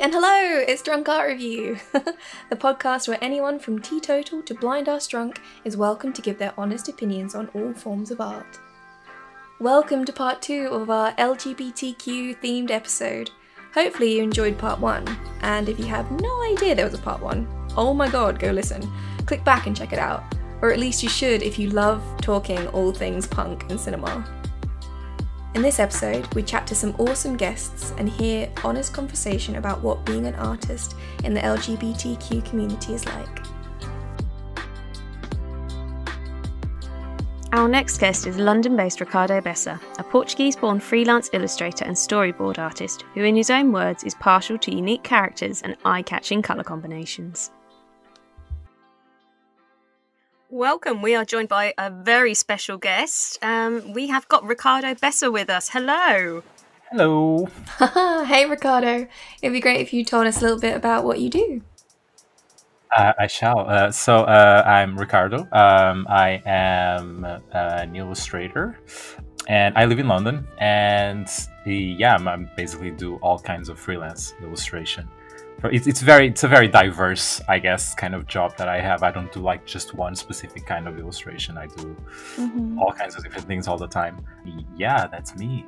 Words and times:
and 0.00 0.12
hello, 0.12 0.64
it's 0.66 0.82
Drunk 0.82 1.08
Art 1.08 1.28
Review, 1.28 1.78
the 1.92 2.56
podcast 2.56 3.06
where 3.06 3.22
anyone 3.22 3.60
from 3.60 3.80
teetotal 3.80 4.42
to 4.42 4.52
blind 4.52 4.88
ass 4.88 5.06
drunk 5.06 5.40
is 5.64 5.76
welcome 5.76 6.12
to 6.14 6.20
give 6.20 6.36
their 6.36 6.52
honest 6.58 6.88
opinions 6.88 7.36
on 7.36 7.48
all 7.54 7.72
forms 7.72 8.10
of 8.10 8.20
art. 8.20 8.58
Welcome 9.60 10.04
to 10.04 10.12
part 10.12 10.42
two 10.42 10.66
of 10.72 10.90
our 10.90 11.12
LGBTQ 11.12 12.40
themed 12.42 12.72
episode. 12.72 13.30
Hopefully, 13.72 14.16
you 14.16 14.22
enjoyed 14.24 14.58
part 14.58 14.80
one, 14.80 15.06
and 15.42 15.68
if 15.68 15.78
you 15.78 15.86
have 15.86 16.10
no 16.10 16.42
idea 16.42 16.74
there 16.74 16.86
was 16.86 16.94
a 16.94 17.02
part 17.02 17.22
one, 17.22 17.46
oh 17.76 17.94
my 17.94 18.08
god, 18.08 18.40
go 18.40 18.50
listen. 18.50 18.82
Click 19.26 19.44
back 19.44 19.68
and 19.68 19.76
check 19.76 19.92
it 19.92 20.00
out. 20.00 20.24
Or 20.60 20.72
at 20.72 20.80
least 20.80 21.04
you 21.04 21.08
should 21.08 21.40
if 21.40 21.56
you 21.56 21.70
love 21.70 22.02
talking 22.20 22.66
all 22.68 22.90
things 22.92 23.28
punk 23.28 23.70
and 23.70 23.78
cinema. 23.78 24.24
In 25.54 25.62
this 25.62 25.78
episode, 25.78 26.34
we 26.34 26.42
chat 26.42 26.66
to 26.66 26.74
some 26.74 26.96
awesome 26.98 27.36
guests 27.36 27.92
and 27.96 28.08
hear 28.08 28.50
honest 28.64 28.92
conversation 28.92 29.54
about 29.54 29.80
what 29.82 30.04
being 30.04 30.26
an 30.26 30.34
artist 30.34 30.96
in 31.22 31.32
the 31.32 31.40
LGBTQ 31.40 32.44
community 32.44 32.94
is 32.94 33.06
like. 33.06 33.46
Our 37.52 37.68
next 37.68 37.98
guest 37.98 38.26
is 38.26 38.36
London 38.36 38.76
based 38.76 38.98
Ricardo 38.98 39.40
Bessa, 39.40 39.80
a 39.98 40.02
Portuguese 40.02 40.56
born 40.56 40.80
freelance 40.80 41.30
illustrator 41.32 41.84
and 41.84 41.94
storyboard 41.94 42.58
artist 42.58 43.04
who, 43.14 43.22
in 43.22 43.36
his 43.36 43.48
own 43.48 43.70
words, 43.70 44.02
is 44.02 44.16
partial 44.16 44.58
to 44.58 44.74
unique 44.74 45.04
characters 45.04 45.62
and 45.62 45.76
eye 45.84 46.02
catching 46.02 46.42
colour 46.42 46.64
combinations. 46.64 47.52
Welcome. 50.54 51.02
We 51.02 51.16
are 51.16 51.24
joined 51.24 51.48
by 51.48 51.74
a 51.76 51.90
very 51.90 52.32
special 52.32 52.78
guest. 52.78 53.40
Um, 53.42 53.92
we 53.92 54.06
have 54.06 54.28
got 54.28 54.44
Ricardo 54.44 54.94
Bessa 54.94 55.32
with 55.32 55.50
us. 55.50 55.70
Hello. 55.70 56.44
Hello. 56.92 57.48
hey, 58.24 58.46
Ricardo. 58.48 59.08
It'd 59.42 59.52
be 59.52 59.58
great 59.58 59.80
if 59.80 59.92
you 59.92 60.04
told 60.04 60.28
us 60.28 60.38
a 60.38 60.42
little 60.42 60.60
bit 60.60 60.76
about 60.76 61.02
what 61.02 61.18
you 61.18 61.28
do. 61.28 61.62
Uh, 62.96 63.14
I 63.18 63.26
shall. 63.26 63.68
Uh, 63.68 63.90
so 63.90 64.18
uh, 64.18 64.62
I'm 64.64 64.96
Ricardo. 64.96 65.38
Um, 65.50 66.06
I 66.08 66.40
am 66.46 67.26
an 67.50 67.96
illustrator, 67.96 68.78
and 69.48 69.76
I 69.76 69.86
live 69.86 69.98
in 69.98 70.06
London. 70.06 70.46
And 70.58 71.28
yeah, 71.66 72.14
I'm, 72.14 72.28
I'm 72.28 72.48
basically 72.56 72.92
do 72.92 73.16
all 73.16 73.40
kinds 73.40 73.68
of 73.68 73.76
freelance 73.76 74.34
illustration 74.40 75.08
it's, 75.64 75.86
it's 75.86 76.02
very 76.02 76.28
it's 76.28 76.44
a 76.44 76.48
very 76.48 76.68
diverse 76.68 77.40
i 77.48 77.58
guess 77.58 77.94
kind 77.94 78.14
of 78.14 78.26
job 78.26 78.56
that 78.56 78.68
i 78.68 78.80
have. 78.80 79.02
I 79.02 79.10
don't 79.10 79.32
do 79.32 79.40
like 79.40 79.64
just 79.64 79.94
one 79.94 80.14
specific 80.14 80.66
kind 80.66 80.86
of 80.86 80.98
illustration. 80.98 81.56
I 81.56 81.66
do 81.66 81.96
mm-hmm. 82.36 82.78
all 82.78 82.92
kinds 82.92 83.16
of 83.16 83.24
different 83.24 83.46
things 83.46 83.66
all 83.68 83.78
the 83.78 83.88
time. 83.88 84.24
Yeah 84.76 85.06
that's 85.06 85.36
me. 85.36 85.64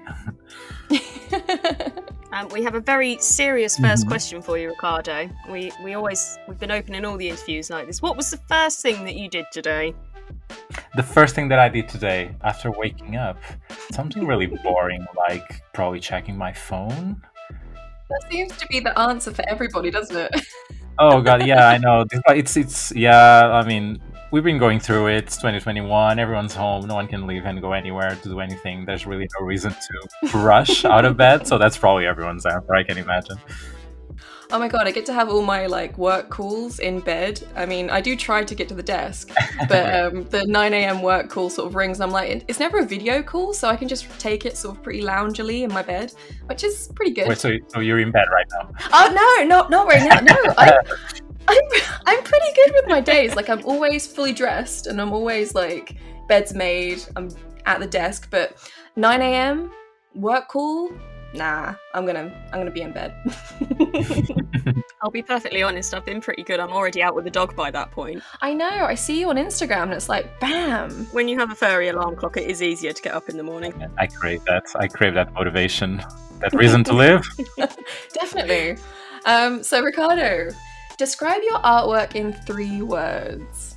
Um, 2.32 2.48
we 2.48 2.62
have 2.64 2.74
a 2.74 2.80
very 2.80 3.16
serious 3.18 3.78
1st 3.78 3.82
mm-hmm. 3.82 4.08
question 4.08 4.42
for 4.42 4.58
you 4.58 4.68
ricardo. 4.68 5.30
We 5.48 5.70
we 5.82 5.94
always 5.94 6.38
we've 6.48 6.58
been 6.58 6.72
opening 6.72 7.04
all 7.04 7.16
the 7.16 7.28
interviews 7.28 7.70
like 7.70 7.86
this. 7.86 8.02
What 8.02 8.16
was 8.16 8.30
the 8.30 8.36
first 8.48 8.82
thing 8.82 9.04
that 9.04 9.14
you 9.14 9.28
did 9.28 9.46
today? 9.52 9.94
The 10.96 11.02
first 11.02 11.34
thing 11.34 11.48
that 11.48 11.58
I 11.58 11.68
did 11.68 11.88
today 11.88 12.34
after 12.42 12.70
waking 12.70 13.16
up, 13.16 13.38
something 13.92 14.26
really 14.26 14.46
boring, 14.46 15.06
like 15.28 15.62
probably 15.72 16.00
checking 16.00 16.36
my 16.36 16.52
phone 16.52 17.22
that 18.08 18.22
seems 18.30 18.56
to 18.56 18.66
be 18.68 18.80
the 18.80 18.98
answer 18.98 19.32
for 19.32 19.44
everybody, 19.48 19.90
doesn't 19.90 20.16
it? 20.16 20.46
oh 20.98 21.20
god, 21.20 21.46
yeah, 21.46 21.68
I 21.68 21.78
know. 21.78 22.04
It's 22.28 22.56
it's 22.56 22.92
yeah. 22.94 23.48
I 23.48 23.66
mean, 23.66 24.00
we've 24.30 24.44
been 24.44 24.58
going 24.58 24.80
through 24.80 25.08
it. 25.08 25.24
It's 25.24 25.36
2021. 25.36 26.18
Everyone's 26.18 26.54
home. 26.54 26.86
No 26.86 26.94
one 26.94 27.08
can 27.08 27.26
leave 27.26 27.44
and 27.44 27.60
go 27.60 27.72
anywhere 27.72 28.10
to 28.14 28.28
do 28.28 28.40
anything. 28.40 28.84
There's 28.84 29.06
really 29.06 29.28
no 29.38 29.46
reason 29.46 29.72
to 29.72 30.38
rush 30.38 30.84
out 30.84 31.04
of 31.04 31.16
bed. 31.16 31.46
So 31.46 31.58
that's 31.58 31.76
probably 31.76 32.06
everyone's 32.06 32.46
answer. 32.46 32.74
I 32.74 32.82
can 32.82 32.98
imagine. 32.98 33.38
Oh 34.52 34.58
my 34.60 34.68
god, 34.68 34.86
I 34.86 34.92
get 34.92 35.04
to 35.06 35.12
have 35.12 35.28
all 35.28 35.42
my 35.42 35.66
like 35.66 35.98
work 35.98 36.28
calls 36.30 36.78
in 36.78 37.00
bed. 37.00 37.42
I 37.56 37.66
mean, 37.66 37.90
I 37.90 38.00
do 38.00 38.14
try 38.14 38.44
to 38.44 38.54
get 38.54 38.68
to 38.68 38.74
the 38.74 38.82
desk, 38.82 39.30
but 39.68 39.94
um, 39.94 40.24
the 40.24 40.44
9 40.46 40.72
a.m. 40.72 41.02
work 41.02 41.28
call 41.28 41.50
sort 41.50 41.68
of 41.68 41.74
rings. 41.74 41.98
And 41.98 42.04
I'm 42.04 42.12
like, 42.12 42.44
it's 42.46 42.60
never 42.60 42.78
a 42.78 42.84
video 42.84 43.22
call, 43.22 43.52
so 43.52 43.68
I 43.68 43.76
can 43.76 43.88
just 43.88 44.08
take 44.20 44.46
it 44.46 44.56
sort 44.56 44.76
of 44.76 44.82
pretty 44.82 45.02
loungily 45.02 45.62
in 45.62 45.72
my 45.72 45.82
bed, 45.82 46.12
which 46.46 46.62
is 46.62 46.90
pretty 46.94 47.12
good. 47.12 47.28
Wait, 47.28 47.38
so, 47.38 47.56
so 47.68 47.80
you're 47.80 47.98
in 47.98 48.12
bed 48.12 48.26
right 48.32 48.46
now? 48.52 48.70
Oh 48.92 49.12
no, 49.12 49.48
not 49.48 49.70
not 49.70 49.88
right 49.88 50.08
now. 50.08 50.20
No, 50.20 50.54
I, 50.58 50.78
I'm 51.48 51.82
I'm 52.06 52.22
pretty 52.22 52.52
good 52.54 52.72
with 52.72 52.86
my 52.86 53.00
days. 53.00 53.34
Like 53.34 53.48
I'm 53.48 53.64
always 53.64 54.06
fully 54.06 54.32
dressed, 54.32 54.86
and 54.86 55.00
I'm 55.00 55.12
always 55.12 55.54
like 55.54 55.96
bed's 56.28 56.54
made. 56.54 57.04
I'm 57.16 57.30
at 57.66 57.80
the 57.80 57.86
desk, 57.86 58.28
but 58.30 58.56
9 58.94 59.20
a.m. 59.22 59.72
work 60.14 60.48
call 60.48 60.92
nah, 61.36 61.74
I'm 61.94 62.06
gonna 62.06 62.32
I'm 62.52 62.60
gonna 62.60 62.70
be 62.70 62.82
in 62.82 62.92
bed. 62.92 63.14
I'll 65.02 65.10
be 65.10 65.22
perfectly 65.22 65.62
honest, 65.62 65.94
I've 65.94 66.04
been 66.04 66.20
pretty 66.20 66.42
good. 66.42 66.58
I'm 66.58 66.72
already 66.72 67.02
out 67.02 67.14
with 67.14 67.24
the 67.24 67.30
dog 67.30 67.54
by 67.54 67.70
that 67.70 67.90
point. 67.90 68.22
I 68.40 68.54
know, 68.54 68.68
I 68.68 68.94
see 68.94 69.20
you 69.20 69.28
on 69.28 69.36
Instagram 69.36 69.84
and 69.84 69.94
it's 69.94 70.08
like 70.08 70.40
bam. 70.40 71.06
When 71.12 71.28
you 71.28 71.38
have 71.38 71.52
a 71.52 71.54
furry 71.54 71.88
alarm 71.88 72.16
clock, 72.16 72.36
it 72.36 72.48
is 72.48 72.62
easier 72.62 72.92
to 72.92 73.02
get 73.02 73.14
up 73.14 73.28
in 73.28 73.36
the 73.36 73.42
morning. 73.42 73.74
I 73.98 74.06
crave 74.06 74.44
that. 74.46 74.64
I 74.76 74.88
crave 74.88 75.14
that 75.14 75.32
motivation, 75.34 75.98
that 76.40 76.52
reason 76.54 76.82
to 76.84 76.92
live. 76.92 77.26
Definitely. 78.12 78.78
Um, 79.26 79.62
so 79.62 79.82
Ricardo, 79.82 80.50
describe 80.96 81.42
your 81.42 81.58
artwork 81.58 82.14
in 82.14 82.32
three 82.32 82.82
words. 82.82 83.76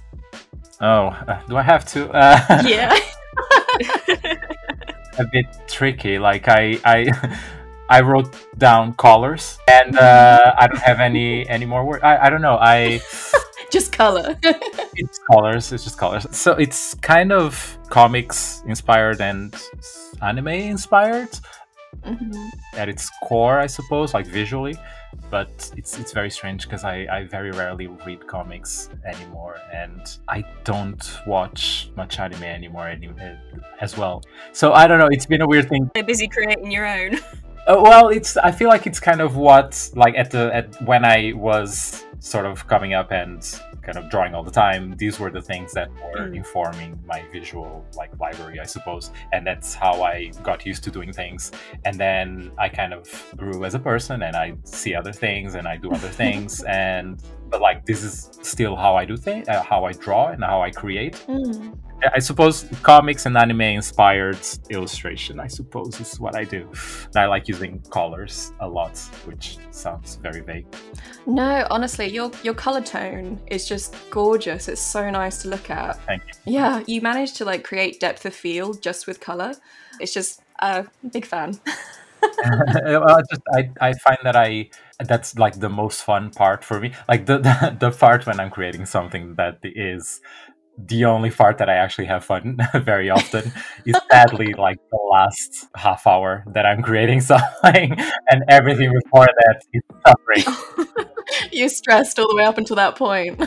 Oh, 0.81 1.07
uh, 1.07 1.41
do 1.47 1.57
I 1.57 1.61
have 1.61 1.85
to? 1.87 2.09
Uh... 2.11 2.63
Yeah. 2.65 2.97
A 5.19 5.25
bit 5.31 5.45
tricky. 5.67 6.19
Like 6.19 6.47
I 6.47 6.79
I 6.85 7.07
I 7.89 8.01
wrote 8.01 8.35
down 8.57 8.93
colors, 8.93 9.57
and 9.67 9.97
uh, 9.97 10.53
I 10.57 10.67
don't 10.67 10.81
have 10.81 10.99
any 10.99 11.47
any 11.55 11.65
more 11.65 11.85
words. 11.85 12.03
I, 12.03 12.27
I 12.27 12.29
don't 12.29 12.41
know. 12.41 12.57
I 12.59 13.01
just 13.71 13.91
color. 13.91 14.37
it's 14.95 15.19
colors. 15.31 15.71
It's 15.71 15.83
just 15.83 15.97
colors. 15.97 16.27
So 16.31 16.53
it's 16.53 16.93
kind 16.95 17.31
of 17.31 17.77
comics 17.89 18.61
inspired 18.67 19.21
and 19.21 19.55
anime 20.21 20.47
inspired 20.47 21.29
mm-hmm. 22.01 22.47
at 22.77 22.89
its 22.89 23.09
core, 23.23 23.59
I 23.59 23.67
suppose, 23.67 24.13
like 24.13 24.27
visually 24.27 24.75
but 25.29 25.71
it's 25.75 25.97
it's 25.97 26.11
very 26.11 26.29
strange 26.29 26.63
because 26.63 26.83
I, 26.83 27.07
I 27.11 27.23
very 27.25 27.51
rarely 27.51 27.87
read 27.87 28.25
comics 28.27 28.89
anymore 29.05 29.57
and 29.73 30.17
I 30.27 30.43
don't 30.63 31.19
watch 31.25 31.91
much 31.95 32.19
anime 32.19 32.43
anymore 32.43 32.87
any, 32.87 33.07
uh, 33.07 33.35
as 33.81 33.97
well. 33.97 34.23
So 34.53 34.73
I 34.73 34.87
don't 34.87 34.99
know. 34.99 35.07
It's 35.11 35.25
been 35.25 35.41
a 35.41 35.47
weird 35.47 35.69
thing. 35.69 35.89
You're 35.95 36.05
busy 36.05 36.27
creating 36.27 36.71
your 36.71 36.87
own. 36.87 37.19
Uh, 37.67 37.79
well, 37.83 38.07
it's 38.07 38.35
I 38.37 38.51
feel 38.51 38.67
like 38.67 38.87
it's 38.87 38.99
kind 38.99 39.21
of 39.21 39.35
what 39.35 39.91
like 39.93 40.15
at 40.15 40.31
the 40.31 40.49
at 40.55 40.81
when 40.83 41.05
I 41.05 41.33
was 41.35 42.03
sort 42.19 42.45
of 42.45 42.67
coming 42.67 42.93
up 42.93 43.11
and 43.11 43.61
kind 43.81 43.97
of 43.97 44.09
drawing 44.09 44.35
all 44.35 44.43
the 44.43 44.51
time 44.51 44.93
these 44.97 45.19
were 45.19 45.31
the 45.31 45.41
things 45.41 45.73
that 45.73 45.89
were 46.03 46.27
mm. 46.27 46.35
informing 46.35 46.99
my 47.05 47.23
visual 47.31 47.85
like 47.95 48.11
library 48.19 48.59
i 48.59 48.65
suppose 48.65 49.11
and 49.31 49.47
that's 49.47 49.73
how 49.73 50.03
i 50.03 50.29
got 50.43 50.65
used 50.65 50.83
to 50.83 50.91
doing 50.91 51.13
things 51.13 51.51
and 51.85 51.97
then 51.97 52.51
i 52.57 52.67
kind 52.67 52.93
of 52.93 53.07
grew 53.37 53.63
as 53.63 53.73
a 53.73 53.79
person 53.79 54.23
and 54.23 54.35
i 54.35 54.53
see 54.63 54.93
other 54.93 55.13
things 55.13 55.55
and 55.55 55.67
i 55.67 55.77
do 55.77 55.89
other 55.91 56.09
things 56.21 56.61
and 56.63 57.23
but 57.49 57.61
like 57.61 57.85
this 57.85 58.03
is 58.03 58.29
still 58.41 58.75
how 58.75 58.95
i 58.95 59.05
do 59.05 59.15
things 59.15 59.47
uh, 59.47 59.63
how 59.63 59.85
i 59.85 59.93
draw 59.93 60.27
and 60.27 60.43
how 60.43 60.61
i 60.61 60.69
create 60.69 61.13
mm. 61.27 61.77
I 62.13 62.19
suppose 62.19 62.65
comics 62.81 63.25
and 63.25 63.37
anime 63.37 63.61
inspired 63.61 64.39
illustration, 64.69 65.39
I 65.39 65.47
suppose, 65.47 65.99
is 65.99 66.19
what 66.19 66.35
I 66.35 66.45
do. 66.45 66.69
And 67.07 67.17
I 67.17 67.25
like 67.25 67.47
using 67.47 67.81
colors 67.89 68.53
a 68.61 68.67
lot, 68.67 68.97
which 69.25 69.57
sounds 69.71 70.15
very 70.15 70.41
vague. 70.41 70.65
No, 71.25 71.67
honestly, 71.69 72.08
your 72.09 72.31
your 72.43 72.53
color 72.53 72.81
tone 72.81 73.39
is 73.47 73.67
just 73.67 73.95
gorgeous. 74.09 74.67
It's 74.67 74.81
so 74.81 75.09
nice 75.09 75.41
to 75.43 75.49
look 75.49 75.69
at. 75.69 76.03
Thank 76.05 76.23
you. 76.27 76.53
Yeah, 76.53 76.83
you 76.87 77.01
managed 77.01 77.37
to 77.37 77.45
like 77.45 77.63
create 77.63 77.99
depth 77.99 78.25
of 78.25 78.33
field 78.33 78.81
just 78.81 79.07
with 79.07 79.19
color. 79.19 79.53
It's 79.99 80.13
just 80.13 80.41
a 80.61 80.65
uh, 80.65 80.83
big 81.11 81.25
fan. 81.25 81.59
well, 82.83 83.09
I 83.09 83.21
just 83.29 83.41
I, 83.53 83.69
I 83.79 83.93
find 83.93 84.17
that 84.23 84.35
I 84.35 84.69
that's 84.99 85.37
like 85.37 85.59
the 85.59 85.69
most 85.69 86.03
fun 86.03 86.31
part 86.31 86.63
for 86.63 86.79
me. 86.79 86.93
Like 87.07 87.25
the, 87.25 87.37
the 87.47 87.75
the 87.79 87.91
part 87.91 88.25
when 88.25 88.39
I'm 88.39 88.49
creating 88.49 88.85
something 88.85 89.35
that 89.35 89.59
is 89.63 90.21
the 90.87 91.05
only 91.05 91.29
part 91.29 91.57
that 91.57 91.69
I 91.69 91.75
actually 91.75 92.05
have 92.05 92.23
fun 92.23 92.57
very 92.75 93.09
often 93.09 93.51
is 93.85 93.97
sadly 94.11 94.53
like 94.53 94.77
the 94.91 94.99
last 95.11 95.67
half 95.75 96.07
hour 96.07 96.43
that 96.53 96.65
I'm 96.65 96.81
creating 96.81 97.21
something 97.33 97.95
and 98.29 98.43
everything 98.47 98.91
before 99.03 99.25
that 99.27 99.61
is 99.73 99.81
suffering. 100.05 101.05
you 101.51 101.69
stressed 101.69 102.17
all 102.19 102.27
the 102.27 102.35
way 102.35 102.43
up 102.43 102.57
until 102.57 102.75
that 102.77 102.95
point. 102.95 103.37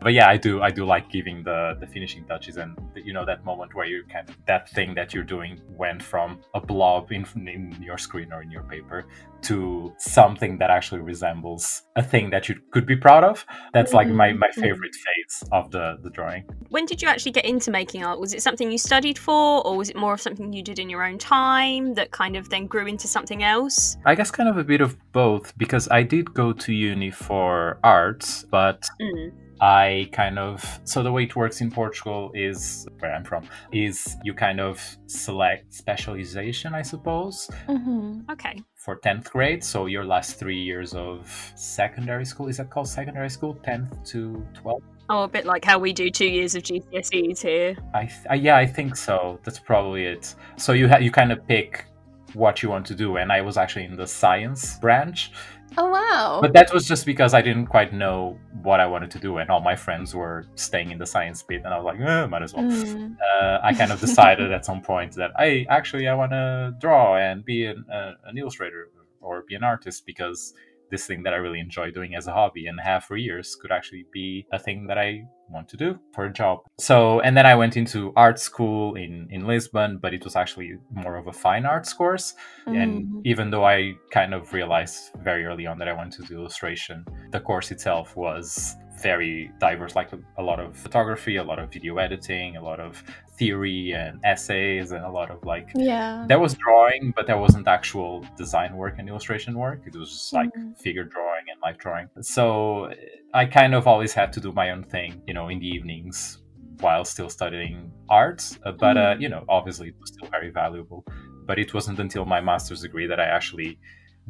but 0.00 0.12
yeah, 0.12 0.28
I 0.28 0.36
do 0.36 0.62
I 0.62 0.70
do 0.70 0.84
like 0.84 1.10
giving 1.10 1.42
the 1.42 1.76
the 1.80 1.86
finishing 1.86 2.24
touches 2.24 2.56
and 2.56 2.76
you 2.94 3.12
know 3.12 3.24
that 3.24 3.44
moment 3.44 3.74
where 3.74 3.86
you 3.86 4.04
of 4.28 4.46
that 4.46 4.70
thing 4.70 4.94
that 4.94 5.12
you're 5.12 5.24
doing 5.24 5.60
went 5.76 6.02
from 6.02 6.40
a 6.54 6.60
blob 6.60 7.10
in, 7.12 7.26
in 7.46 7.76
your 7.80 7.98
screen 7.98 8.32
or 8.32 8.42
in 8.42 8.50
your 8.50 8.62
paper 8.62 9.06
to 9.42 9.92
something 9.98 10.58
that 10.58 10.70
actually 10.70 11.00
resembles 11.00 11.82
a 11.96 12.02
thing 12.02 12.30
that 12.30 12.48
you 12.48 12.56
could 12.70 12.86
be 12.86 12.96
proud 12.96 13.24
of. 13.24 13.44
That's 13.72 13.92
like 13.92 14.08
my, 14.08 14.32
my 14.32 14.48
Mm-hmm. 14.54 14.60
favorite 14.60 14.94
phase 14.94 15.48
of 15.52 15.63
the, 15.70 15.98
the 16.02 16.10
drawing. 16.10 16.44
When 16.70 16.86
did 16.86 17.00
you 17.02 17.08
actually 17.08 17.32
get 17.32 17.44
into 17.44 17.70
making 17.70 18.04
art? 18.04 18.18
Was 18.20 18.34
it 18.34 18.42
something 18.42 18.70
you 18.70 18.78
studied 18.78 19.18
for, 19.18 19.66
or 19.66 19.76
was 19.76 19.90
it 19.90 19.96
more 19.96 20.12
of 20.14 20.20
something 20.20 20.52
you 20.52 20.62
did 20.62 20.78
in 20.78 20.88
your 20.90 21.04
own 21.04 21.18
time 21.18 21.94
that 21.94 22.10
kind 22.10 22.36
of 22.36 22.50
then 22.50 22.66
grew 22.66 22.86
into 22.86 23.06
something 23.06 23.42
else? 23.42 23.96
I 24.04 24.14
guess 24.14 24.30
kind 24.30 24.48
of 24.48 24.56
a 24.56 24.64
bit 24.64 24.80
of 24.80 24.96
both 25.12 25.56
because 25.58 25.88
I 25.88 26.02
did 26.02 26.32
go 26.34 26.52
to 26.52 26.72
uni 26.72 27.10
for 27.10 27.78
arts, 27.84 28.44
but 28.50 28.88
Mm. 29.00 29.32
I 29.60 30.08
kind 30.12 30.38
of 30.38 30.80
so 30.84 31.02
the 31.04 31.12
way 31.12 31.22
it 31.24 31.36
works 31.36 31.60
in 31.60 31.70
Portugal 31.70 32.32
is 32.34 32.86
where 32.98 33.14
I'm 33.14 33.24
from 33.24 33.44
is 33.72 34.16
you 34.24 34.34
kind 34.34 34.60
of 34.60 34.82
select 35.06 35.72
specialization, 35.72 36.74
I 36.74 36.82
suppose, 36.82 37.48
Mm-hmm. 37.68 38.30
Okay. 38.32 38.62
for 38.74 38.96
10th 38.98 39.30
grade. 39.30 39.62
So 39.62 39.86
your 39.86 40.04
last 40.04 40.38
three 40.40 40.60
years 40.60 40.92
of 40.94 41.30
secondary 41.54 42.24
school 42.24 42.48
is 42.48 42.56
that 42.56 42.68
called 42.68 42.88
secondary 42.88 43.30
school? 43.30 43.54
10th 43.64 44.04
to 44.10 44.44
12th. 44.60 44.82
Oh, 45.10 45.24
a 45.24 45.28
bit 45.28 45.44
like 45.44 45.64
how 45.64 45.78
we 45.78 45.92
do 45.92 46.10
two 46.10 46.26
years 46.26 46.54
of 46.54 46.62
GCSEs 46.62 47.42
here. 47.42 47.76
I, 47.92 48.06
th- 48.06 48.26
I 48.30 48.34
yeah, 48.36 48.56
I 48.56 48.66
think 48.66 48.96
so. 48.96 49.38
That's 49.44 49.58
probably 49.58 50.06
it. 50.06 50.34
So 50.56 50.72
you 50.72 50.88
ha- 50.88 50.98
you 50.98 51.10
kind 51.10 51.30
of 51.30 51.46
pick 51.46 51.84
what 52.32 52.62
you 52.62 52.70
want 52.70 52.86
to 52.86 52.94
do, 52.94 53.16
and 53.18 53.30
I 53.30 53.40
was 53.42 53.56
actually 53.56 53.84
in 53.84 53.96
the 53.96 54.06
science 54.06 54.78
branch, 54.78 55.30
Oh 55.76 55.88
wow. 55.88 56.38
but 56.40 56.52
that 56.54 56.72
was 56.72 56.86
just 56.86 57.06
because 57.06 57.32
I 57.34 57.42
didn't 57.42 57.66
quite 57.66 57.92
know 57.92 58.38
what 58.62 58.80
I 58.80 58.86
wanted 58.86 59.10
to 59.12 59.18
do, 59.18 59.38
and 59.38 59.50
all 59.50 59.60
my 59.60 59.76
friends 59.76 60.14
were 60.14 60.46
staying 60.56 60.90
in 60.90 60.98
the 60.98 61.06
science 61.06 61.42
bit, 61.42 61.62
and 61.64 61.72
I 61.72 61.76
was 61.78 61.84
like, 61.84 62.00
eh, 62.00 62.26
might 62.26 62.42
as 62.42 62.54
well. 62.54 62.64
Mm. 62.64 63.16
Uh, 63.20 63.58
I 63.62 63.72
kind 63.74 63.92
of 63.92 64.00
decided 64.00 64.52
at 64.52 64.64
some 64.64 64.80
point 64.80 65.12
that 65.14 65.30
I 65.38 65.66
actually 65.68 66.08
I 66.08 66.14
want 66.14 66.32
to 66.32 66.74
draw 66.80 67.16
and 67.16 67.44
be 67.44 67.66
an, 67.66 67.84
uh, 67.92 68.12
an 68.24 68.36
illustrator 68.38 68.90
or 69.20 69.42
be 69.42 69.54
an 69.54 69.62
artist 69.64 70.06
because 70.06 70.54
this 70.94 71.04
thing 71.08 71.20
that 71.24 71.34
I 71.36 71.40
really 71.46 71.62
enjoy 71.68 71.86
doing 71.98 72.12
as 72.18 72.24
a 72.30 72.32
hobby 72.38 72.64
and 72.68 72.76
have 72.90 73.02
for 73.08 73.16
years 73.28 73.46
could 73.60 73.72
actually 73.78 74.04
be 74.18 74.28
a 74.52 74.58
thing 74.66 74.78
that 74.88 74.98
I 75.06 75.08
want 75.54 75.66
to 75.72 75.76
do 75.84 75.90
for 76.14 76.22
a 76.30 76.32
job. 76.42 76.56
So, 76.78 76.96
and 77.26 77.32
then 77.36 77.46
I 77.52 77.54
went 77.62 77.74
into 77.80 77.98
art 78.26 78.38
school 78.48 78.82
in, 79.04 79.12
in 79.34 79.40
Lisbon, 79.52 79.90
but 80.04 80.10
it 80.16 80.22
was 80.24 80.34
actually 80.42 80.70
more 81.04 81.16
of 81.20 81.26
a 81.26 81.32
fine 81.46 81.64
arts 81.74 81.92
course. 82.00 82.26
And 82.66 82.92
Mm. 82.94 83.20
even 83.32 83.46
though 83.50 83.66
I 83.76 83.78
kind 84.18 84.32
of 84.38 84.40
realized 84.58 84.98
very 85.28 85.42
early 85.48 85.66
on 85.70 85.76
that 85.78 85.88
I 85.92 85.94
wanted 86.00 86.14
to 86.22 86.26
do 86.30 86.34
illustration, 86.40 86.96
the 87.34 87.40
course 87.50 87.68
itself 87.74 88.06
was 88.16 88.76
very 89.02 89.50
diverse, 89.58 89.94
like 89.96 90.12
a, 90.12 90.18
a 90.38 90.42
lot 90.42 90.60
of 90.60 90.76
photography, 90.76 91.36
a 91.36 91.44
lot 91.44 91.58
of 91.58 91.72
video 91.72 91.96
editing, 91.98 92.56
a 92.56 92.62
lot 92.62 92.80
of 92.80 93.02
theory 93.36 93.92
and 93.92 94.20
essays, 94.24 94.92
and 94.92 95.04
a 95.04 95.10
lot 95.10 95.30
of 95.30 95.44
like 95.44 95.68
yeah. 95.74 96.24
there 96.28 96.38
was 96.38 96.54
drawing, 96.54 97.12
but 97.16 97.26
there 97.26 97.38
wasn't 97.38 97.66
actual 97.66 98.24
design 98.36 98.76
work 98.76 98.94
and 98.98 99.08
illustration 99.08 99.54
work. 99.54 99.82
It 99.86 99.96
was 99.96 100.10
just 100.10 100.32
like 100.32 100.50
Mhm. 100.54 100.78
figure 100.78 101.04
drawing 101.04 101.44
and 101.50 101.60
light 101.60 101.78
drawing. 101.78 102.08
So 102.20 102.92
I 103.34 103.46
kind 103.46 103.74
of 103.74 103.86
always 103.86 104.12
had 104.14 104.32
to 104.34 104.40
do 104.40 104.52
my 104.52 104.70
own 104.70 104.84
thing, 104.84 105.22
you 105.26 105.34
know, 105.34 105.48
in 105.48 105.58
the 105.58 105.66
evenings 105.66 106.38
while 106.80 107.04
still 107.04 107.28
studying 107.28 107.92
art. 108.08 108.40
Uh, 108.64 108.72
but, 108.72 108.96
uh, 108.96 109.14
Mhm. 109.14 109.20
you 109.22 109.28
know, 109.28 109.44
obviously 109.48 109.88
it 109.88 109.94
was 110.00 110.12
still 110.12 110.28
very 110.28 110.50
valuable. 110.50 111.04
But 111.46 111.58
it 111.58 111.74
wasn't 111.74 111.98
until 112.00 112.24
my 112.24 112.40
master's 112.40 112.82
degree 112.82 113.06
that 113.06 113.20
I 113.20 113.24
actually 113.24 113.78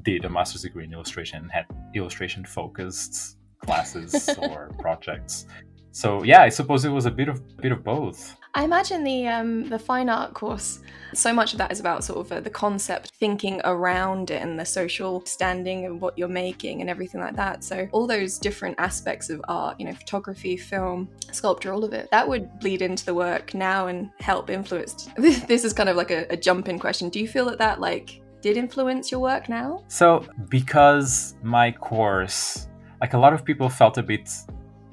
did 0.03 0.25
a 0.25 0.29
master's 0.31 0.63
degree 0.63 0.85
in 0.85 0.93
illustration 0.93 1.39
and 1.43 1.51
had 1.53 1.67
illustration 1.95 2.45
focused 2.45 3.39
classes 3.65 4.29
or 4.39 4.71
projects. 4.79 5.47
So 5.93 6.25
yeah, 6.25 6.43
I 6.43 6.49
suppose 6.49 6.85
it 6.85 6.91
was 6.91 7.07
a 7.07 7.11
bit 7.11 7.29
of 7.29 7.57
bit 7.59 7.73
of 7.73 7.85
both. 7.85 8.37
I 8.57 8.65
imagine 8.65 9.03
the 9.03 9.27
um, 9.27 9.69
the 9.69 9.79
fine 9.79 10.09
art 10.09 10.35
course. 10.35 10.81
So 11.13 11.33
much 11.33 11.53
of 11.53 11.59
that 11.59 11.71
is 11.71 11.79
about 11.79 12.03
sort 12.03 12.19
of 12.19 12.33
uh, 12.33 12.41
the 12.41 12.51
concept, 12.51 13.13
thinking 13.21 13.61
around 13.65 14.31
it, 14.31 14.43
and 14.43 14.59
the 14.59 14.65
social 14.65 15.25
standing 15.27 15.87
of 15.87 16.01
what 16.01 16.17
you're 16.17 16.29
making, 16.29 16.81
and 16.81 16.89
everything 16.89 17.21
like 17.21 17.37
that. 17.37 17.63
So 17.63 17.89
all 17.93 18.07
those 18.07 18.39
different 18.39 18.77
aspects 18.79 19.31
of 19.31 19.41
art, 19.49 19.79
you 19.79 19.87
know, 19.87 19.93
photography, 19.93 20.57
film, 20.57 21.09
sculpture, 21.33 21.73
all 21.73 21.85
of 21.85 21.93
it, 21.93 22.09
that 22.11 22.29
would 22.29 22.59
bleed 22.61 22.83
into 22.83 23.05
the 23.05 23.15
work 23.15 23.55
now 23.55 23.89
and 23.89 24.11
help 24.21 24.51
influence. 24.51 25.09
This 25.55 25.65
is 25.65 25.73
kind 25.73 25.89
of 25.89 25.97
like 25.97 26.11
a, 26.11 26.27
a 26.31 26.37
jump 26.37 26.69
in 26.69 26.79
question. 26.79 27.09
Do 27.09 27.21
you 27.21 27.29
feel 27.29 27.45
that 27.47 27.59
that 27.59 27.81
like 27.81 28.21
did 28.41 28.57
influence 28.57 29.11
your 29.11 29.21
work 29.21 29.49
now? 29.49 29.85
So, 29.89 30.27
because 30.49 31.35
my 31.43 31.73
course, 31.73 32.69
like 33.05 33.13
a 33.13 33.19
lot 33.27 33.35
of 33.35 33.45
people 33.45 33.69
felt 33.69 33.99
a 33.99 34.03
bit 34.03 34.27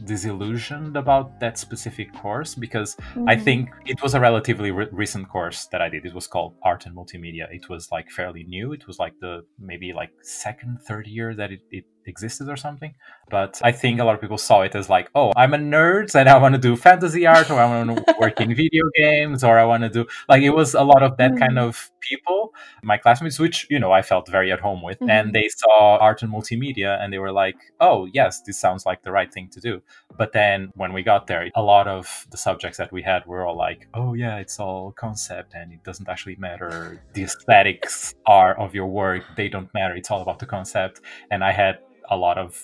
disillusioned 0.03 0.97
about 0.97 1.39
that 1.39 1.57
specific 1.57 2.11
course 2.13 2.51
because 2.55 2.97
I 3.27 3.35
Mm. 3.35 3.43
think 3.47 3.69
it 3.85 4.01
was 4.03 4.13
a 4.15 4.19
relatively 4.19 4.71
re- 4.79 4.89
recent 5.03 5.25
course 5.29 5.59
that 5.71 5.81
I 5.85 5.89
did. 5.93 6.05
It 6.05 6.13
was 6.13 6.27
called 6.27 6.51
Art 6.63 6.85
and 6.87 6.93
Multimedia. 6.95 7.45
It 7.59 7.69
was 7.69 7.83
like 7.95 8.07
fairly 8.19 8.43
new. 8.43 8.73
It 8.73 8.83
was 8.89 8.97
like 8.99 9.13
the 9.25 9.33
maybe 9.59 9.93
like 9.93 10.11
second, 10.23 10.73
third 10.87 11.05
year 11.07 11.29
that 11.35 11.49
it, 11.55 11.61
it 11.79 11.85
existed 12.05 12.49
or 12.49 12.55
something. 12.55 12.93
But 13.29 13.61
I 13.63 13.71
think 13.71 13.99
a 13.99 14.03
lot 14.03 14.15
of 14.15 14.21
people 14.21 14.37
saw 14.37 14.61
it 14.61 14.75
as 14.75 14.89
like, 14.89 15.09
oh, 15.15 15.31
I'm 15.35 15.53
a 15.53 15.57
nerd 15.57 16.13
and 16.15 16.27
I 16.27 16.37
want 16.37 16.55
to 16.55 16.59
do 16.61 16.75
fantasy 16.75 17.25
art 17.25 17.49
or 17.49 17.59
I 17.59 17.65
want 17.65 18.05
to 18.05 18.15
work 18.19 18.41
in 18.41 18.53
video 18.55 18.83
games 18.95 19.43
or 19.43 19.57
I 19.57 19.63
want 19.65 19.83
to 19.83 19.89
do 19.89 20.05
like 20.27 20.41
it 20.43 20.49
was 20.51 20.73
a 20.73 20.83
lot 20.83 21.03
of 21.03 21.17
that 21.17 21.37
kind 21.37 21.51
Mm. 21.53 21.67
of 21.67 21.91
people, 21.99 22.53
my 22.83 22.97
classmates, 22.97 23.37
which, 23.39 23.67
you 23.69 23.77
know, 23.79 23.91
I 23.91 24.01
felt 24.01 24.27
very 24.29 24.51
at 24.51 24.59
home 24.59 24.81
with. 24.81 24.99
Mhm. 24.99 25.09
And 25.09 25.33
they 25.33 25.47
saw 25.49 25.97
art 25.97 26.23
and 26.23 26.31
multimedia 26.33 26.99
and 27.01 27.11
they 27.13 27.19
were 27.19 27.31
like, 27.31 27.57
oh, 27.79 28.05
yes, 28.11 28.41
this 28.41 28.59
sounds 28.59 28.85
like 28.85 29.03
the 29.03 29.11
right 29.11 29.31
thing 29.31 29.47
to 29.49 29.59
do. 29.59 29.81
But 30.17 30.33
then 30.33 30.71
when 30.75 30.91
we 30.93 31.03
got 31.03 31.27
there, 31.27 31.49
a 31.55 31.61
lot 31.61 31.87
of 31.87 32.25
the 32.31 32.37
subjects 32.37 32.77
that 32.79 32.91
we 32.91 33.01
had 33.03 33.25
were 33.25 33.45
all 33.45 33.55
like, 33.55 33.87
oh, 33.93 34.13
yeah, 34.13 34.37
it's 34.37 34.59
all 34.59 34.91
concept 34.93 35.53
and 35.53 35.71
it 35.71 35.83
doesn't 35.83 36.09
actually 36.09 36.35
matter. 36.37 37.01
The 37.13 37.23
aesthetics 37.23 38.15
are 38.25 38.57
of 38.59 38.73
your 38.73 38.87
work, 38.87 39.23
they 39.37 39.47
don't 39.47 39.71
matter. 39.73 39.95
It's 39.95 40.09
all 40.11 40.21
about 40.21 40.39
the 40.39 40.45
concept. 40.45 41.01
And 41.29 41.43
I 41.43 41.51
had 41.51 41.79
a 42.11 42.15
lot 42.17 42.37
of 42.37 42.63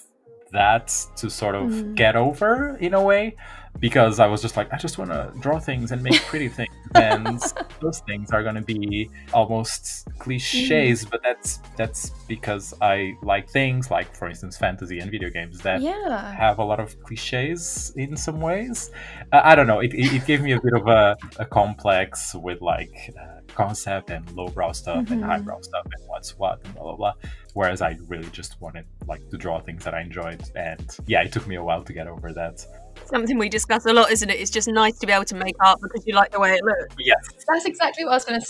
that 0.52 0.88
to 1.18 1.30
sort 1.30 1.56
of 1.56 1.64
Mhm. 1.72 1.96
get 1.96 2.16
over 2.16 2.78
in 2.80 2.94
a 2.94 3.02
way 3.02 3.36
because 3.80 4.20
I 4.20 4.28
was 4.28 4.42
just 4.42 4.58
like, 4.58 4.72
I 4.74 4.78
just 4.78 4.98
want 4.98 5.12
to 5.12 5.32
draw 5.40 5.60
things 5.60 5.92
and 5.92 6.02
make 6.02 6.20
pretty 6.22 6.48
things. 6.60 6.74
And 6.96 7.40
those 7.82 8.00
things 8.08 8.32
are 8.32 8.42
going 8.44 8.56
to 8.56 8.62
be 8.62 9.10
almost 9.34 10.08
cliches, 10.20 11.06
but 11.06 11.22
that's 11.24 11.60
that's 11.76 12.10
because 12.28 12.74
I 12.82 13.14
like 13.22 13.50
things 13.50 13.92
like, 13.92 14.16
for 14.16 14.28
instance, 14.28 14.58
fantasy 14.58 15.00
and 15.00 15.12
video 15.12 15.30
games 15.30 15.60
that 15.60 15.82
yeah. 15.82 16.34
have 16.34 16.60
a 16.60 16.64
lot 16.64 16.80
of 16.80 17.00
cliches 17.04 17.92
in 17.98 18.16
some 18.16 18.40
ways. 18.40 18.90
Uh, 19.32 19.42
I 19.44 19.56
don't 19.56 19.68
know. 19.68 19.80
It, 19.82 19.94
it, 19.94 20.14
it 20.14 20.26
gave 20.26 20.42
me 20.42 20.54
a 20.54 20.62
bit 20.62 20.74
of 20.74 20.88
a, 20.88 21.18
a 21.38 21.46
complex 21.46 22.34
with 22.34 22.62
like 22.62 23.14
uh, 23.20 23.42
concept 23.54 24.10
and 24.10 24.30
lowbrow 24.32 24.72
stuff 24.72 25.12
and 25.12 25.22
Mhm. 25.22 25.26
highbrow 25.26 25.60
stuff 25.62 25.86
and 25.86 26.08
what's 26.08 26.38
what 26.38 26.64
and 26.64 26.74
blah 26.74 26.84
blah 26.84 26.96
blah. 26.96 27.14
Whereas 27.54 27.82
I 27.82 27.98
really 28.08 28.30
just 28.30 28.60
wanted 28.62 28.86
like 29.08 29.28
to 29.30 29.38
draw 29.38 29.60
things 29.60 29.84
that 29.84 29.94
I 29.94 30.02
enjoyed, 30.02 30.42
and 30.56 30.96
yeah, 31.08 31.22
it 31.24 31.32
took 31.32 31.48
me 31.48 31.56
a 31.56 31.64
while 31.64 31.84
to 31.84 31.92
get 31.94 32.08
over 32.08 32.32
that. 32.34 32.66
Something 33.06 33.38
we 33.38 33.50
discuss 33.50 33.86
a 33.86 33.94
lot, 33.94 34.12
isn't 34.12 34.30
it? 34.30 34.40
It's 34.40 34.52
just 34.52 34.68
nice 34.68 34.98
to 35.00 35.08
be 35.08 35.14
able 35.14 35.26
to 35.26 35.36
make 35.36 35.56
art 35.62 35.80
because 35.82 36.06
you 36.06 36.14
like 36.14 36.32
the 36.32 36.40
way 36.40 36.54
it 36.54 36.64
looks. 36.64 36.96
Yes, 37.00 37.18
That's 37.48 37.66
exactly 37.66 38.04
what 38.06 38.12
I 38.12 38.16
was 38.16 38.26
going 38.26 38.42
to 38.42 38.46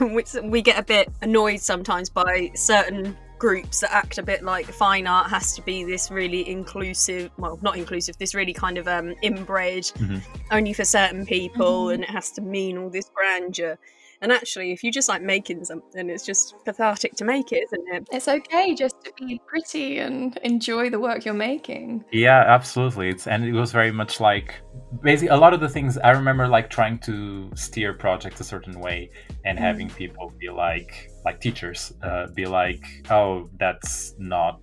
say. 0.00 0.04
Which 0.14 0.32
we 0.44 0.62
get 0.62 0.78
a 0.78 0.82
bit 0.82 1.10
annoyed 1.22 1.60
sometimes 1.60 2.08
by 2.08 2.50
certain 2.54 3.16
groups 3.38 3.80
that 3.80 3.92
act 3.94 4.18
a 4.18 4.22
bit 4.22 4.42
like 4.42 4.66
fine 4.66 5.06
art 5.06 5.30
has 5.30 5.54
to 5.54 5.62
be 5.62 5.84
this 5.84 6.10
really 6.10 6.48
inclusive 6.48 7.30
well 7.38 7.56
not 7.62 7.76
inclusive 7.76 8.18
this 8.18 8.34
really 8.34 8.52
kind 8.52 8.76
of 8.78 8.88
um 8.88 9.14
inbred 9.22 9.84
Mhm. 9.84 10.20
only 10.50 10.72
for 10.72 10.84
certain 10.84 11.24
people 11.24 11.86
Mhm. 11.86 11.94
and 11.94 12.02
it 12.02 12.10
has 12.10 12.32
to 12.32 12.40
mean 12.40 12.76
all 12.76 12.90
this 12.90 13.08
grandeur 13.14 13.78
and 14.20 14.32
actually 14.32 14.72
if 14.72 14.82
you 14.82 14.90
just 14.90 15.08
like 15.08 15.22
making 15.22 15.64
something 15.64 16.10
it's 16.10 16.24
just 16.24 16.54
cathartic 16.64 17.14
to 17.14 17.24
make 17.24 17.52
it 17.52 17.62
isn't 17.64 17.88
it 17.94 18.08
It's 18.12 18.28
okay 18.28 18.74
just 18.74 18.96
to 19.04 19.12
be 19.18 19.40
pretty 19.46 19.98
and 19.98 20.36
enjoy 20.42 20.90
the 20.90 20.98
work 20.98 21.24
you're 21.24 21.34
making. 21.34 22.04
Yeah, 22.12 22.44
absolutely. 22.46 23.08
It's 23.10 23.26
and 23.26 23.44
it 23.44 23.52
was 23.52 23.72
very 23.72 23.92
much 23.92 24.20
like 24.20 24.54
basically 25.02 25.28
a 25.28 25.36
lot 25.36 25.52
of 25.54 25.60
the 25.60 25.68
things 25.68 25.98
I 25.98 26.10
remember 26.10 26.48
like 26.48 26.68
trying 26.70 26.98
to 27.00 27.50
steer 27.54 27.92
projects 27.92 28.40
a 28.40 28.44
certain 28.44 28.80
way 28.80 29.10
and 29.44 29.58
Mm. 29.58 29.62
having 29.62 29.88
people 29.90 30.32
be 30.38 30.48
like 30.50 31.10
like 31.24 31.40
teachers 31.40 31.92
uh, 32.02 32.26
be 32.34 32.46
like, 32.46 32.82
oh, 33.10 33.48
that's 33.58 34.14
not. 34.18 34.60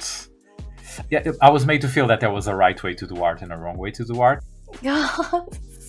Yeah, 1.10 1.32
I 1.42 1.50
was 1.50 1.66
made 1.66 1.82
to 1.82 1.88
feel 1.88 2.08
that 2.08 2.20
there 2.20 2.32
was 2.32 2.48
a 2.48 2.56
right 2.56 2.82
way 2.84 2.94
to 2.94 3.06
do 3.08 3.24
art 3.24 3.42
and 3.42 3.52
a 3.52 3.58
wrong 3.58 3.78
way 3.78 3.92
to 3.92 4.04
do 4.06 4.22
art. 4.22 4.44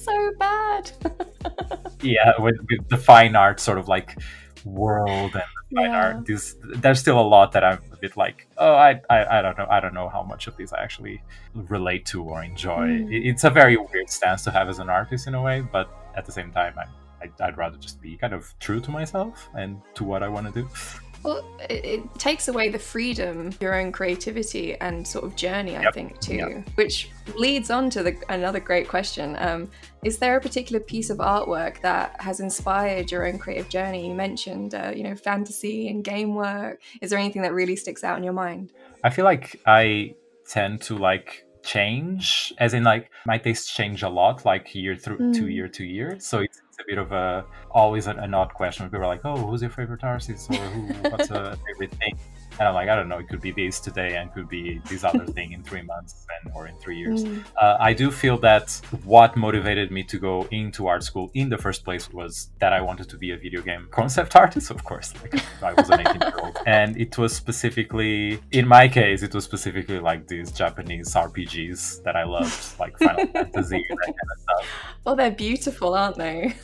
So 0.06 0.32
bad. 0.38 0.92
Yeah, 2.02 2.32
with, 2.38 2.56
with 2.70 2.88
the 2.88 2.98
fine 2.98 3.34
art 3.34 3.58
sort 3.58 3.78
of 3.78 3.88
like 3.88 4.18
world 4.64 5.32
and 5.34 5.42
fine 5.75 5.90
Yeah. 5.90 5.96
art. 6.04 6.26
This 6.26 6.54
there's 6.62 7.00
still 7.00 7.18
a 7.18 7.28
lot 7.36 7.52
that 7.52 7.64
I'm 7.64 7.80
a 7.92 7.96
bit 7.96 8.16
like, 8.16 8.46
oh, 8.58 8.75
I, 8.75 9.00
I 9.10 9.38
I 9.38 9.42
don't 9.42 9.56
know, 9.58 9.66
I 9.68 9.80
don't 9.80 9.94
know 9.94 10.08
how 10.08 10.22
much 10.22 10.46
of 10.46 10.56
these 10.56 10.72
I 10.72 10.82
actually 10.82 11.22
relate 11.54 12.04
to 12.06 12.22
or 12.22 12.42
enjoy. 12.44 12.86
Mm. 12.88 13.12
It- 13.12 13.26
It's 13.30 13.44
a 13.44 13.50
very 13.50 13.76
weird 13.76 14.10
stance 14.10 14.44
to 14.44 14.50
have 14.50 14.68
as 14.68 14.78
an 14.78 14.90
artist 14.90 15.26
in 15.26 15.34
a 15.34 15.42
way, 15.42 15.62
but 15.62 15.88
at 16.14 16.26
the 16.26 16.32
same 16.32 16.52
time, 16.52 16.75
I, 16.78 16.84
I 17.25 17.30
I'd 17.46 17.56
rather 17.56 17.78
just 17.78 18.00
be 18.02 18.16
kind 18.16 18.34
of 18.34 18.52
true 18.60 18.80
to 18.80 18.90
myself 18.90 19.48
and 19.54 19.80
to 19.94 20.04
what 20.04 20.22
I 20.22 20.28
want 20.28 20.46
to 20.46 20.52
do. 20.62 20.68
Well, 21.26 21.45
it, 21.68 21.85
it, 21.85 22.14
takes 22.21 22.47
away 22.47 22.68
the 22.68 22.78
freedom, 22.78 23.52
your 23.61 23.75
own 23.75 23.90
creativity 23.90 24.76
and 24.76 25.04
sort 25.04 25.25
of 25.25 25.35
journey, 25.35 25.73
yep. 25.73 25.87
I 25.88 25.90
think, 25.90 26.21
too. 26.21 26.37
Yep. 26.37 26.68
Which 26.76 27.11
leads 27.35 27.68
on 27.68 27.90
to 27.90 28.04
the, 28.04 28.16
another 28.28 28.61
great 28.61 28.87
question. 28.87 29.35
Um, 29.40 29.68
is 30.04 30.18
there 30.18 30.37
a 30.37 30.40
particular 30.40 30.78
piece 30.78 31.11
of 31.11 31.18
artwork 31.18 31.80
that 31.80 32.14
has 32.21 32.38
inspired 32.38 33.11
your 33.11 33.26
own 33.26 33.40
creative 33.40 33.68
journey? 33.68 34.06
You 34.09 34.14
mentioned, 34.14 34.76
uh, 34.76 34.92
you 34.95 35.02
know, 35.02 35.16
fantasy 35.16 35.88
and 35.88 36.04
game 36.04 36.37
work. 36.37 36.80
Is 37.02 37.11
there 37.11 37.18
anything 37.18 37.42
that 37.42 37.52
really 37.52 37.75
sticks 37.75 38.04
out 38.04 38.16
in 38.16 38.23
your 38.23 38.33
mind? 38.33 38.71
I 39.02 39.11
feel 39.11 39.25
like 39.25 39.61
I 39.66 40.14
tend 40.49 40.80
to 40.83 40.97
like 40.97 41.45
change 41.64 42.54
as 42.59 42.73
in 42.73 42.85
like 42.85 43.11
my 43.26 43.37
tastes 43.37 43.75
change 43.75 44.04
a 44.04 44.09
lot 44.09 44.45
like 44.45 44.73
year 44.73 44.95
through 44.95 45.18
mm. 45.18 45.35
to 45.35 45.49
year 45.49 45.66
to 45.66 45.85
year 45.85 46.16
so 46.21 46.38
it's 46.38 46.62
a 46.80 46.85
bit 46.87 46.99
of 46.99 47.12
a 47.12 47.45
always 47.71 48.06
an, 48.06 48.18
an 48.18 48.35
odd 48.35 48.52
question. 48.54 48.87
People 48.87 49.04
are 49.04 49.06
like, 49.06 49.25
"Oh, 49.25 49.37
who's 49.37 49.62
your 49.62 49.71
favorite 49.71 50.04
artist?" 50.04 50.50
or 50.50 50.54
"Who? 50.54 50.92
What's 51.11 51.30
a 51.30 51.56
favorite 51.66 51.92
thing?" 51.92 52.18
And 52.58 52.68
I'm 52.68 52.75
like, 52.75 52.88
I 52.88 52.96
don't 52.96 53.08
know. 53.08 53.18
It 53.18 53.28
could 53.28 53.40
be 53.40 53.50
this 53.50 53.80
today, 53.80 54.16
and 54.16 54.32
could 54.32 54.48
be 54.48 54.80
this 54.88 55.04
other 55.04 55.26
thing 55.36 55.52
in 55.52 55.62
three 55.62 55.82
months, 55.82 56.26
and 56.42 56.52
or 56.54 56.66
in 56.66 56.76
three 56.76 56.98
years. 56.98 57.25
Mm. 57.25 57.44
Uh, 57.60 57.76
I 57.78 57.92
do 57.92 58.10
feel 58.10 58.38
that 58.38 58.80
what 59.04 59.36
motivated 59.36 59.90
me 59.90 60.02
to 60.04 60.18
go 60.18 60.46
into 60.50 60.86
art 60.86 61.04
school 61.04 61.30
in 61.34 61.48
the 61.48 61.58
first 61.58 61.84
place 61.84 62.12
was 62.12 62.50
that 62.60 62.72
I 62.72 62.80
wanted 62.80 63.08
to 63.10 63.18
be 63.18 63.32
a 63.32 63.36
video 63.36 63.60
game 63.62 63.88
concept 63.90 64.36
artist. 64.44 64.70
Of 64.70 64.84
course, 64.84 65.12
like 65.22 65.34
I 65.62 65.72
was 65.72 65.90
an 65.90 66.00
18 66.00 66.20
year 66.20 66.38
old, 66.42 66.56
and 66.66 66.96
it 66.96 67.18
was 67.18 67.34
specifically, 67.34 68.40
in 68.52 68.66
my 68.66 68.88
case, 68.88 69.22
it 69.22 69.34
was 69.34 69.44
specifically 69.44 69.98
like 69.98 70.26
these 70.28 70.50
Japanese 70.52 71.14
RPGs 71.14 72.02
that 72.04 72.16
I 72.16 72.25
loved, 72.25 72.78
like 72.78 72.98
Final 72.98 73.26
Fantasy, 73.26 73.84
and 73.88 73.98
that 73.98 74.06
kind 74.06 74.30
of 74.34 74.40
stuff. 74.40 74.66
Well, 75.04 75.16
they're 75.16 75.30
beautiful, 75.30 75.94
aren't 75.94 76.16
they? 76.16 76.54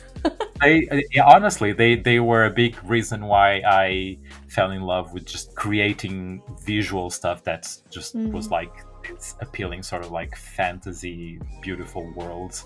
They 0.61 0.87
yeah, 1.11 1.25
honestly 1.25 1.73
they 1.73 1.95
they 1.95 2.19
were 2.19 2.45
a 2.45 2.49
big 2.49 2.77
reason 2.83 3.25
why 3.25 3.61
I 3.65 4.17
fell 4.47 4.71
in 4.71 4.81
love 4.81 5.13
with 5.13 5.25
just 5.25 5.55
creating 5.55 6.41
visual 6.65 7.09
stuff 7.09 7.43
that 7.43 7.67
just 7.89 8.15
mm. 8.15 8.31
was 8.31 8.49
like 8.49 8.73
it's 9.09 9.35
appealing 9.41 9.83
sort 9.83 10.03
of 10.05 10.11
like 10.11 10.35
fantasy 10.35 11.39
beautiful 11.61 12.11
worlds 12.15 12.65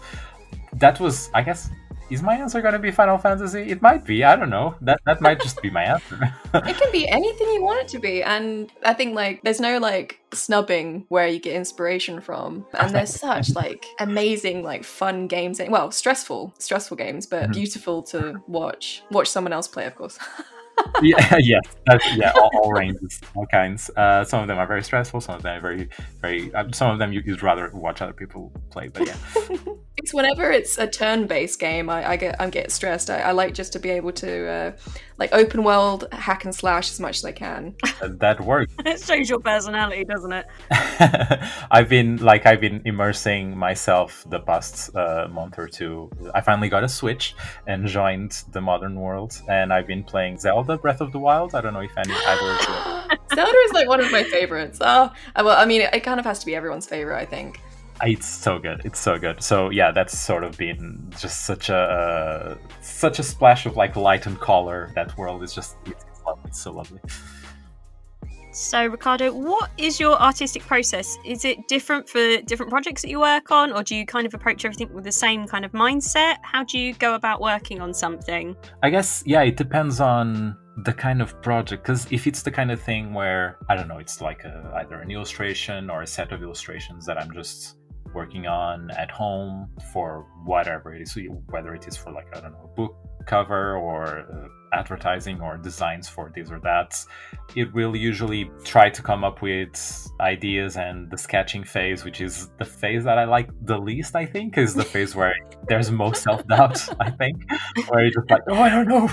that 0.73 0.99
was 0.99 1.29
i 1.33 1.41
guess 1.41 1.69
is 2.09 2.21
my 2.21 2.35
answer 2.35 2.61
going 2.61 2.73
to 2.73 2.79
be 2.79 2.91
Final 2.91 3.17
Fantasy? 3.17 3.63
It 3.63 3.81
might 3.81 4.05
be. 4.05 4.23
I 4.23 4.35
don't 4.35 4.49
know. 4.49 4.75
That 4.81 4.99
that 5.05 5.21
might 5.21 5.41
just 5.41 5.61
be 5.61 5.69
my 5.69 5.83
answer. 5.83 6.19
it 6.53 6.77
can 6.77 6.91
be 6.91 7.07
anything 7.07 7.47
you 7.49 7.63
want 7.63 7.81
it 7.81 7.87
to 7.89 7.99
be, 7.99 8.23
and 8.23 8.71
I 8.83 8.93
think 8.93 9.15
like 9.15 9.41
there's 9.43 9.59
no 9.59 9.77
like 9.77 10.19
snubbing 10.33 11.05
where 11.09 11.27
you 11.27 11.39
get 11.39 11.55
inspiration 11.55 12.21
from, 12.21 12.65
and 12.73 12.93
there's 12.93 13.13
such 13.19 13.53
like 13.55 13.85
amazing 13.99 14.63
like 14.63 14.83
fun 14.83 15.27
games. 15.27 15.59
Well, 15.67 15.91
stressful, 15.91 16.53
stressful 16.59 16.97
games, 16.97 17.25
but 17.25 17.43
mm-hmm. 17.43 17.51
beautiful 17.53 18.03
to 18.03 18.41
watch. 18.47 19.03
Watch 19.11 19.27
someone 19.27 19.53
else 19.53 19.67
play, 19.67 19.85
of 19.85 19.95
course. 19.95 20.17
yeah, 21.01 21.35
yeah, 21.39 21.59
yeah, 22.15 22.31
all, 22.35 22.51
all, 22.53 22.71
ranges, 22.71 23.19
all 23.35 23.45
kinds. 23.47 23.89
Uh, 23.95 24.23
some 24.23 24.41
of 24.41 24.47
them 24.47 24.57
are 24.57 24.67
very 24.67 24.83
stressful. 24.83 25.21
Some 25.21 25.35
of 25.35 25.43
them 25.43 25.57
are 25.57 25.61
very, 25.61 25.89
very. 26.21 26.53
Uh, 26.53 26.71
some 26.71 26.91
of 26.91 26.99
them 26.99 27.11
you, 27.11 27.23
would 27.27 27.43
rather 27.43 27.69
watch 27.73 28.01
other 28.01 28.13
people 28.13 28.51
play, 28.69 28.87
but 28.87 29.07
yeah. 29.07 29.57
It's 29.97 30.13
whenever 30.13 30.51
it's 30.51 30.77
a 30.77 30.87
turn-based 30.87 31.59
game, 31.59 31.89
I, 31.89 32.11
I 32.11 32.17
get 32.17 32.39
I 32.39 32.49
get 32.49 32.71
stressed. 32.71 33.09
I, 33.09 33.19
I, 33.21 33.31
like 33.31 33.53
just 33.53 33.73
to 33.73 33.79
be 33.79 33.89
able 33.89 34.11
to 34.13 34.47
uh, 34.47 34.71
like 35.17 35.33
open 35.33 35.63
world 35.63 36.07
hack 36.11 36.45
and 36.45 36.53
slash 36.53 36.91
as 36.91 36.99
much 36.99 37.17
as 37.17 37.25
I 37.25 37.31
can. 37.31 37.75
that 38.01 38.39
works. 38.39 38.73
it 38.85 39.01
shows 39.01 39.27
your 39.29 39.39
personality, 39.39 40.05
doesn't 40.05 40.31
it? 40.31 40.45
I've 41.71 41.89
been 41.89 42.17
like 42.17 42.45
I've 42.45 42.61
been 42.61 42.81
immersing 42.85 43.57
myself 43.57 44.23
the 44.29 44.39
past 44.39 44.95
uh, 44.95 45.27
month 45.31 45.57
or 45.57 45.67
two. 45.67 46.11
I 46.35 46.41
finally 46.41 46.69
got 46.69 46.83
a 46.83 46.89
Switch 46.89 47.35
and 47.65 47.87
joined 47.87 48.43
the 48.51 48.61
modern 48.61 48.95
world, 48.99 49.41
and 49.49 49.73
I've 49.73 49.87
been 49.87 50.03
playing 50.03 50.37
Zelda 50.37 50.77
Breath 50.77 51.01
of 51.01 51.11
the 51.11 51.19
Wild. 51.19 51.55
I 51.55 51.61
don't 51.61 51.73
know 51.73 51.81
if 51.81 51.97
any 51.97 52.13
either. 52.27 53.17
Zelda 53.33 53.57
is 53.65 53.73
like 53.73 53.87
one 53.87 53.99
of 53.99 54.11
my 54.11 54.23
favorites. 54.23 54.77
Oh, 54.79 55.11
well, 55.35 55.57
I 55.57 55.65
mean, 55.65 55.81
it 55.81 56.03
kind 56.03 56.19
of 56.19 56.25
has 56.25 56.39
to 56.39 56.45
be 56.45 56.55
everyone's 56.55 56.85
favorite, 56.85 57.17
I 57.17 57.25
think. 57.25 57.59
It's 58.03 58.27
so 58.27 58.59
good. 58.59 58.81
It's 58.85 58.99
so 58.99 59.17
good. 59.17 59.41
So 59.41 59.69
yeah, 59.69 59.91
that's 59.91 60.17
sort 60.17 60.43
of 60.43 60.57
been 60.57 61.11
just 61.19 61.45
such 61.45 61.69
a 61.69 61.75
uh, 61.75 62.57
such 62.81 63.19
a 63.19 63.23
splash 63.23 63.65
of 63.65 63.75
like 63.75 63.95
light 63.95 64.25
and 64.27 64.39
color. 64.39 64.91
That 64.95 65.17
world 65.17 65.43
is 65.43 65.53
just 65.53 65.77
it's, 65.85 66.05
it's 66.09 66.21
lovely. 66.25 66.43
It's 66.47 66.61
so 66.61 66.71
lovely. 66.71 66.99
So, 68.57 68.87
Ricardo, 68.87 69.31
what 69.33 69.69
is 69.77 69.99
your 69.99 70.19
artistic 70.19 70.63
process? 70.63 71.19
Is 71.23 71.45
it 71.45 71.67
different 71.67 72.09
for 72.09 72.41
different 72.41 72.71
projects 72.71 73.03
that 73.03 73.09
you 73.09 73.19
work 73.19 73.51
on, 73.51 73.71
or 73.71 73.83
do 73.83 73.95
you 73.95 74.03
kind 74.03 74.25
of 74.25 74.33
approach 74.33 74.65
everything 74.65 74.91
with 74.93 75.03
the 75.03 75.11
same 75.11 75.47
kind 75.47 75.63
of 75.63 75.73
mindset? 75.73 76.37
How 76.41 76.63
do 76.63 76.79
you 76.79 76.95
go 76.95 77.13
about 77.13 77.39
working 77.39 77.81
on 77.81 77.93
something? 77.93 78.55
I 78.81 78.89
guess, 78.89 79.21
yeah, 79.27 79.43
it 79.43 79.57
depends 79.57 80.01
on 80.01 80.57
the 80.77 80.93
kind 80.93 81.21
of 81.21 81.39
project 81.41 81.83
because 81.83 82.07
if 82.11 82.27
it's 82.27 82.43
the 82.43 82.51
kind 82.51 82.69
of 82.69 82.79
thing 82.79 83.11
where 83.11 83.57
i 83.67 83.75
don't 83.75 83.87
know 83.87 83.97
it's 83.97 84.21
like 84.21 84.43
a, 84.43 84.71
either 84.75 84.97
an 84.97 85.09
illustration 85.09 85.89
or 85.89 86.03
a 86.03 86.07
set 86.07 86.31
of 86.31 86.43
illustrations 86.43 87.03
that 87.03 87.19
i'm 87.19 87.31
just 87.31 87.76
working 88.21 88.47
on 88.47 88.89
at 89.03 89.11
home 89.11 89.69
for 89.93 90.25
whatever 90.43 90.87
it 90.95 91.01
is, 91.05 91.17
whether 91.53 91.71
it 91.75 91.87
is 91.87 91.95
for 91.95 92.11
like 92.11 92.27
I 92.35 92.41
don't 92.41 92.53
know 92.53 92.69
a 92.71 92.75
book 92.79 92.93
cover 93.27 93.75
or 93.77 94.01
uh, 94.19 94.47
advertising 94.79 95.39
or 95.41 95.57
designs 95.57 96.09
for 96.09 96.31
this 96.35 96.49
or 96.49 96.59
that. 96.61 96.91
It 97.55 97.71
will 97.73 97.95
usually 97.95 98.49
try 98.63 98.89
to 98.89 99.01
come 99.09 99.23
up 99.23 99.41
with 99.41 99.75
ideas 100.19 100.77
and 100.77 101.11
the 101.11 101.17
sketching 101.17 101.63
phase, 101.63 102.03
which 102.03 102.19
is 102.27 102.49
the 102.57 102.65
phase 102.65 103.03
that 103.03 103.17
I 103.19 103.25
like 103.25 103.49
the 103.71 103.77
least. 103.77 104.15
I 104.15 104.25
think 104.25 104.57
is 104.57 104.73
the 104.73 104.89
phase 104.93 105.15
where 105.15 105.35
there's 105.69 105.91
most 105.91 106.23
self 106.23 106.41
doubt. 106.47 106.79
I 106.99 107.11
think 107.11 107.37
where 107.87 108.01
you're 108.03 108.15
just 108.19 108.29
like, 108.31 108.41
oh, 108.49 108.61
I 108.67 108.69
don't 108.69 108.87
know. 108.87 109.09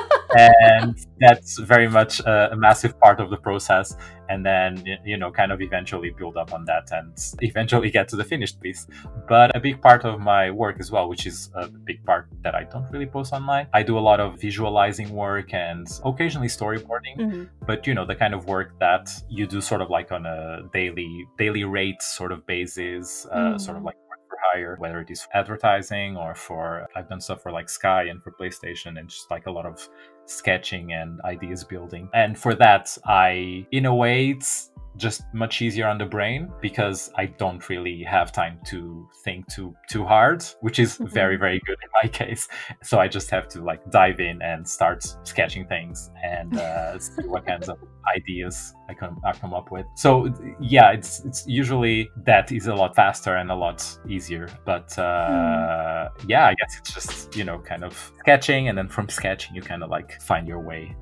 and 0.36 1.06
that's 1.18 1.58
very 1.58 1.88
much 1.88 2.20
a, 2.20 2.52
a, 2.52 2.56
massive 2.56 2.98
part 3.00 3.20
of 3.20 3.30
the 3.30 3.36
process 3.36 3.96
and 4.28 4.44
then 4.44 4.82
you 5.04 5.16
know 5.16 5.30
kind 5.30 5.50
of 5.50 5.60
eventually 5.60 6.10
build 6.10 6.36
up 6.36 6.52
on 6.52 6.64
that 6.64 6.88
and 6.92 7.12
eventually 7.40 7.90
get 7.90 8.08
to 8.08 8.16
the 8.16 8.24
finished 8.24 8.60
piece 8.60 8.86
but 9.28 9.54
a 9.56 9.60
big 9.60 9.80
part 9.80 10.04
of 10.04 10.20
my 10.20 10.50
work 10.50 10.76
as 10.78 10.90
well 10.90 11.08
which 11.08 11.26
is 11.26 11.50
a 11.54 11.68
big 11.68 12.04
part 12.04 12.28
that 12.42 12.54
i 12.54 12.62
don't 12.64 12.90
really 12.92 13.06
post 13.06 13.32
online 13.32 13.66
i 13.72 13.82
do 13.82 13.98
a 13.98 14.00
lot 14.10 14.20
of 14.20 14.40
visualizing 14.40 15.10
work 15.10 15.52
and 15.52 15.86
occasionally 16.04 16.48
storyboarding 16.48 17.16
mm-hmm. 17.18 17.44
but 17.66 17.86
you 17.86 17.94
know 17.94 18.06
the 18.06 18.14
kind 18.14 18.34
of 18.34 18.46
work 18.46 18.78
that 18.78 19.10
you 19.28 19.46
do 19.46 19.60
sort 19.60 19.80
of 19.80 19.90
like 19.90 20.12
on 20.12 20.26
a 20.26 20.60
daily 20.72 21.26
daily 21.38 21.64
rate 21.64 22.00
sort 22.02 22.30
of 22.30 22.46
basis 22.46 23.26
uh, 23.32 23.36
mm-hmm. 23.36 23.58
sort 23.58 23.76
of 23.76 23.82
like 23.82 23.96
for 24.30 24.38
hire, 24.52 24.76
whether 24.78 25.00
it 25.00 25.10
is 25.10 25.26
advertising 25.34 26.16
or 26.16 26.34
for 26.34 26.86
I've 26.94 27.08
done 27.08 27.20
stuff 27.20 27.42
for 27.42 27.52
like 27.52 27.68
Sky 27.68 28.04
and 28.04 28.22
for 28.22 28.30
PlayStation 28.32 28.98
and 28.98 29.08
just 29.08 29.30
like 29.30 29.46
a 29.46 29.50
lot 29.50 29.66
of 29.66 29.86
sketching 30.30 30.92
and 30.92 31.20
ideas 31.22 31.64
building. 31.64 32.08
And 32.14 32.38
for 32.38 32.54
that, 32.54 32.96
I, 33.04 33.66
in 33.72 33.86
a 33.86 33.94
way, 33.94 34.30
it's 34.30 34.69
just 35.00 35.22
much 35.32 35.62
easier 35.62 35.88
on 35.88 35.98
the 35.98 36.04
brain 36.04 36.50
because 36.60 37.10
I 37.16 37.26
don't 37.26 37.66
really 37.68 38.02
have 38.04 38.30
time 38.30 38.60
to 38.66 39.08
think 39.24 39.48
too 39.48 39.74
too 39.88 40.04
hard, 40.04 40.44
which 40.60 40.78
is 40.78 40.94
mm-hmm. 40.94 41.06
very 41.06 41.36
very 41.36 41.60
good 41.66 41.78
in 41.82 41.88
my 42.02 42.08
case. 42.20 42.46
So 42.82 42.98
I 42.98 43.08
just 43.08 43.30
have 43.30 43.48
to 43.48 43.64
like 43.64 43.80
dive 43.90 44.20
in 44.20 44.40
and 44.42 44.68
start 44.68 45.04
sketching 45.24 45.66
things 45.66 46.10
and 46.22 46.56
uh, 46.56 46.98
see 46.98 47.26
what 47.26 47.46
kinds 47.46 47.68
of 47.68 47.78
ideas 48.16 48.74
I 48.88 48.94
come 48.94 49.20
I 49.24 49.32
come 49.32 49.54
up 49.54 49.72
with. 49.72 49.86
So 49.96 50.32
yeah, 50.60 50.90
it's 50.92 51.24
it's 51.24 51.46
usually 51.46 52.10
that 52.24 52.52
is 52.52 52.66
a 52.66 52.74
lot 52.74 52.94
faster 52.94 53.36
and 53.36 53.50
a 53.50 53.56
lot 53.56 53.80
easier. 54.08 54.48
But 54.64 54.96
uh, 54.98 56.10
mm. 56.18 56.28
yeah, 56.28 56.46
I 56.46 56.54
guess 56.54 56.76
it's 56.78 56.94
just 56.94 57.36
you 57.36 57.44
know 57.44 57.58
kind 57.58 57.84
of 57.84 58.12
sketching, 58.20 58.68
and 58.68 58.76
then 58.76 58.88
from 58.88 59.08
sketching 59.08 59.54
you 59.56 59.62
kind 59.62 59.82
of 59.82 59.90
like 59.90 60.20
find 60.20 60.46
your 60.46 60.60
way 60.60 60.94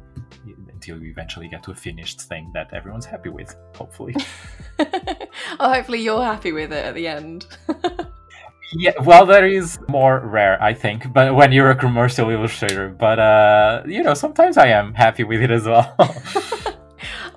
until 0.79 1.03
you 1.03 1.11
eventually 1.11 1.49
get 1.49 1.61
to 1.65 1.73
a 1.73 1.75
finished 1.75 2.21
thing 2.21 2.53
that 2.55 2.73
everyone's 2.73 3.05
happy 3.05 3.31
with, 3.31 3.57
hopefully. 3.75 4.15
oh, 4.79 5.73
hopefully 5.75 6.01
you're 6.01 6.23
happy 6.23 6.53
with 6.53 6.73
it 6.73 6.85
at 6.85 6.95
the 6.95 7.09
end. 7.09 7.47
yeah, 8.73 8.93
well, 9.03 9.27
that 9.27 9.43
is 9.43 9.77
more 9.89 10.21
rare, 10.21 10.57
I 10.63 10.75
think, 10.75 11.13
but 11.13 11.35
when 11.35 11.51
you're 11.51 11.73
a 11.73 11.75
commercial 11.75 12.31
illustrator. 12.31 12.91
But 12.91 13.19
uh, 13.19 13.83
you 13.87 14.05
know, 14.05 14.15
sometimes 14.15 14.57
I 14.57 14.69
am 14.69 14.95
happy 14.95 15.25
with 15.25 15.43
it 15.43 15.51
as 15.51 15.65
well. 15.65 15.97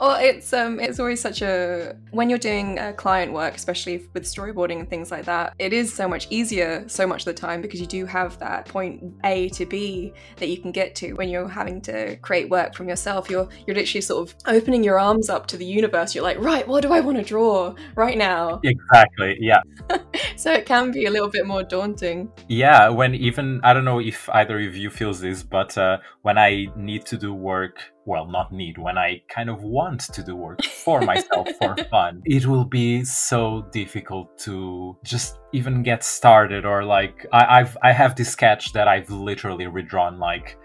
Well, 0.02 0.18
it's 0.20 0.52
um, 0.52 0.80
it's 0.80 1.00
always 1.00 1.22
such 1.22 1.44
a 1.44 1.96
when 2.10 2.28
you're 2.28 2.40
doing 2.40 2.80
uh, 2.80 2.94
client 2.94 3.34
work, 3.34 3.54
especially 3.54 4.08
with 4.16 4.24
storyboarding 4.24 4.80
and 4.80 4.90
things 4.90 5.12
like 5.12 5.26
that. 5.26 5.54
It 5.60 5.74
is 5.74 5.94
so 5.94 6.08
much 6.08 6.26
easier, 6.32 6.84
so 6.88 7.06
much 7.06 7.22
of 7.22 7.26
the 7.26 7.36
time 7.36 7.62
because 7.62 7.80
you 7.80 7.86
do 7.86 8.08
have 8.08 8.40
that 8.40 8.66
point 8.66 9.04
A 9.24 9.50
to 9.50 9.64
B 9.68 10.12
that 10.38 10.50
you 10.50 10.58
can 10.58 10.72
get 10.72 10.96
to 10.96 11.14
when 11.14 11.30
you're 11.30 11.48
having 11.48 11.82
to 11.82 12.16
create 12.16 12.50
work 12.50 12.74
from 12.74 12.90
yourself. 12.90 13.30
You're 13.30 13.48
you're 13.68 13.76
literally 13.76 14.02
sort 14.02 14.28
of 14.28 14.36
opening 14.48 14.84
your 14.84 15.00
arms 15.00 15.30
up 15.30 15.46
to 15.48 15.58
the 15.58 15.68
universe. 15.68 16.16
You're 16.16 16.24
like, 16.24 16.40
right, 16.40 16.68
what 16.68 16.82
do 16.82 16.92
I 16.94 17.00
want 17.00 17.18
to 17.18 17.24
draw 17.24 17.76
right 17.94 18.18
now? 18.18 18.60
Exactly. 18.64 19.38
Yeah. 19.40 19.62
so 20.36 20.52
it 20.52 20.66
can 20.66 20.90
be 20.90 21.06
a 21.06 21.12
little 21.12 21.30
bit 21.30 21.46
more 21.46 21.62
daunting. 21.62 22.32
Yeah. 22.50 22.90
When 22.90 23.14
even 23.14 23.62
I 23.64 23.74
don't 23.74 23.86
know 23.86 24.00
if 24.00 24.28
either 24.30 24.60
of 24.68 24.76
you 24.76 24.90
feels 24.90 25.22
this, 25.22 25.44
but 25.44 25.78
uh, 25.78 26.00
when 26.24 26.40
I 26.40 26.70
need 26.76 27.06
to 27.06 27.18
do 27.18 27.36
work 27.36 27.92
well, 28.12 28.28
not 28.28 28.52
need, 28.52 28.78
when 28.78 28.98
I 28.98 29.22
kind 29.30 29.50
of 29.50 29.64
want 29.64 30.02
to 30.02 30.22
do 30.22 30.36
work 30.36 30.62
for 30.66 31.00
myself 31.00 31.48
for 31.60 31.78
fun, 31.90 32.22
it 32.26 32.46
will 32.46 32.66
be 32.66 33.06
so 33.06 33.66
difficult 33.72 34.38
to 34.40 34.98
just 35.06 35.40
even 35.54 35.82
get 35.82 36.04
started 36.04 36.66
or 36.66 36.84
like 36.84 37.26
I, 37.32 37.60
I've 37.60 37.78
I 37.82 37.94
have 37.94 38.16
this 38.16 38.30
sketch 38.30 38.74
that 38.74 38.88
I've 38.90 39.10
literally 39.10 39.68
redrawn 39.68 40.20
like 40.20 40.58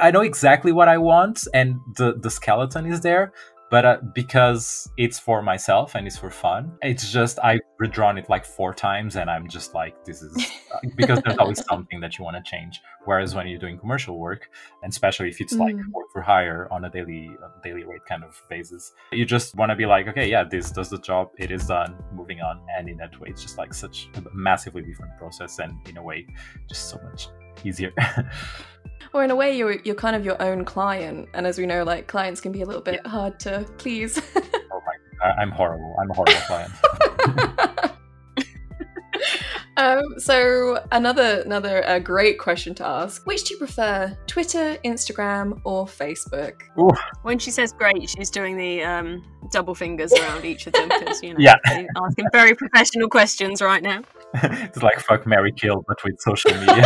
I 0.00 0.10
know 0.12 0.20
exactly 0.20 0.72
what 0.72 0.88
I 0.88 0.98
want, 0.98 1.46
and 1.52 1.80
the 1.96 2.14
the 2.18 2.30
skeleton 2.30 2.86
is 2.86 3.00
there. 3.00 3.32
But 3.72 3.84
uh, 3.86 3.96
because 4.14 4.86
it's 4.98 5.18
for 5.18 5.40
myself 5.40 5.94
and 5.94 6.06
it's 6.06 6.18
for 6.18 6.28
fun, 6.28 6.76
it's 6.82 7.10
just 7.10 7.38
I've 7.42 7.60
redrawn 7.78 8.18
it 8.18 8.28
like 8.28 8.44
four 8.44 8.74
times, 8.74 9.16
and 9.16 9.30
I'm 9.30 9.48
just 9.48 9.72
like, 9.72 9.94
this 10.04 10.20
is 10.20 10.36
uh, 10.74 10.76
because 10.94 11.18
there's 11.24 11.38
always 11.38 11.64
something 11.70 11.98
that 12.00 12.18
you 12.18 12.22
want 12.22 12.36
to 12.36 12.42
change. 12.42 12.82
Whereas 13.06 13.34
when 13.34 13.46
you're 13.46 13.58
doing 13.58 13.78
commercial 13.78 14.18
work, 14.18 14.50
and 14.82 14.92
especially 14.92 15.30
if 15.30 15.40
it's 15.40 15.54
like 15.54 15.74
Mm. 15.74 15.90
work 15.90 16.08
for 16.12 16.20
hire 16.20 16.68
on 16.70 16.84
a 16.84 16.90
daily 16.90 17.30
uh, 17.42 17.48
daily 17.64 17.84
rate 17.84 18.04
kind 18.06 18.22
of 18.24 18.38
basis, 18.50 18.92
you 19.10 19.24
just 19.24 19.56
want 19.56 19.70
to 19.70 19.76
be 19.76 19.86
like, 19.86 20.06
okay, 20.06 20.28
yeah, 20.28 20.44
this 20.44 20.70
does 20.70 20.90
the 20.90 20.98
job, 20.98 21.30
it 21.38 21.50
is 21.50 21.66
done, 21.66 21.96
moving 22.12 22.42
on. 22.42 22.60
And 22.76 22.90
in 22.90 22.98
that 22.98 23.18
way, 23.18 23.28
it's 23.30 23.40
just 23.40 23.56
like 23.56 23.72
such 23.72 24.10
a 24.16 24.22
massively 24.34 24.82
different 24.82 25.16
process, 25.16 25.58
and 25.60 25.72
in 25.88 25.96
a 25.96 26.02
way, 26.02 26.26
just 26.68 26.90
so 26.90 27.00
much 27.08 27.28
easier. 27.64 27.92
Or 29.14 29.22
in 29.22 29.30
a 29.30 29.36
way, 29.36 29.54
you're 29.58 29.72
you're 29.84 29.94
kind 29.94 30.16
of 30.16 30.24
your 30.24 30.40
own 30.40 30.64
client, 30.64 31.28
and 31.34 31.46
as 31.46 31.58
we 31.58 31.66
know, 31.66 31.84
like 31.84 32.06
clients 32.06 32.40
can 32.40 32.50
be 32.50 32.62
a 32.62 32.64
little 32.64 32.80
bit 32.80 33.06
hard 33.06 33.38
to 33.40 33.66
please. 33.76 34.18
oh 34.36 34.80
my, 34.86 35.26
I- 35.28 35.42
I'm 35.42 35.50
horrible. 35.50 35.94
I'm 36.00 36.10
a 36.10 36.14
horrible 36.14 36.40
client. 36.46 36.72
um, 39.76 40.02
so 40.18 40.82
another 40.92 41.42
another 41.42 41.86
uh, 41.86 41.98
great 41.98 42.38
question 42.38 42.74
to 42.76 42.86
ask: 42.86 43.26
Which 43.26 43.44
do 43.44 43.52
you 43.52 43.58
prefer, 43.58 44.16
Twitter, 44.26 44.78
Instagram, 44.82 45.60
or 45.64 45.84
Facebook? 45.84 46.62
When 47.22 47.38
she 47.38 47.50
says 47.50 47.74
great, 47.74 48.08
she's 48.08 48.30
doing 48.30 48.56
the 48.56 48.82
um, 48.82 49.22
double 49.50 49.74
fingers 49.74 50.10
around 50.14 50.46
each 50.46 50.66
of 50.66 50.72
them 50.72 50.88
because 50.88 51.22
you 51.22 51.30
know 51.34 51.36
Yeah. 51.38 51.56
asking 51.66 52.26
very 52.32 52.54
professional 52.54 53.10
questions 53.10 53.60
right 53.60 53.82
now. 53.82 54.02
it's 54.34 54.82
like 54.82 55.00
fuck, 55.00 55.26
Mary 55.26 55.52
kill, 55.52 55.84
but 55.86 56.02
with 56.02 56.18
social 56.20 56.52
media. 56.58 56.84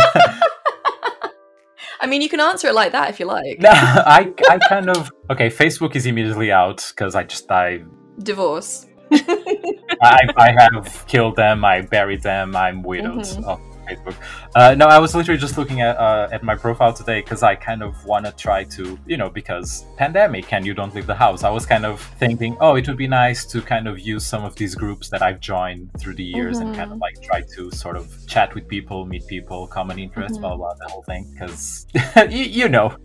I 1.99 2.07
mean, 2.07 2.21
you 2.21 2.29
can 2.29 2.39
answer 2.39 2.67
it 2.67 2.75
like 2.75 2.91
that 2.91 3.09
if 3.09 3.19
you 3.19 3.25
like. 3.25 3.59
no, 3.59 3.69
I, 3.73 4.33
I 4.49 4.57
kind 4.59 4.89
of 4.89 5.11
okay. 5.31 5.49
Facebook 5.49 5.95
is 5.95 6.05
immediately 6.05 6.51
out 6.51 6.85
because 6.95 7.15
I 7.15 7.23
just 7.23 7.51
I, 7.51 7.83
Divorce. 8.19 8.85
I 9.11 10.19
I 10.37 10.55
have 10.57 11.05
killed 11.07 11.35
them. 11.35 11.63
I 11.65 11.81
buried 11.81 12.21
them. 12.23 12.55
I'm 12.55 12.81
widowed 12.83 13.19
Mhm. 13.21 13.43
of 13.45 13.59
Facebook. 13.89 14.15
Uh, 14.55 14.75
no, 14.75 14.85
I 14.87 14.99
was 14.99 15.15
literally 15.15 15.39
just 15.39 15.57
looking 15.57 15.81
at 15.81 15.97
uh, 15.97 16.27
at 16.31 16.43
my 16.43 16.55
profile 16.55 16.93
today 16.93 17.21
because 17.21 17.43
I 17.43 17.55
kind 17.55 17.81
of 17.83 17.93
want 18.05 18.25
to 18.25 18.31
try 18.31 18.63
to 18.75 18.97
you 19.05 19.17
know 19.17 19.29
because 19.29 19.85
pandemic 19.97 20.51
and 20.53 20.65
you 20.65 20.73
don't 20.73 20.93
leave 20.95 21.07
the 21.07 21.15
house. 21.15 21.43
I 21.43 21.49
was 21.49 21.65
kind 21.65 21.85
of 21.85 22.01
thinking, 22.19 22.57
oh, 22.59 22.75
it 22.75 22.87
would 22.87 22.97
be 22.97 23.07
nice 23.07 23.45
to 23.53 23.61
kind 23.61 23.87
of 23.87 23.99
use 23.99 24.25
some 24.25 24.43
of 24.43 24.55
these 24.55 24.75
groups 24.75 25.09
that 25.09 25.21
I've 25.21 25.39
joined 25.39 25.89
through 25.99 26.15
the 26.15 26.23
years 26.23 26.59
and 26.59 26.75
kind 26.75 26.91
of 26.91 26.97
like 26.99 27.15
try 27.21 27.41
to 27.55 27.71
sort 27.71 27.95
of 27.97 28.05
chat 28.27 28.53
with 28.55 28.67
people, 28.67 29.05
meet 29.05 29.25
people, 29.27 29.67
common 29.67 29.97
interests, 29.99 30.37
Mhm. 30.37 30.41
blah 30.41 30.55
blah, 30.57 30.73
the 30.75 30.87
whole 30.91 31.03
thing. 31.03 31.23
Because 31.33 31.87
you, 32.29 32.43
you 32.61 32.69
know, 32.69 32.95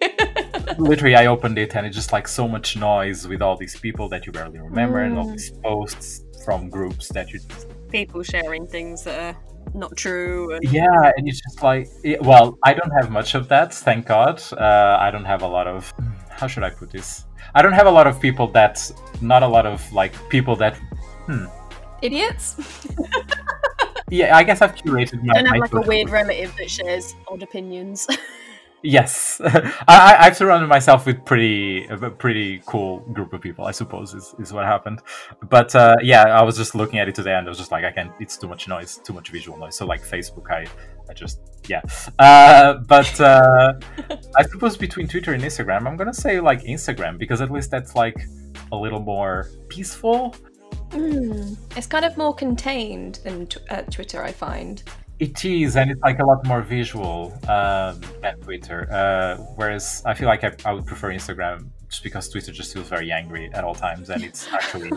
literally 0.78 1.16
i 1.16 1.26
opened 1.26 1.58
it 1.58 1.74
and 1.76 1.86
it's 1.86 1.96
just 1.96 2.12
like 2.12 2.26
so 2.28 2.46
much 2.48 2.76
noise 2.76 3.26
with 3.26 3.42
all 3.42 3.56
these 3.56 3.76
people 3.78 4.08
that 4.08 4.26
you 4.26 4.32
barely 4.32 4.58
remember 4.58 5.00
and 5.00 5.18
all 5.18 5.26
Mm. 5.26 5.32
these 5.32 5.50
posts 5.62 6.24
from 6.44 6.68
groups 6.70 7.08
that 7.08 7.30
you 7.32 7.40
People 7.90 8.22
sharing 8.22 8.66
things 8.66 9.04
that 9.04 9.18
are 9.36 9.40
not 9.74 9.96
true. 9.96 10.54
And 10.54 10.64
yeah 10.64 11.12
and 11.16 11.28
it's 11.28 11.40
just 11.40 11.62
like 11.62 11.88
yeah, 12.04 12.18
well 12.20 12.58
i 12.64 12.74
don't 12.74 12.90
have 13.00 13.10
much 13.10 13.34
of 13.34 13.48
that 13.48 13.72
thank 13.72 14.06
god 14.06 14.42
uh, 14.52 14.96
i 15.00 15.10
don't 15.10 15.24
have 15.24 15.42
a 15.42 15.46
lot 15.46 15.66
of 15.66 15.92
how 16.30 16.46
should 16.46 16.62
i 16.62 16.70
put 16.70 16.90
this 16.90 17.24
i 17.54 17.62
don't 17.62 17.72
have 17.72 17.86
a 17.86 17.90
lot 17.90 18.06
of 18.06 18.20
people 18.20 18.46
that 18.48 18.90
not 19.20 19.42
a 19.42 19.48
lot 19.48 19.66
of 19.66 19.80
like 19.92 20.12
people 20.28 20.56
that 20.56 20.78
Idiots. 22.02 22.56
yeah 24.10 24.36
i 24.36 24.42
guess 24.42 24.60
i've 24.60 24.74
curated 24.74 25.22
my, 25.22 25.34
don't 25.34 25.46
have 25.46 25.56
my 25.56 25.58
like 25.58 25.72
a 25.72 25.80
weird 25.88 26.10
relative 26.10 26.54
that 26.56 26.70
shares 26.70 27.14
odd 27.28 27.42
opinions. 27.42 28.06
Yes, 28.82 29.40
I, 29.44 30.16
I've 30.18 30.36
surrounded 30.36 30.66
myself 30.66 31.06
with 31.06 31.24
pretty 31.24 31.86
a 31.86 32.10
pretty 32.10 32.62
cool 32.66 33.00
group 33.12 33.32
of 33.32 33.40
people. 33.40 33.64
I 33.64 33.70
suppose 33.70 34.12
is, 34.12 34.34
is 34.40 34.52
what 34.52 34.64
happened. 34.64 35.00
But 35.48 35.74
uh, 35.76 35.96
yeah, 36.02 36.24
I 36.24 36.42
was 36.42 36.56
just 36.56 36.74
looking 36.74 36.98
at 36.98 37.08
it 37.08 37.14
today, 37.14 37.34
and 37.34 37.46
I 37.46 37.48
was 37.48 37.58
just 37.58 37.70
like, 37.70 37.84
I 37.84 37.92
can't. 37.92 38.12
It's 38.18 38.36
too 38.36 38.48
much 38.48 38.66
noise, 38.66 38.96
too 39.04 39.12
much 39.12 39.30
visual 39.30 39.56
noise. 39.56 39.76
So 39.76 39.86
like 39.86 40.02
Facebook, 40.02 40.50
I 40.50 40.66
I 41.08 41.14
just 41.14 41.40
yeah. 41.68 41.82
Uh, 42.18 42.74
but 42.88 43.20
uh, 43.20 43.74
I 44.36 44.42
suppose 44.42 44.76
between 44.76 45.06
Twitter 45.06 45.32
and 45.32 45.42
Instagram, 45.42 45.86
I'm 45.86 45.96
gonna 45.96 46.12
say 46.12 46.40
like 46.40 46.62
Instagram 46.62 47.18
because 47.18 47.40
at 47.40 47.52
least 47.52 47.70
that's 47.70 47.94
like 47.94 48.16
a 48.72 48.76
little 48.76 49.00
more 49.00 49.48
peaceful. 49.68 50.34
Mm. 50.90 51.56
It's 51.76 51.86
kind 51.86 52.04
of 52.04 52.16
more 52.16 52.34
contained 52.34 53.20
than 53.24 53.46
t- 53.46 53.60
uh, 53.70 53.82
Twitter, 53.82 54.22
I 54.22 54.32
find. 54.32 54.82
It 55.18 55.44
is, 55.44 55.76
and 55.76 55.90
it's 55.90 56.00
like 56.00 56.18
a 56.18 56.24
lot 56.24 56.44
more 56.46 56.62
visual 56.62 57.32
um, 57.48 58.00
than 58.20 58.40
Twitter. 58.40 58.88
Uh, 58.90 59.36
whereas 59.56 60.02
I 60.04 60.14
feel 60.14 60.26
like 60.26 60.42
I, 60.42 60.52
I 60.64 60.72
would 60.72 60.86
prefer 60.86 61.10
Instagram 61.10 61.68
just 61.88 62.02
because 62.02 62.28
Twitter 62.28 62.50
just 62.52 62.72
feels 62.72 62.88
very 62.88 63.12
angry 63.12 63.50
at 63.52 63.62
all 63.62 63.74
times, 63.74 64.10
and 64.10 64.24
it's 64.24 64.48
actually 64.52 64.90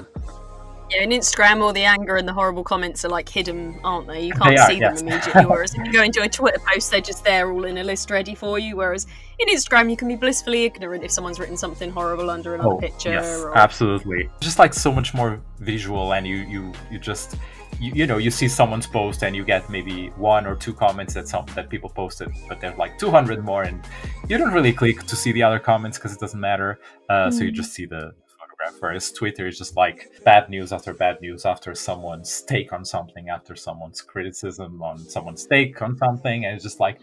yeah, 0.92 1.02
in 1.02 1.10
Instagram, 1.10 1.62
all 1.62 1.74
the 1.74 1.84
anger 1.84 2.16
and 2.16 2.28
the 2.28 2.34
horrible 2.34 2.64
comments 2.64 3.04
are 3.06 3.10
like 3.10 3.28
hidden, 3.28 3.80
aren't 3.84 4.08
they? 4.08 4.26
You 4.26 4.34
can't 4.34 4.58
are, 4.58 4.70
see 4.70 4.78
yes. 4.78 5.00
them 5.00 5.08
immediately. 5.08 5.46
Whereas 5.48 5.74
if 5.74 5.84
you 5.84 5.92
go 5.92 6.04
into 6.04 6.22
a 6.22 6.30
Twitter 6.30 6.60
post, 6.60 6.92
they're 6.92 7.02
just 7.02 7.24
there, 7.24 7.52
all 7.52 7.66
in 7.66 7.80
a 7.80 7.84
list 7.84 8.12
ready 8.12 8.36
for 8.36 8.60
you. 8.60 8.76
Whereas 8.76 9.08
in 9.40 9.48
Instagram, 9.48 9.90
you 9.90 9.98
can 9.98 10.08
be 10.08 10.16
blissfully 10.16 10.64
ignorant 10.64 11.04
if 11.04 11.12
someone's 11.12 11.40
written 11.40 11.58
something 11.58 11.90
horrible 11.90 12.30
under 12.30 12.54
another 12.54 12.74
oh 12.74 12.78
picture. 12.78 13.14
yes, 13.14 13.42
or... 13.42 13.58
absolutely. 13.58 14.30
Just 14.40 14.60
like 14.60 14.74
so 14.74 14.92
much 14.92 15.14
more 15.14 15.42
visual, 15.60 16.14
and 16.14 16.28
you 16.28 16.38
you 16.38 16.72
you 16.92 17.00
just. 17.00 17.36
You, 17.80 17.92
you 17.94 18.08
know, 18.08 18.18
you 18.18 18.32
see 18.32 18.48
someone's 18.48 18.88
post 18.88 19.24
and 19.24 19.36
you 19.36 19.44
get 19.44 19.70
maybe 19.70 20.08
one 20.18 20.46
or 20.48 20.56
two 20.56 20.74
comments 20.74 21.14
that 21.16 21.28
some 21.28 21.46
that 21.56 21.70
people 21.70 21.90
posted, 21.90 22.30
but 22.48 22.62
there's 22.62 22.78
like 22.78 22.98
200 22.98 23.44
more, 23.44 23.64
and 23.64 23.84
you 24.30 24.38
don't 24.38 24.54
really 24.54 24.74
click 24.74 25.04
to 25.04 25.16
see 25.16 25.32
the 25.32 25.44
other 25.44 25.60
comments 25.60 25.98
because 25.98 26.14
it 26.14 26.20
doesn't 26.20 26.40
matter. 26.40 26.80
Uh, 27.10 27.30
So 27.32 27.44
you 27.44 27.52
Mm. 27.52 27.56
just 27.56 27.74
see 27.74 27.86
the 27.86 28.14
photograph. 28.40 28.76
Whereas 28.80 29.12
Twitter 29.12 29.46
is 29.48 29.58
just 29.58 29.76
like 29.76 30.10
bad 30.24 30.50
news 30.50 30.72
after 30.72 30.94
bad 30.94 31.20
news 31.22 31.46
after 31.46 31.76
someone's 31.76 32.42
take 32.44 32.72
on 32.72 32.86
something, 32.86 33.30
after 33.30 33.56
someone's 33.56 34.02
criticism 34.02 34.82
on 34.82 34.98
someone's 34.98 35.46
take 35.46 35.82
on 35.82 35.98
something, 35.98 36.46
and 36.46 36.56
it's 36.56 36.64
just 36.64 36.80
like 36.80 36.98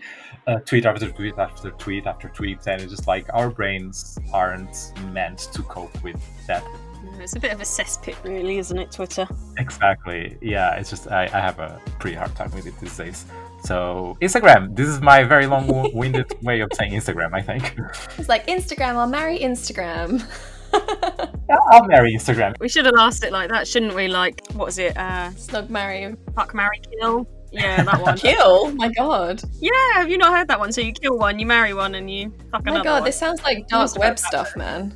uh, 0.46 0.56
tweet 0.68 0.86
after 0.86 1.10
tweet 1.10 1.36
after 1.38 1.70
tweet 1.72 2.06
after 2.06 2.28
tweet, 2.30 2.58
and 2.66 2.80
it's 2.82 2.90
just 2.96 3.06
like 3.06 3.26
our 3.34 3.50
brains 3.50 4.18
aren't 4.32 4.92
meant 5.12 5.38
to 5.54 5.62
cope 5.64 5.96
with 6.02 6.20
that. 6.46 6.64
Yeah, 7.04 7.22
It's 7.22 7.36
a 7.36 7.40
bit 7.40 7.52
of 7.52 7.60
a 7.60 7.64
cesspit, 7.64 8.22
really, 8.24 8.58
isn't 8.58 8.78
it, 8.78 8.90
Twitter? 8.92 9.26
Exactly. 9.58 10.36
Yeah, 10.40 10.74
it's 10.76 10.90
just 10.90 11.10
I, 11.10 11.24
I 11.24 11.40
have 11.40 11.58
a 11.58 11.80
pretty 11.98 12.16
hard 12.16 12.34
time 12.34 12.50
with 12.52 12.66
it 12.66 12.78
these 12.80 12.96
days. 12.96 13.24
So 13.64 14.16
Instagram. 14.20 14.74
This 14.76 14.88
is 14.88 15.00
my 15.00 15.22
very 15.24 15.46
long-winded 15.46 16.34
way 16.42 16.60
of 16.60 16.70
saying 16.74 16.92
Instagram. 16.92 17.30
I 17.32 17.42
think 17.42 17.74
It's 18.18 18.28
like 18.28 18.46
Instagram, 18.46 18.96
I'll 18.96 19.06
marry 19.06 19.38
Instagram. 19.38 20.22
Yeah, 20.72 21.56
I'll 21.70 21.84
marry 21.86 22.14
Instagram. 22.16 22.54
We 22.58 22.68
should 22.70 22.86
have 22.86 22.94
asked 22.98 23.22
it 23.24 23.30
like 23.30 23.50
that, 23.50 23.68
shouldn't 23.68 23.94
we? 23.94 24.08
Like, 24.08 24.40
what 24.54 24.64
was 24.64 24.78
it? 24.78 24.96
Uh, 24.96 25.30
Snug 25.32 25.68
marry. 25.68 26.16
fuck, 26.34 26.54
marry, 26.54 26.80
kill. 26.98 27.26
Yeah, 27.52 27.82
that 27.84 28.00
one. 28.06 28.16
Kill? 28.16 28.72
My 28.76 28.88
god. 28.96 29.42
yeah, 29.60 29.70
have 29.96 30.08
you 30.08 30.16
not 30.16 30.32
heard 30.34 30.48
that 30.48 30.58
one? 30.58 30.72
So 30.72 30.80
you 30.80 30.94
kill 30.94 31.18
one, 31.18 31.38
you 31.38 31.44
marry 31.44 31.74
one, 31.74 31.94
and 31.94 32.10
you 32.10 32.32
fuck 32.50 32.62
Oh 32.66 32.72
my 32.72 32.82
god, 32.82 33.00
one. 33.00 33.04
this 33.04 33.18
sounds 33.18 33.42
like 33.42 33.68
dark 33.68 33.94
web 33.98 34.18
stuff, 34.18 34.56
man. 34.56 34.94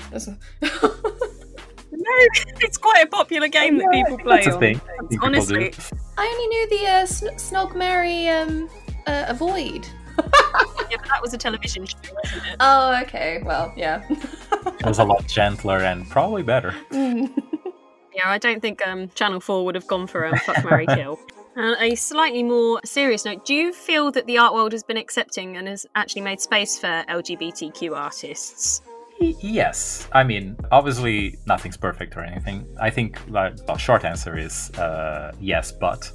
This- 2.06 2.46
No, 2.46 2.52
it's 2.60 2.78
quite 2.78 3.04
a 3.04 3.06
popular 3.08 3.48
game 3.48 3.78
that 3.78 3.90
people 3.92 4.18
play 4.18 4.42
That's 4.44 4.56
a 4.56 4.58
thing. 4.58 4.76
I 4.76 4.96
think 4.98 5.10
people 5.10 5.26
Honestly. 5.26 5.74
I 6.18 6.26
only 6.26 6.46
knew 6.46 6.68
the 6.68 6.86
uh, 6.86 7.06
sn- 7.06 7.34
Snog 7.36 7.76
Marry 7.76 8.28
um, 8.28 8.68
uh, 9.06 9.24
Avoid. 9.28 9.86
yeah, 10.18 10.96
but 10.98 11.08
that 11.08 11.20
was 11.20 11.34
a 11.34 11.38
television 11.38 11.84
show, 11.84 11.98
wasn't 12.24 12.46
it? 12.46 12.56
Oh, 12.60 12.98
okay. 13.02 13.42
Well, 13.44 13.72
yeah. 13.76 14.02
it 14.10 14.86
was 14.86 14.98
a 14.98 15.04
lot 15.04 15.26
gentler 15.26 15.78
and 15.78 16.08
probably 16.08 16.42
better. 16.42 16.74
Mm. 16.90 17.32
Yeah, 18.14 18.30
I 18.30 18.38
don't 18.38 18.62
think 18.62 18.80
um, 18.86 19.10
Channel 19.10 19.40
4 19.40 19.66
would 19.66 19.74
have 19.74 19.86
gone 19.88 20.06
for 20.06 20.24
um, 20.24 20.34
Fuck 20.38 20.64
Mary 20.64 20.86
Kill. 20.86 21.18
On 21.54 21.76
a 21.78 21.94
slightly 21.94 22.42
more 22.42 22.80
serious 22.82 23.26
note, 23.26 23.44
do 23.44 23.52
you 23.52 23.74
feel 23.74 24.10
that 24.12 24.26
the 24.26 24.38
art 24.38 24.54
world 24.54 24.72
has 24.72 24.82
been 24.82 24.96
accepting 24.96 25.58
and 25.58 25.68
has 25.68 25.84
actually 25.94 26.22
made 26.22 26.40
space 26.40 26.78
for 26.78 27.04
LGBTQ 27.10 27.94
artists? 27.94 28.80
Yes, 29.18 30.08
I 30.12 30.24
mean, 30.24 30.56
obviously 30.70 31.38
nothing's 31.46 31.76
perfect 31.76 32.16
or 32.16 32.20
anything. 32.20 32.66
I 32.80 32.90
think 32.90 33.18
the 33.26 33.76
short 33.78 34.04
answer 34.04 34.36
is 34.36 34.70
uh, 34.72 35.32
yes, 35.40 35.72
but 35.72 36.10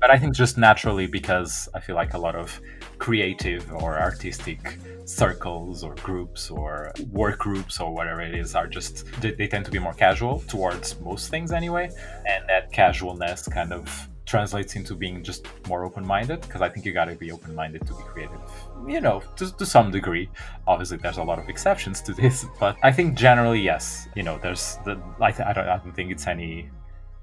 but 0.00 0.10
I 0.10 0.18
think 0.18 0.34
just 0.34 0.56
naturally 0.56 1.06
because 1.06 1.68
I 1.74 1.80
feel 1.80 1.94
like 1.94 2.14
a 2.14 2.18
lot 2.18 2.34
of 2.34 2.58
creative 2.98 3.70
or 3.72 3.98
artistic 3.98 4.78
circles 5.04 5.84
or 5.84 5.94
groups 5.96 6.50
or 6.50 6.92
work 7.10 7.38
groups 7.38 7.80
or 7.80 7.92
whatever 7.94 8.20
it 8.22 8.34
is 8.34 8.54
are 8.54 8.66
just 8.66 9.06
they, 9.20 9.32
they 9.32 9.46
tend 9.46 9.64
to 9.66 9.70
be 9.70 9.78
more 9.78 9.94
casual 9.94 10.40
towards 10.48 10.98
most 11.00 11.30
things 11.30 11.52
anyway, 11.52 11.90
and 12.26 12.48
that 12.48 12.72
casualness 12.72 13.46
kind 13.46 13.72
of 13.72 14.08
translates 14.26 14.76
into 14.76 14.94
being 14.94 15.22
just 15.24 15.46
more 15.68 15.84
open-minded 15.84 16.40
because 16.42 16.62
I 16.62 16.68
think 16.68 16.86
you 16.86 16.92
got 16.92 17.06
to 17.06 17.16
be 17.16 17.32
open-minded 17.32 17.86
to 17.86 17.94
be 17.94 18.02
creative. 18.04 18.40
You 18.86 19.00
know, 19.00 19.22
to, 19.36 19.56
to 19.56 19.66
some 19.66 19.90
degree. 19.90 20.28
Obviously 20.66 20.98
there's 20.98 21.18
a 21.18 21.22
lot 21.22 21.38
of 21.38 21.48
exceptions 21.48 22.00
to 22.02 22.12
this 22.12 22.46
but 22.60 22.76
i 22.82 22.92
think 22.92 23.16
generally 23.16 23.60
yes 23.60 24.08
you 24.14 24.22
know 24.22 24.38
there's 24.38 24.78
the 24.84 25.00
i, 25.20 25.30
th- 25.30 25.46
I 25.46 25.52
don't 25.52 25.68
i 25.68 25.76
don't 25.78 25.94
think 25.94 26.10
it's 26.10 26.26
any 26.26 26.70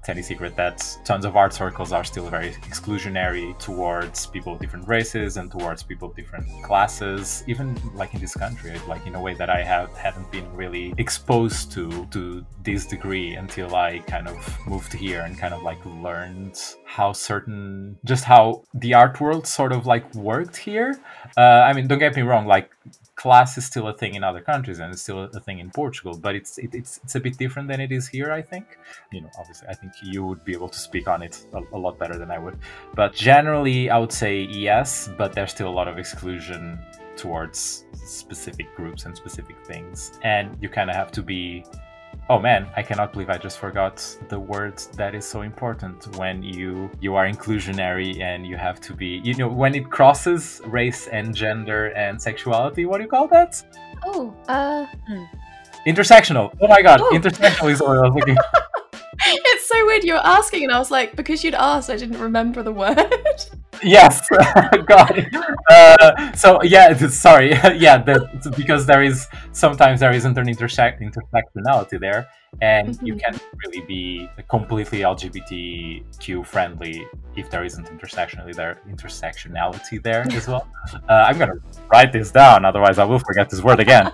it's 0.00 0.08
any 0.08 0.22
secret 0.22 0.54
that 0.54 0.78
tons 1.04 1.24
of 1.24 1.36
art 1.36 1.52
circles 1.52 1.92
are 1.92 2.04
still 2.04 2.28
very 2.30 2.52
exclusionary 2.70 3.58
towards 3.58 4.26
people 4.26 4.52
of 4.52 4.60
different 4.60 4.86
races 4.86 5.36
and 5.38 5.50
towards 5.50 5.82
people 5.82 6.08
of 6.08 6.14
different 6.14 6.46
classes 6.62 7.42
even 7.48 7.76
like 7.94 8.14
in 8.14 8.20
this 8.20 8.34
country 8.34 8.78
like 8.86 9.04
in 9.06 9.14
a 9.16 9.20
way 9.20 9.34
that 9.34 9.50
i 9.50 9.62
have 9.62 9.90
hadn't 9.96 10.30
been 10.30 10.50
really 10.54 10.94
exposed 10.98 11.72
to 11.72 12.06
to 12.12 12.44
this 12.62 12.86
degree 12.86 13.34
until 13.34 13.74
i 13.74 13.98
kind 14.00 14.28
of 14.28 14.58
moved 14.68 14.92
here 14.92 15.22
and 15.22 15.36
kind 15.36 15.52
of 15.52 15.62
like 15.62 15.84
learned 15.84 16.56
how 16.84 17.12
certain 17.12 17.98
just 18.04 18.24
how 18.24 18.62
the 18.74 18.94
art 18.94 19.20
world 19.20 19.46
sort 19.46 19.72
of 19.72 19.84
like 19.86 20.14
worked 20.14 20.56
here 20.56 21.00
uh, 21.36 21.40
i 21.68 21.72
mean 21.72 21.86
don't 21.86 21.98
get 21.98 22.14
me 22.16 22.22
wrong 22.22 22.46
like 22.46 22.70
class 23.18 23.58
is 23.58 23.66
still 23.66 23.88
a 23.88 23.92
thing 23.92 24.14
in 24.14 24.22
other 24.22 24.40
countries 24.40 24.78
and 24.78 24.92
it's 24.92 25.02
still 25.02 25.24
a 25.24 25.40
thing 25.40 25.58
in 25.58 25.70
Portugal, 25.70 26.16
but 26.16 26.34
it's 26.34 26.56
it, 26.56 26.70
it's 26.72 27.00
it's 27.02 27.16
a 27.16 27.20
bit 27.20 27.36
different 27.36 27.68
than 27.68 27.80
it 27.80 27.92
is 27.92 28.08
here. 28.08 28.32
I 28.32 28.40
think. 28.40 28.78
You 29.12 29.20
know, 29.22 29.30
obviously, 29.38 29.68
I 29.68 29.74
think 29.74 29.92
you 30.02 30.24
would 30.24 30.44
be 30.44 30.52
able 30.52 30.68
to 30.68 30.78
speak 30.78 31.08
on 31.08 31.22
it 31.22 31.34
a, 31.52 31.60
a 31.76 31.78
lot 31.86 31.98
better 31.98 32.16
than 32.16 32.30
I 32.30 32.38
would. 32.38 32.56
But 32.94 33.12
generally, 33.14 33.90
I 33.90 33.98
would 33.98 34.12
say 34.12 34.42
yes, 34.42 35.10
but 35.18 35.32
there's 35.32 35.50
still 35.50 35.68
a 35.68 35.76
lot 35.80 35.88
of 35.88 35.98
exclusion 35.98 36.78
towards 37.16 37.84
specific 38.06 38.68
groups 38.76 39.04
and 39.04 39.16
specific 39.16 39.56
things, 39.66 40.18
and 40.22 40.56
you 40.62 40.68
kind 40.68 40.88
of 40.88 40.96
have 40.96 41.10
to 41.12 41.22
be 41.22 41.64
Oh 42.30 42.38
man, 42.38 42.68
I 42.76 42.82
cannot 42.82 43.12
believe 43.14 43.30
I 43.30 43.38
just 43.38 43.58
forgot 43.58 44.04
the 44.28 44.38
word 44.38 44.76
that 44.96 45.14
is 45.14 45.24
so 45.26 45.40
important 45.40 46.14
when 46.18 46.42
you 46.42 46.90
you 47.00 47.14
are 47.14 47.26
inclusionary 47.26 48.20
and 48.20 48.46
you 48.46 48.56
have 48.56 48.80
to 48.82 48.92
be 48.92 49.20
you 49.24 49.34
know 49.34 49.48
when 49.48 49.74
it 49.74 49.88
crosses 49.90 50.60
race 50.66 51.06
and 51.06 51.34
gender 51.34 51.86
and 51.96 52.20
sexuality. 52.20 52.84
What 52.84 52.98
do 52.98 53.04
you 53.04 53.10
call 53.10 53.28
that? 53.28 53.62
Oh, 54.04 54.34
uh, 54.48 54.84
Intersectional. 55.86 56.54
Oh 56.60 56.68
my 56.68 56.82
god, 56.82 57.00
Oh. 57.02 57.10
intersectional 57.14 57.70
is 57.72 57.80
what 57.80 57.96
I 57.96 58.02
was 58.02 58.14
looking. 58.14 58.36
it's 59.26 59.68
so 59.68 59.84
weird 59.86 60.04
you 60.04 60.14
were 60.14 60.26
asking, 60.26 60.64
and 60.64 60.72
I 60.72 60.78
was 60.78 60.90
like, 60.90 61.16
because 61.16 61.42
you'd 61.44 61.54
asked, 61.54 61.90
I 61.90 61.96
didn't 61.96 62.20
remember 62.20 62.62
the 62.62 62.72
word. 62.72 62.96
yes, 63.82 64.26
God. 64.86 65.28
Uh, 65.70 66.32
so 66.32 66.62
yeah, 66.62 66.94
sorry. 67.08 67.50
yeah, 67.76 67.98
the, 67.98 68.28
because 68.56 68.86
there 68.86 69.02
is 69.02 69.26
sometimes 69.52 70.00
there 70.00 70.12
isn't 70.12 70.36
an 70.38 70.48
intersect 70.48 71.00
intersectionality 71.00 71.98
there, 72.00 72.26
and 72.62 72.98
you 73.02 73.14
Mhm. 73.14 73.20
can't 73.22 73.42
really 73.64 73.84
be 73.86 74.28
completely 74.48 75.00
LGBTQ 75.00 76.44
friendly 76.46 77.06
if 77.36 77.50
there 77.50 77.64
isn't 77.64 77.86
intersectionality 77.86 78.54
there 78.54 78.78
intersectionality 78.88 80.02
there 80.02 80.24
as 80.32 80.48
well. 80.48 80.66
Uh, 81.08 81.24
I'm 81.28 81.38
gonna 81.38 81.54
write 81.90 82.12
this 82.12 82.30
down, 82.30 82.64
otherwise 82.64 82.98
I 82.98 83.04
will 83.04 83.18
forget 83.20 83.48
this 83.50 83.62
word 83.62 83.80
again. 83.80 84.10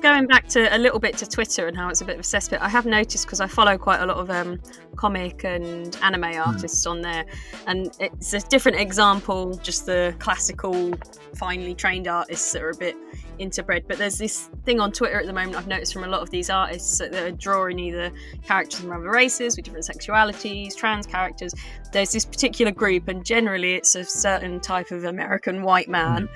Going 0.00 0.28
back 0.28 0.46
to 0.50 0.74
a 0.74 0.78
little 0.78 1.00
bit 1.00 1.16
to 1.18 1.26
Twitter 1.26 1.66
and 1.66 1.76
how 1.76 1.88
it's 1.88 2.00
a 2.00 2.04
bit 2.04 2.14
of 2.14 2.20
a 2.20 2.22
cesspit, 2.22 2.60
I 2.60 2.68
have 2.68 2.86
noticed 2.86 3.26
because 3.26 3.40
I 3.40 3.48
follow 3.48 3.76
quite 3.76 4.00
a 4.00 4.06
lot 4.06 4.18
of 4.18 4.30
um, 4.30 4.60
comic 4.94 5.44
and 5.44 5.96
anime 6.02 6.24
artists 6.24 6.86
on 6.86 7.02
there, 7.02 7.24
and 7.66 7.90
it's 7.98 8.32
a 8.32 8.40
different 8.40 8.78
example, 8.78 9.56
just 9.56 9.86
the 9.86 10.14
classical, 10.20 10.94
finely 11.34 11.74
trained 11.74 12.06
artists 12.06 12.52
that 12.52 12.62
are 12.62 12.70
a 12.70 12.76
bit 12.76 12.96
interbred. 13.40 13.84
But 13.88 13.98
there's 13.98 14.18
this 14.18 14.50
thing 14.64 14.78
on 14.78 14.92
Twitter 14.92 15.18
at 15.18 15.26
the 15.26 15.32
moment 15.32 15.56
I've 15.56 15.66
noticed 15.66 15.92
from 15.92 16.04
a 16.04 16.08
lot 16.08 16.22
of 16.22 16.30
these 16.30 16.48
artists 16.48 16.98
that 16.98 17.12
are 17.12 17.32
drawing 17.32 17.80
either 17.80 18.12
characters 18.44 18.80
from 18.80 18.92
other 18.92 19.10
races 19.10 19.56
with 19.56 19.64
different 19.64 19.86
sexualities, 19.86 20.76
trans 20.76 21.06
characters. 21.06 21.54
There's 21.92 22.12
this 22.12 22.24
particular 22.24 22.70
group, 22.70 23.08
and 23.08 23.24
generally 23.24 23.74
it's 23.74 23.96
a 23.96 24.04
certain 24.04 24.60
type 24.60 24.92
of 24.92 25.04
American 25.04 25.62
white 25.62 25.88
man. 25.88 26.28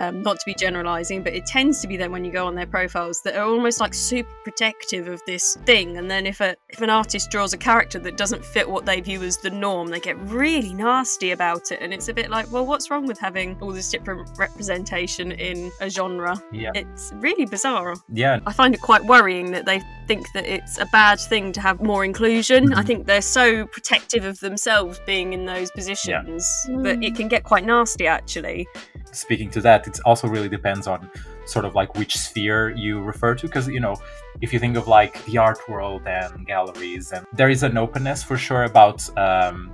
Um, 0.00 0.22
not 0.22 0.38
to 0.40 0.46
be 0.46 0.54
generalizing, 0.54 1.22
but 1.22 1.34
it 1.34 1.44
tends 1.44 1.82
to 1.82 1.86
be 1.86 1.98
then 1.98 2.10
when 2.10 2.24
you 2.24 2.32
go 2.32 2.46
on 2.46 2.54
their 2.54 2.66
profiles 2.66 3.20
that 3.20 3.36
are 3.36 3.44
almost 3.44 3.80
like 3.80 3.92
super 3.92 4.30
protective 4.44 5.08
of 5.08 5.20
this 5.26 5.58
thing. 5.66 5.98
And 5.98 6.10
then 6.10 6.24
if 6.26 6.40
a 6.40 6.56
if 6.70 6.80
an 6.80 6.88
artist 6.88 7.30
draws 7.30 7.52
a 7.52 7.58
character 7.58 7.98
that 7.98 8.16
doesn't 8.16 8.42
fit 8.42 8.66
what 8.70 8.86
they 8.86 9.02
view 9.02 9.22
as 9.22 9.36
the 9.36 9.50
norm, 9.50 9.88
they 9.88 10.00
get 10.00 10.18
really 10.20 10.72
nasty 10.72 11.32
about 11.32 11.70
it. 11.70 11.80
And 11.82 11.92
it's 11.92 12.08
a 12.08 12.14
bit 12.14 12.30
like, 12.30 12.50
well, 12.50 12.64
what's 12.64 12.90
wrong 12.90 13.06
with 13.06 13.18
having 13.18 13.58
all 13.60 13.72
this 13.72 13.90
different 13.90 14.26
representation 14.38 15.32
in 15.32 15.70
a 15.82 15.90
genre? 15.90 16.42
Yeah, 16.50 16.70
It's 16.74 17.12
really 17.16 17.44
bizarre. 17.44 17.94
yeah, 18.10 18.40
I 18.46 18.52
find 18.54 18.74
it 18.74 18.80
quite 18.80 19.04
worrying 19.04 19.50
that 19.52 19.66
they 19.66 19.82
think 20.08 20.26
that 20.32 20.46
it's 20.46 20.78
a 20.78 20.86
bad 20.86 21.20
thing 21.20 21.52
to 21.52 21.60
have 21.60 21.82
more 21.82 22.04
inclusion. 22.06 22.72
I 22.72 22.82
Mhm. 22.82 22.86
think 22.86 23.06
they're 23.06 23.20
so 23.20 23.66
protective 23.66 24.24
of 24.24 24.40
themselves 24.40 24.98
being 25.06 25.34
in 25.34 25.44
those 25.44 25.70
positions 25.72 26.42
that 26.68 26.98
Mm. 26.98 27.04
it 27.06 27.14
can 27.16 27.28
get 27.28 27.44
quite 27.44 27.66
nasty 27.66 28.06
actually. 28.06 28.66
Speaking 29.12 29.50
to 29.50 29.60
that, 29.62 29.86
it 29.86 29.98
also 30.04 30.28
really 30.28 30.48
depends 30.48 30.86
on 30.86 31.10
sort 31.46 31.64
of 31.64 31.74
like 31.74 31.94
which 31.96 32.16
sphere 32.16 32.70
you 32.70 33.00
refer 33.00 33.34
to. 33.34 33.46
Because, 33.46 33.68
you 33.68 33.80
know, 33.80 33.96
if 34.40 34.52
you 34.52 34.58
think 34.58 34.76
of 34.76 34.88
like 34.88 35.24
the 35.26 35.38
art 35.38 35.58
world 35.68 36.06
and 36.06 36.46
galleries, 36.46 37.12
and 37.12 37.26
there 37.32 37.50
is 37.50 37.62
an 37.62 37.76
openness 37.76 38.22
for 38.22 38.36
sure 38.36 38.64
about 38.64 38.98
um, 39.18 39.72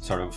sort 0.00 0.20
of 0.20 0.36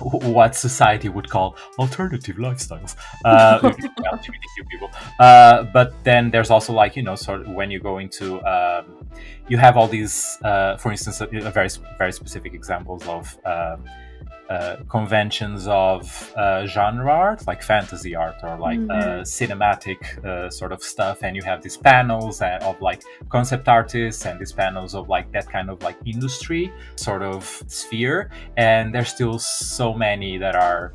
what 0.00 0.54
society 0.54 1.08
would 1.08 1.28
call 1.28 1.56
alternative 1.78 2.36
lifestyles, 2.36 2.96
uh, 3.24 3.60
LGBTQ 3.60 4.68
people. 4.70 4.90
Uh, 5.18 5.62
but 5.64 5.94
then 6.04 6.30
there's 6.30 6.50
also 6.50 6.72
like, 6.72 6.96
you 6.96 7.02
know, 7.02 7.14
sort 7.14 7.40
of 7.40 7.48
when 7.48 7.70
you 7.70 7.80
go 7.80 7.98
into, 7.98 8.40
um, 8.42 9.06
you 9.48 9.56
have 9.56 9.76
all 9.76 9.88
these, 9.88 10.38
uh, 10.42 10.76
for 10.76 10.90
instance, 10.90 11.20
a, 11.20 11.24
a 11.26 11.50
very, 11.50 11.68
very 11.98 12.12
specific 12.12 12.54
examples 12.54 13.06
of. 13.06 13.38
Um, 13.44 13.84
uh, 14.48 14.76
conventions 14.88 15.66
of 15.66 16.32
uh, 16.36 16.66
genre 16.66 17.10
art, 17.10 17.46
like 17.46 17.62
fantasy 17.62 18.14
art 18.14 18.36
or 18.42 18.58
like 18.58 18.78
uh, 18.90 19.22
cinematic 19.22 20.24
uh, 20.24 20.48
sort 20.50 20.72
of 20.72 20.82
stuff, 20.82 21.22
and 21.22 21.34
you 21.36 21.42
have 21.42 21.62
these 21.62 21.76
panels 21.76 22.40
uh, 22.42 22.58
of 22.62 22.80
like 22.80 23.02
concept 23.28 23.68
artists 23.68 24.24
and 24.26 24.38
these 24.38 24.52
panels 24.52 24.94
of 24.94 25.08
like 25.08 25.30
that 25.32 25.48
kind 25.50 25.70
of 25.70 25.82
like 25.82 25.96
industry 26.04 26.72
sort 26.96 27.22
of 27.22 27.62
sphere, 27.66 28.30
and 28.56 28.94
there's 28.94 29.08
still 29.08 29.38
so 29.38 29.92
many 29.92 30.38
that 30.38 30.54
are 30.54 30.92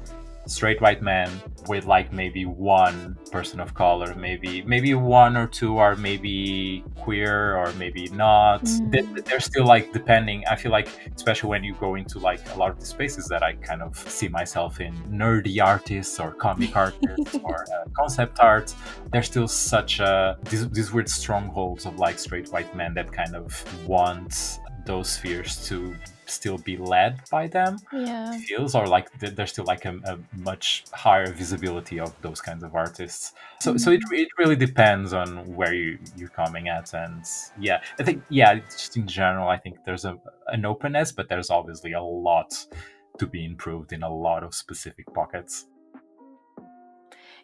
straight 0.52 0.80
white 0.82 1.02
men 1.02 1.30
with 1.68 1.86
like 1.86 2.12
maybe 2.12 2.44
one 2.46 3.16
person 3.32 3.60
of 3.60 3.74
color 3.74 4.14
maybe 4.16 4.62
maybe 4.64 4.94
one 4.94 5.38
or 5.38 5.48
two 5.48 5.78
are 5.78 5.96
maybe 5.96 6.84
queer 7.04 7.56
or 7.58 7.72
maybe 7.84 8.04
not 8.10 8.64
Mm. 8.64 8.92
They- 8.92 9.22
they're 9.28 9.40
still 9.52 9.66
like 9.66 9.86
depending 9.94 10.44
i 10.54 10.56
feel 10.62 10.72
like 10.80 10.88
especially 11.16 11.50
when 11.50 11.64
you 11.64 11.74
go 11.86 11.96
into 11.96 12.20
like 12.20 12.42
a 12.54 12.58
lot 12.62 12.70
of 12.74 12.80
the 12.80 12.86
spaces 12.86 13.26
that 13.34 13.42
i 13.50 13.52
kind 13.70 13.82
of 13.82 13.96
see 13.98 14.28
myself 14.28 14.82
in 14.82 14.94
nerdy 15.22 15.64
artists 15.74 16.20
or 16.20 16.30
comic 16.34 16.76
artists 16.86 17.36
or 17.44 17.58
uh, 17.76 17.86
concept 18.00 18.40
art 18.40 18.74
there's 19.12 19.28
still 19.28 19.48
such 19.48 20.00
a 20.00 20.38
these, 20.50 20.68
these 20.70 20.92
weird 20.94 21.10
strongholds 21.10 21.86
of 21.86 21.94
like 22.06 22.18
straight 22.20 22.48
white 22.52 22.76
men 22.76 22.94
that 22.94 23.12
kind 23.12 23.36
of 23.36 23.48
want 23.88 24.60
those 24.86 25.10
spheres 25.10 25.68
to 25.68 25.96
still 26.26 26.58
be 26.58 26.78
led 26.78 27.22
by 27.30 27.48
them. 27.48 27.78
Yeah. 27.92 28.38
feels 28.40 28.74
or 28.74 28.88
like 28.88 29.10
there's 29.20 29.52
still 29.52 29.66
like 29.66 29.86
a, 29.86 29.98
a 30.06 30.18
much 30.38 30.86
higher 30.94 31.32
visibility 31.32 32.00
of 32.00 32.16
those 32.22 32.42
kinds 32.42 32.64
of 32.64 32.74
artists. 32.74 33.34
So 33.60 33.78
so 33.78 33.92
it, 33.92 34.00
mm-hmm. 34.00 34.16
it 34.16 34.28
really 34.38 34.56
depends 34.56 35.14
on 35.14 35.56
where 35.56 35.74
you 35.74 36.00
you're 36.16 36.30
coming 36.30 36.70
at. 36.70 36.94
And 36.94 37.24
yeah 37.60 37.82
i 38.00 38.04
think 38.04 38.24
yeah 38.30 38.56
just 38.56 38.98
in 38.98 39.08
general 39.08 39.48
i 39.48 39.58
think 39.58 39.78
there's 39.86 40.06
a 40.06 40.18
an 40.48 40.66
openness 40.66 41.12
but 41.12 41.30
there's 41.30 41.50
obviously 41.50 41.94
a 41.94 42.02
lot 42.02 42.54
to 43.18 43.28
be 43.28 43.46
improved 43.46 43.94
in 43.94 44.04
a 44.04 44.14
lot 44.14 44.44
of 44.44 44.54
specific 44.54 45.06
pockets. 45.14 45.68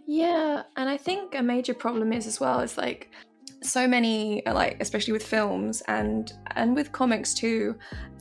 Yeah, 0.08 0.64
and 0.76 0.90
I 0.90 0.98
think 0.98 1.36
a 1.36 1.44
major 1.44 1.74
problem 1.74 2.14
is 2.14 2.26
as 2.26 2.40
well 2.40 2.62
is 2.62 2.78
like 2.78 3.12
so 3.62 3.88
many 3.88 4.44
like 4.46 4.78
especially 4.80 5.14
with 5.14 5.26
films 5.26 5.82
and 5.88 6.34
and 6.56 6.76
with 6.76 6.92
comics 6.92 7.34
too 7.34 7.76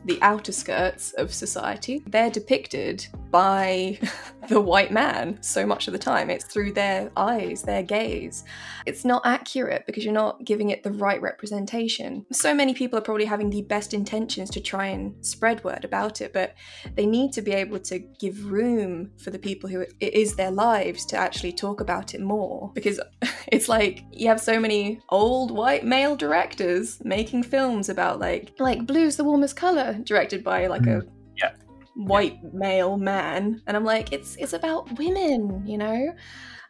the 0.07 0.19
outer 0.23 0.53
skirts 0.53 1.12
of 1.14 1.35
society. 1.35 2.03
They're 2.07 2.31
depicted 2.31 3.07
by 3.31 3.99
the 4.49 4.61
white 4.61 4.92
man 4.92 5.42
so 5.42 5.66
much 5.66 5.88
of 5.88 5.92
the 5.92 5.99
time. 5.99 6.31
It's 6.31 6.45
through 6.45 6.73
their 6.73 7.11
eyes 7.16 7.62
their 7.62 7.83
gaze. 7.83 8.45
It's 8.87 9.05
not 9.05 9.23
accurate 9.25 9.85
because 9.87 10.05
you're 10.05 10.14
not 10.14 10.45
giving 10.45 10.71
it 10.71 10.83
the 10.83 10.92
right 10.92 11.21
representation. 11.21 12.25
So 12.33 12.55
many 12.55 12.73
people 12.73 12.99
are 12.99 13.03
probably 13.03 13.25
having 13.25 13.51
the 13.51 13.62
best 13.62 13.92
intentions 13.92 14.49
to 14.51 14.61
try 14.61 14.87
and 14.87 15.14
spread 15.25 15.62
word 15.64 15.85
about 15.85 16.21
it 16.21 16.33
but 16.33 16.55
they 16.95 17.07
need 17.07 17.33
to 17.33 17.42
be 17.42 17.53
able 17.53 17.79
to 17.79 17.99
give 17.99 18.45
room 18.45 19.11
for 19.16 19.31
the 19.31 19.38
people 19.38 19.69
who 19.71 19.81
it 19.81 20.14
is 20.14 20.37
their 20.37 20.51
lives 20.51 21.05
to 21.07 21.16
actually 21.16 21.53
talk 21.53 21.81
about 21.81 22.14
it 22.14 22.21
more. 22.21 22.71
Because 22.75 23.01
it's 23.49 23.69
like 23.69 24.05
you 24.12 24.29
have 24.29 24.40
so 24.40 24.61
many 24.61 25.01
old 25.09 25.51
white 25.51 25.85
male 25.85 26.16
directors 26.16 27.03
making 27.05 27.42
films 27.42 27.88
about 27.88 28.19
like 28.21 28.53
like 28.59 28.87
blue's 28.87 29.16
the 29.16 29.25
warmest 29.25 29.57
color 29.57 29.96
directed 30.05 30.43
by 30.45 30.67
like 30.67 30.87
a 30.87 31.03
Yeah. 31.37 31.53
white 31.95 32.39
male 32.53 32.97
man 32.97 33.63
and 33.67 33.77
i'm 33.77 33.85
like 33.85 34.13
it's 34.13 34.37
it's 34.37 34.53
about 34.53 34.99
women 34.99 35.67
you 35.67 35.79
know 35.79 36.15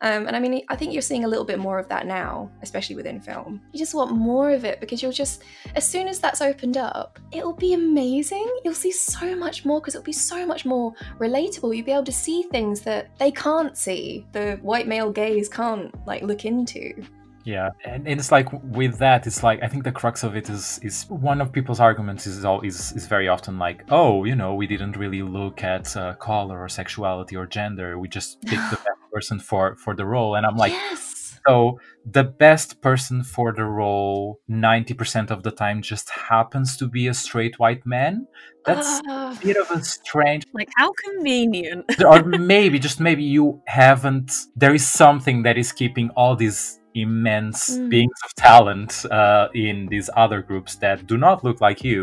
um, 0.02 0.26
and 0.26 0.36
I 0.36 0.40
mean, 0.40 0.62
I 0.68 0.76
think 0.76 0.92
you're 0.92 1.02
seeing 1.02 1.24
a 1.24 1.28
little 1.28 1.44
bit 1.44 1.58
more 1.58 1.78
of 1.78 1.88
that 1.88 2.06
now, 2.06 2.50
especially 2.62 2.96
within 2.96 3.20
film. 3.20 3.62
You 3.72 3.78
just 3.78 3.94
want 3.94 4.12
more 4.12 4.50
of 4.50 4.64
it 4.64 4.78
because 4.80 5.02
you'll 5.02 5.12
just, 5.12 5.42
as 5.74 5.88
soon 5.88 6.06
as 6.06 6.18
that's 6.18 6.42
opened 6.42 6.76
up, 6.76 7.18
it'll 7.32 7.54
be 7.54 7.72
amazing. 7.72 8.46
You'll 8.64 8.74
see 8.74 8.92
so 8.92 9.34
much 9.34 9.64
more 9.64 9.80
because 9.80 9.94
it'll 9.94 10.04
be 10.04 10.12
so 10.12 10.44
much 10.44 10.66
more 10.66 10.92
relatable. 11.18 11.74
You'll 11.74 11.86
be 11.86 11.92
able 11.92 12.04
to 12.04 12.12
see 12.12 12.42
things 12.42 12.82
that 12.82 13.18
they 13.18 13.30
can't 13.30 13.76
see, 13.76 14.26
the 14.32 14.58
white 14.62 14.86
male 14.86 15.10
gaze 15.10 15.48
can't 15.48 15.94
like 16.06 16.22
look 16.22 16.44
into. 16.44 17.02
Yeah, 17.46 17.70
and, 17.84 18.08
and 18.08 18.18
it's 18.20 18.32
like 18.32 18.48
with 18.80 18.98
that, 18.98 19.26
it's 19.28 19.42
like 19.48 19.62
I 19.62 19.68
think 19.68 19.84
the 19.84 19.92
crux 19.92 20.24
of 20.24 20.34
it 20.36 20.50
is 20.50 20.80
is 20.82 21.04
one 21.08 21.40
of 21.40 21.52
people's 21.52 21.78
arguments 21.80 22.26
is 22.26 22.44
all 22.44 22.60
is, 22.62 22.92
is 22.98 23.06
very 23.06 23.28
often 23.28 23.56
like, 23.66 23.84
oh, 23.90 24.24
you 24.24 24.34
know, 24.34 24.54
we 24.60 24.66
didn't 24.66 24.96
really 24.96 25.22
look 25.22 25.62
at 25.62 25.96
uh, 25.96 26.14
color 26.14 26.60
or 26.64 26.68
sexuality 26.68 27.36
or 27.36 27.46
gender. 27.46 27.98
We 27.98 28.08
just 28.08 28.40
picked 28.50 28.68
the 28.70 28.76
best 28.76 29.00
person 29.14 29.38
for 29.38 29.76
for 29.76 29.94
the 29.94 30.04
role, 30.04 30.34
and 30.36 30.44
I'm 30.44 30.56
like, 30.56 30.72
yes. 30.72 31.38
so 31.48 31.78
the 32.04 32.24
best 32.24 32.80
person 32.82 33.22
for 33.22 33.52
the 33.52 33.64
role 33.64 34.40
90% 34.50 35.30
of 35.30 35.42
the 35.42 35.50
time 35.52 35.82
just 35.82 36.10
happens 36.10 36.76
to 36.78 36.86
be 36.88 37.06
a 37.08 37.14
straight 37.14 37.58
white 37.60 37.84
man. 37.86 38.26
That's 38.64 39.00
Ah. 39.08 39.36
a 39.36 39.44
bit 39.44 39.56
of 39.56 39.70
a 39.70 39.80
strange 39.84 40.42
Like, 40.52 40.68
how 40.76 40.90
convenient. 41.04 41.84
or 42.04 42.22
maybe 42.24 42.78
just 42.80 42.98
maybe 43.00 43.22
you 43.36 43.60
haven't 43.66 44.32
there 44.56 44.74
is 44.74 44.84
something 44.88 45.44
that 45.44 45.56
is 45.56 45.70
keeping 45.72 46.10
all 46.16 46.34
these 46.36 46.80
immense 47.04 47.60
Mm. 47.78 47.88
beings 47.94 48.18
of 48.26 48.30
talent 48.48 48.90
uh, 49.10 49.48
in 49.54 49.76
these 49.92 50.08
other 50.24 50.40
groups 50.48 50.72
that 50.84 51.06
do 51.06 51.16
not 51.26 51.36
look 51.46 51.58
like 51.60 51.80
you 51.90 52.02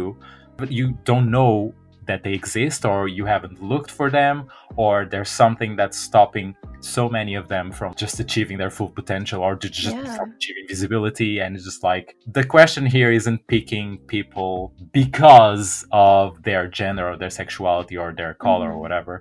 but 0.59 0.71
you 0.71 0.85
don't 1.09 1.29
know 1.37 1.73
that 2.09 2.21
they 2.25 2.33
exist 2.41 2.81
or 2.91 3.07
you 3.17 3.25
haven't 3.25 3.57
looked 3.71 3.89
for 3.99 4.07
them 4.19 4.35
or 4.75 5.05
there's 5.11 5.29
something 5.43 5.71
that's 5.79 5.97
stopping 6.09 6.47
so 6.81 7.03
many 7.17 7.33
of 7.41 7.45
them 7.47 7.65
from 7.71 7.89
just 8.03 8.15
achieving 8.25 8.57
their 8.61 8.69
full 8.77 8.89
potential 8.99 9.39
or 9.41 9.55
to 9.63 9.67
just 9.69 9.95
Yeah. 9.95 10.17
from 10.17 10.29
achieving 10.37 10.65
visibility 10.73 11.31
and 11.41 11.49
it's 11.55 11.65
just 11.71 11.81
like 11.91 12.07
the 12.37 12.43
question 12.55 12.83
here 12.97 13.09
isn't 13.19 13.39
picking 13.55 13.87
people 14.15 14.73
because 14.91 15.85
of 15.91 16.43
their 16.43 16.63
gender 16.79 17.05
or 17.11 17.15
their 17.17 17.29
sexuality 17.41 17.95
or 18.03 18.09
their 18.19 18.33
color 18.47 18.67
or 18.71 18.75
Mhm. 18.75 18.83
whatever 18.85 19.13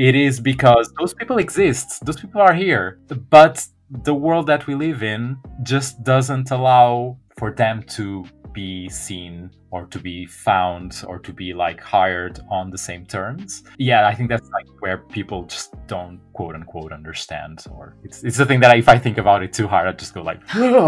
it 0.00 0.14
is 0.14 0.40
because 0.40 0.90
those 0.98 1.12
people 1.12 1.36
exist. 1.36 2.06
Those 2.06 2.18
people 2.18 2.40
are 2.40 2.54
here. 2.54 2.98
But 3.28 3.66
the 3.90 4.14
world 4.14 4.46
that 4.46 4.66
we 4.66 4.74
live 4.74 5.02
in 5.02 5.36
just 5.62 6.02
doesn't 6.02 6.50
allow 6.50 7.18
for 7.36 7.52
them 7.52 7.82
to 7.96 8.24
be 8.52 8.88
seen 8.88 9.50
or 9.70 9.86
to 9.86 9.98
be 9.98 10.26
found 10.26 11.04
or 11.06 11.18
to 11.18 11.32
be 11.32 11.52
like 11.54 11.80
hired 11.80 12.40
on 12.50 12.70
the 12.70 12.78
same 12.78 13.06
terms 13.06 13.62
yeah 13.78 14.06
i 14.06 14.14
think 14.14 14.28
that's 14.28 14.48
like 14.50 14.66
where 14.80 14.98
people 14.98 15.44
just 15.44 15.74
don't 15.86 16.20
quote 16.32 16.54
unquote 16.54 16.92
understand 16.92 17.64
or 17.70 17.96
it's, 18.02 18.24
it's 18.24 18.36
the 18.36 18.46
thing 18.46 18.60
that 18.60 18.70
I, 18.70 18.76
if 18.76 18.88
i 18.88 18.98
think 18.98 19.18
about 19.18 19.42
it 19.42 19.52
too 19.52 19.68
hard 19.68 19.86
i 19.86 19.92
just 19.92 20.14
go 20.14 20.22
like 20.22 20.40
"Ugh." 20.54 20.80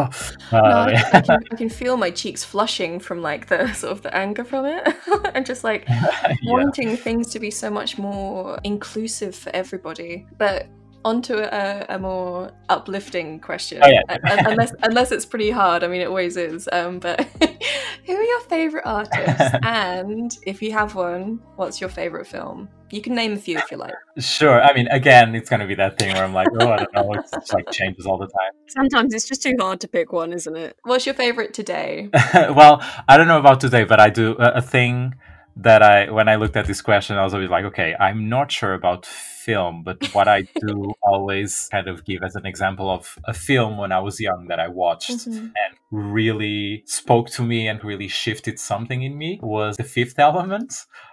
No, 0.53 0.59
Uh, 0.59 0.87
I, 0.88 1.05
I, 1.12 1.20
can, 1.20 1.44
I 1.53 1.57
can 1.57 1.68
feel 1.68 1.96
my 1.96 2.11
cheeks 2.11 2.44
flushing 2.44 2.98
from 2.98 3.22
like 3.22 3.46
the 3.46 3.72
sort 3.75 3.92
of 3.92 4.03
the 4.03 4.14
anger 4.14 4.44
from 4.44 4.64
it, 4.66 4.87
and 5.35 5.44
just 5.44 5.64
like 5.64 5.85
yeah. 5.88 6.35
wanting 6.44 6.96
things 6.96 7.29
to 7.29 7.38
be 7.38 7.51
so 7.51 7.70
much 7.70 7.98
more 7.98 8.59
inclusive 8.64 9.35
for 9.35 9.51
everybody. 9.55 10.27
But 10.38 10.66
onto 11.05 11.37
a, 11.37 11.87
a 11.88 11.99
more 11.99 12.51
uplifting 12.69 13.41
question. 13.41 13.81
Oh, 13.83 13.88
yeah. 13.88 14.03
Un- 14.09 14.21
un- 14.31 14.47
unless 14.53 14.73
unless 14.83 15.12
it's 15.12 15.27
pretty 15.27 15.51
hard. 15.51 15.83
I 15.85 15.88
mean, 15.88 16.01
it 16.01 16.07
always 16.07 16.37
is. 16.37 16.69
Um, 16.73 16.99
but 16.99 17.21
who 18.07 18.15
are 18.15 18.23
your 18.23 18.41
favorite 18.43 18.85
artists? 18.87 19.57
and 19.62 20.37
if 20.47 20.62
you 20.62 20.73
have 20.73 20.95
one, 20.95 21.41
what's 21.57 21.81
your 21.81 21.91
favorite 21.91 22.27
film? 22.27 22.69
You 22.91 23.01
can 23.01 23.15
name 23.15 23.33
a 23.33 23.37
few 23.37 23.57
if 23.57 23.71
you 23.71 23.79
like. 23.79 23.95
sure 24.19 24.61
i 24.62 24.75
mean 24.75 24.87
again 24.88 25.35
it's 25.35 25.49
gonna 25.49 25.67
be 25.67 25.75
that 25.75 25.99
thing 25.99 26.12
where 26.12 26.23
i'm 26.23 26.35
like 26.35 26.49
oh 26.61 26.69
i 26.73 26.77
don't 26.77 26.93
know 26.93 27.15
it's 27.15 27.31
just 27.31 27.55
like 27.55 27.71
changes 27.71 28.05
all 28.05 28.19
the 28.19 28.27
time 28.27 28.53
Sometimes 28.69 29.15
it's 29.15 29.27
just 29.27 29.43
too 29.43 29.55
hard 29.59 29.81
to 29.81 29.88
pick 29.88 30.12
one, 30.12 30.31
isn't 30.35 30.55
it? 30.57 30.77
What's 30.83 31.07
your 31.07 31.15
favorite 31.15 31.55
today? 31.55 32.11
well, 32.35 32.83
I 33.09 33.17
don't 33.17 33.29
know 33.29 33.38
about 33.38 33.61
today, 33.61 33.85
but 33.85 33.99
I 33.99 34.11
do 34.11 34.33
a, 34.38 34.57
a 34.57 34.62
thing 34.62 35.15
that 35.57 35.83
I 35.83 36.11
when 36.11 36.29
I 36.29 36.35
looked 36.37 36.57
at 36.57 36.67
this 36.67 36.81
question, 36.83 37.17
I 37.17 37.25
was 37.25 37.33
always 37.35 37.51
like, 37.51 37.65
okay, 37.67 37.95
I'm 37.99 38.29
not 38.29 38.53
sure 38.53 38.75
about 38.75 39.07
film, 39.46 39.83
but 39.88 39.98
what 40.14 40.28
I 40.28 40.42
do 40.66 40.92
always 41.02 41.68
kind 41.72 41.88
of 41.88 42.05
give 42.05 42.22
as 42.22 42.35
an 42.37 42.46
example 42.46 42.88
of 42.90 43.18
a 43.24 43.35
film 43.35 43.76
when 43.83 43.92
I 43.92 44.00
was 44.00 44.20
young 44.20 44.46
that 44.48 44.61
I 44.61 44.68
watched 44.68 45.11
Mhm. 45.11 45.52
and 45.62 45.72
really 45.90 46.83
spoke 46.87 47.28
to 47.37 47.42
me 47.42 47.68
and 47.68 47.83
really 47.85 48.09
shifted 48.09 48.59
something 48.59 49.02
in 49.02 49.16
me 49.18 49.38
was 49.42 49.76
The 49.76 49.85
Fifth 49.85 50.18
Element. 50.18 50.72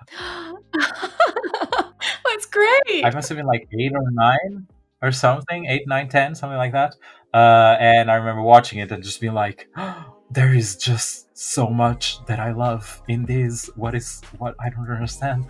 That's 2.26 2.46
great. 2.46 3.04
I 3.06 3.12
must 3.14 3.30
have 3.30 3.38
been 3.38 3.48
like 3.48 3.68
eight 3.80 3.92
or 3.94 4.04
nine 4.12 4.68
or 5.02 5.12
something, 5.12 5.66
eight, 5.66 5.84
nine, 5.88 6.10
ten, 6.10 6.36
something 6.36 6.58
like 6.58 6.74
that. 6.74 6.96
Uh, 7.34 7.76
and 7.80 8.10
I 8.12 8.16
remember 8.16 8.42
watching 8.42 8.80
it 8.80 8.92
and 8.92 9.04
just 9.04 9.22
being 9.22 9.34
like, 9.34 9.68
there 10.32 10.54
is 10.54 10.76
just 10.78 11.28
so 11.40 11.68
much 11.68 12.24
that 12.26 12.40
I 12.40 12.52
love 12.52 13.02
in 13.08 13.26
this. 13.26 13.70
What 13.76 13.96
is 13.96 14.22
what 14.38 14.56
I 14.60 14.70
don't 14.70 14.90
understand. 14.90 15.46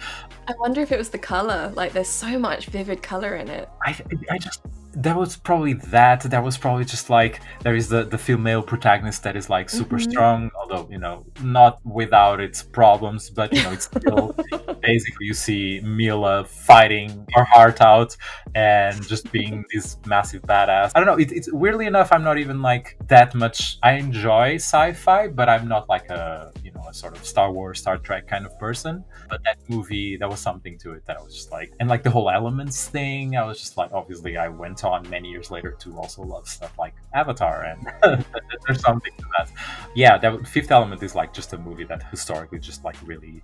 I 0.47 0.53
wonder 0.59 0.81
if 0.81 0.91
it 0.91 0.97
was 0.97 1.09
the 1.09 1.17
color. 1.17 1.71
Like, 1.75 1.93
there's 1.93 2.07
so 2.07 2.37
much 2.37 2.67
vivid 2.67 3.01
color 3.01 3.35
in 3.35 3.49
it. 3.49 3.67
I 3.83 3.95
I 4.29 4.37
just 4.37 4.61
that 4.93 5.15
was 5.15 5.37
probably 5.37 5.73
that. 5.73 6.21
That 6.23 6.43
was 6.43 6.57
probably 6.57 6.83
just 6.85 7.09
like 7.09 7.41
there 7.61 7.75
is 7.75 7.89
the 7.89 8.03
the 8.05 8.17
female 8.17 8.61
protagonist 8.61 9.23
that 9.23 9.35
is 9.35 9.49
like 9.49 9.69
super 9.69 9.97
Mhm. 9.97 10.09
strong, 10.11 10.51
although 10.59 10.87
you 10.89 10.97
know 10.97 11.25
not 11.43 11.79
without 11.85 12.39
its 12.39 12.63
problems, 12.63 13.29
but 13.29 13.53
you 13.53 13.61
know 13.63 13.71
it's 13.71 13.85
still 13.85 14.35
basically 14.81 15.27
you 15.27 15.33
see 15.33 15.79
Milla 15.83 16.43
fighting 16.45 17.25
her 17.35 17.43
heart 17.43 17.81
out 17.81 18.15
and 18.55 19.05
just 19.07 19.31
being 19.31 19.63
this 19.73 19.97
massive 20.07 20.41
badass. 20.43 20.91
I 20.95 20.99
don't 20.99 21.05
know. 21.07 21.17
It, 21.23 21.31
it's 21.31 21.51
weirdly 21.53 21.85
enough, 21.85 22.11
I'm 22.11 22.23
not 22.23 22.37
even 22.39 22.61
like 22.61 22.97
that 23.07 23.35
much. 23.35 23.77
I 23.83 23.93
enjoy 23.93 24.55
sci-fi, 24.55 25.27
but 25.27 25.47
I'm 25.49 25.67
not 25.67 25.87
like 25.87 26.09
a 26.09 26.51
you 26.63 26.71
know 26.71 26.83
a 26.89 26.93
sort 26.93 27.15
of 27.15 27.23
Star 27.25 27.51
Wars, 27.51 27.79
Star 27.79 27.97
Trek 27.97 28.27
kind 28.27 28.45
of 28.45 28.57
person. 28.59 29.03
But 29.29 29.43
that 29.43 29.57
movie, 29.67 30.17
there 30.17 30.27
was 30.29 30.39
something 30.39 30.79
to 30.79 30.93
it 30.93 31.05
that 31.05 31.17
I 31.17 31.21
was 31.21 31.35
just 31.35 31.51
like, 31.51 31.71
and 31.79 31.87
like 31.87 32.01
the 32.01 32.09
whole 32.09 32.31
elements 32.31 32.87
thing. 32.87 33.37
I 33.37 33.45
was 33.45 33.59
just 33.59 33.77
like, 33.77 33.91
obviously, 33.93 34.35
I 34.37 34.47
went 34.47 34.78
on 34.83 35.09
many 35.09 35.29
years 35.29 35.51
later 35.51 35.71
to 35.79 35.97
also 35.97 36.23
love 36.23 36.47
stuff 36.47 36.77
like 36.77 36.93
Avatar, 37.13 37.63
and 37.63 37.87
there's 38.67 38.81
something 38.81 39.11
to 39.17 39.25
that. 39.37 39.49
Yeah, 39.95 40.17
that 40.17 40.47
Fifth 40.47 40.71
Element 40.71 41.01
is 41.03 41.15
like 41.15 41.33
just 41.33 41.53
a 41.53 41.57
movie 41.57 41.85
that 41.85 42.03
historically 42.11 42.59
just 42.59 42.83
like 42.83 42.95
really 43.05 43.43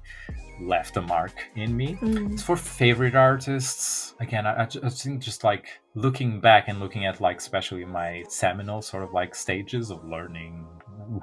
left 0.61 0.97
a 0.97 1.01
mark 1.01 1.33
in 1.55 1.75
me. 1.75 1.95
Mm. 1.95 2.33
As 2.33 2.43
for 2.43 2.55
favorite 2.55 3.15
artists, 3.15 4.15
again, 4.19 4.45
I, 4.45 4.63
I 4.63 4.67
I 4.83 4.89
think 4.89 5.21
just 5.21 5.43
like 5.43 5.67
looking 5.95 6.39
back 6.39 6.67
and 6.67 6.79
looking 6.79 7.05
at 7.05 7.21
like 7.21 7.37
especially 7.37 7.85
my 7.85 8.23
seminal 8.27 8.81
sort 8.81 9.03
of 9.03 9.13
like 9.13 9.33
stages 9.35 9.91
of 9.91 10.03
learning 10.05 10.65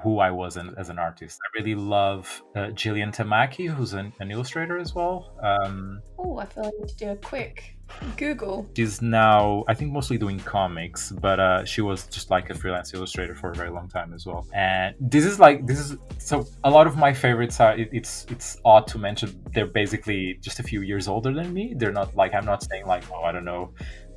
who 0.01 0.19
I 0.19 0.31
was 0.31 0.57
an, 0.57 0.73
as 0.77 0.89
an 0.89 0.99
artist. 0.99 1.39
I 1.43 1.59
really 1.59 1.75
love 1.75 2.43
uh, 2.55 2.67
Jillian 2.67 3.15
Tamaki, 3.15 3.67
who's 3.69 3.93
an, 3.93 4.13
an 4.19 4.31
illustrator 4.31 4.77
as 4.77 4.93
well. 4.95 5.33
Um, 5.43 6.01
Oh, 6.17 6.37
I 6.37 6.45
feel 6.45 6.65
I 6.65 6.71
need 6.79 6.89
to 6.89 6.95
do 6.95 7.09
a 7.09 7.15
quick 7.17 7.77
Google. 8.17 8.67
she's 8.75 9.01
now, 9.01 9.63
I 9.67 9.73
think, 9.73 9.91
mostly 9.91 10.17
doing 10.17 10.39
comics, 10.39 11.11
but 11.11 11.39
uh, 11.39 11.65
she 11.65 11.81
was 11.81 12.07
just 12.07 12.31
like 12.31 12.49
a 12.49 12.53
freelance 12.53 12.93
illustrator 12.93 13.35
for 13.35 13.51
a 13.51 13.55
very 13.55 13.69
long 13.69 13.87
time 13.89 14.13
as 14.13 14.25
well. 14.25 14.47
And 14.53 14.95
this 14.99 15.25
is 15.25 15.39
like 15.39 15.67
this 15.67 15.79
is 15.79 15.97
so 16.17 16.47
a 16.63 16.69
lot 16.71 16.87
of 16.87 16.95
my 16.97 17.13
favorites 17.13 17.59
are. 17.59 17.77
It, 17.77 17.89
it's 17.91 18.25
it's 18.29 18.57
odd 18.65 18.87
to 18.87 18.97
mention 18.97 19.43
they're 19.53 19.67
basically 19.67 20.39
just 20.41 20.59
a 20.59 20.63
few 20.63 20.81
years 20.81 21.07
older 21.07 21.33
than 21.33 21.53
me. 21.53 21.73
They're 21.75 21.91
not 21.91 22.15
like 22.15 22.33
I'm 22.33 22.45
not 22.45 22.63
saying 22.63 22.85
like 22.87 23.03
oh 23.11 23.23
I 23.23 23.31
don't 23.31 23.45
know. 23.45 23.73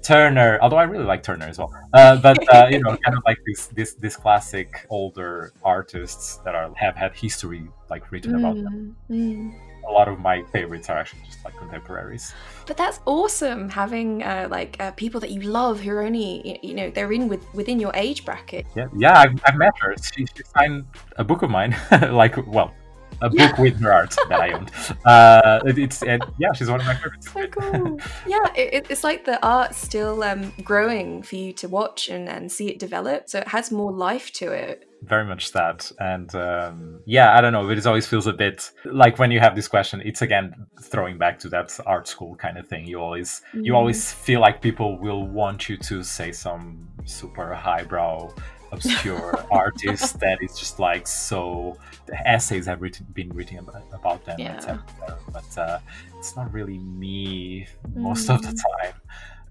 Turner, 0.07 0.59
although 0.63 0.77
I 0.77 0.85
really 0.85 1.05
like 1.05 1.25
Turner 1.25 1.47
as 1.47 1.59
well, 1.59 1.75
uh, 1.93 2.17
but 2.17 2.39
uh, 2.55 2.69
you 2.71 2.79
know, 2.79 2.97
kind 2.97 3.17
of 3.17 3.25
like 3.27 3.39
this 3.45 3.67
this 3.67 3.95
this 3.95 4.15
classic 4.15 4.87
older 4.89 5.53
artists 5.65 6.37
that 6.45 6.55
are 6.55 6.73
have 6.77 6.95
had 6.95 7.13
history 7.13 7.69
like 7.91 8.13
written 8.13 8.37
about 8.37 8.55
them. 8.55 8.97
Mm, 9.11 9.51
mm. 9.51 9.61
A 9.89 9.91
lot 9.91 10.07
of 10.07 10.21
my 10.21 10.45
favorites 10.53 10.89
are 10.91 10.99
actually 10.99 11.23
just 11.27 11.45
like 11.45 11.57
contemporaries. 11.57 12.33
But 12.67 12.77
that's 12.77 13.01
awesome 13.05 13.69
having 13.69 14.23
uh, 14.23 14.47
like 14.49 14.77
uh, 14.79 14.93
people 14.93 15.21
that 15.21 15.31
you 15.31 15.41
love 15.41 15.81
who 15.81 15.91
are 15.91 16.03
only 16.03 16.61
you 16.63 16.75
know 16.75 16.89
they're 16.89 17.13
in 17.13 17.27
with 17.27 17.43
within 17.53 17.81
your 17.81 17.93
age 17.95 18.25
bracket. 18.25 18.65
Yeah, 18.77 18.87
yeah, 18.97 19.19
I've, 19.19 19.41
I've 19.45 19.57
met 19.57 19.73
her. 19.81 19.97
She, 20.15 20.25
she 20.25 20.45
signed 20.57 20.85
a 21.17 21.25
book 21.25 21.43
of 21.43 21.51
mine, 21.51 21.77
like 22.13 22.37
well, 22.47 22.73
a 23.21 23.31
book 23.31 23.59
with 23.59 23.81
her 23.81 23.93
art 23.93 24.15
that 24.29 24.41
I 24.41 24.53
owned. 24.53 24.71
Uh, 25.05 25.61
it- 25.67 25.79
it's 25.79 26.03
and 26.03 26.23
yeah, 26.39 26.53
she's 26.53 26.69
one 26.71 26.81
of 26.81 26.87
my 26.87 26.95
favorites. 26.95 27.31
So 27.33 27.47
cool. 27.49 28.01
yeah, 28.27 28.45
it, 28.57 28.75
it- 28.75 28.87
it's 28.91 29.05
like 29.05 29.25
the 29.25 29.45
art's 29.47 29.79
still 29.79 30.23
um, 30.23 30.53
growing 30.65 31.23
for 31.23 31.37
you 31.37 31.53
to 31.55 31.69
watch 31.69 32.09
and, 32.09 32.29
and 32.29 32.51
see 32.51 32.69
it 32.69 32.79
develop. 32.79 33.29
So 33.29 33.39
it 33.41 33.49
has 33.49 33.71
more 33.71 33.93
life 33.93 34.33
to 34.35 34.51
it. 34.53 34.89
Very 35.03 35.25
much 35.27 35.53
that, 35.53 35.93
and 36.01 36.35
um, 36.35 37.01
yeah, 37.05 37.37
I 37.37 37.41
don't 37.43 37.53
know. 37.53 37.69
It 37.69 37.87
always 37.87 38.07
feels 38.07 38.27
a 38.27 38.33
bit 38.33 38.71
like 38.87 39.19
when 39.19 39.31
you 39.31 39.39
have 39.41 39.55
this 39.55 39.69
question. 39.69 40.01
It's 40.05 40.23
again 40.23 40.55
throwing 40.83 41.19
back 41.19 41.39
to 41.41 41.49
that 41.51 41.79
art 41.87 42.09
school 42.09 42.35
kind 42.37 42.57
of 42.59 42.67
thing. 42.67 42.87
You 42.87 42.99
always 43.01 43.43
you 43.53 43.73
Mm. 43.73 43.77
always 43.77 44.11
feel 44.13 44.41
like 44.41 44.63
people 44.63 44.99
will 44.99 45.27
want 45.27 45.69
you 45.69 45.77
to 45.77 46.03
say 46.03 46.33
some 46.33 46.89
super 47.05 47.55
highbrow 47.55 48.35
obscure 48.73 49.35
artist 49.51 50.19
that 50.21 50.39
is 50.43 50.59
just 50.59 50.79
like 50.79 51.07
so 51.07 51.77
the 52.07 52.17
essays 52.29 52.67
have 52.67 52.81
written, 52.83 53.07
been 53.13 53.29
written 53.31 53.59
about, 53.59 53.83
about 53.93 54.25
them 54.25 54.37
Yeah. 54.39 54.57
etc 54.57 54.85
but 55.33 55.59
uh, 55.59 55.79
it's 56.19 56.37
not 56.37 56.53
really 56.53 56.79
me 56.79 57.67
most 57.95 58.29
of 58.31 58.43
the 58.43 58.49
Mm. 58.49 58.61
time 58.83 58.95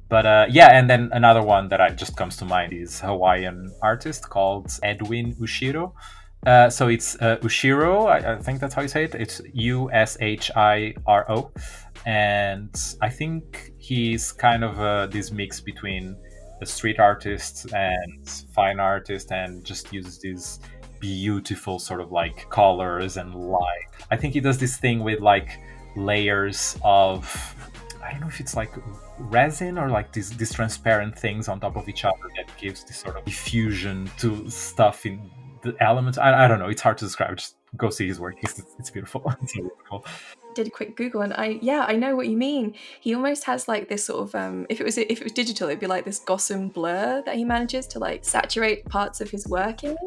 but 0.10 0.26
uh, 0.26 0.46
yeah 0.50 0.70
and 0.78 0.90
then 0.90 1.10
another 1.14 1.42
one 1.42 1.70
that 1.70 1.82
I, 1.82 1.90
just 1.90 2.16
comes 2.18 2.38
to 2.38 2.46
mind 2.46 2.74
is 2.74 3.00
hawaiian 3.00 3.72
artist 3.82 4.30
called 4.30 4.72
edwin 4.84 5.34
ushiro 5.36 5.94
uh, 6.46 6.70
so 6.70 6.90
it's 6.90 7.16
uh, 7.22 7.38
Ushiro, 7.38 8.06
I, 8.06 8.34
I 8.34 8.38
think 8.38 8.60
that's 8.60 8.76
how 8.76 8.84
you 8.84 8.88
say 8.88 9.06
it. 9.06 9.16
It's 9.16 9.42
U 9.54 9.90
S 9.92 10.16
H 10.22 10.52
I 10.56 10.94
R 11.08 11.26
O, 11.32 11.52
and 12.06 12.70
I 13.02 13.10
think 13.10 13.72
he's 13.80 14.32
kind 14.32 14.64
of 14.64 14.80
uh, 14.80 15.08
this 15.08 15.32
mix 15.32 15.60
between 15.60 16.16
street 16.64 17.00
artist 17.00 17.74
and 17.74 18.30
fine 18.54 18.80
artist 18.80 19.32
and 19.32 19.64
just 19.66 19.92
uses 19.92 20.20
these 20.20 20.60
beautiful 21.00 21.80
sort 21.80 22.02
of 22.02 22.12
like 22.12 22.50
colors 22.50 23.18
and 23.18 23.36
light. 23.36 23.88
I 24.12 24.18
think 24.18 24.34
he 24.34 24.40
does 24.40 24.58
this 24.58 24.78
thing 24.78 25.00
with 25.04 25.20
like 25.20 25.60
layers 25.96 26.78
of 26.84 27.24
I 28.04 28.12
don't 28.12 28.22
know 28.22 28.28
if 28.28 28.40
it's 28.40 28.56
like 28.56 28.72
resin 29.18 29.78
or 29.78 29.90
like 29.90 30.14
these 30.14 30.30
these 30.38 30.54
transparent 30.54 31.18
things 31.18 31.48
on 31.48 31.60
top 31.60 31.76
of 31.76 31.90
each 31.90 32.06
other 32.06 32.28
that 32.36 32.50
gives 32.58 32.84
this 32.84 32.98
sort 32.98 33.18
of 33.18 33.26
diffusion 33.26 34.10
to 34.20 34.50
stuff 34.50 35.06
in 35.06 35.30
the 35.64 35.76
elements. 35.82 36.18
I, 36.18 36.46
I 36.46 36.48
don't 36.48 36.60
know. 36.60 36.70
It's 36.70 36.82
hard 36.82 36.98
to 37.00 37.06
describe. 37.06 37.38
Just 37.38 37.56
go 37.76 37.90
see 37.90 38.08
his 38.08 38.20
work. 38.20 38.36
It's, 38.42 38.62
it's 38.80 38.90
beautiful. 38.90 39.22
It's 39.42 39.54
beautiful. 39.54 40.06
Did 40.56 40.68
a 40.68 40.72
quick 40.72 40.96
Google 40.96 41.22
and 41.22 41.34
I 41.34 41.60
yeah 41.62 41.86
I 41.88 41.96
know 41.96 42.16
what 42.16 42.28
you 42.28 42.38
mean. 42.38 42.74
He 43.00 43.14
almost 43.14 43.44
has 43.44 43.68
like 43.68 43.90
this 43.90 44.06
sort 44.06 44.28
of 44.28 44.36
um 44.36 44.66
if 44.70 44.80
it 44.80 44.84
was 44.84 44.98
if 44.98 45.20
it 45.22 45.24
was 45.24 45.34
digital 45.34 45.68
it'd 45.68 45.80
be 45.80 45.88
like 45.88 46.06
this 46.06 46.20
Gossam 46.20 46.74
blur 46.74 47.22
that 47.26 47.36
he 47.36 47.44
manages 47.44 47.88
to 47.88 48.00
like 48.00 48.26
saturate 48.26 48.86
parts 48.86 49.22
of 49.22 49.30
his 49.30 49.48
work 49.48 49.84
in. 49.84 49.98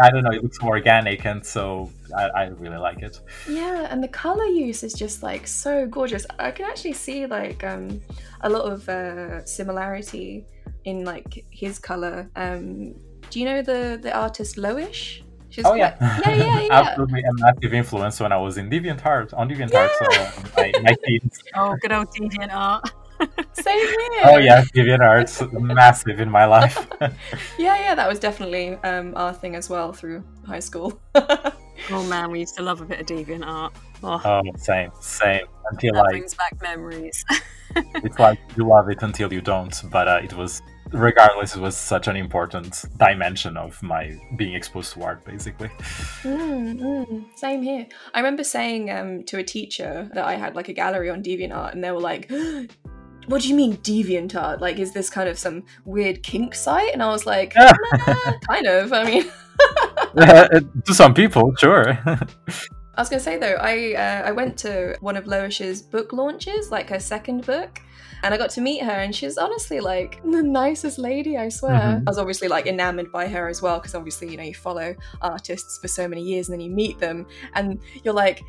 I 0.00 0.10
don't 0.10 0.22
know. 0.22 0.30
It 0.30 0.42
looks 0.42 0.60
more 0.60 0.76
organic, 0.76 1.24
and 1.26 1.44
so 1.44 1.90
I, 2.16 2.24
I 2.28 2.44
really 2.46 2.76
like 2.76 3.02
it. 3.02 3.18
Yeah, 3.48 3.88
and 3.90 4.02
the 4.02 4.08
color 4.08 4.44
use 4.44 4.82
is 4.82 4.92
just 4.92 5.22
like 5.22 5.46
so 5.46 5.86
gorgeous. 5.86 6.26
I 6.38 6.50
can 6.50 6.66
actually 6.66 6.92
see 6.92 7.26
like 7.26 7.64
um 7.64 8.00
a 8.42 8.48
lot 8.48 8.70
of 8.70 8.88
uh, 8.88 9.44
similarity 9.44 10.46
in 10.84 11.04
like 11.04 11.44
his 11.50 11.78
color. 11.78 12.30
Um, 12.36 12.94
do 13.30 13.40
you 13.40 13.46
know 13.46 13.62
the 13.62 13.98
the 14.00 14.12
artist 14.16 14.56
Loish? 14.56 15.22
She's 15.52 15.66
oh 15.66 15.74
yeah, 15.74 15.94
yeah, 16.00 16.34
yeah, 16.34 16.60
yeah. 16.62 16.68
Absolutely 16.70 17.20
a 17.20 17.32
massive 17.34 17.74
influence 17.74 18.18
when 18.18 18.32
I 18.32 18.38
was 18.38 18.56
in 18.56 18.70
DeviantArt 18.70 19.36
on 19.36 19.50
DeviantArt. 19.50 19.90
Yeah. 20.00 20.30
So 20.30 20.42
my, 20.56 20.72
my 20.82 20.96
Oh, 21.54 21.76
good 21.76 21.92
old 21.92 22.08
DeviantArt. 22.08 22.90
Same 23.52 23.86
here. 23.86 24.22
Oh 24.24 24.38
yeah, 24.38 24.64
DeviantArt's 24.74 25.52
massive 25.52 26.20
in 26.20 26.30
my 26.30 26.46
life. 26.46 26.88
yeah, 27.58 27.76
yeah, 27.76 27.94
that 27.94 28.08
was 28.08 28.18
definitely 28.18 28.76
um, 28.76 29.12
our 29.14 29.34
thing 29.34 29.54
as 29.54 29.68
well 29.68 29.92
through 29.92 30.24
high 30.46 30.58
school. 30.58 30.98
oh 31.14 32.02
man, 32.08 32.30
we 32.30 32.40
used 32.40 32.56
to 32.56 32.62
love 32.62 32.80
a 32.80 32.86
bit 32.86 33.00
of 33.00 33.06
DeviantArt. 33.06 33.72
Oh, 34.02 34.22
oh 34.24 34.42
same, 34.56 34.90
same. 35.02 35.44
Until 35.70 35.92
that 35.92 36.04
like 36.04 36.12
brings 36.12 36.34
back 36.34 36.62
memories. 36.62 37.26
it's 37.76 38.18
like 38.18 38.38
you 38.56 38.66
love 38.66 38.88
it 38.88 39.02
until 39.02 39.30
you 39.30 39.42
don't, 39.42 39.82
but 39.90 40.08
uh, 40.08 40.20
it 40.22 40.32
was 40.32 40.62
regardless, 40.92 41.56
it 41.56 41.60
was 41.60 41.76
such 41.76 42.08
an 42.08 42.16
important 42.16 42.84
dimension 42.96 43.56
of 43.56 43.82
my 43.82 44.18
being 44.36 44.54
exposed 44.54 44.92
to 44.94 45.02
art, 45.02 45.24
basically. 45.24 45.68
Mm, 46.22 46.80
mm, 46.80 47.24
same 47.36 47.62
here. 47.62 47.86
I 48.14 48.18
remember 48.20 48.44
saying 48.44 48.90
um, 48.90 49.24
to 49.24 49.38
a 49.38 49.42
teacher 49.44 50.10
that 50.14 50.24
I 50.24 50.34
had 50.34 50.54
like 50.54 50.68
a 50.68 50.72
gallery 50.72 51.10
on 51.10 51.22
DeviantArt, 51.22 51.72
and 51.72 51.82
they 51.82 51.90
were 51.90 52.00
like, 52.00 52.30
what 53.26 53.42
do 53.42 53.48
you 53.48 53.54
mean 53.54 53.76
DeviantArt? 53.78 54.60
Like, 54.60 54.78
is 54.78 54.92
this 54.92 55.10
kind 55.10 55.28
of 55.28 55.38
some 55.38 55.64
weird 55.84 56.22
kink 56.22 56.54
site? 56.54 56.92
And 56.92 57.02
I 57.02 57.08
was 57.08 57.26
like, 57.26 57.54
nah, 57.56 58.32
kind 58.48 58.66
of. 58.66 58.92
I 58.92 59.04
mean, 59.04 59.24
to 60.84 60.94
some 60.94 61.14
people, 61.14 61.54
sure. 61.56 61.98
I 62.94 63.00
was 63.00 63.08
gonna 63.08 63.20
say 63.20 63.38
though, 63.38 63.56
I 63.58 63.94
uh, 63.94 64.28
I 64.28 64.32
went 64.32 64.58
to 64.58 64.96
one 65.00 65.16
of 65.16 65.26
Loish's 65.26 65.80
book 65.80 66.12
launches, 66.12 66.70
like 66.70 66.90
her 66.90 67.00
second 67.00 67.46
book, 67.46 67.80
and 68.22 68.34
I 68.34 68.36
got 68.36 68.50
to 68.50 68.60
meet 68.60 68.82
her, 68.82 68.92
and 68.92 69.14
she's 69.14 69.38
honestly 69.38 69.80
like 69.80 70.22
the 70.30 70.42
nicest 70.42 70.98
lady, 70.98 71.36
I 71.36 71.48
swear. 71.48 71.74
Mm-hmm. 71.74 72.08
I 72.08 72.10
was 72.10 72.18
obviously 72.18 72.48
like 72.48 72.66
enamored 72.66 73.10
by 73.12 73.28
her 73.28 73.48
as 73.48 73.62
well, 73.62 73.78
because 73.78 73.94
obviously, 73.94 74.30
you 74.30 74.36
know, 74.36 74.42
you 74.42 74.54
follow 74.54 74.94
artists 75.20 75.78
for 75.78 75.88
so 75.88 76.08
many 76.08 76.22
years 76.22 76.48
and 76.48 76.54
then 76.54 76.60
you 76.60 76.70
meet 76.70 76.98
them, 76.98 77.26
and 77.54 77.80
you're 78.04 78.14
like, 78.14 78.42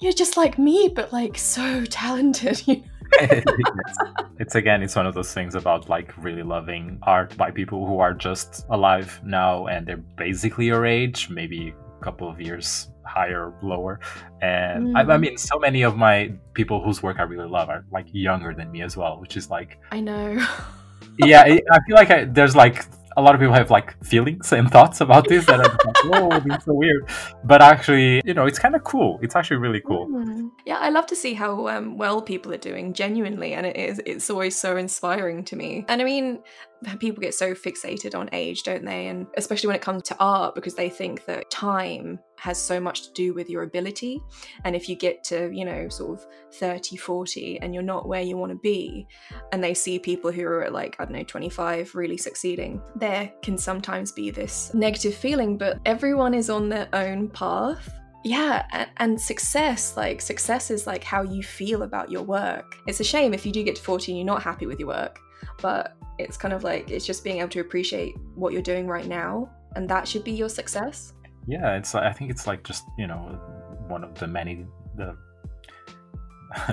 you're 0.00 0.12
just 0.12 0.36
like 0.36 0.58
me, 0.58 0.92
but 0.94 1.12
like 1.12 1.38
so 1.38 1.84
talented, 1.86 2.62
you 2.66 2.76
know? 2.76 2.82
it's, 3.20 3.98
it's 4.38 4.54
again 4.54 4.82
it's 4.82 4.96
one 4.96 5.06
of 5.06 5.14
those 5.14 5.32
things 5.32 5.54
about 5.54 5.88
like 5.88 6.16
really 6.16 6.42
loving 6.42 6.98
art 7.02 7.36
by 7.36 7.50
people 7.50 7.86
who 7.86 7.98
are 7.98 8.14
just 8.14 8.64
alive 8.70 9.20
now 9.24 9.66
and 9.66 9.86
they're 9.86 9.98
basically 10.16 10.66
your 10.66 10.86
age 10.86 11.28
maybe 11.28 11.74
a 12.00 12.04
couple 12.04 12.28
of 12.28 12.40
years 12.40 12.88
higher 13.06 13.46
or 13.46 13.54
lower 13.62 14.00
and 14.40 14.88
mm. 14.88 14.96
I, 14.96 15.00
I, 15.00 15.04
mm. 15.04 15.20
mean 15.20 15.36
so 15.36 15.58
many 15.58 15.82
of 15.82 15.96
my 15.96 16.32
people 16.54 16.82
whose 16.82 17.02
work 17.02 17.18
i 17.18 17.22
really 17.22 17.48
love 17.48 17.68
are 17.68 17.84
like 17.92 18.06
younger 18.12 18.54
than 18.54 18.70
me 18.70 18.82
as 18.82 18.96
well 18.96 19.20
which 19.20 19.36
is 19.36 19.50
like 19.50 19.78
i 19.92 20.00
know 20.00 20.44
yeah 21.18 21.42
i 21.42 21.78
feel 21.86 21.96
like 21.96 22.10
I, 22.10 22.24
there's 22.24 22.56
like 22.56 22.84
a 23.16 23.22
lot 23.22 23.34
of 23.34 23.40
people 23.40 23.54
have 23.54 23.70
like 23.70 24.02
feelings 24.04 24.52
and 24.52 24.70
thoughts 24.70 25.00
about 25.00 25.28
this 25.28 25.46
that 25.46 25.60
are 25.60 25.68
like, 25.68 26.04
whoa, 26.04 26.40
this 26.40 26.58
is 26.58 26.64
so 26.64 26.74
weird. 26.74 27.08
But 27.44 27.62
actually, 27.62 28.22
you 28.24 28.34
know, 28.34 28.46
it's 28.46 28.58
kind 28.58 28.74
of 28.74 28.84
cool. 28.84 29.18
It's 29.22 29.36
actually 29.36 29.58
really 29.58 29.80
cool. 29.80 30.08
Mm. 30.08 30.50
Yeah, 30.66 30.78
I 30.78 30.88
love 30.88 31.06
to 31.06 31.16
see 31.16 31.34
how 31.34 31.68
um, 31.68 31.96
well 31.96 32.20
people 32.22 32.52
are 32.52 32.58
doing 32.58 32.92
genuinely, 32.92 33.54
and 33.54 33.66
it 33.66 33.76
is 33.76 34.00
it's 34.04 34.30
always 34.30 34.56
so 34.56 34.76
inspiring 34.76 35.44
to 35.44 35.56
me. 35.56 35.84
And 35.88 36.00
I 36.00 36.04
mean, 36.04 36.40
people 36.98 37.20
get 37.20 37.34
so 37.34 37.54
fixated 37.54 38.14
on 38.14 38.28
age, 38.32 38.62
don't 38.62 38.84
they? 38.84 39.08
And 39.08 39.26
especially 39.36 39.68
when 39.68 39.76
it 39.76 39.82
comes 39.82 40.02
to 40.04 40.16
art, 40.18 40.54
because 40.54 40.74
they 40.74 40.90
think 40.90 41.24
that 41.26 41.50
time 41.50 42.18
has 42.38 42.60
so 42.60 42.78
much 42.80 43.02
to 43.04 43.12
do 43.12 43.32
with 43.32 43.48
your 43.48 43.62
ability. 43.62 44.20
And 44.64 44.76
if 44.76 44.88
you 44.88 44.96
get 44.96 45.24
to, 45.24 45.50
you 45.52 45.64
know, 45.64 45.88
sort 45.88 46.18
of 46.18 46.26
30, 46.54 46.96
40 46.96 47.60
and 47.60 47.72
you're 47.72 47.82
not 47.82 48.08
where 48.08 48.22
you 48.22 48.36
want 48.36 48.52
to 48.52 48.58
be, 48.58 49.06
and 49.52 49.62
they 49.62 49.74
see 49.74 49.98
people 49.98 50.30
who 50.30 50.44
are 50.44 50.64
at 50.64 50.72
like, 50.72 50.96
I 50.98 51.04
don't 51.04 51.14
know, 51.14 51.24
25 51.24 51.94
really 51.94 52.16
succeeding, 52.16 52.82
there 52.96 53.32
can 53.42 53.56
sometimes 53.56 54.12
be 54.12 54.30
this 54.30 54.72
negative 54.74 55.14
feeling, 55.14 55.56
but 55.56 55.78
everyone 55.86 56.34
is 56.34 56.50
on 56.50 56.68
their 56.68 56.88
own 56.92 57.28
path 57.28 57.90
yeah 58.24 58.86
and, 58.96 59.20
success 59.20 59.96
like 59.96 60.20
success 60.20 60.70
is 60.70 60.86
like 60.86 61.04
how 61.04 61.22
you 61.22 61.42
feel 61.42 61.82
about 61.82 62.10
your 62.10 62.22
work 62.22 62.76
it's 62.86 63.00
a 63.00 63.04
shame 63.04 63.34
if 63.34 63.44
you 63.44 63.52
do 63.52 63.62
get 63.62 63.76
to 63.76 63.82
40 63.82 64.12
and 64.12 64.18
you're 64.18 64.26
not 64.26 64.42
happy 64.42 64.64
with 64.66 64.80
your 64.80 64.88
work 64.88 65.20
but 65.60 65.96
it's 66.18 66.36
kind 66.36 66.54
of 66.54 66.64
like 66.64 66.90
it's 66.90 67.06
just 67.06 67.24
being 67.24 67.38
able 67.38 67.48
to 67.48 67.60
appreciate 67.60 68.16
what 68.34 68.52
you're 68.52 68.62
doing 68.62 68.86
right 68.86 69.06
now 69.06 69.50
and 69.76 69.88
that 69.88 70.06
should 70.06 70.22
be 70.22 70.30
your 70.30 70.48
success. 70.48 71.12
Yeah 71.46 71.76
it's 71.76 71.94
i 71.94 72.10
think 72.10 72.30
it's 72.30 72.46
like 72.46 72.64
just 72.64 72.84
you 72.96 73.06
know 73.06 73.16
one 73.88 74.02
of 74.02 74.14
the 74.14 74.26
many 74.26 74.64
the 74.96 75.14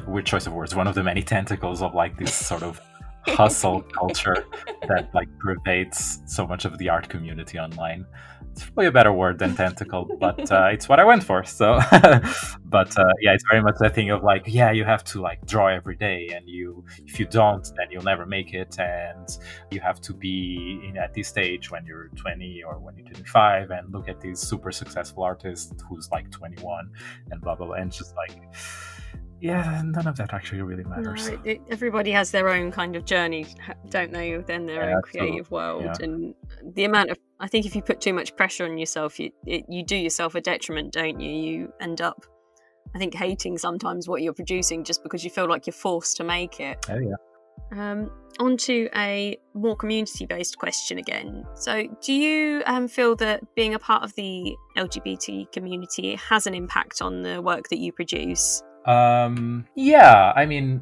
weird 0.08 0.26
choice 0.26 0.48
of 0.48 0.54
words 0.54 0.76
one 0.76 0.88
of 0.88 0.96
the 0.96 1.04
many 1.04 1.22
tentacles 1.22 1.82
of 1.82 1.94
like 1.94 2.18
this 2.18 2.34
sort 2.34 2.64
of 2.64 2.80
hustle 3.28 3.82
culture 3.82 4.46
that 4.88 5.10
like 5.14 5.28
pervades 5.40 6.22
so 6.26 6.46
much 6.48 6.66
of 6.66 6.78
the 6.78 6.90
art 6.90 7.08
community 7.10 7.60
online 7.60 8.06
it's 8.52 8.66
probably 8.66 8.88
a 8.88 8.92
better 8.92 9.14
word 9.14 9.40
than 9.40 9.56
tentacle, 9.56 10.06
but 10.20 10.52
uh, 10.52 10.66
it's 10.72 10.90
what 10.90 11.00
I 11.00 11.04
went 11.04 11.24
for. 11.24 11.44
So, 11.44 11.80
but 12.66 12.98
uh, 12.98 13.14
yeah, 13.22 13.34
it's 13.34 13.44
very 13.50 13.62
much 13.62 13.76
that 13.80 13.96
thing 13.96 14.12
of 14.12 14.24
like, 14.24 14.44
yeah, 14.48 14.72
you 14.72 14.84
have 14.84 15.04
to 15.06 15.22
like 15.22 15.46
draw 15.46 15.68
every 15.68 15.96
day, 15.96 16.30
and 16.34 16.48
you 16.48 16.84
if 17.06 17.20
you 17.20 17.26
don't, 17.26 17.66
then 17.78 17.88
you'll 17.90 18.04
never 18.04 18.26
make 18.26 18.54
it, 18.54 18.78
and 18.80 19.28
you 19.72 19.80
have 19.80 20.02
to 20.02 20.14
be 20.14 20.82
in 20.88 20.98
at 20.98 21.14
this 21.14 21.28
stage 21.28 21.72
when 21.72 21.86
you're 21.86 22.10
20 22.16 22.64
or 22.64 22.80
when 22.80 22.98
you're 22.98 23.08
25, 23.08 23.72
and 23.72 23.94
look 23.94 24.10
at 24.10 24.20
these 24.20 24.40
super 24.40 24.72
successful 24.72 25.24
artists 25.24 25.74
who's 25.88 26.10
like 26.12 26.30
21, 26.32 26.90
and 27.32 27.42
blah 27.42 27.56
blah 27.56 27.68
blah, 27.68 27.76
and 27.76 27.92
just 27.92 28.16
like 28.16 28.38
yeah, 29.42 29.82
none 29.84 30.08
of 30.08 30.16
that 30.18 30.34
actually 30.34 30.62
really 30.62 30.84
matters. 30.84 31.30
No, 31.30 31.42
it, 31.44 31.62
everybody 31.70 32.12
has 32.12 32.30
their 32.30 32.50
own 32.50 32.72
kind 32.72 32.96
of 32.96 33.06
journey, 33.06 33.48
don't 33.90 34.12
they, 34.12 34.38
within 34.38 34.68
their 34.68 34.90
yeah, 34.90 34.96
own 34.96 35.02
creative 35.02 35.50
world. 35.50 35.84
Yeah. 35.84 35.96
And 36.00 36.36
the 36.76 36.84
amount 36.84 37.10
of, 37.10 37.18
I 37.40 37.48
think 37.48 37.66
if 37.66 37.76
you 37.76 37.82
put 37.82 38.00
too 38.00 38.14
much 38.14 38.36
pressure 38.36 38.66
on 38.66 38.78
yourself, 38.78 39.20
you, 39.20 39.32
it, 39.48 39.66
you 39.68 39.84
do 39.84 39.96
yourself 39.96 40.36
a 40.36 40.42
detriment, 40.42 40.94
don't 40.94 41.20
you? 41.20 41.32
You 41.32 41.74
end 41.82 42.02
up, 42.02 42.24
I 42.94 43.00
think, 43.00 43.16
hating 43.16 43.58
sometimes 43.58 44.08
what 44.08 44.22
you're 44.22 44.34
producing 44.34 44.84
just 44.84 45.02
because 45.02 45.24
you 45.24 45.32
feel 45.32 45.50
like 45.50 45.66
you're 45.66 45.74
forced 45.74 46.18
to 46.18 46.24
make 46.24 46.60
it. 46.60 46.86
Oh, 46.88 47.00
yeah. 47.00 47.16
Um, 47.72 48.12
on 48.40 48.58
to 48.58 48.90
a 48.96 49.38
more 49.56 49.76
community 49.76 50.26
based 50.26 50.58
question 50.60 51.00
again. 51.00 51.46
So, 51.56 51.88
do 52.02 52.14
you 52.14 52.62
um, 52.66 52.88
feel 52.88 53.16
that 53.18 53.44
being 53.56 53.74
a 53.74 53.80
part 53.80 54.04
of 54.04 54.14
the 54.16 54.56
LGBT 54.78 55.52
community 55.52 56.16
has 56.16 56.48
an 56.48 56.54
impact 56.54 57.02
on 57.02 57.24
the 57.24 57.42
work 57.42 57.70
that 57.70 57.80
you 57.80 57.92
produce? 57.92 58.62
Um, 58.86 59.68
yeah, 59.76 60.34
I 60.36 60.46
mean, 60.46 60.82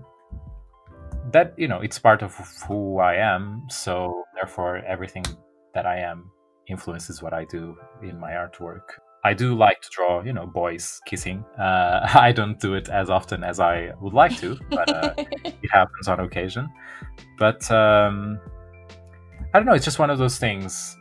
that, 1.32 1.54
you 1.58 1.68
know, 1.68 1.80
it's 1.80 2.00
part 2.00 2.22
of 2.22 2.36
who 2.68 3.00
I 3.00 3.16
am. 3.16 3.68
So, 3.70 4.24
therefore, 4.36 4.78
everything 4.78 5.26
that 5.74 5.86
I 5.86 6.00
am 6.00 6.32
influences 6.68 7.22
what 7.22 7.34
I 7.34 7.46
do 7.46 7.78
in 8.02 8.20
my 8.20 8.32
artwork. 8.32 8.82
I 9.24 9.34
do 9.34 9.54
like 9.54 9.82
to 9.82 9.90
draw, 9.92 10.24
you 10.24 10.32
know, 10.32 10.46
boys 10.46 11.00
kissing. 11.06 11.44
Uh, 11.60 12.08
I 12.14 12.32
don't 12.32 12.60
do 12.60 12.74
it 12.76 12.90
as 12.90 13.10
often 13.10 13.44
as 13.44 13.60
I 13.60 13.92
would 14.00 14.14
like 14.14 14.38
to, 14.38 14.58
but 14.70 14.90
uh, 14.90 15.14
it 15.18 15.70
happens 15.72 16.08
on 16.08 16.20
occasion. 16.22 16.70
But 17.38 17.70
um, 17.70 18.40
I 19.54 19.60
don't 19.60 19.66
know. 19.66 19.74
It's 19.74 19.86
just 19.86 20.00
one 20.00 20.10
of 20.10 20.20
those 20.20 20.38
things 20.38 20.96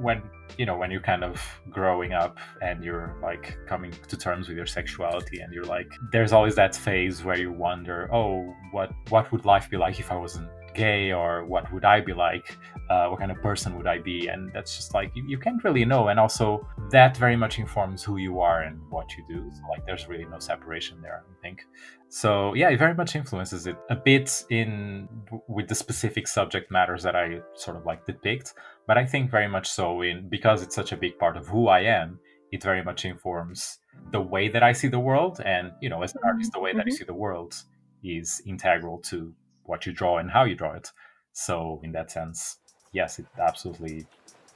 when 0.00 0.22
you 0.58 0.66
know 0.66 0.76
when 0.76 0.90
you're 0.90 1.00
kind 1.00 1.24
of 1.24 1.42
growing 1.70 2.12
up 2.12 2.38
and 2.62 2.84
you're 2.84 3.16
like 3.22 3.56
coming 3.66 3.92
to 4.08 4.16
terms 4.16 4.48
with 4.48 4.56
your 4.56 4.66
sexuality 4.66 5.40
and 5.40 5.52
you're 5.52 5.64
like 5.64 5.90
there's 6.12 6.32
always 6.32 6.54
that 6.54 6.74
phase 6.74 7.24
where 7.24 7.38
you 7.38 7.52
wonder 7.52 8.08
oh 8.12 8.54
what 8.72 8.90
what 9.08 9.30
would 9.32 9.44
life 9.44 9.68
be 9.70 9.76
like 9.76 9.98
if 10.00 10.10
i 10.10 10.16
wasn't 10.16 10.48
gay 10.74 11.12
or 11.12 11.44
what 11.46 11.70
would 11.72 11.84
i 11.84 12.00
be 12.00 12.12
like 12.12 12.56
uh, 12.88 13.08
what 13.08 13.18
kind 13.18 13.30
of 13.30 13.40
person 13.42 13.76
would 13.76 13.86
I 13.86 13.98
be? 13.98 14.28
And 14.28 14.52
that's 14.52 14.76
just 14.76 14.94
like 14.94 15.10
you, 15.14 15.24
you 15.26 15.38
can't 15.38 15.62
really 15.64 15.84
know. 15.84 16.08
And 16.08 16.20
also 16.20 16.66
that 16.90 17.16
very 17.16 17.36
much 17.36 17.58
informs 17.58 18.02
who 18.02 18.16
you 18.16 18.40
are 18.40 18.62
and 18.62 18.80
what 18.90 19.06
you 19.16 19.24
do. 19.28 19.50
So 19.52 19.62
like 19.68 19.84
there's 19.86 20.08
really 20.08 20.24
no 20.24 20.38
separation 20.38 21.00
there, 21.02 21.24
I 21.28 21.42
think. 21.42 21.62
So 22.08 22.54
yeah, 22.54 22.70
it 22.70 22.78
very 22.78 22.94
much 22.94 23.16
influences 23.16 23.66
it 23.66 23.76
a 23.90 23.96
bit 23.96 24.44
in 24.50 25.08
with 25.48 25.68
the 25.68 25.74
specific 25.74 26.28
subject 26.28 26.70
matters 26.70 27.02
that 27.02 27.16
I 27.16 27.40
sort 27.54 27.76
of 27.76 27.84
like 27.84 28.06
depict. 28.06 28.54
But 28.86 28.98
I 28.98 29.04
think 29.06 29.30
very 29.30 29.48
much 29.48 29.68
so 29.68 30.00
in 30.02 30.28
because 30.28 30.62
it's 30.62 30.74
such 30.74 30.92
a 30.92 30.96
big 30.96 31.18
part 31.18 31.36
of 31.36 31.46
who 31.48 31.68
I 31.68 31.80
am. 31.80 32.20
It 32.52 32.62
very 32.62 32.82
much 32.82 33.04
informs 33.04 33.78
the 34.12 34.20
way 34.20 34.48
that 34.48 34.62
I 34.62 34.72
see 34.72 34.88
the 34.88 35.00
world, 35.00 35.40
and 35.44 35.72
you 35.80 35.88
know, 35.88 36.02
as 36.02 36.14
an 36.14 36.20
artist, 36.24 36.52
the 36.52 36.60
way 36.60 36.72
that 36.74 36.86
you 36.86 36.92
Mhm. 36.92 36.98
see 36.98 37.04
the 37.04 37.14
world 37.14 37.54
is 38.02 38.40
integral 38.46 38.98
to 39.10 39.34
what 39.64 39.86
you 39.86 39.92
draw 39.92 40.18
and 40.18 40.30
how 40.30 40.44
you 40.44 40.54
draw 40.54 40.74
it. 40.74 40.92
So 41.32 41.80
in 41.82 41.92
that 41.92 42.10
sense, 42.10 42.58
yes, 42.92 43.18
it 43.18 43.26
absolutely 43.38 44.06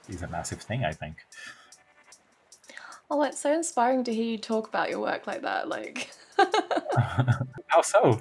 is 0.09 0.23
a 0.23 0.29
massive 0.29 0.63
thing. 0.63 0.85
I 0.85 0.93
think. 0.95 1.19
Oh, 3.11 3.23
it's 3.25 3.41
so 3.41 3.53
inspiring 3.53 4.05
to 4.05 4.15
hear 4.15 4.25
you 4.25 4.39
talk 4.39 4.69
about 4.69 4.91
your 4.91 5.01
work 5.01 5.27
like 5.27 5.43
that. 5.43 5.69
Like, 5.69 6.11
how 7.69 7.83
so? 7.83 8.21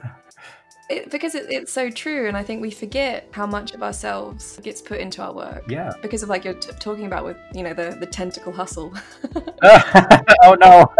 It, 0.89 1.11
because 1.11 1.35
it, 1.35 1.45
it's 1.49 1.71
so 1.71 1.89
true, 1.89 2.27
and 2.27 2.35
I 2.35 2.43
think 2.43 2.61
we 2.61 2.71
forget 2.71 3.27
how 3.31 3.45
much 3.45 3.73
of 3.73 3.83
ourselves 3.83 4.59
gets 4.63 4.81
put 4.81 4.99
into 4.99 5.21
our 5.21 5.33
work. 5.33 5.63
Yeah. 5.69 5.91
Because 6.01 6.23
of 6.23 6.29
like 6.29 6.43
you're 6.43 6.53
t- 6.55 6.71
talking 6.79 7.05
about 7.05 7.25
with 7.25 7.37
you 7.53 7.63
know 7.63 7.73
the 7.73 7.97
the 7.99 8.05
tentacle 8.05 8.51
hustle. 8.51 8.93
oh 9.63 10.55
no. 10.59 10.85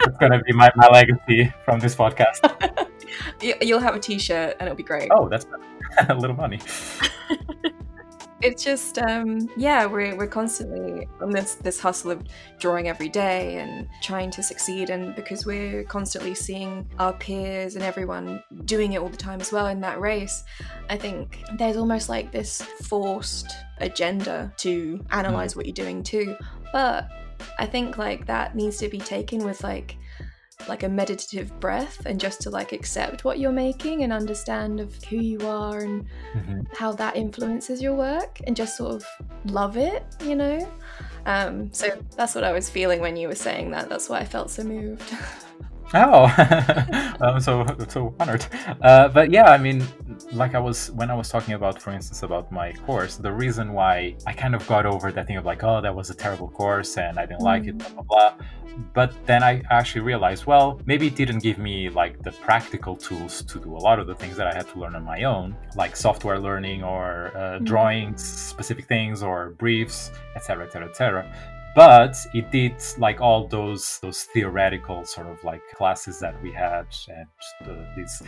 It's 0.00 0.16
gonna 0.18 0.40
be 0.42 0.52
my, 0.52 0.70
my 0.76 0.86
legacy 0.88 1.52
from 1.64 1.80
this 1.80 1.94
podcast. 1.94 2.40
You- 3.42 3.56
You'll 3.60 3.80
have 3.80 3.94
a 3.94 3.98
T-shirt, 3.98 4.56
and 4.58 4.68
it'll 4.68 4.76
be 4.76 4.82
great. 4.82 5.10
Oh, 5.12 5.28
that's 5.28 5.46
a 6.08 6.14
little 6.14 6.36
money. 6.36 6.60
It's 8.40 8.62
just 8.62 8.98
um, 8.98 9.48
yeah, 9.56 9.84
we're 9.86 10.14
we're 10.16 10.28
constantly 10.28 11.08
on 11.20 11.30
this 11.30 11.56
this 11.56 11.80
hustle 11.80 12.12
of 12.12 12.22
drawing 12.60 12.88
every 12.88 13.08
day 13.08 13.56
and 13.56 13.88
trying 14.00 14.30
to 14.32 14.42
succeed, 14.42 14.90
and 14.90 15.14
because 15.16 15.44
we're 15.44 15.82
constantly 15.84 16.34
seeing 16.34 16.88
our 17.00 17.12
peers 17.14 17.74
and 17.74 17.82
everyone 17.82 18.42
doing 18.64 18.92
it 18.92 19.00
all 19.00 19.08
the 19.08 19.16
time 19.16 19.40
as 19.40 19.50
well 19.50 19.66
in 19.66 19.80
that 19.80 20.00
race, 20.00 20.44
I 20.88 20.96
think 20.96 21.42
there's 21.58 21.76
almost 21.76 22.08
like 22.08 22.30
this 22.30 22.62
forced 22.82 23.50
agenda 23.78 24.52
to 24.58 25.04
analyze 25.10 25.56
what 25.56 25.66
you're 25.66 25.74
doing 25.74 26.04
too. 26.04 26.36
But 26.72 27.08
I 27.58 27.66
think 27.66 27.98
like 27.98 28.26
that 28.26 28.54
needs 28.54 28.78
to 28.78 28.88
be 28.88 28.98
taken 28.98 29.44
with 29.44 29.64
like 29.64 29.96
like 30.66 30.82
a 30.82 30.88
meditative 30.88 31.58
breath 31.60 32.04
and 32.06 32.18
just 32.20 32.40
to 32.42 32.50
like 32.50 32.72
accept 32.72 33.24
what 33.24 33.38
you're 33.38 33.52
making 33.52 34.02
and 34.02 34.12
understand 34.12 34.80
of 34.80 34.92
who 35.04 35.16
you 35.16 35.38
are 35.46 35.80
and 35.80 36.06
Mhm. 36.34 36.66
how 36.74 36.92
that 36.92 37.16
influences 37.16 37.80
your 37.80 37.94
work 37.94 38.40
and 38.46 38.56
just 38.56 38.76
sort 38.76 38.94
of 38.96 39.06
love 39.44 39.76
it, 39.76 40.04
you 40.24 40.34
know? 40.34 40.68
Um, 41.26 41.72
so 41.72 41.88
that's 42.16 42.34
what 42.34 42.44
I 42.44 42.52
was 42.52 42.68
feeling 42.68 43.00
when 43.00 43.16
you 43.16 43.28
were 43.28 43.34
saying 43.34 43.70
that. 43.70 43.88
That's 43.88 44.08
why 44.08 44.18
I 44.18 44.24
felt 44.24 44.50
so 44.50 44.64
moved. 44.64 45.12
Oh, 45.94 46.24
I'm 47.20 47.40
so 47.40 47.64
so 47.88 48.14
honored. 48.20 48.44
Uh, 48.82 49.08
but 49.08 49.30
yeah, 49.30 49.50
I 49.50 49.58
mean, 49.58 49.82
like 50.32 50.54
I 50.54 50.58
was 50.58 50.90
when 50.90 51.10
I 51.10 51.14
was 51.14 51.30
talking 51.30 51.54
about, 51.54 51.80
for 51.80 51.92
instance, 51.92 52.22
about 52.22 52.52
my 52.52 52.72
course, 52.72 53.16
the 53.16 53.32
reason 53.32 53.72
why 53.72 54.14
I 54.26 54.32
kind 54.34 54.54
of 54.54 54.66
got 54.66 54.84
over 54.84 55.10
that 55.10 55.26
thing 55.26 55.36
of 55.36 55.46
like, 55.46 55.64
oh, 55.64 55.80
that 55.80 55.94
was 55.94 56.10
a 56.10 56.14
terrible 56.14 56.48
course 56.48 56.98
and 56.98 57.18
I 57.18 57.24
didn't 57.24 57.40
like 57.40 57.66
it, 57.66 57.78
blah 57.78 57.88
blah 57.88 58.02
blah. 58.02 58.34
But 58.94 59.12
then 59.26 59.42
I 59.42 59.62
actually 59.70 60.02
realized, 60.02 60.44
well, 60.44 60.80
maybe 60.84 61.06
it 61.06 61.16
didn't 61.16 61.40
give 61.40 61.58
me 61.58 61.88
like 61.88 62.22
the 62.22 62.32
practical 62.32 62.94
tools 62.94 63.42
to 63.44 63.58
do 63.58 63.74
a 63.74 63.82
lot 63.88 63.98
of 63.98 64.06
the 64.06 64.14
things 64.14 64.36
that 64.36 64.46
I 64.46 64.54
had 64.54 64.68
to 64.68 64.78
learn 64.78 64.94
on 64.94 65.04
my 65.04 65.24
own, 65.24 65.56
like 65.74 65.96
software 65.96 66.38
learning 66.38 66.84
or 66.84 67.36
uh, 67.36 67.58
drawing 67.60 68.16
specific 68.16 68.86
things 68.86 69.22
or 69.22 69.50
briefs, 69.58 70.10
etc., 70.36 70.66
etc., 70.66 70.88
etc 70.90 71.54
but 71.78 72.16
it 72.34 72.50
did 72.50 72.74
like 72.98 73.20
all 73.20 73.46
those 73.46 74.00
those 74.00 74.24
theoretical 74.24 75.04
sort 75.04 75.28
of 75.28 75.38
like 75.44 75.62
classes 75.76 76.18
that 76.18 76.34
we 76.42 76.50
had 76.50 76.86
and 77.08 77.28
the, 77.64 77.86
this 77.96 78.20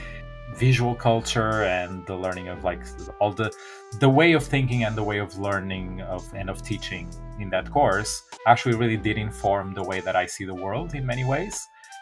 visual 0.54 0.94
culture 0.94 1.64
and 1.64 2.06
the 2.06 2.14
learning 2.14 2.46
of 2.46 2.62
like 2.62 2.80
all 3.20 3.32
the 3.32 3.50
the 3.98 4.08
way 4.08 4.34
of 4.34 4.44
thinking 4.44 4.84
and 4.84 4.94
the 4.94 5.02
way 5.02 5.18
of 5.18 5.36
learning 5.36 6.00
of 6.02 6.22
and 6.32 6.48
of 6.48 6.62
teaching 6.62 7.10
in 7.40 7.50
that 7.50 7.68
course 7.72 8.22
actually 8.46 8.76
really 8.76 8.96
did 8.96 9.18
inform 9.18 9.74
the 9.74 9.82
way 9.82 9.98
that 9.98 10.14
I 10.14 10.26
see 10.26 10.44
the 10.44 10.54
world 10.54 10.94
in 10.94 11.04
many 11.04 11.24
ways 11.24 11.56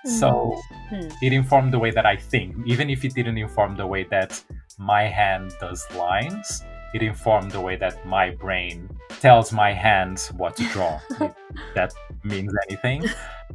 so 0.05 0.55
Hmm. 0.91 1.09
it 1.23 1.33
informed 1.33 1.73
the 1.73 1.79
way 1.79 1.91
that 1.91 2.05
I 2.05 2.17
think 2.17 2.57
even 2.67 2.91
if 2.91 3.05
it 3.07 3.15
didn't 3.15 3.39
inform 3.39 3.75
the 3.77 3.87
way 3.87 4.05
that 4.05 4.31
my 4.79 5.05
hand 5.05 5.53
does 5.61 5.81
lines 5.97 6.63
it 6.95 7.03
informed 7.03 7.51
the 7.51 7.61
way 7.61 7.77
that 7.77 8.05
my 8.07 8.31
brain 8.31 8.89
tells 9.21 9.53
my 9.53 9.73
hands 9.73 10.29
what 10.29 10.57
to 10.57 10.65
draw 10.69 11.01
if 11.21 11.35
that 11.75 11.93
means 12.25 12.53
anything. 12.69 13.05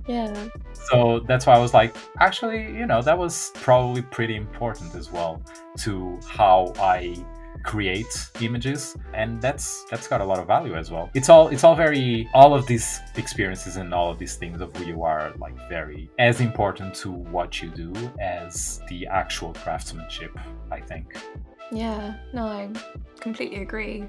Yeah. 0.07 0.33
so 0.73 1.21
that's 1.27 1.45
why 1.45 1.53
i 1.53 1.59
was 1.59 1.73
like 1.73 1.95
actually 2.19 2.63
you 2.63 2.85
know 2.85 3.01
that 3.01 3.17
was 3.17 3.51
probably 3.53 4.01
pretty 4.01 4.35
important 4.35 4.95
as 4.95 5.11
well 5.11 5.41
to 5.77 6.19
how 6.27 6.73
i 6.79 7.15
create 7.63 8.29
images 8.41 8.95
and 9.13 9.41
that's 9.41 9.85
that's 9.89 10.07
got 10.07 10.21
a 10.21 10.25
lot 10.25 10.37
of 10.37 10.47
value 10.47 10.75
as 10.75 10.91
well. 10.91 11.09
It's 11.13 11.29
all 11.29 11.47
it's 11.47 11.63
all 11.63 11.75
very 11.75 12.29
all 12.33 12.53
of 12.53 12.67
these 12.67 12.99
experiences 13.15 13.77
and 13.77 13.93
all 13.93 14.11
of 14.11 14.19
these 14.19 14.35
things 14.35 14.61
of 14.61 14.75
who 14.75 14.85
you 14.85 15.03
are 15.03 15.33
like 15.37 15.55
very 15.69 16.09
as 16.19 16.41
important 16.41 16.93
to 16.95 17.11
what 17.11 17.61
you 17.61 17.69
do 17.69 17.93
as 18.19 18.81
the 18.89 19.07
actual 19.07 19.53
craftsmanship 19.53 20.37
i 20.71 20.79
think 20.79 21.17
Yeah, 21.73 22.15
no, 22.33 22.45
I 22.45 22.69
completely 23.19 23.61
agree. 23.61 24.05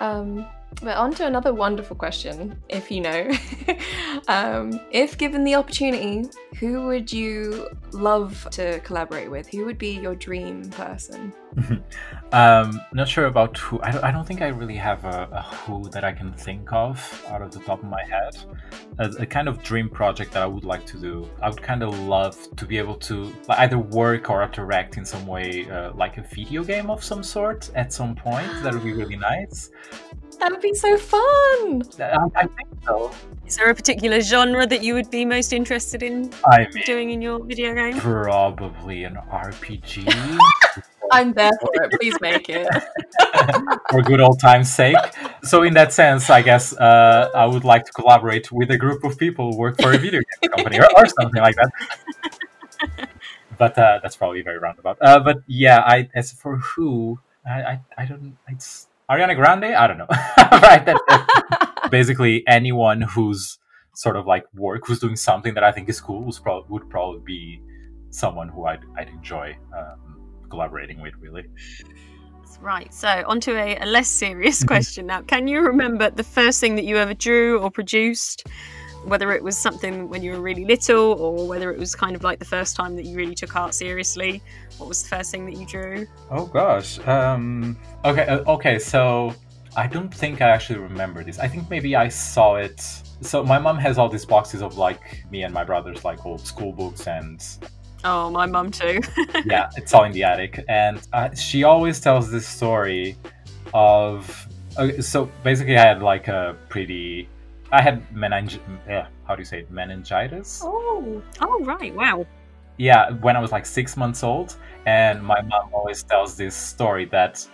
Um, 0.00 0.46
but 0.82 0.96
on 0.96 1.14
to 1.14 1.26
another 1.26 1.54
wonderful 1.54 1.96
question, 1.96 2.60
if 2.68 2.90
you 2.90 3.00
know. 3.00 3.30
um, 4.28 4.80
if 4.90 5.16
given 5.18 5.44
the 5.44 5.54
opportunity, 5.54 6.28
who 6.58 6.86
would 6.86 7.12
you 7.12 7.68
love 7.92 8.48
to 8.52 8.80
collaborate 8.80 9.30
with? 9.30 9.48
Who 9.48 9.64
would 9.66 9.78
be 9.78 9.98
your 9.98 10.14
dream 10.14 10.68
person? 10.70 11.32
um 12.32 12.80
not 12.92 13.08
sure 13.08 13.26
about 13.26 13.58
who 13.58 13.80
i 13.82 13.90
don't, 13.90 14.04
I 14.04 14.12
don't 14.12 14.26
think 14.26 14.40
i 14.40 14.48
really 14.48 14.76
have 14.76 15.04
a, 15.04 15.28
a 15.32 15.42
who 15.42 15.88
that 15.90 16.04
i 16.04 16.12
can 16.12 16.32
think 16.32 16.72
of 16.72 17.24
out 17.28 17.42
of 17.42 17.50
the 17.50 17.60
top 17.60 17.82
of 17.82 17.88
my 17.88 18.02
head. 18.04 18.36
A, 18.98 19.08
a 19.20 19.26
kind 19.26 19.48
of 19.48 19.62
dream 19.62 19.88
project 19.88 20.32
that 20.32 20.42
i 20.42 20.46
would 20.46 20.64
like 20.64 20.84
to 20.86 20.98
do. 20.98 21.28
I 21.40 21.48
would 21.48 21.62
kind 21.62 21.82
of 21.82 21.98
love 22.00 22.36
to 22.56 22.64
be 22.66 22.78
able 22.78 22.96
to 22.96 23.32
either 23.48 23.78
work 23.78 24.30
or 24.30 24.42
interact 24.42 24.96
in 24.96 25.04
some 25.04 25.26
way 25.26 25.68
uh, 25.70 25.92
like 25.94 26.18
a 26.18 26.22
video 26.22 26.62
game 26.62 26.90
of 26.90 27.02
some 27.02 27.22
sort 27.22 27.70
at 27.74 27.92
some 27.92 28.14
point. 28.14 28.50
That 28.62 28.74
would 28.74 28.84
be 28.84 28.92
really 28.92 29.16
nice. 29.30 29.70
That 30.38 30.50
would 30.52 30.60
be 30.60 30.74
so 30.74 30.96
fun! 30.96 31.82
i, 32.00 32.16
I 32.36 32.46
think 32.46 32.68
so. 32.86 33.10
Is 33.46 33.56
there 33.56 33.70
a 33.70 33.74
particular 33.74 34.20
genre 34.20 34.66
that 34.66 34.82
you 34.82 34.94
would 34.94 35.10
be 35.10 35.24
most 35.24 35.52
interested 35.52 36.02
in 36.02 36.30
i 36.46 36.66
mean 36.72 36.84
doing 36.86 37.10
in 37.10 37.20
your 37.20 37.44
video 37.44 37.74
game? 37.74 37.98
probably 37.98 39.04
an 39.04 39.16
rpg 39.30 40.38
I'm 41.10 41.32
there 41.32 41.50
for 41.60 41.70
it. 41.74 41.92
Please 41.98 42.16
make 42.20 42.48
it. 42.48 42.68
for 43.90 44.02
good 44.02 44.20
old 44.20 44.40
time's 44.40 44.72
sake. 44.72 44.96
So, 45.42 45.62
in 45.62 45.74
that 45.74 45.92
sense, 45.92 46.30
I 46.30 46.42
guess 46.42 46.72
uh, 46.74 47.30
I 47.34 47.46
would 47.46 47.64
like 47.64 47.84
to 47.86 47.92
collaborate 47.92 48.50
with 48.52 48.70
a 48.70 48.76
group 48.78 49.04
of 49.04 49.18
people 49.18 49.52
who 49.52 49.58
work 49.58 49.80
for 49.80 49.92
a 49.92 49.98
video 49.98 50.20
game 50.20 50.50
company 50.50 50.78
or, 50.78 50.86
or 50.96 51.06
something 51.06 51.42
like 51.42 51.56
that. 51.56 53.08
But 53.58 53.76
uh, 53.76 54.00
that's 54.02 54.16
probably 54.16 54.42
very 54.42 54.58
roundabout. 54.58 54.98
Uh, 55.00 55.20
but 55.20 55.38
yeah, 55.46 55.80
I 55.80 56.08
as 56.14 56.32
for 56.32 56.56
who, 56.58 57.18
I 57.46 57.62
I, 57.62 57.80
I 57.98 58.04
don't. 58.06 58.36
It's 58.48 58.86
Ariana 59.10 59.36
Grande. 59.36 59.74
I 59.74 59.86
don't 59.86 59.98
know. 59.98 60.06
right. 60.10 60.84
That, 60.86 61.00
that- 61.08 61.88
basically, 61.90 62.44
anyone 62.46 63.02
who's 63.02 63.58
sort 63.94 64.16
of 64.16 64.26
like 64.26 64.44
work, 64.54 64.86
who's 64.86 65.00
doing 65.00 65.16
something 65.16 65.54
that 65.54 65.64
I 65.64 65.72
think 65.72 65.88
is 65.88 66.00
cool, 66.00 66.32
prob- 66.42 66.70
would 66.70 66.88
probably 66.88 67.20
be 67.24 67.60
someone 68.10 68.48
who 68.48 68.64
I'd, 68.64 68.80
I'd 68.96 69.08
enjoy 69.08 69.56
um, 69.76 70.09
collaborating 70.50 71.00
with. 71.00 71.14
Really. 71.20 71.44
Right, 72.60 72.92
so 72.92 73.24
onto 73.26 73.52
a, 73.52 73.78
a 73.78 73.86
less 73.86 74.08
serious 74.08 74.62
question 74.72 75.06
now. 75.06 75.22
Can 75.22 75.48
you 75.48 75.62
remember 75.62 76.10
the 76.10 76.24
first 76.24 76.60
thing 76.60 76.76
that 76.76 76.84
you 76.84 76.98
ever 76.98 77.14
drew 77.14 77.58
or 77.58 77.70
produced? 77.70 78.46
Whether 79.04 79.32
it 79.32 79.42
was 79.42 79.56
something 79.56 80.10
when 80.10 80.22
you 80.22 80.32
were 80.32 80.42
really 80.42 80.66
little 80.66 81.14
or 81.14 81.48
whether 81.48 81.72
it 81.72 81.78
was 81.78 81.94
kind 81.94 82.14
of 82.14 82.22
like 82.22 82.38
the 82.38 82.44
first 82.44 82.76
time 82.76 82.96
that 82.96 83.06
you 83.06 83.16
really 83.16 83.34
took 83.34 83.56
art 83.56 83.72
seriously? 83.72 84.42
What 84.76 84.90
was 84.90 85.02
the 85.02 85.08
first 85.08 85.30
thing 85.30 85.46
that 85.46 85.56
you 85.56 85.64
drew? 85.64 86.06
Oh 86.30 86.44
gosh. 86.44 86.98
Um, 87.08 87.78
okay. 88.04 88.26
Uh, 88.26 88.52
okay. 88.52 88.78
So 88.78 89.34
I 89.74 89.86
don't 89.86 90.14
think 90.14 90.42
I 90.42 90.50
actually 90.50 90.80
remember 90.80 91.24
this. 91.24 91.38
I 91.38 91.48
think 91.48 91.70
maybe 91.70 91.96
I 91.96 92.08
saw 92.08 92.56
it. 92.56 92.80
So 93.22 93.42
my 93.42 93.58
mom 93.58 93.78
has 93.78 93.96
all 93.96 94.10
these 94.10 94.26
boxes 94.26 94.60
of 94.60 94.76
like 94.76 95.24
me 95.30 95.44
and 95.44 95.54
my 95.54 95.64
brothers 95.64 96.04
like 96.04 96.26
old 96.26 96.40
school 96.42 96.72
books 96.72 97.06
and 97.06 97.42
Oh, 98.04 98.30
my 98.30 98.46
mum 98.46 98.70
too. 98.70 99.00
yeah, 99.44 99.70
it's 99.76 99.92
all 99.94 100.04
in 100.04 100.12
the 100.12 100.22
attic. 100.24 100.64
And 100.68 101.00
uh, 101.12 101.34
she 101.34 101.64
always 101.64 102.00
tells 102.00 102.30
this 102.30 102.46
story 102.46 103.16
of. 103.74 104.46
Okay, 104.78 105.00
so 105.00 105.30
basically, 105.42 105.76
I 105.76 105.82
had 105.84 106.02
like 106.02 106.28
a 106.28 106.56
pretty. 106.68 107.28
I 107.72 107.82
had 107.82 108.08
meningi- 108.12 108.60
yeah, 108.88 109.06
how 109.26 109.34
do 109.36 109.40
you 109.40 109.44
say 109.46 109.60
it? 109.60 109.70
meningitis? 109.70 110.60
oh, 110.64 111.22
oh, 111.40 111.64
right, 111.64 111.94
wow. 111.94 112.26
yeah 112.78 113.10
when 113.20 113.36
i 113.36 113.40
was 113.40 113.52
like 113.52 113.64
six 113.66 113.96
months 113.96 114.24
old 114.24 114.56
and 114.86 115.22
my 115.22 115.40
mom 115.42 115.68
always 115.72 116.02
tells 116.02 116.36
this 116.36 116.56
story 116.56 117.04
that 117.04 117.46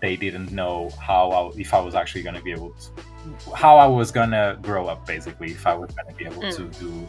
they 0.00 0.16
didn't 0.16 0.50
know 0.52 0.90
how 1.00 1.30
I, 1.30 1.58
if 1.58 1.72
I 1.72 1.80
was 1.80 1.94
actually 1.94 2.22
going 2.24 2.34
to 2.34 2.42
be 2.42 2.50
able 2.50 2.74
to, 2.82 3.54
how 3.54 3.76
I 3.78 3.86
was 3.86 4.10
going 4.10 4.30
to 4.32 4.58
grow 4.60 4.88
up, 4.88 5.06
basically, 5.06 5.52
if 5.52 5.64
I 5.66 5.74
was 5.74 5.90
going 5.94 6.08
to 6.08 6.14
be 6.14 6.24
able 6.26 6.42
Mm. 6.42 6.56
to 6.56 6.80
do. 6.80 7.08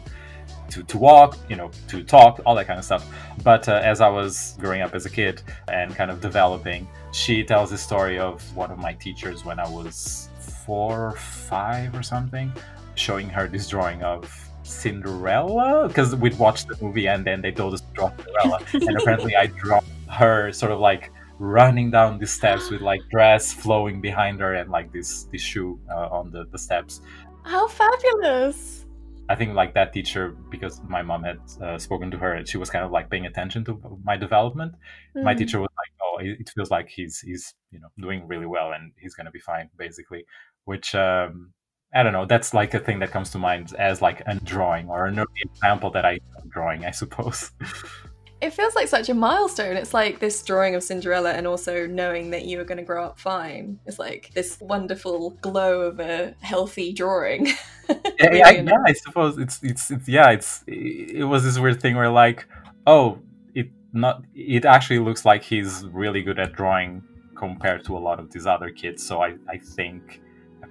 To, 0.74 0.82
to 0.82 0.98
walk, 0.98 1.38
you 1.48 1.54
know, 1.54 1.70
to 1.88 2.02
talk, 2.02 2.40
all 2.44 2.56
that 2.56 2.66
kind 2.66 2.80
of 2.80 2.84
stuff. 2.84 3.06
But 3.44 3.68
uh, 3.68 3.80
as 3.84 4.00
I 4.00 4.08
was 4.08 4.56
growing 4.58 4.82
up 4.82 4.92
as 4.94 5.06
a 5.06 5.10
kid 5.10 5.40
and 5.70 5.94
kind 5.94 6.10
of 6.10 6.20
developing, 6.20 6.88
she 7.12 7.44
tells 7.44 7.70
the 7.70 7.78
story 7.78 8.18
of 8.18 8.42
one 8.56 8.72
of 8.72 8.78
my 8.78 8.92
teachers 8.94 9.44
when 9.44 9.60
I 9.60 9.68
was 9.68 10.28
four, 10.66 11.10
or 11.10 11.12
five, 11.12 11.94
or 11.94 12.02
something, 12.02 12.52
showing 12.96 13.28
her 13.28 13.46
this 13.46 13.68
drawing 13.68 14.02
of 14.02 14.28
Cinderella 14.64 15.86
because 15.86 16.16
we'd 16.16 16.38
watched 16.38 16.68
the 16.68 16.76
movie 16.82 17.06
and 17.06 17.24
then 17.24 17.40
they 17.40 17.52
told 17.52 17.74
us 17.74 17.82
to 17.82 17.86
draw 17.92 18.10
Cinderella, 18.16 18.60
and 18.72 18.96
apparently 18.96 19.36
I 19.36 19.46
draw 19.62 19.80
her 20.10 20.52
sort 20.52 20.72
of 20.72 20.80
like 20.80 21.12
running 21.38 21.90
down 21.90 22.18
the 22.18 22.26
steps 22.26 22.70
with 22.70 22.80
like 22.80 23.00
dress 23.10 23.52
flowing 23.52 24.00
behind 24.00 24.40
her 24.40 24.54
and 24.54 24.70
like 24.70 24.92
this 24.92 25.24
this 25.24 25.42
shoe 25.42 25.78
uh, 25.90 26.08
on 26.10 26.30
the, 26.30 26.46
the 26.50 26.58
steps. 26.58 27.00
How 27.44 27.68
fabulous! 27.68 28.83
I 29.28 29.34
think 29.36 29.54
like 29.54 29.74
that 29.74 29.92
teacher 29.92 30.36
because 30.50 30.80
my 30.88 31.02
mom 31.02 31.22
had 31.24 31.38
uh, 31.62 31.78
spoken 31.78 32.10
to 32.10 32.18
her, 32.18 32.34
and 32.34 32.46
she 32.48 32.58
was 32.58 32.68
kind 32.70 32.84
of 32.84 32.90
like 32.90 33.08
paying 33.10 33.26
attention 33.26 33.64
to 33.66 33.80
my 34.04 34.16
development. 34.16 34.74
My 35.14 35.34
Mm. 35.34 35.38
teacher 35.38 35.60
was 35.60 35.70
like, 35.76 35.92
"Oh, 36.02 36.18
it 36.20 36.50
feels 36.54 36.70
like 36.70 36.88
he's 36.88 37.20
he's 37.20 37.54
you 37.70 37.80
know 37.80 37.88
doing 37.98 38.26
really 38.26 38.46
well 38.46 38.72
and 38.72 38.92
he's 38.98 39.14
gonna 39.14 39.30
be 39.30 39.40
fine," 39.40 39.70
basically. 39.78 40.24
Which 40.64 40.94
um, 40.94 41.52
I 41.94 42.02
don't 42.02 42.12
know. 42.12 42.26
That's 42.26 42.52
like 42.52 42.74
a 42.74 42.80
thing 42.80 42.98
that 43.00 43.12
comes 43.12 43.30
to 43.30 43.38
mind 43.38 43.74
as 43.78 44.02
like 44.02 44.20
a 44.26 44.34
drawing 44.36 44.88
or 44.88 45.06
an 45.06 45.24
example 45.38 45.90
that 45.92 46.04
I 46.04 46.20
drawing, 46.48 46.84
I 46.84 46.90
suppose. 46.90 47.50
It 48.44 48.52
feels 48.52 48.74
like 48.74 48.88
such 48.88 49.08
a 49.08 49.14
milestone. 49.14 49.78
It's 49.78 49.94
like 49.94 50.18
this 50.18 50.42
drawing 50.42 50.74
of 50.74 50.82
Cinderella 50.82 51.32
and 51.32 51.46
also 51.46 51.86
knowing 51.86 52.28
that 52.32 52.44
you 52.44 52.60
are 52.60 52.64
going 52.64 52.76
to 52.76 52.84
grow 52.84 53.02
up 53.02 53.18
fine. 53.18 53.78
It's 53.86 53.98
like 53.98 54.32
this 54.34 54.58
wonderful 54.60 55.30
glow 55.40 55.80
of 55.80 55.98
a 55.98 56.34
healthy 56.42 56.92
drawing. 56.92 57.46
yeah, 57.88 57.96
yeah, 58.20 58.50
yeah, 58.50 58.72
I 58.86 58.92
suppose 58.92 59.38
it's, 59.38 59.62
it's 59.62 59.90
it's 59.90 60.06
yeah, 60.06 60.28
it's 60.30 60.62
it 60.66 61.24
was 61.24 61.42
this 61.44 61.58
weird 61.58 61.80
thing 61.80 61.96
where 61.96 62.10
like, 62.10 62.46
oh, 62.86 63.18
it 63.54 63.68
not 63.94 64.22
it 64.34 64.66
actually 64.66 64.98
looks 64.98 65.24
like 65.24 65.42
he's 65.42 65.86
really 65.86 66.20
good 66.20 66.38
at 66.38 66.52
drawing 66.52 67.02
compared 67.38 67.82
to 67.86 67.96
a 67.96 67.98
lot 67.98 68.20
of 68.20 68.30
these 68.30 68.46
other 68.46 68.68
kids. 68.68 69.06
So 69.06 69.22
I 69.22 69.36
I 69.48 69.56
think 69.56 70.20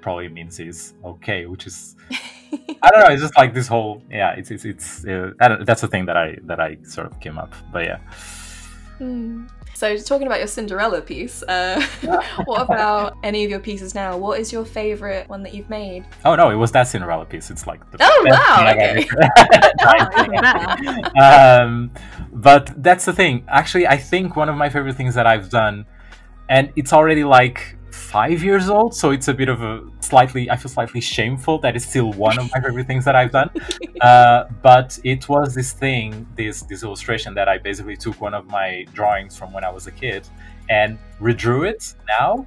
probably 0.04 0.28
means 0.30 0.58
he's 0.58 0.94
okay, 1.04 1.46
which 1.48 1.66
is 1.66 1.96
I 2.84 2.90
don't 2.92 3.00
know. 3.04 3.12
It's 3.14 3.22
just 3.24 3.36
like 3.38 3.54
this 3.56 3.68
whole 3.68 4.04
yeah. 4.12 4.32
It's 4.40 4.52
it's 4.52 4.66
it's 4.66 5.06
uh, 5.06 5.32
I 5.40 5.48
don't, 5.48 5.66
that's 5.66 5.82
the 5.82 5.88
thing 5.88 6.06
that 6.06 6.18
I 6.18 6.38
that 6.44 6.60
I 6.60 6.78
sort 6.84 7.08
of 7.08 7.20
came 7.20 7.38
up. 7.40 7.52
But 7.72 7.86
yeah, 7.86 7.98
Hmm. 9.00 9.46
So, 9.76 9.98
talking 9.98 10.28
about 10.28 10.38
your 10.38 10.48
Cinderella 10.48 11.02
piece, 11.02 11.42
uh, 11.44 11.82
what 12.46 12.62
about 12.62 13.18
any 13.24 13.44
of 13.44 13.50
your 13.50 13.60
pieces 13.60 13.96
now? 13.96 14.16
What 14.16 14.40
is 14.40 14.54
your 14.54 14.66
favourite 14.66 15.28
one 15.28 15.42
that 15.44 15.54
you've 15.56 15.70
made? 15.70 16.06
oh 16.26 16.36
no, 16.36 16.52
it 16.52 16.56
was 16.56 16.72
that 16.74 16.84
Cinderella 16.88 17.26
piece. 17.26 17.50
It's 17.50 17.66
like 17.66 17.80
the 17.92 17.98
Oh, 18.00 18.26
wow, 18.30 18.72
okay. 18.72 19.08
ever- 19.10 20.24
even 20.24 20.42
better. 20.42 21.18
um, 21.20 21.92
but 22.32 22.72
that's 22.84 23.06
the 23.06 23.14
thing. 23.14 23.44
Actually, 23.48 23.88
I 23.88 23.98
think 23.98 24.36
one 24.36 24.48
of 24.48 24.56
my 24.56 24.70
favorite 24.70 24.96
things 24.96 25.16
that 25.16 25.26
I've 25.26 25.50
done, 25.50 25.86
and 26.50 26.72
it's 26.76 26.94
already 26.94 27.24
like 27.24 27.76
five 28.14 28.44
years 28.44 28.70
old, 28.70 28.94
so 28.94 29.10
it's 29.10 29.28
a 29.28 29.34
bit 29.34 29.50
of 29.50 29.64
a 29.64 29.82
slightly. 30.00 30.44
I 30.52 30.56
feel 30.56 30.70
slightly 30.70 31.02
shameful 31.02 31.58
that 31.64 31.76
it's 31.76 31.88
still 31.94 32.12
one 32.14 32.38
of 32.38 32.46
my 32.54 32.62
favorite 32.62 32.86
things 32.86 33.04
that 33.06 33.16
I've 33.16 33.32
done. 33.32 33.50
Uh, 34.02 34.50
but 34.62 35.00
it 35.06 35.30
was 35.30 35.56
this 35.56 35.72
thing, 35.72 36.28
this 36.36 36.64
this 36.64 36.84
illustration 36.84 37.34
that 37.36 37.48
I 37.48 37.58
basically 37.58 37.96
took 37.96 38.20
one 38.20 38.34
of 38.34 38.46
my 38.48 38.86
drawings 38.94 39.38
from 39.38 39.54
when 39.54 39.64
I 39.64 39.72
was 39.78 39.88
a 39.88 39.92
kid 39.92 40.28
and 40.70 41.00
redrew 41.22 41.66
it 41.72 41.96
now. 42.10 42.46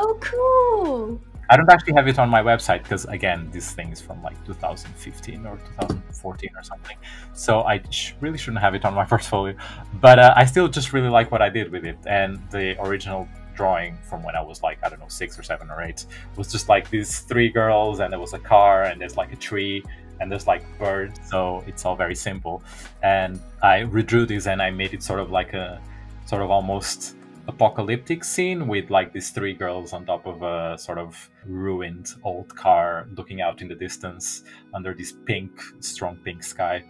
Oh, 0.00 0.12
cool! 0.20 1.18
I 1.48 1.56
don't 1.56 1.70
actually 1.70 1.94
have 1.94 2.08
it 2.08 2.18
on 2.18 2.28
my 2.28 2.42
website 2.42 2.82
because 2.82 3.06
again, 3.06 3.48
this 3.52 3.72
thing 3.72 3.90
is 3.90 4.02
from 4.02 4.22
like 4.22 4.36
2015 4.44 5.46
or 5.46 5.56
2014 5.56 6.50
or 6.54 6.62
something. 6.62 6.98
So 7.32 7.62
I 7.62 7.80
sh- 7.88 8.12
really 8.20 8.36
shouldn't 8.36 8.60
have 8.60 8.74
it 8.74 8.84
on 8.84 8.92
my 8.92 9.04
portfolio. 9.14 9.56
But 9.94 10.18
uh, 10.18 10.34
I 10.36 10.44
still 10.44 10.68
just 10.68 10.92
really 10.92 11.08
like 11.08 11.30
what 11.32 11.40
I 11.40 11.48
did 11.48 11.72
with 11.72 11.84
it. 11.86 11.98
And 12.06 12.30
the 12.50 12.78
original 12.82 13.26
drawing 13.56 13.98
from 14.08 14.22
when 14.22 14.36
I 14.36 14.42
was 14.42 14.62
like 14.62 14.78
I 14.84 14.88
don't 14.88 15.00
know 15.00 15.08
six 15.08 15.38
or 15.38 15.42
seven 15.42 15.70
or 15.70 15.82
eight 15.82 16.06
it 16.32 16.38
was 16.38 16.50
just 16.50 16.68
like 16.68 16.90
these 16.90 17.20
three 17.20 17.48
girls, 17.48 18.00
and 18.00 18.12
there 18.12 18.20
was 18.20 18.32
a 18.32 18.38
car, 18.38 18.84
and 18.84 19.00
there's 19.00 19.16
like 19.16 19.32
a 19.32 19.36
tree, 19.36 19.82
and 20.20 20.30
there's 20.30 20.46
like 20.46 20.62
birds. 20.78 21.18
So 21.28 21.64
it's 21.66 21.84
all 21.84 21.96
very 21.96 22.14
simple. 22.14 22.62
And 23.02 23.40
I 23.62 23.80
redrew 23.80 24.28
this, 24.28 24.46
and 24.46 24.60
I 24.62 24.70
made 24.70 24.94
it 24.94 25.02
sort 25.02 25.20
of 25.20 25.30
like 25.30 25.54
a 25.54 25.80
sort 26.26 26.42
of 26.42 26.50
almost 26.50 27.16
apocalyptic 27.48 28.24
scene 28.24 28.66
with 28.66 28.90
like 28.90 29.12
these 29.12 29.30
three 29.30 29.54
girls 29.54 29.92
on 29.92 30.04
top 30.04 30.26
of 30.26 30.42
a 30.42 30.76
sort 30.76 30.98
of 30.98 31.30
ruined 31.46 32.08
old 32.24 32.54
car 32.56 33.06
looking 33.16 33.40
out 33.40 33.62
in 33.62 33.68
the 33.68 33.74
distance 33.74 34.42
under 34.74 34.92
this 34.92 35.12
pink 35.26 35.52
strong 35.78 36.16
pink 36.24 36.42
sky 36.42 36.82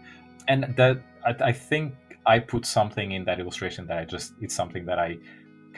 and 0.49 0.75
that 0.75 0.97
I, 1.27 1.49
I 1.51 1.53
think 1.53 1.93
i 2.25 2.39
put 2.39 2.65
something 2.65 3.13
in 3.13 3.23
that 3.27 3.39
illustration 3.39 3.87
that 3.89 3.99
i 3.99 4.05
just 4.07 4.33
it's 4.41 4.55
something 4.55 4.87
that 4.87 4.99
i 4.99 5.19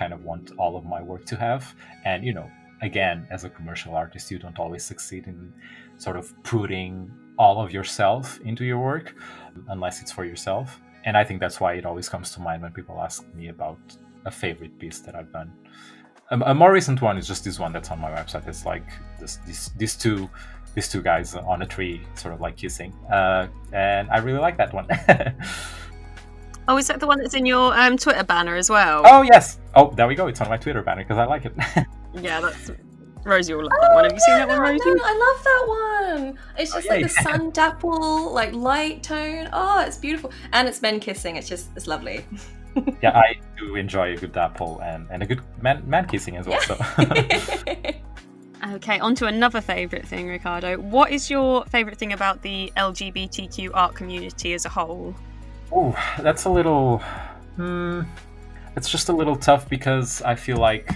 kind 0.00 0.12
of 0.12 0.20
want 0.24 0.52
all 0.58 0.76
of 0.76 0.84
my 0.84 1.00
work 1.02 1.24
to 1.32 1.36
have 1.36 1.62
and 2.04 2.24
you 2.24 2.32
know 2.38 2.48
again 2.82 3.26
as 3.30 3.44
a 3.44 3.50
commercial 3.50 3.92
artist 3.94 4.30
you 4.30 4.38
don't 4.38 4.58
always 4.58 4.84
succeed 4.84 5.26
in 5.26 5.52
sort 5.96 6.16
of 6.16 6.24
putting 6.44 6.92
all 7.38 7.56
of 7.64 7.72
yourself 7.72 8.40
into 8.50 8.64
your 8.64 8.80
work 8.92 9.14
unless 9.68 10.00
it's 10.00 10.12
for 10.12 10.24
yourself 10.24 10.80
and 11.04 11.16
i 11.16 11.24
think 11.24 11.40
that's 11.40 11.58
why 11.60 11.72
it 11.74 11.84
always 11.84 12.08
comes 12.08 12.30
to 12.34 12.40
mind 12.40 12.62
when 12.62 12.72
people 12.72 12.96
ask 13.00 13.24
me 13.34 13.48
about 13.48 13.78
a 14.28 14.30
favorite 14.30 14.78
piece 14.78 15.00
that 15.00 15.14
I've 15.14 15.32
done. 15.32 15.52
Um, 16.30 16.42
a 16.42 16.54
more 16.54 16.72
recent 16.72 17.00
one 17.02 17.16
is 17.18 17.26
just 17.26 17.44
this 17.44 17.58
one 17.58 17.72
that's 17.72 17.90
on 17.90 17.98
my 17.98 18.10
website. 18.10 18.46
It's 18.46 18.64
like 18.66 18.84
this, 19.18 19.36
this, 19.46 19.70
these 19.70 19.96
two, 19.96 20.28
these 20.74 20.88
two 20.88 21.02
guys 21.02 21.34
on 21.34 21.62
a 21.62 21.66
tree, 21.66 22.02
sort 22.14 22.34
of 22.34 22.40
like 22.40 22.56
kissing, 22.56 22.92
uh, 23.10 23.48
and 23.72 24.08
I 24.10 24.18
really 24.18 24.38
like 24.38 24.56
that 24.58 24.72
one. 24.72 24.86
Oh, 26.68 26.76
is 26.76 26.86
that 26.88 27.00
the 27.00 27.06
one 27.06 27.18
that's 27.18 27.34
in 27.34 27.46
your 27.46 27.76
um, 27.78 27.96
Twitter 27.96 28.22
banner 28.24 28.54
as 28.54 28.68
well? 28.70 29.02
oh 29.06 29.22
yes, 29.22 29.58
oh 29.74 29.90
there 29.96 30.06
we 30.06 30.14
go. 30.14 30.26
It's 30.28 30.40
on 30.40 30.48
my 30.48 30.58
Twitter 30.58 30.82
banner 30.82 31.02
because 31.02 31.18
I 31.18 31.24
like 31.24 31.44
it. 31.46 31.52
Yeah, 32.14 32.40
that's 32.40 32.70
Rosie 33.24 33.54
will 33.54 33.64
love 33.64 33.72
that 33.82 33.94
one. 33.94 34.04
Have 34.04 34.12
you 34.14 34.18
seen 34.20 34.34
that 34.38 34.48
one, 34.48 34.56
No, 34.56 34.62
Rosie? 34.62 34.84
no, 34.86 35.02
I 35.04 35.34
love 35.34 35.44
that 35.44 35.64
one. 36.24 36.38
It's 36.58 36.72
Oh, 36.72 36.76
just 36.76 36.86
yeah, 36.86 36.92
like 36.94 37.06
the 37.06 37.12
yeah. 37.14 37.22
sun 37.36 37.50
dapple, 37.50 38.32
like 38.32 38.52
light 38.54 39.02
tone. 39.02 39.48
Oh, 39.52 39.80
it's 39.80 39.98
beautiful, 39.98 40.32
and 40.52 40.66
it's 40.66 40.80
men 40.80 41.00
kissing. 41.00 41.36
It's 41.36 41.48
just, 41.48 41.68
it's 41.76 41.86
lovely. 41.86 42.24
yeah, 43.02 43.16
I 43.16 43.34
do 43.58 43.76
enjoy 43.76 44.14
a 44.14 44.16
good 44.16 44.32
dapple 44.32 44.80
and, 44.80 45.06
and 45.10 45.22
a 45.22 45.26
good 45.26 45.42
man 45.60 45.82
man 45.88 46.06
kissing 46.06 46.36
as 46.36 46.46
well. 46.46 46.60
So. 46.62 46.76
Okay, 48.74 48.98
on 48.98 49.14
to 49.16 49.26
another 49.26 49.60
favourite 49.60 50.06
thing, 50.06 50.26
Ricardo. 50.28 50.78
What 50.78 51.10
is 51.12 51.30
your 51.30 51.64
favourite 51.66 51.96
thing 51.98 52.12
about 52.12 52.42
the 52.42 52.72
LGBTQ 52.76 53.70
art 53.72 53.94
community 53.94 54.52
as 54.54 54.64
a 54.64 54.68
whole? 54.68 55.14
Ooh, 55.72 55.94
that's 56.20 56.44
a 56.44 56.50
little. 56.50 56.98
Hmm, 57.56 58.02
it's 58.76 58.88
just 58.88 59.08
a 59.08 59.12
little 59.12 59.36
tough 59.36 59.68
because 59.68 60.22
I 60.22 60.34
feel 60.34 60.56
like 60.56 60.90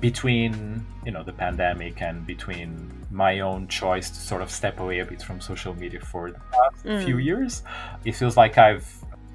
between 0.00 0.84
you 1.06 1.12
know 1.12 1.22
the 1.22 1.32
pandemic 1.32 2.02
and 2.02 2.26
between 2.26 2.90
my 3.10 3.40
own 3.40 3.68
choice 3.68 4.10
to 4.10 4.16
sort 4.16 4.42
of 4.42 4.50
step 4.50 4.80
away 4.80 4.98
a 4.98 5.04
bit 5.04 5.22
from 5.22 5.40
social 5.40 5.74
media 5.74 6.00
for 6.00 6.30
the 6.30 6.40
past 6.52 6.84
Mm. 6.84 7.04
few 7.04 7.18
years, 7.18 7.62
it 8.04 8.12
feels 8.12 8.36
like 8.36 8.58
I've 8.58 8.86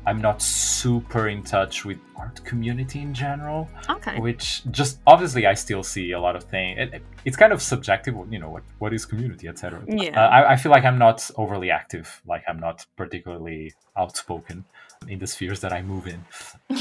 I'm 0.10 0.22
not 0.30 0.38
super 0.41 1.24
in 1.34 1.41
touch 1.43 1.76
with 1.88 1.99
art 2.24 2.38
community 2.51 2.99
in 3.07 3.14
general 3.14 3.62
Okay. 3.95 4.16
which 4.20 4.45
just 4.80 4.93
obviously 5.14 5.43
I 5.51 5.53
still 5.66 5.84
see 5.93 6.12
a 6.20 6.22
lot 6.28 6.36
of 6.39 6.43
things. 6.53 6.74
It, 6.84 6.89
it- 6.95 7.03
it's 7.26 7.38
kind 7.43 7.53
of 7.55 7.62
subjective, 7.62 8.14
you 8.34 8.39
know, 8.41 8.49
what 8.55 8.64
what 8.82 8.91
is 8.97 9.05
community, 9.05 9.45
etc. 9.47 9.82
Yeah. 9.88 10.20
Uh, 10.20 10.30
I, 10.38 10.39
I 10.53 10.55
feel 10.62 10.72
like 10.76 10.86
I'm 10.89 10.97
not 11.07 11.20
overly 11.43 11.70
active, 11.82 12.07
like 12.32 12.43
I'm 12.49 12.60
not 12.68 12.78
particularly 13.01 13.74
outspoken 14.01 14.57
in 15.07 15.18
the 15.20 15.28
spheres 15.28 15.60
that 15.64 15.72
I 15.78 15.82
move 15.93 16.05
in. 16.14 16.20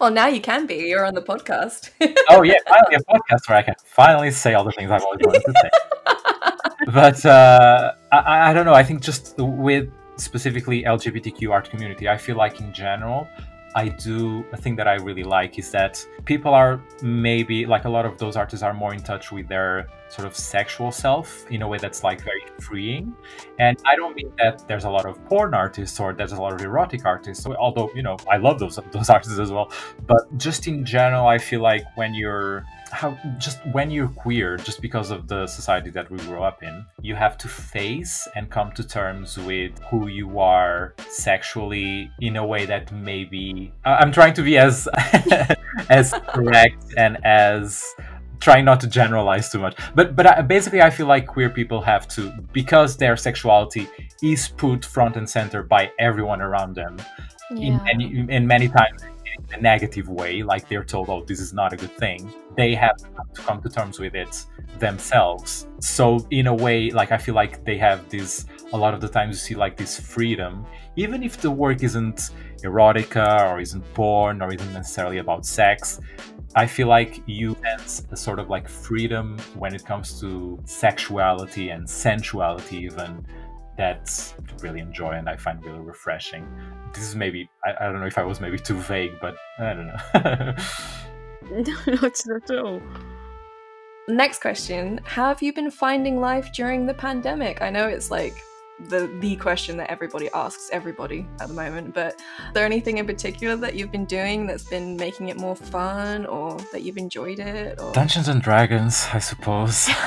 well, 0.00 0.10
now 0.10 0.26
you 0.26 0.40
can 0.40 0.66
be. 0.66 0.76
You're 0.90 1.06
on 1.10 1.14
the 1.14 1.22
podcast. 1.32 1.90
Oh 2.30 2.42
yeah, 2.42 2.58
finally 2.68 2.96
a 2.96 3.04
podcast 3.14 3.42
where 3.48 3.58
I 3.58 3.62
can 3.68 3.74
finally 3.84 4.30
say 4.42 4.50
all 4.54 4.64
the 4.64 4.72
things 4.72 4.90
I've 4.90 5.02
always 5.08 5.20
wanted 5.28 5.44
to 5.50 5.54
say. 5.62 5.70
but 7.00 7.18
uh, 7.24 7.92
I, 8.12 8.50
I 8.50 8.52
don't 8.54 8.66
know. 8.66 8.74
I 8.82 8.84
think 8.88 9.00
just 9.10 9.34
with 9.38 9.88
specifically 10.18 10.82
LGBTQ 10.82 11.50
art 11.50 11.70
community, 11.70 12.08
I 12.08 12.16
feel 12.16 12.36
like 12.36 12.60
in 12.60 12.72
general, 12.72 13.28
I 13.74 13.88
do 13.88 14.44
a 14.52 14.56
thing 14.56 14.76
that 14.76 14.88
I 14.88 14.94
really 14.94 15.22
like 15.22 15.58
is 15.58 15.70
that 15.72 16.04
people 16.24 16.54
are 16.54 16.80
maybe 17.02 17.66
like 17.66 17.84
a 17.84 17.88
lot 17.88 18.06
of 18.06 18.18
those 18.18 18.34
artists 18.34 18.62
are 18.62 18.72
more 18.72 18.94
in 18.94 19.02
touch 19.02 19.30
with 19.30 19.46
their 19.48 19.88
sort 20.08 20.26
of 20.26 20.34
sexual 20.34 20.90
self 20.90 21.46
in 21.50 21.60
a 21.62 21.68
way 21.68 21.78
that's 21.78 22.02
like 22.02 22.22
very 22.22 22.42
freeing. 22.60 23.14
And 23.58 23.76
I 23.86 23.94
don't 23.94 24.16
mean 24.16 24.32
that 24.38 24.66
there's 24.66 24.84
a 24.84 24.90
lot 24.90 25.04
of 25.04 25.22
porn 25.26 25.52
artists 25.54 26.00
or 26.00 26.14
there's 26.14 26.32
a 26.32 26.40
lot 26.40 26.54
of 26.54 26.60
erotic 26.62 27.04
artists. 27.04 27.46
Although 27.46 27.90
you 27.94 28.02
know 28.02 28.16
I 28.30 28.38
love 28.38 28.58
those 28.58 28.80
those 28.90 29.10
artists 29.10 29.38
as 29.38 29.52
well. 29.52 29.70
But 30.06 30.36
just 30.38 30.66
in 30.66 30.84
general, 30.84 31.26
I 31.26 31.38
feel 31.38 31.60
like 31.60 31.84
when 31.96 32.14
you're 32.14 32.64
how 32.90 33.18
just 33.38 33.58
when 33.72 33.90
you're 33.90 34.08
queer, 34.08 34.56
just 34.56 34.80
because 34.80 35.10
of 35.10 35.28
the 35.28 35.46
society 35.46 35.90
that 35.90 36.10
we 36.10 36.18
grew 36.18 36.42
up 36.42 36.62
in, 36.62 36.84
you 37.02 37.14
have 37.14 37.38
to 37.38 37.48
face 37.48 38.26
and 38.34 38.50
come 38.50 38.72
to 38.72 38.86
terms 38.86 39.38
with 39.38 39.78
who 39.90 40.08
you 40.08 40.38
are 40.38 40.94
sexually 41.08 42.10
in 42.20 42.36
a 42.36 42.46
way 42.46 42.66
that 42.66 42.92
maybe 42.92 43.72
I'm 43.84 44.12
trying 44.12 44.34
to 44.34 44.42
be 44.42 44.58
as 44.58 44.88
as 45.90 46.14
correct 46.28 46.94
and 46.96 47.24
as 47.24 47.94
trying 48.40 48.64
not 48.64 48.80
to 48.80 48.86
generalize 48.86 49.50
too 49.50 49.58
much. 49.58 49.76
But 49.94 50.16
but 50.16 50.26
I, 50.26 50.42
basically 50.42 50.82
i 50.82 50.90
feel 50.90 51.06
like 51.06 51.26
queer 51.26 51.50
people 51.50 51.80
have 51.82 52.08
to 52.08 52.30
because 52.52 52.96
their 52.96 53.16
sexuality 53.16 53.88
is 54.22 54.48
put 54.48 54.84
front 54.84 55.16
and 55.16 55.28
center 55.28 55.62
by 55.62 55.90
everyone 55.98 56.40
around 56.40 56.74
them 56.74 56.96
in 57.56 57.80
many 57.84 58.26
in 58.28 58.46
many 58.46 58.68
times 58.68 59.02
in 59.02 59.58
a 59.58 59.60
negative 59.60 60.08
way 60.08 60.42
like 60.42 60.68
they're 60.68 60.84
told 60.84 61.08
oh 61.08 61.24
this 61.24 61.40
is 61.40 61.52
not 61.52 61.72
a 61.72 61.76
good 61.76 61.92
thing 61.92 62.30
they 62.58 62.74
have 62.74 62.96
to 63.34 63.40
come 63.40 63.62
to 63.62 63.68
terms 63.68 63.98
with 63.98 64.14
it 64.14 64.44
themselves 64.78 65.66
so 65.80 66.26
in 66.30 66.48
a 66.48 66.54
way 66.54 66.90
like 66.90 67.12
i 67.12 67.16
feel 67.16 67.34
like 67.34 67.64
they 67.64 67.78
have 67.78 68.06
this 68.10 68.44
a 68.72 68.76
lot 68.76 68.92
of 68.92 69.00
the 69.00 69.08
times 69.08 69.36
you 69.36 69.40
see 69.40 69.54
like 69.54 69.76
this 69.76 69.98
freedom 69.98 70.66
even 70.96 71.22
if 71.22 71.40
the 71.40 71.50
work 71.50 71.82
isn't 71.82 72.30
erotica 72.64 73.48
or 73.48 73.60
isn't 73.60 73.82
porn 73.94 74.42
or 74.42 74.52
isn't 74.52 74.72
necessarily 74.72 75.18
about 75.18 75.46
sex 75.46 76.00
I 76.54 76.66
feel 76.66 76.88
like 76.88 77.22
you 77.26 77.56
sense 77.62 78.06
a 78.10 78.16
sort 78.16 78.38
of 78.38 78.48
like 78.48 78.68
freedom 78.68 79.38
when 79.54 79.74
it 79.74 79.84
comes 79.84 80.18
to 80.20 80.58
sexuality 80.64 81.70
and 81.70 81.88
sensuality, 81.88 82.78
even 82.78 83.24
that's 83.76 84.34
really 84.60 84.80
enjoy 84.80 85.12
and 85.12 85.28
I 85.28 85.36
find 85.36 85.64
really 85.64 85.78
refreshing. 85.78 86.48
This 86.92 87.04
is 87.04 87.14
maybe 87.14 87.48
I, 87.64 87.74
I 87.80 87.92
don't 87.92 88.00
know 88.00 88.06
if 88.06 88.18
I 88.18 88.24
was 88.24 88.40
maybe 88.40 88.58
too 88.58 88.76
vague, 88.76 89.12
but 89.20 89.36
I 89.58 89.74
don't 89.74 89.86
know. 89.86 90.54
no, 91.50 91.74
not 91.86 92.26
at 92.26 92.50
all. 92.50 92.80
Next 94.08 94.40
question: 94.40 95.00
How 95.04 95.28
have 95.28 95.42
you 95.42 95.52
been 95.52 95.70
finding 95.70 96.20
life 96.20 96.50
during 96.54 96.86
the 96.86 96.94
pandemic? 96.94 97.60
I 97.60 97.70
know 97.70 97.88
it's 97.88 98.10
like 98.10 98.42
the 98.88 99.06
the 99.20 99.36
question 99.36 99.76
that 99.76 99.90
everybody 99.90 100.30
asks 100.32 100.70
everybody 100.72 101.26
at 101.40 101.48
the 101.48 101.54
moment, 101.54 101.94
but 101.94 102.14
is 102.14 102.54
there 102.54 102.64
anything 102.64 102.98
in 102.98 103.06
particular 103.06 103.56
that 103.56 103.74
you've 103.74 103.92
been 103.92 104.06
doing 104.06 104.46
that's 104.46 104.64
been 104.64 104.96
making 104.96 105.28
it 105.28 105.36
more 105.36 105.56
fun, 105.56 106.26
or 106.26 106.56
that 106.72 106.82
you've 106.82 106.96
enjoyed 106.96 107.38
it? 107.38 107.80
Or 107.80 107.92
Dungeons 107.92 108.28
and 108.28 108.40
Dragons, 108.40 109.06
I 109.12 109.18
suppose. 109.18 109.88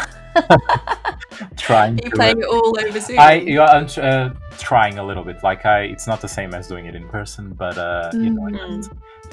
Trying 1.58 2.00
are 2.00 2.04
you 2.04 2.10
to 2.10 2.16
playing 2.16 2.40
it 2.40 2.46
all 2.46 2.76
over 2.80 3.00
Zoom? 3.00 3.20
I 3.20 3.34
yeah, 3.34 3.66
I'm 3.66 3.88
uh, 3.98 4.30
trying 4.58 4.98
a 4.98 5.06
little 5.06 5.24
bit. 5.24 5.44
Like 5.44 5.66
I, 5.66 5.82
it's 5.82 6.08
not 6.08 6.22
the 6.22 6.28
same 6.28 6.54
as 6.54 6.68
doing 6.68 6.86
it 6.86 6.96
in 6.96 7.08
person, 7.10 7.54
but 7.54 7.78
uh, 7.78 8.10
you 8.14 8.30
know. 8.32 8.82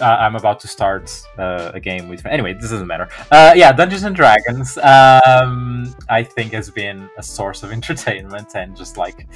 Uh, 0.00 0.16
I'm 0.20 0.36
about 0.36 0.60
to 0.60 0.68
start 0.68 1.10
uh, 1.38 1.72
a 1.74 1.80
game 1.80 2.08
with. 2.08 2.24
Anyway, 2.26 2.54
this 2.54 2.70
doesn't 2.70 2.86
matter. 2.86 3.08
Uh, 3.30 3.52
yeah, 3.56 3.72
Dungeons 3.72 4.02
and 4.04 4.14
Dragons. 4.14 4.78
Um, 4.78 5.94
I 6.08 6.22
think 6.22 6.52
has 6.52 6.70
been 6.70 7.08
a 7.16 7.22
source 7.22 7.62
of 7.62 7.72
entertainment 7.78 8.54
and 8.54 8.76
just 8.76 8.96
like, 8.96 9.26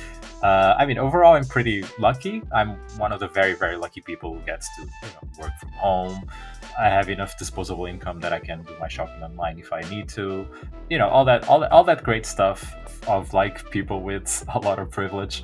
uh, 0.42 0.74
I 0.78 0.86
mean, 0.86 0.98
overall, 0.98 1.34
I'm 1.34 1.44
pretty 1.44 1.84
lucky. 1.98 2.42
I'm 2.54 2.76
one 2.96 3.12
of 3.12 3.20
the 3.20 3.28
very, 3.28 3.54
very 3.54 3.76
lucky 3.76 4.00
people 4.00 4.34
who 4.34 4.40
gets 4.40 4.68
to 4.76 4.82
you 4.82 4.88
know, 5.02 5.28
work 5.42 5.52
from 5.58 5.70
home. 5.70 6.30
I 6.78 6.88
have 6.88 7.08
enough 7.08 7.38
disposable 7.38 7.86
income 7.86 8.20
that 8.20 8.32
I 8.32 8.38
can 8.38 8.62
do 8.62 8.74
my 8.80 8.88
shopping 8.88 9.22
online 9.22 9.58
if 9.58 9.72
I 9.72 9.80
need 9.90 10.08
to. 10.10 10.46
You 10.90 10.98
know, 10.98 11.08
all 11.08 11.24
that, 11.26 11.48
all 11.48 11.60
that, 11.60 11.72
all 11.72 11.84
that 11.84 12.02
great 12.02 12.26
stuff 12.26 12.74
of 13.08 13.32
like 13.34 13.68
people 13.70 14.02
with 14.02 14.44
a 14.54 14.58
lot 14.58 14.78
of 14.78 14.90
privilege. 14.90 15.42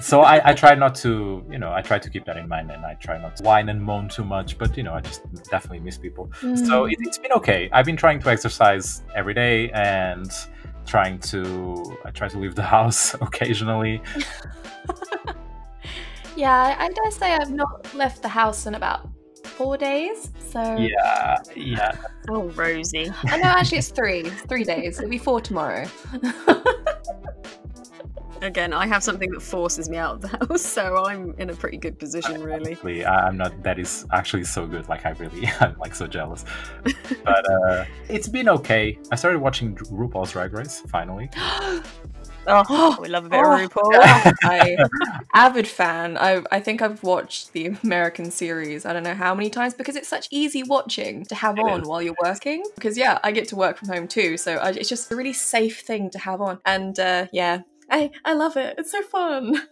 So 0.00 0.22
I, 0.22 0.50
I 0.50 0.54
try 0.54 0.74
not 0.74 0.94
to, 0.96 1.44
you 1.50 1.58
know, 1.58 1.72
I 1.72 1.82
try 1.82 1.98
to 1.98 2.10
keep 2.10 2.24
that 2.26 2.36
in 2.36 2.48
mind, 2.48 2.70
and 2.70 2.84
I 2.84 2.94
try 2.94 3.18
not 3.18 3.36
to 3.36 3.42
whine 3.44 3.68
and 3.68 3.82
moan 3.82 4.08
too 4.08 4.24
much. 4.24 4.58
But 4.58 4.76
you 4.76 4.82
know, 4.82 4.94
I 4.94 5.00
just 5.00 5.22
definitely 5.50 5.80
miss 5.80 5.98
people. 5.98 6.30
So 6.40 6.46
Mm. 6.84 6.92
it, 6.92 6.98
it's 7.00 7.18
been 7.18 7.32
okay. 7.32 7.68
I've 7.72 7.86
been 7.86 7.96
trying 7.96 8.20
to 8.20 8.30
exercise 8.30 9.02
every 9.14 9.34
day 9.34 9.70
and 9.70 10.30
trying 10.86 11.18
to 11.18 11.96
I 12.04 12.10
try 12.10 12.28
to 12.28 12.38
leave 12.38 12.54
the 12.54 12.62
house 12.76 13.14
occasionally. 13.14 14.02
yeah, 16.36 16.76
I, 16.78 16.84
I 16.84 16.88
dare 16.88 17.10
say 17.10 17.32
I've 17.34 17.50
not 17.52 17.94
left 17.94 18.22
the 18.22 18.28
house 18.28 18.66
in 18.66 18.74
about 18.74 19.08
four 19.54 19.76
days. 19.76 20.30
So 20.50 20.76
Yeah, 20.76 21.38
yeah. 21.54 21.96
Oh, 22.30 22.44
Rosie. 22.50 23.10
I 23.24 23.36
know 23.36 23.44
actually 23.44 23.78
it's 23.78 23.88
three. 23.88 24.20
It's 24.20 24.42
three 24.42 24.64
days. 24.64 24.98
It'll 24.98 25.10
be 25.10 25.18
four 25.18 25.40
tomorrow. 25.40 25.86
Again, 28.42 28.72
I 28.72 28.86
have 28.86 29.02
something 29.02 29.30
that 29.30 29.40
forces 29.40 29.88
me 29.88 29.96
out 29.96 30.16
of 30.16 30.20
the 30.22 30.28
house, 30.48 30.62
so 30.62 31.04
I'm 31.04 31.34
in 31.38 31.50
a 31.50 31.54
pretty 31.54 31.76
good 31.76 31.98
position, 31.98 32.42
really. 32.42 33.04
I'm 33.06 33.36
not. 33.36 33.62
That 33.62 33.78
is 33.78 34.06
actually 34.12 34.44
so 34.44 34.66
good. 34.66 34.88
Like 34.88 35.06
I 35.06 35.10
really, 35.10 35.48
I'm 35.60 35.78
like 35.78 35.94
so 35.94 36.06
jealous. 36.06 36.44
But 37.24 37.50
uh, 37.50 37.84
it's 38.08 38.28
been 38.28 38.48
okay. 38.48 38.98
I 39.10 39.16
started 39.16 39.40
watching 39.40 39.76
RuPaul's 39.76 40.32
Drag 40.32 40.52
Race 40.52 40.82
finally. 40.88 41.30
Oh, 42.46 42.96
we 43.00 43.08
love 43.08 43.24
a 43.26 43.28
bit 43.28 43.40
Oh, 43.42 43.52
of 43.54 43.70
RuPaul. 43.70 44.32
I 44.44 44.76
avid 45.32 45.66
fan. 45.66 46.16
I 46.18 46.42
I 46.50 46.60
think 46.60 46.82
I've 46.82 47.02
watched 47.02 47.52
the 47.52 47.66
American 47.82 48.30
series. 48.30 48.84
I 48.86 48.92
don't 48.92 49.02
know 49.02 49.14
how 49.14 49.34
many 49.34 49.50
times 49.50 49.74
because 49.74 49.96
it's 49.96 50.08
such 50.08 50.28
easy 50.30 50.62
watching 50.62 51.24
to 51.26 51.34
have 51.34 51.58
It 51.58 51.62
on 51.62 51.82
is. 51.82 51.88
while 51.88 52.02
you're 52.02 52.16
working. 52.22 52.62
Because 52.74 52.96
yeah, 52.98 53.18
I 53.24 53.32
get 53.32 53.48
to 53.48 53.56
work 53.56 53.76
from 53.78 53.88
home 53.88 54.08
too, 54.08 54.36
so 54.36 54.56
I, 54.56 54.70
it's 54.70 54.88
just 54.88 55.10
a 55.10 55.16
really 55.16 55.32
safe 55.32 55.80
thing 55.80 56.10
to 56.10 56.18
have 56.18 56.40
on. 56.40 56.60
And 56.66 56.98
uh, 56.98 57.26
yeah, 57.32 57.62
I 57.90 58.10
I 58.24 58.34
love 58.34 58.56
it. 58.56 58.74
It's 58.78 58.92
so 58.92 59.02
fun. 59.02 59.60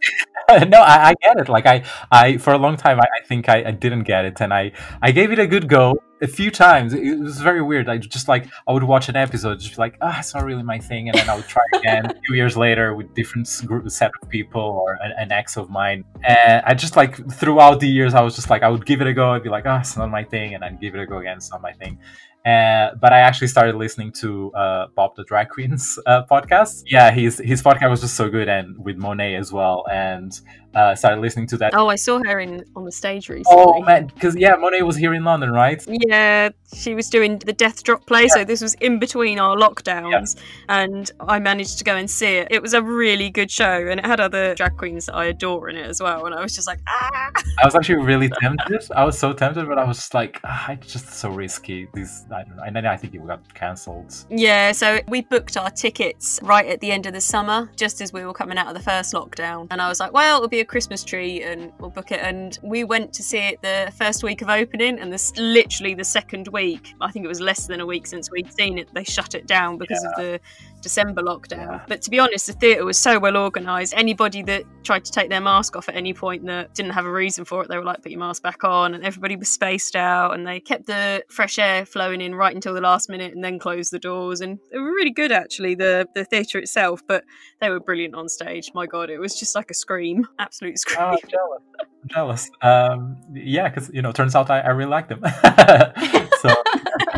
no, 0.68 0.80
I, 0.80 1.10
I 1.10 1.14
get 1.22 1.38
it. 1.38 1.48
Like 1.48 1.66
I, 1.66 1.82
I 2.10 2.36
for 2.36 2.52
a 2.52 2.58
long 2.58 2.76
time, 2.76 3.00
I, 3.00 3.06
I 3.20 3.26
think 3.26 3.48
I, 3.48 3.64
I 3.64 3.70
didn't 3.70 4.04
get 4.04 4.24
it, 4.24 4.40
and 4.40 4.52
I, 4.52 4.72
I 5.00 5.12
gave 5.12 5.32
it 5.32 5.38
a 5.38 5.46
good 5.46 5.68
go 5.68 5.94
a 6.20 6.26
few 6.26 6.50
times. 6.50 6.94
It, 6.94 7.18
was 7.18 7.40
very 7.40 7.62
weird. 7.62 7.88
I 7.88 7.98
just 7.98 8.28
like 8.28 8.46
I 8.66 8.72
would 8.72 8.82
watch 8.82 9.08
an 9.08 9.16
episode, 9.16 9.60
just 9.60 9.76
be 9.76 9.76
like, 9.76 9.96
ah, 10.00 10.18
it's 10.18 10.34
not 10.34 10.44
really 10.44 10.62
my 10.62 10.78
thing, 10.78 11.08
and 11.08 11.18
then 11.18 11.28
I 11.28 11.36
would 11.36 11.46
try 11.46 11.62
again 11.74 12.06
a 12.06 12.14
few 12.26 12.34
years 12.34 12.56
later 12.56 12.94
with 12.94 13.14
different 13.14 13.48
group, 13.66 13.88
set 13.90 14.10
of 14.22 14.28
people 14.28 14.62
or 14.62 14.98
an, 15.02 15.12
an 15.18 15.32
ex 15.32 15.56
of 15.56 15.70
mine. 15.70 16.04
And 16.24 16.62
I 16.66 16.74
just 16.74 16.96
like 16.96 17.30
throughout 17.32 17.80
the 17.80 17.88
years, 17.88 18.14
I 18.14 18.22
was 18.22 18.34
just 18.34 18.50
like, 18.50 18.62
I 18.62 18.68
would 18.68 18.86
give 18.86 19.00
it 19.00 19.06
a 19.06 19.14
go. 19.14 19.32
I'd 19.32 19.42
be 19.42 19.48
like, 19.48 19.64
ah, 19.66 19.80
it's 19.80 19.96
not 19.96 20.10
my 20.10 20.24
thing, 20.24 20.54
and 20.54 20.64
I'd 20.64 20.80
give 20.80 20.94
it 20.94 21.00
a 21.00 21.06
go 21.06 21.18
again. 21.18 21.36
It's 21.36 21.50
not 21.50 21.62
my 21.62 21.72
thing. 21.72 21.98
Uh, 22.44 22.90
but 23.00 23.12
I 23.12 23.20
actually 23.20 23.48
started 23.48 23.76
listening 23.76 24.12
to 24.20 24.52
uh, 24.54 24.86
Bob 24.94 25.14
the 25.16 25.24
Drag 25.24 25.48
Queen's 25.48 25.98
uh, 26.06 26.24
podcast. 26.30 26.82
Yeah, 26.86 27.10
his 27.10 27.38
his 27.38 27.62
podcast 27.62 27.90
was 27.90 28.00
just 28.00 28.14
so 28.14 28.28
good, 28.28 28.48
and 28.48 28.76
with 28.84 28.96
Monet 28.96 29.36
as 29.36 29.52
well. 29.52 29.84
And 29.90 30.32
uh, 30.74 30.94
started 30.94 31.20
listening 31.20 31.46
to 31.48 31.56
that. 31.58 31.74
Oh, 31.74 31.88
I 31.88 31.96
saw 31.96 32.20
her 32.24 32.40
in 32.40 32.64
on 32.76 32.84
the 32.84 32.92
stage 32.92 33.28
recently. 33.28 33.64
Oh 33.64 33.80
man, 33.82 34.06
because 34.06 34.36
yeah, 34.36 34.54
Monet 34.56 34.82
was 34.82 34.96
here 34.96 35.14
in 35.14 35.24
London, 35.24 35.50
right? 35.52 35.84
Yeah, 35.88 36.50
she 36.74 36.94
was 36.94 37.08
doing 37.10 37.38
the 37.38 37.52
Death 37.52 37.82
Drop 37.82 38.06
play, 38.06 38.28
so 38.28 38.44
this 38.44 38.60
was 38.60 38.74
in 38.74 38.98
between 38.98 39.38
our 39.38 39.56
lockdowns, 39.56 40.36
and 40.68 41.10
I 41.20 41.38
managed 41.38 41.78
to 41.78 41.84
go 41.84 41.96
and 41.96 42.10
see 42.10 42.36
it. 42.36 42.48
It 42.50 42.62
was 42.62 42.74
a 42.74 42.82
really 42.82 43.30
good 43.30 43.50
show, 43.50 43.86
and 43.88 44.00
it 44.00 44.06
had 44.06 44.20
other 44.20 44.54
drag 44.54 44.76
queens 44.76 45.06
that 45.06 45.14
I 45.14 45.26
adore 45.26 45.68
in 45.68 45.76
it 45.76 45.86
as 45.86 46.00
well. 46.00 46.26
And 46.26 46.34
I 46.34 46.42
was 46.42 46.54
just 46.54 46.66
like, 46.66 46.80
ah, 46.88 47.30
I 47.58 47.64
was 47.64 47.74
actually 47.74 48.02
really 48.04 48.30
tempted. 48.40 48.90
I 48.94 49.04
was 49.04 49.18
so 49.18 49.32
tempted, 49.32 49.68
but 49.68 49.78
I 49.78 49.84
was 49.84 49.98
just 49.98 50.14
like, 50.14 50.40
ah, 50.44 50.72
it's 50.72 50.92
just 50.92 51.10
so 51.10 51.30
risky. 51.30 51.88
These, 51.94 52.24
I 52.34 52.44
don't 52.44 52.56
know. 52.56 52.62
And 52.64 52.74
then 52.76 52.86
I 52.86 52.96
think 52.96 53.14
it 53.14 53.26
got 53.26 53.52
cancelled. 53.54 54.14
yeah. 54.30 54.72
So 54.72 55.00
we 55.08 55.20
booked 55.22 55.56
our 55.56 55.70
tickets 55.70 56.40
right 56.42 56.66
at 56.66 56.80
the 56.80 56.90
end 56.90 57.06
of 57.06 57.12
the 57.12 57.20
summer, 57.20 57.70
just 57.76 58.00
as 58.00 58.12
we 58.12 58.24
were 58.24 58.32
coming 58.32 58.56
out 58.58 58.68
of 58.68 58.74
the 58.74 58.80
first 58.82 59.12
lockdown, 59.12 59.66
and 59.70 59.80
I 59.82 59.88
was 59.88 60.00
like, 60.00 60.12
well, 60.12 60.36
it'll 60.38 60.48
be 60.48 60.60
a 60.62 60.64
Christmas 60.64 61.04
tree, 61.04 61.42
and 61.42 61.70
we'll 61.78 61.90
book 61.90 62.10
it. 62.10 62.20
And 62.20 62.58
we 62.62 62.84
went 62.84 63.12
to 63.14 63.22
see 63.22 63.38
it 63.38 63.60
the 63.62 63.92
first 63.94 64.22
week 64.22 64.40
of 64.40 64.48
opening, 64.48 64.98
and 64.98 65.12
this 65.12 65.36
literally 65.36 65.94
the 65.94 66.04
second 66.04 66.48
week. 66.48 66.94
I 67.00 67.10
think 67.10 67.24
it 67.24 67.28
was 67.28 67.40
less 67.40 67.66
than 67.66 67.80
a 67.80 67.86
week 67.86 68.06
since 68.06 68.30
we'd 68.30 68.52
seen 68.52 68.78
it. 68.78 68.88
They 68.94 69.04
shut 69.04 69.34
it 69.34 69.46
down 69.46 69.76
because 69.76 70.02
of 70.04 70.14
the 70.16 70.40
December 70.82 71.22
lockdown. 71.22 71.70
Yeah. 71.70 71.84
But 71.88 72.02
to 72.02 72.10
be 72.10 72.18
honest, 72.18 72.46
the 72.46 72.52
theatre 72.52 72.84
was 72.84 72.98
so 72.98 73.18
well 73.18 73.36
organised. 73.36 73.94
Anybody 73.96 74.42
that 74.42 74.64
tried 74.82 75.04
to 75.04 75.12
take 75.12 75.30
their 75.30 75.40
mask 75.40 75.76
off 75.76 75.88
at 75.88 75.94
any 75.94 76.12
point 76.12 76.44
that 76.46 76.74
didn't 76.74 76.92
have 76.92 77.06
a 77.06 77.12
reason 77.12 77.44
for 77.44 77.62
it, 77.62 77.68
they 77.68 77.76
were 77.76 77.84
like, 77.84 78.02
put 78.02 78.10
your 78.10 78.20
mask 78.20 78.42
back 78.42 78.64
on. 78.64 78.94
And 78.94 79.04
everybody 79.04 79.36
was 79.36 79.48
spaced 79.48 79.96
out 79.96 80.34
and 80.34 80.46
they 80.46 80.60
kept 80.60 80.86
the 80.86 81.24
fresh 81.28 81.58
air 81.58 81.86
flowing 81.86 82.20
in 82.20 82.34
right 82.34 82.54
until 82.54 82.74
the 82.74 82.80
last 82.80 83.08
minute 83.08 83.32
and 83.32 83.42
then 83.42 83.58
closed 83.58 83.92
the 83.92 83.98
doors. 83.98 84.40
And 84.40 84.58
they 84.70 84.78
were 84.78 84.92
really 84.92 85.10
good, 85.10 85.32
actually, 85.32 85.74
the, 85.74 86.06
the 86.14 86.24
theatre 86.24 86.58
itself. 86.58 87.02
But 87.06 87.24
they 87.60 87.70
were 87.70 87.80
brilliant 87.80 88.14
on 88.14 88.28
stage. 88.28 88.70
My 88.74 88.86
God, 88.86 89.08
it 89.10 89.18
was 89.18 89.38
just 89.38 89.54
like 89.54 89.70
a 89.70 89.74
scream. 89.74 90.26
Absolute 90.38 90.78
scream. 90.78 90.98
Oh, 91.00 91.10
I'm 91.10 91.28
jealous. 91.28 91.62
I'm 91.80 92.08
jealous. 92.08 92.50
Um, 92.60 93.16
yeah, 93.32 93.68
because 93.68 93.90
you 93.94 94.02
know, 94.02 94.12
turns 94.12 94.34
out 94.34 94.50
I, 94.50 94.60
I 94.60 94.70
really 94.70 94.90
like 94.90 95.08
them. 95.08 95.22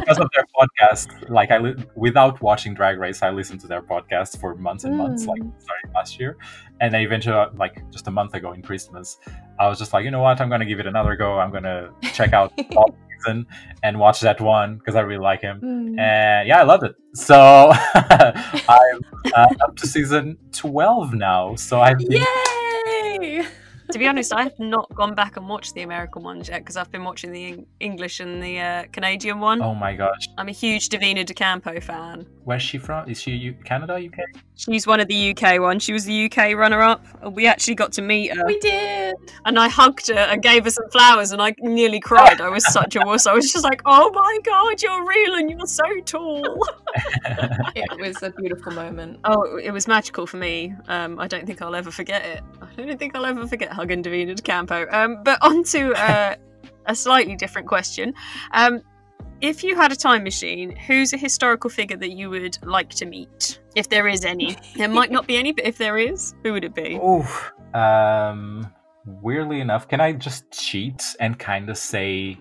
because 0.05 0.19
of 0.19 0.29
their 0.35 0.45
podcast, 0.59 1.29
like 1.31 1.51
I 1.51 1.59
li- 1.59 1.77
without 1.97 2.41
watching 2.43 2.75
Drag 2.75 2.99
Race, 2.99 3.23
I 3.23 3.31
listened 3.31 3.61
to 3.63 3.67
their 3.67 3.83
podcast 3.83 4.39
for 4.41 4.55
months 4.57 4.85
and 4.85 4.97
months, 4.97 5.27
like 5.27 5.41
Mm. 5.43 5.53
starting 5.63 5.93
last 5.95 6.19
year, 6.21 6.37
and 6.81 6.93
then 6.93 7.01
eventually, 7.03 7.47
like 7.57 7.83
just 7.91 8.07
a 8.09 8.11
month 8.11 8.35
ago 8.35 8.53
in 8.53 8.63
Christmas, 8.63 9.19
I 9.59 9.69
was 9.69 9.79
just 9.79 9.93
like, 9.93 10.05
you 10.05 10.11
know 10.11 10.21
what, 10.23 10.41
I'm 10.41 10.49
gonna 10.51 10.67
give 10.67 10.81
it 10.81 10.87
another 10.87 11.17
go. 11.17 11.39
I'm 11.39 11.51
gonna 11.53 11.91
check 12.13 12.33
out 12.33 12.53
all 12.77 12.95
season 13.25 13.47
and 13.83 13.99
watch 13.99 14.21
that 14.21 14.41
one 14.41 14.77
because 14.79 14.95
I 14.97 15.01
really 15.01 15.23
like 15.23 15.41
him. 15.41 15.61
Mm. 15.61 15.99
And 16.01 16.49
yeah, 16.49 16.61
I 16.61 16.65
loved 16.65 16.85
it. 16.85 16.95
So 17.15 17.73
I'm 17.95 19.01
uh, 19.35 19.47
up 19.63 19.77
to 19.77 19.87
season 19.87 20.37
12 20.53 21.15
now. 21.15 21.55
So 21.55 21.81
I've 21.81 21.99
been 21.99 22.23
Yay! 22.23 23.47
To 23.93 23.99
be 23.99 24.07
honest, 24.09 24.33
I 24.33 24.43
have 24.45 24.59
not 24.59 24.93
gone 24.95 25.15
back 25.15 25.37
and 25.37 25.49
watched 25.49 25.75
the 25.75 25.83
American 25.83 26.23
ones 26.23 26.49
yet 26.49 26.61
because 26.61 26.77
I've 26.77 26.91
been 26.91 27.05
watching 27.05 27.33
the 27.33 27.45
Eng- 27.45 27.67
English 27.81 28.19
and 28.21 28.43
the 28.43 28.59
uh, 28.59 28.85
Canadian 28.93 29.41
one. 29.41 29.61
Oh 29.63 29.75
my 29.75 29.95
gosh. 29.95 30.29
I'm 30.39 30.49
a 30.49 30.53
huge 30.53 30.89
Divina 30.89 31.23
De 31.25 31.35
Campo 31.35 31.79
fan. 31.81 32.27
Where's 32.45 32.63
she 32.63 32.79
from? 32.79 33.09
Is 33.11 33.21
she 33.21 33.33
U- 33.33 33.55
Canada, 33.65 33.95
UK? 33.95 34.19
She's 34.57 34.87
one 34.87 35.01
of 35.01 35.09
the 35.09 35.37
UK 35.37 35.61
ones. 35.61 35.83
She 35.83 35.93
was 35.93 36.05
the 36.05 36.27
UK 36.27 36.55
runner 36.55 36.81
up. 36.81 37.05
We 37.33 37.47
actually 37.47 37.75
got 37.75 37.93
to 37.93 38.03
meet 38.03 38.35
her. 38.35 38.47
We 38.47 38.59
did. 38.61 39.17
And 39.45 39.59
I 39.59 39.69
hugged 39.69 40.09
her 40.09 40.15
and 40.15 40.41
gave 40.43 40.65
her 40.65 40.71
some 40.71 40.89
flowers 40.91 41.33
and 41.33 41.43
I 41.43 41.55
nearly 41.59 41.99
cried. 41.99 42.41
I 42.41 42.49
was 42.49 42.65
such 42.73 42.95
a 42.95 43.01
wuss. 43.05 43.27
I 43.27 43.35
was 43.35 43.51
just 43.51 43.65
like, 43.65 43.83
oh 43.85 44.13
my 44.13 44.39
God, 44.45 44.81
you're 44.81 45.05
real 45.05 45.35
and 45.35 45.51
you're 45.51 45.67
so 45.67 45.83
tall. 46.05 46.67
it 47.75 48.01
was 48.01 48.23
a 48.23 48.31
beautiful 48.31 48.73
moment. 48.73 49.19
Oh, 49.25 49.57
it 49.57 49.73
was 49.73 49.89
magical 49.89 50.25
for 50.27 50.37
me. 50.37 50.73
Um, 50.87 51.19
I 51.19 51.27
don't 51.27 51.47
think 51.47 51.61
I'll 51.61 51.75
ever 51.75 51.91
forget 51.91 52.25
it. 52.25 52.43
I 52.63 52.83
don't 52.83 52.99
think 52.99 53.17
I'll 53.17 53.27
ever 53.27 53.49
forget 53.49 53.73
hugging 53.73 54.03
Divina 54.03 54.37
De 54.37 54.43
Campo. 54.43 54.87
Um, 54.93 55.23
but 55.25 55.39
on 55.43 55.65
to 55.65 55.93
uh, 55.95 56.37
a 56.87 56.95
slightly 56.95 57.35
different 57.35 57.67
question. 57.67 58.15
Um, 58.53 58.83
if 59.45 59.63
you 59.63 59.77
had 59.77 59.93
a 59.93 59.97
time 59.97 60.25
machine, 60.25 60.75
who's 60.75 61.13
a 61.13 61.19
historical 61.19 61.69
figure 61.69 61.99
that 61.99 62.13
you 62.13 62.31
would 62.31 62.57
like 62.65 62.89
to 62.91 63.05
meet? 63.05 63.61
If 63.75 63.91
there 63.91 64.09
is 64.09 64.25
any. 64.25 64.57
There 64.77 64.89
might 64.89 65.11
not 65.11 65.27
be 65.27 65.37
any, 65.37 65.53
but 65.53 65.67
if 65.67 65.77
there 65.77 65.99
is, 65.99 66.35
who 66.43 66.55
would 66.55 66.65
it 66.65 66.75
be? 66.75 66.99
Oh, 67.01 67.29
um, 67.75 68.73
weirdly 69.05 69.61
enough, 69.61 69.87
can 69.87 70.01
I 70.01 70.13
just 70.13 70.51
cheat 70.51 71.03
and 71.21 71.39
kind 71.39 71.69
of 71.69 71.77
say 71.77 72.39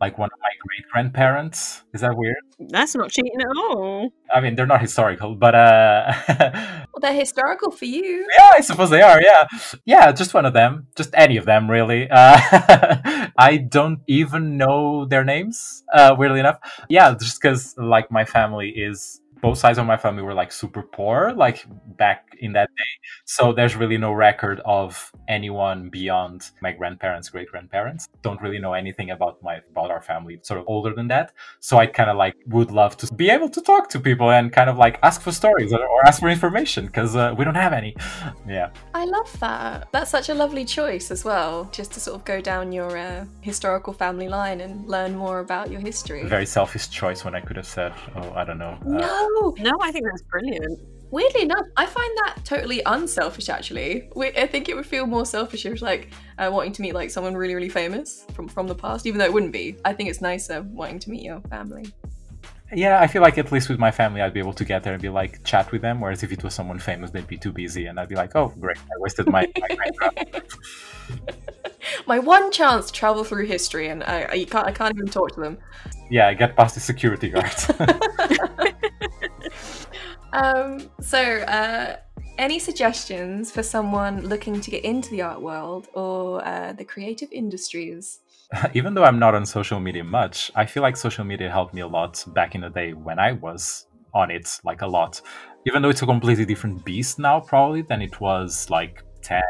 like 0.00 0.16
one 0.18 0.30
of 0.32 0.38
my 0.40 0.50
great 0.66 0.88
grandparents? 0.92 1.82
Is 1.92 2.00
that 2.02 2.16
weird? 2.16 2.36
That's 2.58 2.94
not 2.94 3.10
cheating 3.10 3.40
at 3.40 3.46
all. 3.56 4.10
I 4.32 4.40
mean, 4.40 4.54
they're 4.56 4.66
not 4.66 4.80
historical, 4.80 5.34
but 5.34 5.54
uh 5.54 6.12
Well, 6.28 7.00
they're 7.00 7.12
historical 7.14 7.70
for 7.70 7.84
you. 7.84 8.26
yeah, 8.36 8.50
I 8.56 8.60
suppose 8.60 8.90
they 8.90 9.02
are. 9.02 9.20
Yeah, 9.22 9.46
yeah, 9.84 10.12
just 10.12 10.34
one 10.34 10.46
of 10.46 10.52
them, 10.52 10.86
just 10.96 11.10
any 11.14 11.36
of 11.36 11.44
them, 11.44 11.70
really. 11.70 12.08
Uh, 12.10 12.38
I 13.38 13.56
don't 13.68 14.00
even 14.08 14.56
know 14.56 15.04
their 15.06 15.24
names. 15.24 15.84
Uh, 15.92 16.14
weirdly 16.18 16.40
enough, 16.40 16.58
yeah, 16.88 17.14
just 17.14 17.40
because 17.40 17.74
like 17.78 18.10
my 18.10 18.24
family 18.24 18.70
is 18.70 19.20
both 19.40 19.58
sides 19.58 19.78
of 19.78 19.86
my 19.86 19.96
family 19.96 20.22
were 20.22 20.34
like 20.34 20.52
super 20.52 20.82
poor, 20.82 21.32
like 21.32 21.64
back 21.96 22.36
in 22.40 22.52
that 22.52 22.68
day. 22.76 22.92
So 23.24 23.52
there's 23.52 23.76
really 23.76 23.98
no 23.98 24.12
record 24.12 24.60
of 24.64 25.12
anyone 25.28 25.88
beyond 25.90 26.50
my 26.60 26.72
grandparents, 26.72 27.28
great 27.28 27.48
grandparents. 27.48 28.08
Don't 28.22 28.40
really 28.40 28.58
know 28.58 28.72
anything 28.72 29.10
about 29.10 29.42
my 29.42 29.60
about 29.70 29.90
our 29.90 30.00
family, 30.00 30.38
sort 30.42 30.60
of 30.60 30.66
older 30.68 30.94
than 30.94 31.08
that. 31.08 31.32
So 31.60 31.78
I 31.78 31.86
kind 31.86 32.10
of 32.10 32.16
like 32.16 32.34
would 32.46 32.70
love 32.70 32.96
to 32.98 33.14
be 33.14 33.30
able 33.30 33.48
to 33.50 33.60
talk 33.60 33.88
to 33.90 34.00
people 34.00 34.30
and 34.30 34.52
kind 34.52 34.70
of 34.70 34.76
like 34.78 34.98
ask 35.02 35.20
for 35.20 35.32
stories 35.32 35.72
or, 35.72 35.86
or 35.86 36.06
ask 36.06 36.20
for 36.20 36.28
information 36.28 36.86
because 36.86 37.16
uh, 37.16 37.34
we 37.36 37.44
don't 37.44 37.54
have 37.54 37.72
any. 37.72 37.96
Yeah. 38.46 38.70
I 38.94 39.04
love 39.04 39.38
that. 39.40 39.88
That's 39.92 40.10
such 40.10 40.28
a 40.28 40.34
lovely 40.34 40.64
choice 40.64 41.10
as 41.10 41.24
well, 41.24 41.68
just 41.70 41.92
to 41.92 42.00
sort 42.00 42.16
of 42.16 42.24
go 42.24 42.40
down 42.40 42.72
your 42.72 42.96
uh, 42.96 43.26
historical 43.42 43.92
family 43.92 44.28
line 44.28 44.60
and 44.60 44.86
learn 44.88 45.14
more 45.14 45.40
about 45.40 45.70
your 45.70 45.80
history. 45.80 46.24
Very 46.24 46.46
selfish 46.46 46.88
choice 46.88 47.24
when 47.24 47.34
I 47.34 47.40
could 47.40 47.56
have 47.56 47.66
said, 47.66 47.92
oh, 48.16 48.32
I 48.34 48.44
don't 48.44 48.58
know. 48.58 48.78
Uh, 48.86 48.88
no, 48.88 49.27
No, 49.58 49.78
I 49.80 49.90
think 49.92 50.06
that's 50.06 50.22
brilliant. 50.22 50.78
Weirdly 51.10 51.42
enough, 51.42 51.64
I 51.76 51.86
find 51.86 52.10
that 52.18 52.44
totally 52.44 52.82
unselfish. 52.84 53.48
Actually, 53.48 54.10
We- 54.14 54.28
I 54.36 54.46
think 54.46 54.68
it 54.68 54.76
would 54.76 54.84
feel 54.86 55.06
more 55.06 55.24
selfish 55.24 55.64
if, 55.64 55.80
like, 55.80 56.10
uh, 56.38 56.50
wanting 56.52 56.72
to 56.72 56.82
meet 56.82 56.94
like 56.94 57.10
someone 57.10 57.34
really, 57.34 57.54
really 57.54 57.70
famous 57.70 58.26
from 58.34 58.46
from 58.48 58.66
the 58.66 58.74
past, 58.74 59.06
even 59.06 59.18
though 59.18 59.24
it 59.24 59.32
wouldn't 59.32 59.52
be. 59.52 59.76
I 59.84 59.92
think 59.94 60.10
it's 60.10 60.20
nicer 60.20 60.62
wanting 60.62 60.98
to 61.00 61.10
meet 61.10 61.22
your 61.22 61.40
family. 61.48 61.86
Yeah, 62.70 63.00
I 63.00 63.06
feel 63.06 63.22
like 63.22 63.38
at 63.38 63.50
least 63.50 63.70
with 63.70 63.78
my 63.78 63.90
family, 63.90 64.20
I'd 64.20 64.34
be 64.34 64.40
able 64.40 64.52
to 64.52 64.64
get 64.66 64.82
there 64.82 64.92
and 64.92 65.00
be 65.00 65.08
like 65.08 65.42
chat 65.42 65.72
with 65.72 65.80
them. 65.80 66.00
Whereas 66.02 66.22
if 66.22 66.30
it 66.32 66.44
was 66.44 66.52
someone 66.52 66.78
famous, 66.78 67.10
they'd 67.10 67.26
be 67.26 67.38
too 67.38 67.52
busy, 67.52 67.86
and 67.86 67.98
I'd 67.98 68.10
be 68.10 68.14
like, 68.14 68.36
"Oh, 68.36 68.52
great, 68.60 68.76
I 68.76 68.98
wasted 68.98 69.26
my." 69.28 69.46
my. 69.56 70.42
My 72.06 72.18
one 72.18 72.50
chance 72.52 72.86
to 72.86 72.92
travel 72.92 73.24
through 73.24 73.46
history, 73.46 73.88
and 73.88 74.02
I, 74.04 74.26
I 74.30 74.44
can't, 74.44 74.66
I 74.66 74.72
can't 74.72 74.94
even 74.94 75.08
talk 75.08 75.32
to 75.34 75.40
them. 75.40 75.56
yeah, 76.10 76.28
I 76.28 76.34
get 76.34 76.54
past 76.56 76.74
the 76.74 76.80
security 76.80 77.30
guard. 77.30 77.50
Um, 80.32 80.90
so, 81.00 81.20
uh, 81.22 81.96
any 82.38 82.58
suggestions 82.58 83.50
for 83.50 83.62
someone 83.62 84.22
looking 84.22 84.60
to 84.60 84.70
get 84.70 84.84
into 84.84 85.10
the 85.10 85.22
art 85.22 85.42
world 85.42 85.88
or 85.94 86.46
uh, 86.46 86.72
the 86.72 86.84
creative 86.84 87.30
industries? 87.32 88.20
Even 88.74 88.94
though 88.94 89.04
I'm 89.04 89.18
not 89.18 89.34
on 89.34 89.44
social 89.44 89.80
media 89.80 90.04
much, 90.04 90.50
I 90.54 90.64
feel 90.64 90.82
like 90.82 90.96
social 90.96 91.24
media 91.24 91.50
helped 91.50 91.74
me 91.74 91.80
a 91.80 91.86
lot 91.86 92.24
back 92.28 92.54
in 92.54 92.60
the 92.60 92.70
day 92.70 92.92
when 92.92 93.18
I 93.18 93.32
was 93.32 93.86
on 94.14 94.30
it, 94.30 94.48
like 94.64 94.82
a 94.82 94.86
lot. 94.86 95.20
Even 95.66 95.82
though 95.82 95.90
it's 95.90 96.02
a 96.02 96.06
completely 96.06 96.44
different 96.44 96.84
beast 96.84 97.18
now, 97.18 97.40
probably 97.40 97.82
than 97.82 98.00
it 98.00 98.20
was 98.20 98.70
like 98.70 99.02
10 99.22 99.42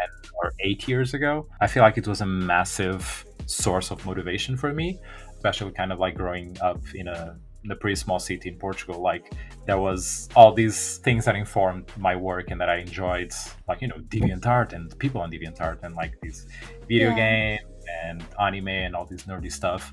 or 0.43 0.53
8 0.61 0.89
years 0.89 1.15
ago. 1.15 1.47
I 1.61 1.67
feel 1.67 1.83
like 1.83 1.99
it 1.99 2.09
was 2.09 2.21
a 2.21 2.27
massive 2.27 3.25
source 3.47 3.91
of 3.91 4.05
motivation 4.05 4.57
for 4.57 4.73
me, 4.73 4.99
especially 5.35 5.73
kind 5.73 5.93
of 5.93 5.99
like 5.99 6.15
growing 6.15 6.57
up 6.61 6.81
in 6.95 7.09
a 7.09 7.39
in 7.65 7.71
a 7.71 7.77
pretty 7.77 7.97
small 7.97 8.19
city 8.19 8.49
in 8.49 8.57
Portugal. 8.57 9.01
Like 9.01 9.33
there 9.67 9.79
was 9.79 10.29
all 10.37 10.53
these 10.53 10.99
things 10.99 11.25
that 11.25 11.35
informed 11.37 11.87
my 11.99 12.15
work 12.17 12.51
and 12.51 12.61
that 12.61 12.69
I 12.69 12.77
enjoyed, 12.77 13.33
like 13.69 13.83
you 13.83 13.89
know, 13.89 13.97
DeviantArt 14.09 14.73
and 14.73 14.97
people 14.99 15.21
on 15.21 15.31
DeviantArt 15.31 15.83
and 15.83 15.95
like 15.95 16.15
these 16.23 16.47
video 16.89 17.11
Yeah. 17.11 17.17
games 17.17 17.63
and 18.05 18.25
anime 18.41 18.69
and 18.69 18.95
all 18.95 19.07
this 19.07 19.25
nerdy 19.25 19.51
stuff. 19.53 19.93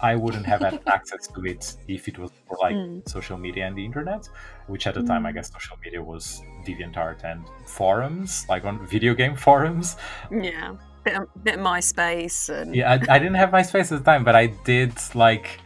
I 0.00 0.16
wouldn't 0.16 0.44
have 0.46 0.60
had 0.60 0.80
access 0.88 1.28
to 1.28 1.44
it 1.46 1.76
if 1.86 2.08
it 2.08 2.18
was 2.18 2.30
for 2.48 2.56
like 2.60 2.74
Mm. 2.74 3.08
social 3.08 3.38
media 3.38 3.66
and 3.66 3.76
the 3.76 3.84
internet, 3.84 4.28
which 4.66 4.86
at 4.86 4.94
the 4.94 5.02
time 5.02 5.26
I 5.26 5.32
guess 5.32 5.52
social 5.52 5.76
media 5.84 6.02
was 6.02 6.42
DeviantArt 6.66 7.22
and 7.24 7.44
forums, 7.66 8.44
like 8.48 8.64
on 8.64 8.84
video 8.86 9.14
game 9.14 9.36
forums. 9.36 9.96
Yeah. 10.30 10.74
Bit 11.04 11.18
bit 11.42 11.58
MySpace 11.58 12.48
and 12.48 12.74
Yeah, 12.76 12.90
I, 12.92 13.14
I 13.14 13.18
didn't 13.18 13.34
have 13.34 13.50
MySpace 13.50 13.90
at 13.92 13.98
the 13.98 14.04
time, 14.12 14.22
but 14.24 14.34
I 14.36 14.46
did 14.64 14.92
like, 15.14 15.58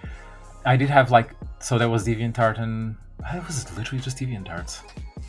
I 0.66 0.76
did 0.76 0.90
have 0.90 1.10
like, 1.10 1.30
so 1.60 1.78
there 1.78 1.88
was 1.88 2.06
DeviantArt 2.06 2.60
and 2.60 2.96
I 3.24 3.38
was 3.38 3.76
literally 3.78 4.02
just 4.02 4.18
DeviantArt. 4.18 4.80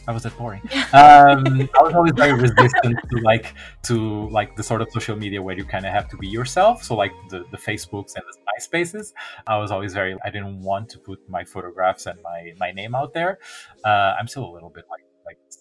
That 0.05 0.13
was 0.13 0.23
that 0.23 0.37
boring. 0.37 0.61
Um, 0.93 1.69
I 1.77 1.83
was 1.83 1.93
always 1.93 2.13
very 2.13 2.33
resistant 2.33 2.97
to 3.11 3.17
like 3.21 3.53
to 3.83 4.29
like 4.29 4.55
the 4.55 4.63
sort 4.63 4.81
of 4.81 4.87
social 4.91 5.17
media 5.17 5.41
where 5.41 5.55
you 5.55 5.65
kind 5.65 5.85
of 5.85 5.91
have 5.91 6.07
to 6.09 6.17
be 6.17 6.27
yourself. 6.27 6.81
So 6.81 6.95
like 6.95 7.11
the 7.29 7.43
the 7.51 7.57
Facebooks 7.57 8.15
and 8.15 8.23
the 8.29 8.37
MySpaces, 8.49 9.13
I 9.45 9.57
was 9.57 9.69
always 9.69 9.93
very. 9.93 10.15
I 10.23 10.29
didn't 10.29 10.61
want 10.61 10.89
to 10.91 10.97
put 10.99 11.19
my 11.29 11.43
photographs 11.43 12.05
and 12.05 12.17
my 12.23 12.53
my 12.57 12.71
name 12.71 12.95
out 12.95 13.13
there. 13.13 13.39
Uh, 13.83 14.15
I'm 14.17 14.27
still 14.27 14.45
a 14.49 14.53
little 14.53 14.69
bit 14.69 14.85
like 14.89 15.03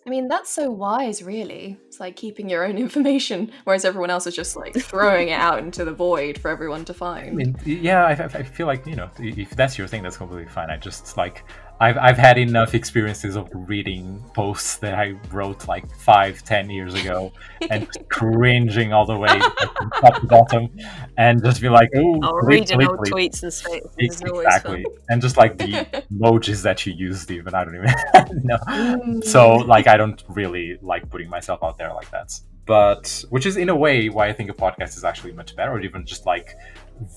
I 0.06 0.10
mean, 0.10 0.28
that's 0.28 0.50
so 0.50 0.70
wise, 0.70 1.20
really. 1.20 1.76
It's 1.86 1.98
like 1.98 2.14
keeping 2.14 2.48
your 2.48 2.64
own 2.64 2.78
information, 2.86 3.50
whereas 3.64 3.84
everyone 3.84 4.10
else 4.10 4.26
is 4.26 4.36
just 4.36 4.54
like 4.56 4.74
throwing 4.74 5.28
it 5.28 5.40
out 5.40 5.58
into 5.58 5.84
the 5.84 5.92
void 5.92 6.38
for 6.38 6.48
everyone 6.48 6.84
to 6.84 6.94
find. 6.94 7.28
I 7.28 7.32
mean, 7.32 7.56
yeah, 7.64 8.04
I, 8.04 8.12
I 8.12 8.24
I 8.26 8.42
feel 8.44 8.68
like 8.68 8.86
you 8.86 8.94
know, 8.94 9.10
if 9.18 9.50
that's 9.50 9.76
your 9.76 9.88
thing, 9.88 10.02
that's 10.04 10.16
completely 10.16 10.48
fine. 10.48 10.70
I 10.70 10.76
just 10.76 11.16
like 11.16 11.44
I've 11.78 11.98
I've 11.98 12.16
had 12.16 12.38
enough 12.38 12.74
experiences 12.74 13.36
of 13.36 13.48
reading 13.52 14.24
posts 14.34 14.76
that 14.78 14.94
I 14.94 15.14
wrote 15.30 15.68
like 15.68 15.84
five, 15.96 16.42
ten 16.42 16.70
years 16.70 16.94
ago, 16.94 17.32
and 17.68 17.88
cringing 18.08 18.92
all 18.92 19.04
the 19.04 19.16
way 19.16 19.38
from 19.76 19.90
top 19.90 20.20
to 20.20 20.26
bottom, 20.26 20.70
and 21.18 21.44
just 21.44 21.60
be 21.60 21.68
like, 21.68 21.90
oh, 21.94 22.32
reading 22.42 22.66
delete, 22.66 22.88
old 22.88 23.00
tweets 23.00 23.42
and 23.42 23.52
stuff 23.52 23.74
Ex- 24.00 24.16
is 24.16 24.22
always 24.22 24.46
Exactly, 24.46 24.86
and 25.10 25.20
just 25.20 25.36
like 25.36 25.58
the 25.58 25.66
emojis 26.12 26.62
that 26.62 26.86
you 26.86 26.94
used, 26.94 27.30
even 27.30 27.54
I 27.54 27.64
don't 27.64 27.74
even 27.74 27.94
know. 28.44 28.58
Mm. 28.68 29.24
So 29.24 29.56
like 29.56 29.86
I 29.86 29.98
don't 29.98 30.22
really 30.28 30.78
like 30.80 31.08
putting 31.10 31.28
myself 31.28 31.62
out 31.62 31.76
there 31.76 31.92
like 31.92 32.10
that. 32.10 32.38
But 32.64 33.22
which 33.28 33.46
is 33.46 33.56
in 33.56 33.68
a 33.68 33.76
way 33.76 34.08
why 34.08 34.28
I 34.28 34.32
think 34.32 34.50
a 34.50 34.54
podcast 34.54 34.96
is 34.96 35.04
actually 35.04 35.32
much 35.32 35.54
better, 35.54 35.72
or 35.72 35.80
even 35.80 36.06
just 36.06 36.24
like 36.24 36.56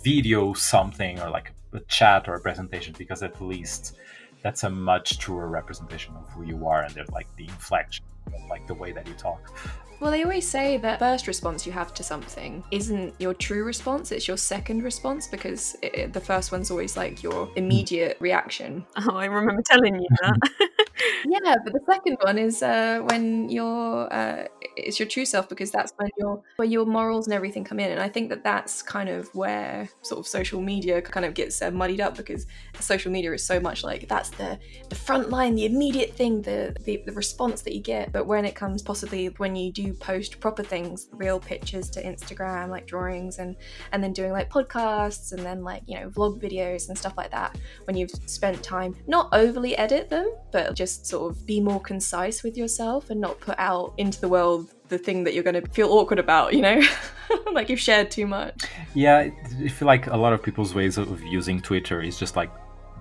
video 0.04 0.54
something 0.54 1.20
or 1.22 1.30
like 1.30 1.54
a 1.74 1.80
chat 1.82 2.28
or 2.28 2.36
a 2.36 2.42
presentation, 2.42 2.94
because 2.98 3.24
at 3.24 3.42
least 3.42 3.96
that's 4.42 4.64
a 4.64 4.70
much 4.70 5.20
truer 5.20 5.48
representation 5.48 6.16
of 6.16 6.30
who 6.30 6.44
you 6.44 6.68
are 6.68 6.84
and 6.84 6.94
there's 6.94 7.12
like 7.12 7.28
the 7.36 7.46
inflection, 7.46 8.06
like 8.50 8.66
the 8.68 8.74
way 8.76 8.92
that 8.92 9.08
you 9.08 9.14
talk. 9.14 9.58
Well, 10.00 10.12
they 10.12 10.24
always 10.24 10.48
say 10.48 10.78
that 10.78 11.00
first 11.00 11.28
response 11.28 11.66
you 11.66 11.74
have 11.74 11.94
to 11.96 12.04
something 12.04 12.64
isn't 12.72 13.16
your 13.20 13.34
true 13.34 13.66
response, 13.66 14.14
it's 14.14 14.30
your 14.30 14.38
second 14.38 14.82
response 14.84 15.28
because 15.28 15.76
it, 15.82 15.96
it- 15.96 16.14
the 16.14 16.22
first 16.22 16.52
one's 16.54 16.72
always 16.72 16.96
like 16.96 17.22
your 17.22 17.50
immediate 17.58 18.16
reaction. 18.22 18.86
Oh, 18.98 19.16
I 19.18 19.26
remember 19.26 19.62
telling 19.62 19.96
you 19.96 20.08
that. 20.22 20.38
Yeah, 21.26 21.56
but 21.64 21.74
the 21.74 21.80
second 21.90 22.18
one 22.22 22.38
is 22.38 22.62
uh, 22.62 23.00
when 23.06 23.50
you're 23.50 24.12
uh, 24.14 24.46
it's 24.76 25.00
your 25.00 25.08
true 25.08 25.26
self 25.26 25.48
because 25.50 25.72
that's 25.72 25.92
when 25.98 26.10
your 26.18 26.42
where 26.58 26.68
your 26.68 26.86
morals 26.86 27.28
and 27.28 27.34
everything 27.34 27.64
come 27.64 27.80
in, 27.80 27.92
and 27.92 28.00
I 28.02 28.10
think 28.10 28.30
that 28.30 28.44
that's 28.44 28.82
kind 28.82 29.10
of 29.10 29.34
where 29.34 29.90
sort 30.02 30.20
of 30.20 30.28
social 30.28 30.62
media 30.62 31.02
kind 31.02 31.26
of 31.26 31.34
gets 31.34 31.62
uh, 31.62 31.72
muddied 31.72 32.02
up 32.02 32.16
because 32.18 32.48
social 32.80 33.12
media 33.12 33.32
is 33.34 33.46
so 33.46 33.60
much 33.60 33.84
like 33.84 34.08
that's 34.08 34.30
the 34.32 34.60
the 34.90 34.96
front 34.96 35.30
line, 35.30 35.56
the 35.56 35.66
immediate 35.66 36.14
thing, 36.16 36.42
the, 36.42 36.76
the 36.86 37.02
the 37.06 37.14
response 37.14 37.62
that 37.64 37.74
you 37.74 37.82
get. 37.82 38.12
But 38.20 38.28
when 38.28 38.44
it 38.44 38.54
comes 38.54 38.82
possibly 38.82 39.28
when 39.38 39.56
you 39.56 39.72
do 39.72 39.94
post 39.94 40.42
proper 40.42 40.62
things, 40.62 41.08
real 41.14 41.40
pictures 41.40 41.90
to 41.92 42.04
Instagram, 42.04 42.68
like 42.68 42.86
drawings, 42.86 43.40
and 43.40 43.56
and 43.94 44.04
then 44.04 44.12
doing 44.12 44.34
like 44.34 44.50
podcasts 44.50 45.32
and 45.32 45.40
then 45.40 45.64
like 45.64 45.84
you 45.86 45.98
know 45.98 46.10
vlog 46.10 46.38
videos 46.38 46.90
and 46.90 46.98
stuff 46.98 47.14
like 47.16 47.32
that, 47.32 47.58
when 47.86 47.96
you've 47.96 48.12
spent 48.26 48.62
time 48.62 48.94
not 49.08 49.30
overly 49.32 49.78
edit 49.78 50.10
them, 50.10 50.34
but 50.52 50.76
just 50.76 51.06
sort 51.06 51.32
of 51.32 51.46
be 51.46 51.62
more 51.62 51.80
concise 51.80 52.44
with 52.44 52.58
yourself 52.58 53.10
and 53.10 53.22
not 53.22 53.40
put 53.40 53.56
out 53.58 53.94
into 53.96 54.20
the 54.20 54.28
world 54.28 54.74
the 54.90 54.98
thing 54.98 55.24
that 55.24 55.34
you're 55.34 55.44
going 55.44 55.64
to 55.64 55.66
feel 55.70 55.94
awkward 55.94 56.20
about, 56.20 56.54
you 56.54 56.62
know? 56.62 56.82
like 57.54 57.70
you've 57.70 57.80
shared 57.80 58.12
too 58.12 58.28
much. 58.28 58.66
Yeah, 58.96 59.30
I 59.64 59.68
feel 59.70 59.86
like 59.86 60.08
a 60.08 60.18
lot 60.18 60.34
of 60.34 60.44
people's 60.44 60.76
ways 60.76 60.98
of 60.98 61.22
using 61.24 61.62
Twitter 61.62 62.02
is 62.02 62.20
just 62.20 62.36
like 62.36 62.52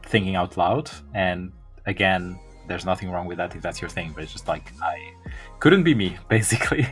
thinking 0.05 0.37
out 0.37 0.57
loud. 0.57 0.93
And 1.13 1.51
again, 1.87 2.39
there's 2.69 2.85
nothing 2.85 3.11
wrong 3.11 3.27
with 3.27 3.39
that 3.39 3.55
if 3.57 3.63
that's 3.63 3.81
your 3.81 3.89
thing. 3.89 4.13
But 4.15 4.25
it's 4.25 4.33
just 4.33 4.49
like 4.49 4.73
I 4.83 5.13
couldn't 5.61 5.83
be 5.83 5.95
me, 5.95 6.17
basically. 6.29 6.87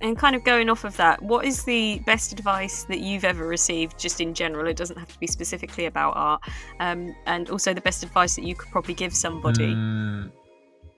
and 0.00 0.18
kind 0.18 0.34
of 0.34 0.44
going 0.44 0.68
off 0.68 0.84
of 0.84 0.96
that, 0.96 1.22
what 1.22 1.44
is 1.44 1.64
the 1.64 2.00
best 2.06 2.32
advice 2.32 2.84
that 2.84 3.00
you've 3.00 3.24
ever 3.24 3.46
received, 3.46 3.98
just 3.98 4.20
in 4.20 4.34
general? 4.34 4.66
It 4.66 4.76
doesn't 4.76 4.98
have 4.98 5.12
to 5.12 5.18
be 5.18 5.26
specifically 5.26 5.86
about 5.86 6.16
art. 6.16 6.42
Um, 6.80 7.14
and 7.26 7.48
also 7.50 7.72
the 7.72 7.80
best 7.80 8.02
advice 8.02 8.36
that 8.36 8.44
you 8.44 8.54
could 8.54 8.70
probably 8.70 8.94
give 8.94 9.14
somebody. 9.14 9.74
Mm, 9.74 10.30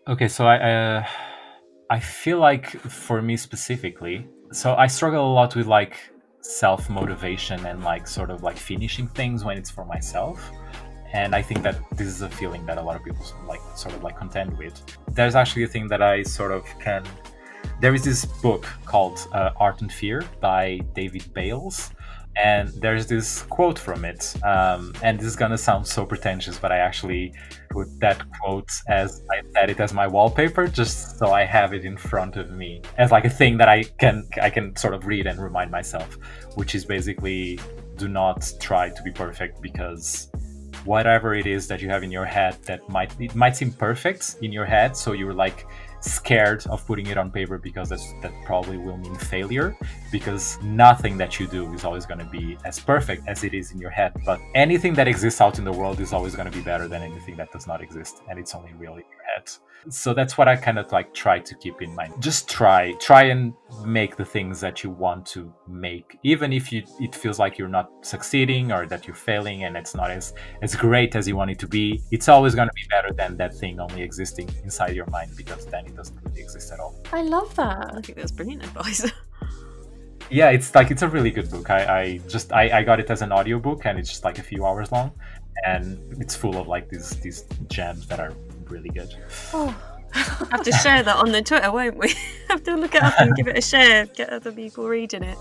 okay, 0.09 0.29
so 0.29 0.47
I 0.47 0.57
uh, 0.59 1.07
I 1.91 2.01
feel 2.01 2.39
like 2.39 2.71
for 2.81 3.23
me 3.23 3.37
specifically, 3.37 4.27
so 4.53 4.75
I 4.75 4.87
struggle 4.87 5.31
a 5.31 5.33
lot 5.33 5.55
with 5.55 5.67
like 5.67 5.97
self 6.41 6.91
motivation 6.91 7.65
and 7.67 7.83
like 7.83 8.07
sort 8.07 8.31
of 8.31 8.43
like 8.43 8.57
finishing 8.57 9.09
things 9.09 9.45
when 9.45 9.57
it's 9.57 9.71
for 9.71 9.85
myself 9.85 10.51
and 11.15 11.35
i 11.35 11.41
think 11.41 11.63
that 11.63 11.77
this 11.97 12.09
is 12.09 12.21
a 12.21 12.29
feeling 12.29 12.67
that 12.67 12.77
a 12.77 12.83
lot 12.83 12.97
of 12.97 13.03
people 13.03 13.25
like 13.47 13.61
sort 13.77 13.95
of 13.95 14.03
like 14.03 14.19
contend 14.19 14.57
with. 14.59 14.75
There's 15.13 15.35
actually 15.35 15.63
a 15.63 15.69
thing 15.69 15.89
that 15.89 16.03
i 16.03 16.23
sort 16.23 16.53
of 16.53 16.65
can 16.81 17.05
there 17.81 17.95
is 17.95 18.05
this 18.05 18.25
book 18.25 18.67
called 18.85 19.19
uh, 19.33 19.51
art 19.57 19.81
and 19.81 19.93
fear 19.93 20.25
by 20.41 20.81
David 20.95 21.33
Bayles. 21.35 21.91
And 22.37 22.69
there's 22.69 23.07
this 23.07 23.43
quote 23.43 23.79
from 23.79 24.05
it 24.05 24.35
um, 24.43 24.93
and 25.03 25.19
this 25.19 25.27
is 25.27 25.37
gonna 25.37 25.57
sound 25.57 25.87
so 25.87 26.05
pretentious 26.05 26.59
but 26.59 26.73
i 26.73 26.79
actually 26.79 27.33
put 27.71 27.87
that 28.01 28.21
quote 28.41 28.73
as 28.89 29.23
i 29.31 29.41
set 29.53 29.71
it 29.71 29.79
as 29.79 29.93
my 29.95 30.09
wallpaper 30.09 30.67
just 30.67 31.17
so 31.17 31.31
i 31.31 31.45
have 31.45 31.73
it 31.73 31.85
in 31.85 31.97
front 31.97 32.35
of 32.37 32.51
me 32.51 32.83
as 32.99 33.13
like 33.13 33.25
a 33.25 33.31
thing 33.31 33.57
that 33.59 33.69
i 33.69 33.85
can 34.01 34.27
i 34.43 34.51
can 34.51 34.75
sort 34.75 34.95
of 34.95 35.07
read 35.07 35.29
and 35.29 35.41
remind 35.41 35.71
myself 35.71 36.19
which 36.57 36.75
is 36.75 36.85
basically 36.85 37.57
do 37.99 38.09
not 38.09 38.53
try 38.61 38.89
to 38.91 39.03
be 39.05 39.13
perfect 39.13 39.63
because 39.63 40.29
whatever 40.85 41.35
it 41.35 41.47
is 41.47 41.67
that 41.69 41.81
you 41.81 41.89
have 41.89 42.03
in 42.03 42.11
your 42.11 42.25
head 42.25 42.57
that 42.65 42.87
might 42.89 43.19
it 43.21 43.35
might 43.35 43.57
seem 43.57 43.73
perfect 43.73 44.37
in 44.43 44.53
your 44.53 44.65
head. 44.65 44.97
So 44.97 45.13
you're 45.13 45.35
like 45.35 45.67
scared 46.05 46.67
of 46.67 46.87
putting 46.87 47.07
it 47.07 47.17
on 47.17 47.31
paper 47.31 47.59
because 47.59 47.89
that 47.89 48.33
probably 48.45 48.77
will 48.77 48.97
mean 48.97 49.15
failure 49.17 49.77
because 50.13 50.59
nothing 50.63 51.17
that 51.17 51.41
you 51.41 51.47
do 51.47 51.73
is 51.75 51.85
always 51.85 52.07
going 52.07 52.21
to 52.21 52.27
be 52.27 52.57
as 52.65 52.79
perfect 52.79 53.27
as 53.27 53.45
it 53.45 53.55
is 53.55 53.73
in 53.73 53.79
your 53.79 53.91
head. 53.91 54.13
But 54.25 54.41
anything 54.55 54.95
that 54.95 55.09
exists 55.09 55.41
out 55.41 55.59
in 55.59 55.65
the 55.65 55.73
world 55.73 56.01
is 56.01 56.13
always 56.13 56.35
going 56.35 56.51
to 56.51 56.57
be 56.57 56.63
better 56.63 56.89
than 56.89 57.03
anything 57.03 57.37
that 57.37 57.53
does 57.53 57.67
not 57.67 57.81
exist 57.81 58.23
and 58.29 58.39
it's 58.39 58.55
only 58.55 58.73
real 58.75 58.93
in 58.93 59.05
your 59.11 59.25
head. 59.35 59.51
So 59.91 60.15
that's 60.15 60.39
what 60.39 60.49
i 60.49 60.57
kind 60.57 60.79
of 60.79 60.91
like 60.93 61.13
try 61.13 61.39
to 61.39 61.55
keep 61.57 61.83
in 61.83 61.95
mind. 61.95 62.15
Just 62.21 62.49
try 62.49 62.93
try 63.01 63.25
and 63.25 63.53
make 63.85 64.17
the 64.17 64.25
things 64.25 64.61
that 64.61 64.83
you 64.83 64.91
want 64.91 65.27
to 65.27 65.53
make 65.69 66.19
even 66.23 66.53
if 66.53 66.73
you 66.73 66.83
it 67.01 67.15
feels 67.15 67.39
like 67.39 67.59
you're 67.59 67.69
not 67.69 67.91
succeeding 68.03 68.73
or 68.73 68.87
that 68.87 69.07
you're 69.07 69.17
failing 69.17 69.65
and 69.65 69.77
it's 69.77 69.95
not 69.95 70.11
as 70.11 70.33
as 70.63 70.75
great 70.75 71.17
as 71.17 71.27
you 71.27 71.37
want 71.37 71.51
it 71.51 71.59
to 71.59 71.67
be 71.67 72.01
it's 72.11 72.29
always 72.29 72.55
going 72.55 72.69
to 72.69 72.75
be 72.75 72.87
better 72.89 73.13
than 73.13 73.37
that 73.37 73.55
thing 73.55 73.81
only 73.81 74.03
existing 74.03 74.49
inside 74.63 74.95
your 74.95 75.07
mind 75.07 75.31
because 75.37 75.67
then 75.67 75.85
it 75.95 75.97
doesn't 75.97 76.19
really 76.25 76.41
exist 76.41 76.73
at 76.73 76.81
all 76.81 77.01
I 77.13 77.23
love 77.23 77.55
that. 77.57 77.95
I 77.95 78.01
think 78.01 78.19
that's 78.19 78.33
brilliant 78.33 78.65
advice. 78.65 79.11
yeah 80.31 80.51
it's 80.51 80.75
like 80.75 80.91
it's 80.91 81.03
a 81.03 81.09
really 81.09 81.31
good 81.31 81.51
book 81.51 81.69
i, 81.69 82.01
I 82.01 82.19
just 82.29 82.51
I, 82.51 82.79
I 82.79 82.83
got 82.83 82.99
it 82.99 83.11
as 83.11 83.21
an 83.21 83.31
audiobook 83.31 83.85
and 83.85 83.99
it's 83.99 84.09
just 84.09 84.25
like 84.25 84.39
a 84.39 84.43
few 84.43 84.65
hours 84.65 84.91
long 84.91 85.13
and 85.67 85.99
it's 86.19 86.35
full 86.35 86.57
of 86.57 86.67
like 86.67 86.89
these 86.89 87.11
these 87.21 87.45
gems 87.69 88.07
that 88.09 88.21
are 88.21 88.33
really 88.69 88.89
good 88.89 89.15
Oh, 89.53 89.77
have 90.15 90.63
to 90.63 90.73
share 90.73 91.03
that 91.03 91.17
on 91.17 91.33
the 91.33 91.43
Twitter, 91.43 91.73
won't 91.73 91.99
we? 91.99 92.15
have 92.49 92.63
to 92.63 92.77
look 92.77 92.95
it 92.95 93.03
up 93.03 93.15
and 93.19 93.35
give 93.35 93.49
it 93.49 93.59
a 93.59 93.61
share, 93.61 94.07
get 94.07 94.31
other 94.31 94.53
people 94.53 94.87
reading 94.87 95.25
it. 95.25 95.37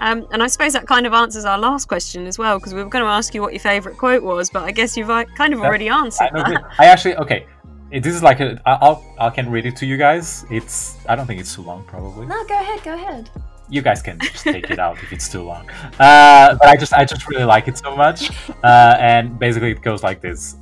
Um, 0.00 0.26
and 0.32 0.42
I 0.42 0.48
suppose 0.48 0.74
that 0.74 0.86
kind 0.86 1.06
of 1.06 1.14
answers 1.14 1.46
our 1.46 1.58
last 1.58 1.88
question 1.88 2.26
as 2.26 2.38
well, 2.38 2.58
because 2.58 2.74
we 2.74 2.82
were 2.82 2.90
going 2.90 3.04
to 3.04 3.10
ask 3.10 3.32
you 3.34 3.40
what 3.40 3.54
your 3.54 3.60
favourite 3.60 3.96
quote 3.96 4.22
was, 4.22 4.50
but 4.50 4.64
I 4.64 4.70
guess 4.70 4.98
you've 4.98 5.08
kind 5.08 5.54
of 5.54 5.60
already 5.60 5.88
answered 5.88 6.28
I, 6.34 6.50
that. 6.50 6.64
I 6.78 6.84
actually 6.86 7.16
okay 7.16 7.46
it, 7.90 8.02
this 8.02 8.14
is 8.14 8.22
like 8.22 8.40
a 8.40 8.60
I- 8.66 8.78
I'll 8.82 9.04
I 9.18 9.30
can 9.30 9.50
read 9.50 9.66
it 9.66 9.76
to 9.76 9.86
you 9.86 9.96
guys 9.96 10.44
it's 10.50 10.96
I 11.08 11.16
don't 11.16 11.26
think 11.26 11.40
it's 11.40 11.54
too 11.54 11.62
long 11.62 11.84
probably 11.84 12.26
no, 12.26 12.44
go 12.46 12.54
ahead, 12.60 12.82
go 12.82 12.94
ahead. 12.94 13.30
you 13.70 13.82
guys 13.82 14.02
can 14.02 14.18
just 14.20 14.44
take 14.56 14.70
it 14.70 14.78
out 14.78 14.96
if 15.02 15.12
it's 15.12 15.28
too 15.28 15.42
long. 15.42 15.68
Uh, 15.98 16.54
but 16.58 16.68
I 16.68 16.76
just 16.76 16.92
I 16.92 17.04
just 17.04 17.28
really 17.28 17.44
like 17.44 17.68
it 17.68 17.76
so 17.78 17.94
much, 17.96 18.30
uh, 18.64 18.96
and 18.98 19.38
basically 19.38 19.70
it 19.72 19.82
goes 19.82 20.02
like 20.02 20.20
this: 20.20 20.56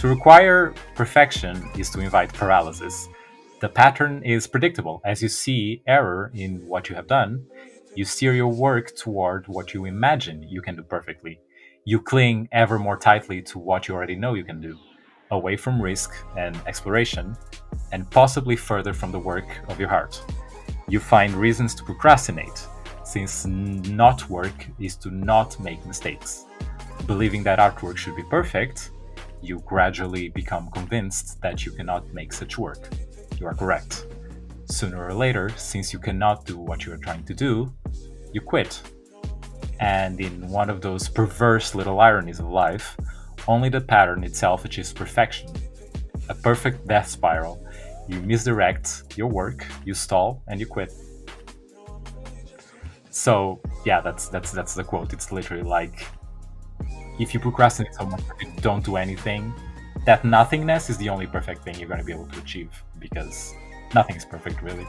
To 0.00 0.08
require 0.08 0.74
perfection 0.94 1.54
is 1.78 1.88
to 1.90 2.00
invite 2.00 2.32
paralysis. 2.32 3.08
The 3.60 3.68
pattern 3.68 4.22
is 4.24 4.46
predictable. 4.46 5.00
As 5.04 5.22
you 5.22 5.28
see 5.28 5.82
error 5.86 6.30
in 6.34 6.66
what 6.66 6.88
you 6.88 6.94
have 6.96 7.06
done, 7.06 7.44
you 7.94 8.04
steer 8.04 8.32
your 8.34 8.48
work 8.48 8.94
toward 8.96 9.46
what 9.48 9.72
you 9.74 9.84
imagine 9.86 10.42
you 10.42 10.60
can 10.62 10.76
do 10.76 10.82
perfectly. 10.82 11.40
You 11.84 12.00
cling 12.00 12.48
ever 12.52 12.78
more 12.78 12.96
tightly 12.96 13.42
to 13.50 13.58
what 13.58 13.88
you 13.88 13.94
already 13.94 14.14
know 14.16 14.34
you 14.34 14.44
can 14.44 14.60
do, 14.60 14.78
away 15.30 15.56
from 15.56 15.80
risk 15.80 16.12
and 16.36 16.58
exploration, 16.66 17.36
and 17.92 18.08
possibly 18.10 18.56
further 18.56 18.92
from 18.92 19.12
the 19.12 19.18
work 19.18 19.46
of 19.68 19.78
your 19.78 19.88
heart 19.88 20.22
you 20.90 20.98
find 20.98 21.34
reasons 21.34 21.72
to 21.76 21.84
procrastinate, 21.84 22.66
since 23.04 23.46
not 23.46 24.28
work 24.28 24.66
is 24.80 24.96
to 24.96 25.10
not 25.10 25.58
make 25.60 25.84
mistakes. 25.86 26.46
Believing 27.06 27.44
that 27.44 27.60
artwork 27.60 27.96
should 27.96 28.16
be 28.16 28.24
perfect, 28.24 28.90
you 29.40 29.60
gradually 29.60 30.28
become 30.30 30.68
convinced 30.72 31.40
that 31.42 31.64
you 31.64 31.72
cannot 31.72 32.12
make 32.12 32.32
such 32.32 32.58
work. 32.58 32.88
You 33.38 33.46
are 33.46 33.54
correct. 33.54 34.06
Sooner 34.66 35.06
or 35.06 35.14
later, 35.14 35.48
since 35.56 35.92
you 35.92 36.00
cannot 36.00 36.44
do 36.44 36.58
what 36.58 36.84
you 36.84 36.92
are 36.92 36.98
trying 36.98 37.24
to 37.24 37.34
do, 37.34 37.72
you 38.32 38.40
quit. 38.40 38.82
And 39.78 40.20
in 40.20 40.48
one 40.48 40.68
of 40.68 40.80
those 40.80 41.08
perverse 41.08 41.74
little 41.74 42.00
ironies 42.00 42.40
of 42.40 42.48
life, 42.48 42.96
only 43.48 43.68
the 43.68 43.80
pattern 43.80 44.24
itself 44.24 44.64
achieves 44.64 44.92
perfection. 44.92 45.50
A 46.28 46.34
perfect 46.34 46.86
death 46.86 47.08
spiral 47.08 47.66
you 48.10 48.20
misdirect 48.22 49.04
your 49.16 49.28
work, 49.28 49.64
you 49.84 49.94
stall, 49.94 50.42
and 50.48 50.58
you 50.58 50.66
quit. 50.66 50.92
So 53.10 53.60
yeah, 53.84 54.00
that's 54.00 54.28
that's 54.28 54.50
that's 54.50 54.74
the 54.74 54.84
quote. 54.84 55.12
It's 55.12 55.30
literally 55.30 55.62
like 55.62 56.06
if 57.20 57.32
you 57.32 57.40
procrastinate 57.40 57.94
so 57.94 58.06
much 58.06 58.20
you 58.40 58.50
don't 58.60 58.84
do 58.84 58.96
anything, 58.96 59.54
that 60.06 60.24
nothingness 60.24 60.90
is 60.90 60.96
the 60.98 61.08
only 61.08 61.26
perfect 61.26 61.62
thing 61.62 61.78
you're 61.78 61.88
to 61.88 62.04
be 62.04 62.12
able 62.12 62.26
to 62.26 62.38
achieve 62.40 62.70
because 62.98 63.54
nothing 63.94 64.16
is 64.16 64.24
perfect 64.24 64.62
really. 64.62 64.86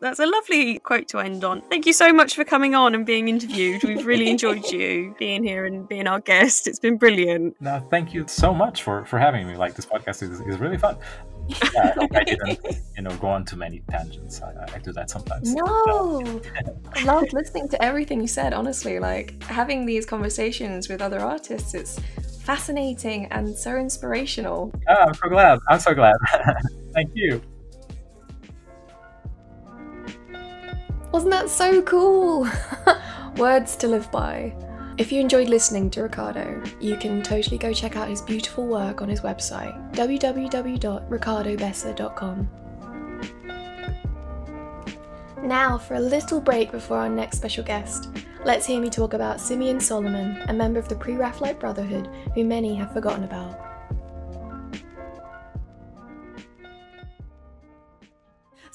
That's 0.00 0.18
a 0.18 0.26
lovely 0.26 0.78
quote 0.78 1.08
to 1.08 1.18
end 1.18 1.44
on. 1.44 1.62
Thank 1.62 1.86
you 1.86 1.92
so 1.92 2.12
much 2.12 2.34
for 2.34 2.44
coming 2.44 2.74
on 2.74 2.94
and 2.94 3.04
being 3.04 3.28
interviewed. 3.28 3.82
We've 3.82 4.06
really 4.06 4.30
enjoyed 4.30 4.70
you 4.70 5.14
being 5.18 5.42
here 5.44 5.66
and 5.66 5.88
being 5.88 6.06
our 6.06 6.20
guest. 6.20 6.66
It's 6.66 6.78
been 6.78 6.96
brilliant. 6.96 7.60
No, 7.60 7.80
thank 7.90 8.14
you 8.14 8.26
so 8.28 8.54
much 8.54 8.82
for 8.82 9.04
for 9.04 9.18
having 9.18 9.46
me. 9.46 9.56
Like 9.56 9.74
this 9.74 9.86
podcast 9.86 10.22
is, 10.22 10.40
is 10.40 10.58
really 10.58 10.78
fun. 10.78 10.96
Yeah, 11.48 11.94
I 11.98 12.08
I 12.14 12.24
didn't 12.24 12.60
you 12.96 13.02
know 13.02 13.14
go 13.16 13.28
on 13.28 13.44
too 13.44 13.56
many 13.56 13.82
tangents. 13.90 14.40
I, 14.42 14.52
I 14.74 14.78
do 14.78 14.92
that 14.92 15.10
sometimes. 15.10 15.54
No, 15.62 16.40
I 16.94 17.04
loved 17.04 17.32
listening 17.32 17.68
to 17.70 17.82
everything 17.82 18.20
you 18.20 18.28
said. 18.28 18.52
Honestly, 18.52 18.98
like 18.98 19.42
having 19.44 19.86
these 19.86 20.06
conversations 20.06 20.88
with 20.88 21.02
other 21.02 21.20
artists, 21.20 21.74
it's 21.74 21.98
fascinating 22.42 23.26
and 23.26 23.56
so 23.56 23.76
inspirational. 23.76 24.72
Oh, 24.88 24.94
I'm 24.94 25.14
so 25.14 25.28
glad. 25.28 25.58
I'm 25.68 25.80
so 25.80 25.94
glad. 25.94 26.16
thank 26.92 27.10
you. 27.14 27.42
Wasn't 31.12 31.30
that 31.30 31.50
so 31.50 31.82
cool? 31.82 32.48
Words 33.36 33.76
to 33.76 33.86
live 33.86 34.10
by. 34.10 34.56
If 34.96 35.12
you 35.12 35.20
enjoyed 35.20 35.48
listening 35.48 35.90
to 35.90 36.02
Ricardo, 36.02 36.60
you 36.80 36.96
can 36.96 37.22
totally 37.22 37.58
go 37.58 37.72
check 37.72 37.96
out 37.96 38.08
his 38.08 38.22
beautiful 38.22 38.66
work 38.66 39.02
on 39.02 39.08
his 39.08 39.20
website, 39.20 39.94
www.ricardobessa.com. 39.94 42.48
Now, 45.42 45.76
for 45.76 45.94
a 45.94 46.00
little 46.00 46.40
break 46.40 46.70
before 46.70 46.98
our 46.98 47.08
next 47.08 47.36
special 47.36 47.64
guest, 47.64 48.10
let's 48.44 48.64
hear 48.64 48.80
me 48.80 48.88
talk 48.88 49.12
about 49.12 49.40
Simeon 49.40 49.80
Solomon, 49.80 50.40
a 50.48 50.52
member 50.52 50.78
of 50.78 50.88
the 50.88 50.96
Pre 50.96 51.14
Raphaelite 51.14 51.58
Brotherhood 51.58 52.08
who 52.34 52.44
many 52.44 52.74
have 52.74 52.92
forgotten 52.92 53.24
about. 53.24 53.71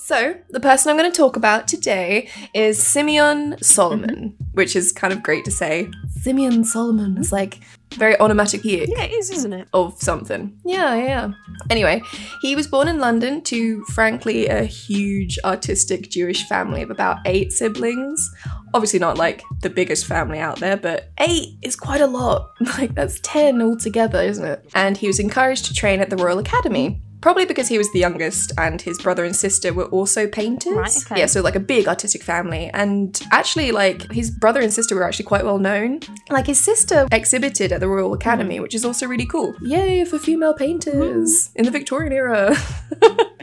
So, 0.07 0.37
the 0.51 0.61
person 0.61 0.89
I'm 0.89 0.97
going 0.97 1.11
to 1.11 1.17
talk 1.17 1.35
about 1.35 1.67
today 1.67 2.29
is 2.53 2.81
Simeon 2.81 3.57
Solomon, 3.61 4.15
mm-hmm. 4.15 4.43
which 4.53 4.73
is 4.73 4.93
kind 4.93 5.11
of 5.11 5.21
great 5.21 5.43
to 5.43 5.51
say. 5.51 5.91
Simeon 6.21 6.63
Solomon 6.63 7.17
is 7.17 7.33
like 7.33 7.59
very 7.95 8.17
onomatopoeic 8.21 8.87
Yeah, 8.87 9.03
it 9.03 9.11
is, 9.11 9.29
isn't 9.31 9.51
it? 9.51 9.67
of 9.73 10.01
something. 10.01 10.57
Yeah, 10.63 10.95
yeah, 10.95 11.05
yeah. 11.05 11.31
Anyway, 11.69 12.01
he 12.41 12.55
was 12.55 12.67
born 12.67 12.87
in 12.87 12.99
London 12.99 13.41
to, 13.41 13.83
frankly, 13.93 14.47
a 14.47 14.63
huge 14.63 15.37
artistic 15.43 16.09
Jewish 16.09 16.47
family 16.47 16.81
of 16.81 16.89
about 16.89 17.17
eight 17.25 17.51
siblings. 17.51 18.33
Obviously, 18.73 18.99
not 18.99 19.17
like 19.17 19.43
the 19.61 19.69
biggest 19.69 20.05
family 20.05 20.39
out 20.39 20.61
there, 20.61 20.77
but 20.77 21.11
eight 21.19 21.57
is 21.61 21.75
quite 21.75 21.99
a 21.99 22.07
lot. 22.07 22.51
Like, 22.77 22.95
that's 22.95 23.19
10 23.23 23.61
altogether, 23.61 24.21
isn't 24.21 24.45
it? 24.45 24.69
And 24.73 24.95
he 24.95 25.07
was 25.07 25.19
encouraged 25.19 25.65
to 25.65 25.73
train 25.73 25.99
at 25.99 26.09
the 26.09 26.15
Royal 26.15 26.39
Academy. 26.39 27.01
Probably 27.21 27.45
because 27.45 27.67
he 27.67 27.77
was 27.77 27.91
the 27.91 27.99
youngest 27.99 28.51
and 28.57 28.81
his 28.81 29.01
brother 29.01 29.25
and 29.25 29.35
sister 29.35 29.73
were 29.73 29.85
also 29.85 30.27
painters. 30.27 30.73
Right, 30.73 30.97
okay. 31.05 31.19
Yeah, 31.19 31.25
so 31.25 31.41
like 31.41 31.55
a 31.55 31.59
big 31.59 31.87
artistic 31.87 32.23
family. 32.23 32.69
And 32.73 33.19
actually, 33.31 33.71
like 33.71 34.11
his 34.11 34.29
brother 34.31 34.61
and 34.61 34.71
sister 34.71 34.95
were 34.95 35.03
actually 35.03 35.25
quite 35.25 35.43
well 35.43 35.59
known. 35.59 36.01
Like 36.29 36.47
his 36.47 36.59
sister 36.59 37.07
exhibited 37.11 37.71
at 37.71 37.79
the 37.79 37.87
Royal 37.87 38.13
Academy, 38.13 38.57
mm. 38.57 38.61
which 38.61 38.75
is 38.75 38.85
also 38.85 39.07
really 39.07 39.25
cool. 39.25 39.55
Yay 39.61 40.05
for 40.05 40.19
female 40.19 40.53
painters 40.53 41.49
mm. 41.49 41.55
in 41.55 41.65
the 41.65 41.71
Victorian 41.71 42.13
era. 42.13 42.55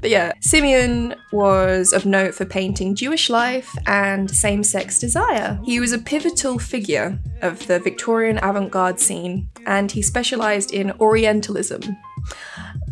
But 0.00 0.10
yeah, 0.10 0.32
Simeon 0.40 1.14
was 1.32 1.92
of 1.92 2.06
note 2.06 2.34
for 2.34 2.44
painting 2.44 2.94
Jewish 2.94 3.28
life 3.28 3.70
and 3.86 4.30
same 4.30 4.64
sex 4.64 4.98
desire. 4.98 5.60
He 5.64 5.80
was 5.80 5.92
a 5.92 5.98
pivotal 5.98 6.58
figure 6.58 7.18
of 7.42 7.66
the 7.66 7.78
Victorian 7.78 8.38
avant 8.42 8.70
garde 8.70 9.00
scene 9.00 9.50
and 9.66 9.92
he 9.92 10.02
specialized 10.02 10.72
in 10.72 10.92
Orientalism. 10.92 11.96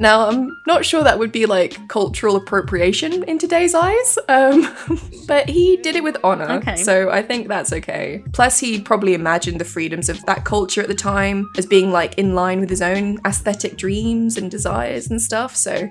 Now, 0.01 0.29
I'm 0.29 0.61
not 0.67 0.85
sure 0.85 1.03
that 1.03 1.19
would 1.19 1.33
be 1.33 1.47
like 1.47 1.89
cultural 1.89 2.37
appropriation 2.37 3.25
in 3.25 3.39
today's 3.39 3.75
eyes, 3.75 4.19
um, 4.29 4.73
but 5.27 5.49
he 5.49 5.77
did 5.79 5.97
it 5.97 6.05
with 6.05 6.17
honor, 6.23 6.51
Okay. 6.53 6.77
so 6.77 7.11
I 7.11 7.21
think 7.23 7.49
that's 7.49 7.73
okay. 7.73 8.23
Plus, 8.33 8.59
he 8.61 8.81
probably 8.81 9.15
imagined 9.15 9.61
the 9.61 9.65
freedoms 9.65 10.09
of 10.09 10.25
that 10.27 10.45
culture 10.45 10.81
at 10.83 10.89
the 10.89 10.95
time 10.95 11.51
as 11.59 11.67
being 11.67 11.91
like 11.91 12.17
in 12.17 12.35
line 12.35 12.61
with 12.61 12.71
his 12.71 12.81
own 12.83 13.19
aesthetic 13.27 13.77
dreams 13.77 14.37
and 14.37 14.51
desires 14.51 15.09
and 15.11 15.21
stuff, 15.21 15.57
so 15.57 15.89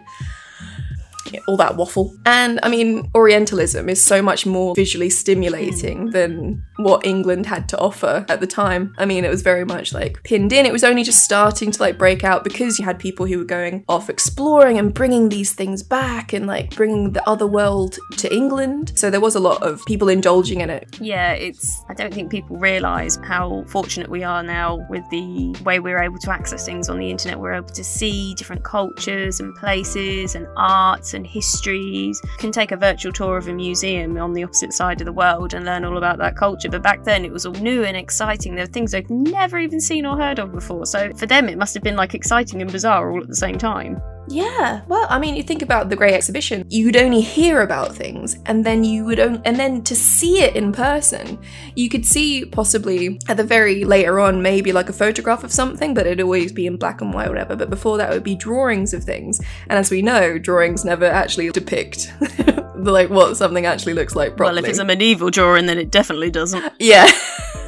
all 1.47 1.57
that 1.57 1.75
waffle. 1.75 2.15
And 2.25 2.59
I 2.63 2.69
mean, 2.69 3.09
Orientalism 3.15 3.89
is 3.89 4.03
so 4.03 4.21
much 4.21 4.45
more 4.45 4.75
visually 4.75 5.09
stimulating 5.09 6.03
hmm. 6.03 6.09
than 6.11 6.63
what 6.77 7.05
England 7.05 7.45
had 7.45 7.67
to 7.69 7.77
offer 7.77 8.25
at 8.29 8.39
the 8.39 8.47
time. 8.47 8.93
I 8.97 9.05
mean, 9.05 9.25
it 9.25 9.29
was 9.29 9.41
very 9.41 9.65
much 9.65 9.93
like 9.93 10.21
pinned 10.23 10.53
in. 10.53 10.65
It 10.65 10.71
was 10.71 10.83
only 10.83 11.03
just 11.03 11.23
starting 11.23 11.71
to 11.71 11.81
like 11.81 11.97
break 11.97 12.23
out 12.23 12.43
because 12.43 12.79
you 12.79 12.85
had 12.85 12.99
people 12.99 13.25
who 13.25 13.39
were 13.39 13.45
going 13.45 13.83
off 13.87 14.09
exploring 14.09 14.77
and 14.77 14.93
bringing 14.93 15.29
these 15.29 15.53
things 15.53 15.83
back 15.83 16.33
and 16.33 16.47
like 16.47 16.75
bringing 16.75 17.13
the 17.13 17.27
other 17.27 17.47
world 17.47 17.97
to 18.17 18.33
England. 18.33 18.93
So 18.95 19.09
there 19.09 19.21
was 19.21 19.35
a 19.35 19.39
lot 19.39 19.61
of 19.63 19.83
people 19.85 20.09
indulging 20.09 20.61
in 20.61 20.69
it. 20.69 20.97
Yeah, 20.99 21.33
it's. 21.33 21.83
I 21.89 21.93
don't 21.93 22.13
think 22.13 22.31
people 22.31 22.57
realise 22.57 23.17
how 23.23 23.63
fortunate 23.67 24.09
we 24.09 24.23
are 24.23 24.43
now 24.43 24.85
with 24.89 25.07
the 25.09 25.55
way 25.63 25.79
we're 25.79 26.01
able 26.01 26.19
to 26.19 26.31
access 26.31 26.65
things 26.65 26.89
on 26.89 26.99
the 26.99 27.09
internet. 27.09 27.39
We're 27.39 27.53
able 27.53 27.69
to 27.69 27.83
see 27.83 28.33
different 28.35 28.63
cultures 28.63 29.39
and 29.39 29.55
places 29.55 30.35
and 30.35 30.47
arts 30.55 31.13
and 31.17 31.27
histories. 31.27 32.21
You 32.23 32.37
can 32.37 32.51
take 32.53 32.71
a 32.71 32.77
virtual 32.77 33.11
tour 33.11 33.35
of 33.35 33.49
a 33.49 33.53
museum 33.53 34.17
on 34.17 34.31
the 34.31 34.45
opposite 34.45 34.71
side 34.71 35.01
of 35.01 35.05
the 35.05 35.11
world 35.11 35.53
and 35.53 35.65
learn 35.65 35.83
all 35.83 35.97
about 35.97 36.17
that 36.19 36.37
culture. 36.37 36.69
But 36.69 36.83
back 36.83 37.03
then, 37.03 37.25
it 37.25 37.31
was 37.31 37.45
all 37.45 37.53
new 37.53 37.83
and 37.83 37.97
exciting. 37.97 38.55
There 38.55 38.63
were 38.63 38.71
things 38.71 38.91
they've 38.91 39.09
never 39.09 39.59
even 39.59 39.81
seen 39.81 40.05
or 40.05 40.15
heard 40.15 40.39
of 40.39 40.53
before. 40.53 40.85
So 40.85 41.11
for 41.13 41.25
them, 41.25 41.49
it 41.49 41.57
must 41.57 41.73
have 41.73 41.83
been 41.83 41.97
like 41.97 42.13
exciting 42.13 42.61
and 42.61 42.71
bizarre 42.71 43.11
all 43.11 43.21
at 43.21 43.27
the 43.27 43.35
same 43.35 43.57
time. 43.57 44.01
Yeah. 44.27 44.81
Well, 44.87 45.07
I 45.09 45.19
mean, 45.19 45.35
you 45.35 45.43
think 45.43 45.61
about 45.61 45.89
the 45.89 45.95
Great 45.95 46.13
Exhibition. 46.13 46.65
You'd 46.69 46.97
only 46.97 47.21
hear 47.21 47.61
about 47.61 47.95
things, 47.95 48.37
and 48.45 48.65
then 48.65 48.83
you 48.83 49.05
would, 49.05 49.19
on- 49.19 49.41
and 49.45 49.57
then 49.57 49.83
to 49.83 49.95
see 49.95 50.41
it 50.41 50.55
in 50.55 50.71
person, 50.73 51.39
you 51.75 51.89
could 51.89 52.05
see 52.05 52.45
possibly 52.45 53.19
at 53.27 53.37
the 53.37 53.43
very 53.43 53.85
later 53.85 54.19
on, 54.19 54.41
maybe 54.41 54.71
like 54.71 54.89
a 54.89 54.93
photograph 54.93 55.43
of 55.43 55.51
something, 55.51 55.93
but 55.93 56.05
it'd 56.05 56.21
always 56.21 56.51
be 56.51 56.67
in 56.67 56.77
black 56.77 57.01
and 57.01 57.13
white, 57.13 57.27
or 57.27 57.31
whatever. 57.31 57.55
But 57.55 57.69
before 57.69 57.97
that, 57.97 58.11
it 58.11 58.13
would 58.13 58.23
be 58.23 58.35
drawings 58.35 58.93
of 58.93 59.03
things, 59.03 59.39
and 59.69 59.79
as 59.79 59.89
we 59.89 60.01
know, 60.01 60.37
drawings 60.37 60.83
never 60.83 61.05
actually 61.05 61.49
depict 61.51 62.11
like 62.75 63.09
what 63.09 63.37
something 63.37 63.65
actually 63.65 63.93
looks 63.93 64.15
like 64.15 64.35
properly. 64.37 64.57
Well, 64.57 64.65
if 64.65 64.69
it's 64.69 64.79
a 64.79 64.85
medieval 64.85 65.29
drawing, 65.29 65.65
then 65.65 65.77
it 65.77 65.91
definitely 65.91 66.31
doesn't. 66.31 66.73
Yeah. 66.79 67.09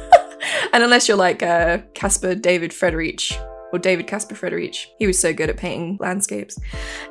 and 0.72 0.82
unless 0.82 1.08
you're 1.08 1.16
like 1.16 1.42
uh, 1.42 1.78
Caspar 1.94 2.34
David 2.34 2.72
Friedrich 2.72 3.32
or 3.72 3.78
David 3.78 4.06
Caspar 4.06 4.34
Friedrich, 4.34 4.94
he 4.98 5.06
was 5.06 5.18
so 5.18 5.32
good 5.32 5.50
at 5.50 5.56
painting 5.56 5.96
landscapes. 6.00 6.58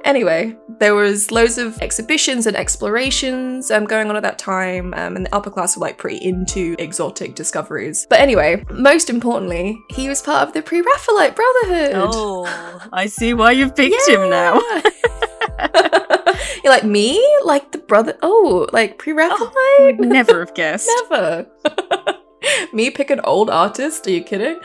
Anyway, 0.04 0.56
there 0.80 0.96
was 0.96 1.32
loads 1.32 1.58
of 1.58 1.82
exhibitions 1.82 2.46
and 2.46 2.56
explorations 2.56 3.72
um, 3.72 3.86
going 3.86 4.10
on 4.10 4.16
at 4.16 4.24
that 4.24 4.40
time, 4.40 4.94
um, 4.96 5.16
and 5.16 5.26
the 5.26 5.36
upper 5.36 5.50
class 5.50 5.76
were 5.78 5.82
like 5.82 5.98
pretty 5.98 6.18
into 6.18 6.76
exotic 6.80 7.36
discoveries. 7.36 8.06
But 8.10 8.20
anyway, 8.20 8.64
most 8.72 9.10
importantly, 9.10 9.80
he 9.90 10.10
was 10.10 10.22
part 10.22 10.48
of 10.48 10.54
the 10.54 10.62
Pre-Raphaelite 10.62 11.36
Brotherhood. 11.36 11.92
Oh, 12.14 12.90
I 12.94 13.08
see 13.08 13.34
why 13.34 13.52
you've 13.52 13.76
picked 13.76 14.08
him 14.08 14.30
now. 14.30 14.62
You're 16.64 16.74
like 16.74 16.84
me, 16.84 17.24
like 17.44 17.72
the 17.72 17.78
brother. 17.78 18.18
Oh, 18.22 18.68
like 18.72 18.98
Pre-Raphaelite. 18.98 19.80
Would 19.80 20.00
never 20.00 20.40
have 20.40 20.54
guessed. 20.54 20.90
Never. 21.10 21.48
Me 22.74 22.90
pick 22.90 23.10
an 23.10 23.20
old 23.22 23.50
artist? 23.50 24.08
Are 24.08 24.12
you 24.12 24.24
kidding? 24.24 24.60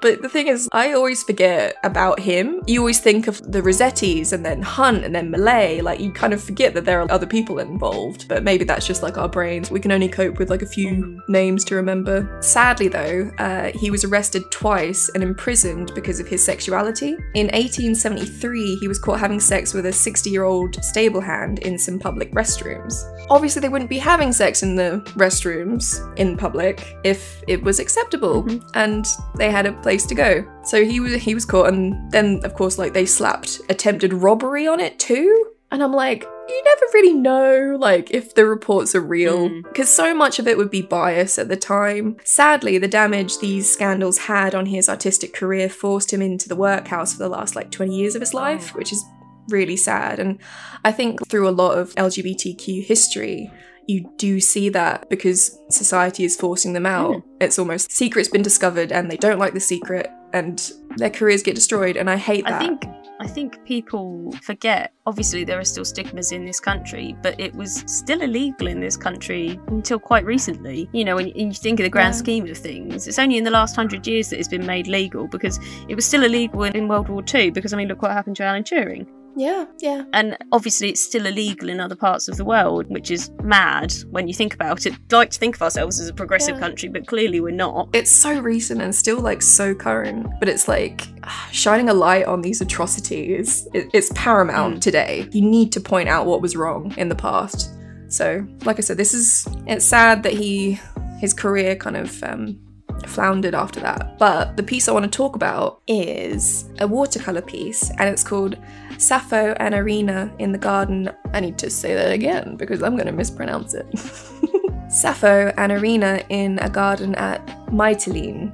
But 0.00 0.22
the 0.22 0.28
thing 0.28 0.48
is, 0.48 0.68
I 0.72 0.92
always 0.92 1.22
forget 1.22 1.76
about 1.82 2.20
him. 2.20 2.62
You 2.66 2.80
always 2.80 3.00
think 3.00 3.28
of 3.28 3.40
the 3.50 3.62
Rossettis 3.62 4.32
and 4.32 4.44
then 4.44 4.62
Hunt 4.62 5.04
and 5.04 5.14
then 5.14 5.30
Millais. 5.30 5.82
Like, 5.82 6.00
you 6.00 6.12
kind 6.12 6.32
of 6.32 6.42
forget 6.42 6.74
that 6.74 6.84
there 6.84 7.00
are 7.00 7.10
other 7.10 7.26
people 7.26 7.58
involved. 7.58 8.28
But 8.28 8.42
maybe 8.42 8.64
that's 8.64 8.86
just 8.86 9.02
like 9.02 9.16
our 9.16 9.28
brains. 9.28 9.70
We 9.70 9.80
can 9.80 9.92
only 9.92 10.08
cope 10.08 10.38
with 10.38 10.50
like 10.50 10.62
a 10.62 10.66
few 10.66 11.20
names 11.28 11.64
to 11.64 11.76
remember. 11.76 12.38
Sadly, 12.42 12.88
though, 12.88 13.30
uh, 13.38 13.72
he 13.74 13.90
was 13.90 14.04
arrested 14.04 14.42
twice 14.50 15.08
and 15.10 15.22
imprisoned 15.22 15.92
because 15.94 16.20
of 16.20 16.26
his 16.26 16.44
sexuality. 16.44 17.12
In 17.34 17.46
1873, 17.46 18.76
he 18.76 18.88
was 18.88 18.98
caught 18.98 19.20
having 19.20 19.40
sex 19.40 19.72
with 19.72 19.86
a 19.86 19.92
60 19.92 20.30
year 20.30 20.44
old 20.44 20.82
stable 20.84 21.20
hand 21.20 21.60
in 21.60 21.78
some 21.78 21.98
public 21.98 22.32
restrooms. 22.32 22.94
Obviously, 23.30 23.60
they 23.60 23.68
wouldn't 23.68 23.90
be 23.90 23.98
having 23.98 24.32
sex 24.32 24.62
in 24.62 24.76
the 24.76 25.02
restrooms 25.16 26.00
in 26.18 26.36
public 26.36 26.96
if 27.02 27.42
it 27.48 27.62
was 27.62 27.80
acceptable 27.80 28.46
and 28.74 29.06
they 29.36 29.50
had 29.50 29.66
a 29.66 29.72
place 29.86 30.04
to 30.06 30.14
go. 30.16 30.44
So 30.64 30.84
he 30.84 30.98
was 30.98 31.14
he 31.22 31.32
was 31.34 31.44
caught, 31.44 31.68
and 31.72 32.10
then 32.10 32.40
of 32.44 32.54
course, 32.54 32.76
like 32.76 32.92
they 32.92 33.06
slapped 33.06 33.60
attempted 33.68 34.12
robbery 34.12 34.66
on 34.66 34.80
it 34.80 34.98
too. 34.98 35.28
And 35.70 35.82
I'm 35.82 35.92
like, 35.92 36.22
you 36.48 36.62
never 36.64 36.86
really 36.94 37.12
know, 37.14 37.76
like, 37.78 38.12
if 38.12 38.34
the 38.36 38.46
reports 38.46 38.94
are 38.94 39.00
real, 39.00 39.48
Mm. 39.48 39.62
because 39.64 39.92
so 39.92 40.14
much 40.14 40.38
of 40.38 40.46
it 40.46 40.56
would 40.56 40.70
be 40.70 40.80
bias 40.80 41.38
at 41.40 41.48
the 41.48 41.56
time. 41.56 42.16
Sadly, 42.24 42.78
the 42.78 42.86
damage 43.02 43.38
these 43.38 43.70
scandals 43.72 44.18
had 44.18 44.54
on 44.54 44.66
his 44.66 44.88
artistic 44.88 45.32
career 45.34 45.68
forced 45.68 46.12
him 46.12 46.22
into 46.22 46.48
the 46.48 46.54
workhouse 46.54 47.12
for 47.14 47.18
the 47.18 47.28
last 47.28 47.56
like 47.56 47.72
20 47.72 47.96
years 47.96 48.14
of 48.14 48.22
his 48.22 48.32
life, 48.32 48.74
which 48.76 48.92
is 48.92 49.04
really 49.48 49.76
sad. 49.76 50.20
And 50.20 50.38
I 50.84 50.92
think 50.92 51.26
through 51.28 51.48
a 51.48 51.58
lot 51.62 51.78
of 51.78 51.94
LGBTQ 51.96 52.84
history, 52.84 53.50
you 53.88 54.12
do 54.16 54.40
see 54.40 54.68
that 54.70 55.08
because 55.08 55.58
society 55.70 56.24
is 56.24 56.36
forcing 56.36 56.72
them 56.72 56.86
out. 56.86 57.14
Hmm. 57.14 57.20
It's 57.40 57.58
almost 57.58 57.90
secret's 57.92 58.28
been 58.28 58.42
discovered 58.42 58.92
and 58.92 59.10
they 59.10 59.16
don't 59.16 59.38
like 59.38 59.54
the 59.54 59.60
secret 59.60 60.10
and 60.32 60.70
their 60.96 61.10
careers 61.10 61.42
get 61.42 61.54
destroyed. 61.54 61.96
And 61.96 62.10
I 62.10 62.16
hate 62.16 62.44
that. 62.44 62.54
I 62.54 62.66
think 62.66 62.84
I 63.18 63.26
think 63.26 63.64
people 63.64 64.30
forget. 64.42 64.92
Obviously, 65.06 65.42
there 65.44 65.58
are 65.58 65.64
still 65.64 65.86
stigmas 65.86 66.32
in 66.32 66.44
this 66.44 66.60
country, 66.60 67.16
but 67.22 67.38
it 67.40 67.54
was 67.54 67.82
still 67.86 68.20
illegal 68.20 68.66
in 68.66 68.78
this 68.78 68.94
country 68.94 69.58
until 69.68 69.98
quite 69.98 70.26
recently. 70.26 70.86
You 70.92 71.04
know, 71.06 71.16
when 71.16 71.28
you 71.28 71.52
think 71.54 71.80
of 71.80 71.84
the 71.84 71.90
grand 71.90 72.14
Yeah. 72.14 72.18
scheme 72.18 72.46
of 72.50 72.58
things, 72.58 73.08
it's 73.08 73.18
only 73.18 73.38
in 73.38 73.44
the 73.44 73.50
last 73.50 73.74
hundred 73.74 74.06
years 74.06 74.28
that 74.30 74.38
it's 74.38 74.48
been 74.48 74.66
made 74.66 74.86
legal 74.86 75.28
because 75.28 75.58
it 75.88 75.94
was 75.94 76.04
still 76.04 76.24
illegal 76.24 76.64
in, 76.64 76.88
World 76.88 77.08
War 77.08 77.22
Two. 77.22 77.50
Because 77.52 77.72
I 77.72 77.78
mean, 77.78 77.88
look 77.88 78.02
what 78.02 78.10
happened 78.10 78.36
to 78.36 78.44
Alan 78.44 78.64
Turing. 78.64 79.06
Yeah, 79.36 79.66
yeah. 79.80 80.04
And 80.12 80.36
obviously, 80.52 80.88
it's 80.88 81.00
still 81.00 81.26
illegal 81.26 81.68
in 81.68 81.78
other 81.80 81.94
parts 81.96 82.26
of 82.28 82.36
the 82.36 82.44
world, 82.44 82.86
which 82.88 83.10
is 83.10 83.30
mad 83.42 83.92
when 84.10 84.26
you 84.28 84.34
think 84.34 84.54
about 84.54 84.86
it. 84.86 84.94
like 85.12 85.30
to 85.30 85.38
think 85.38 85.54
of 85.56 85.62
ourselves 85.62 86.00
as 86.00 86.08
a 86.08 86.14
progressive 86.14 86.54
Yeah. 86.56 86.60
country, 86.60 86.88
but 86.88 87.06
clearly 87.06 87.40
we're 87.40 87.54
not. 87.54 87.88
It's 87.92 88.10
so 88.10 88.38
recent 88.40 88.80
and 88.82 88.94
still 88.94 89.20
like 89.20 89.42
so 89.42 89.74
current, 89.74 90.26
but 90.40 90.48
it's 90.48 90.68
like 90.68 91.06
shining 91.52 91.88
a 91.88 91.94
light 91.94 92.24
on 92.26 92.40
these 92.42 92.60
atrocities. 92.60 93.66
It's 93.74 94.10
paramount 94.14 94.76
Mm. 94.76 94.80
today. 94.80 95.28
You 95.32 95.42
need 95.42 95.72
to 95.72 95.80
point 95.80 96.08
out 96.08 96.26
what 96.26 96.40
was 96.42 96.56
wrong 96.56 96.92
in 96.96 97.08
the 97.08 97.14
past. 97.14 97.70
So, 98.08 98.46
like 98.64 98.78
I 98.78 98.82
said, 98.82 98.96
this 98.96 99.12
is 99.14 99.46
it's 99.66 99.84
sad 99.84 100.22
that 100.22 100.32
he 100.32 100.80
his 101.20 101.32
career 101.32 101.76
kind 101.76 101.96
of 101.96 102.22
um, 102.22 102.58
floundered 103.06 103.54
after 103.54 103.80
that. 103.80 104.18
But 104.18 104.56
the 104.56 104.62
piece 104.62 104.88
I 104.88 104.92
want 104.92 105.04
to 105.04 105.10
talk 105.10 105.36
about 105.36 105.80
is 105.86 106.68
a 106.80 106.86
watercolor 106.86 107.42
piece, 107.42 107.90
and 107.90 108.08
it's 108.08 108.24
called 108.24 108.56
Sappho 108.98 109.54
and 109.58 109.74
Erinna 109.74 110.32
in 110.38 110.52
the 110.52 110.58
Garden. 110.58 111.10
I 111.32 111.40
need 111.40 111.58
to 111.58 111.70
say 111.70 111.94
that 111.94 112.12
again 112.12 112.56
because 112.56 112.82
I'm 112.82 112.96
going 112.96 113.06
to 113.06 113.12
mispronounce 113.12 113.74
it. 113.74 113.86
Sappho 114.88 115.52
and 115.56 115.72
Erinna 115.72 116.24
in 116.28 116.58
a 116.60 116.70
garden 116.70 117.14
at 117.16 117.44
Mytilene. 117.66 118.52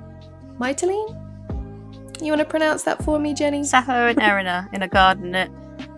Mytilene? 0.58 1.18
You 2.22 2.28
want 2.28 2.40
to 2.40 2.46
pronounce 2.46 2.84
that 2.84 3.02
for 3.04 3.18
me, 3.18 3.34
Jenny? 3.34 3.64
Sappho 3.64 4.08
and 4.08 4.18
Erinna 4.18 4.72
in 4.72 4.82
a 4.82 4.88
garden 4.88 5.34
at 5.34 5.50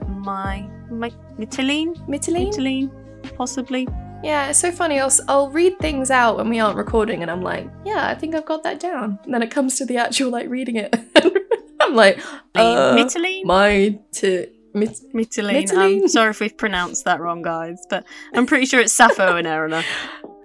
my, 0.08 0.68
my 0.90 1.10
Mytilene? 1.38 1.96
Mytilene? 2.08 2.52
Mytilene, 2.52 3.36
possibly. 3.36 3.86
Yeah, 4.24 4.48
it's 4.48 4.58
so 4.58 4.72
funny. 4.72 4.98
I'll, 4.98 5.12
I'll 5.28 5.50
read 5.50 5.78
things 5.78 6.10
out 6.10 6.38
when 6.38 6.48
we 6.48 6.58
aren't 6.58 6.78
recording, 6.78 7.20
and 7.20 7.30
I'm 7.30 7.42
like, 7.42 7.68
yeah, 7.84 8.08
I 8.08 8.14
think 8.14 8.34
I've 8.34 8.46
got 8.46 8.62
that 8.62 8.80
down. 8.80 9.18
And 9.24 9.34
then 9.34 9.42
it 9.42 9.50
comes 9.50 9.76
to 9.76 9.84
the 9.84 9.98
actual 9.98 10.30
like 10.30 10.48
reading 10.48 10.76
it. 10.76 10.94
I'm 11.80 11.94
like, 11.94 12.18
uh, 12.54 12.94
Mytilene? 12.96 13.44
my 13.44 13.98
t- 14.12 14.46
mit- 14.72 15.00
Mytilene. 15.12 15.64
Mytilene? 15.64 16.02
I'm 16.02 16.08
sorry 16.16 16.30
if 16.30 16.40
we've 16.40 16.56
pronounced 16.56 17.04
that 17.04 17.20
wrong, 17.20 17.42
guys, 17.42 17.84
but 17.90 18.06
I'm 18.32 18.46
pretty 18.46 18.64
sure 18.64 18.80
it's 18.80 18.94
Sappho 18.94 19.36
and 19.36 19.46
Erinna. 19.46 19.84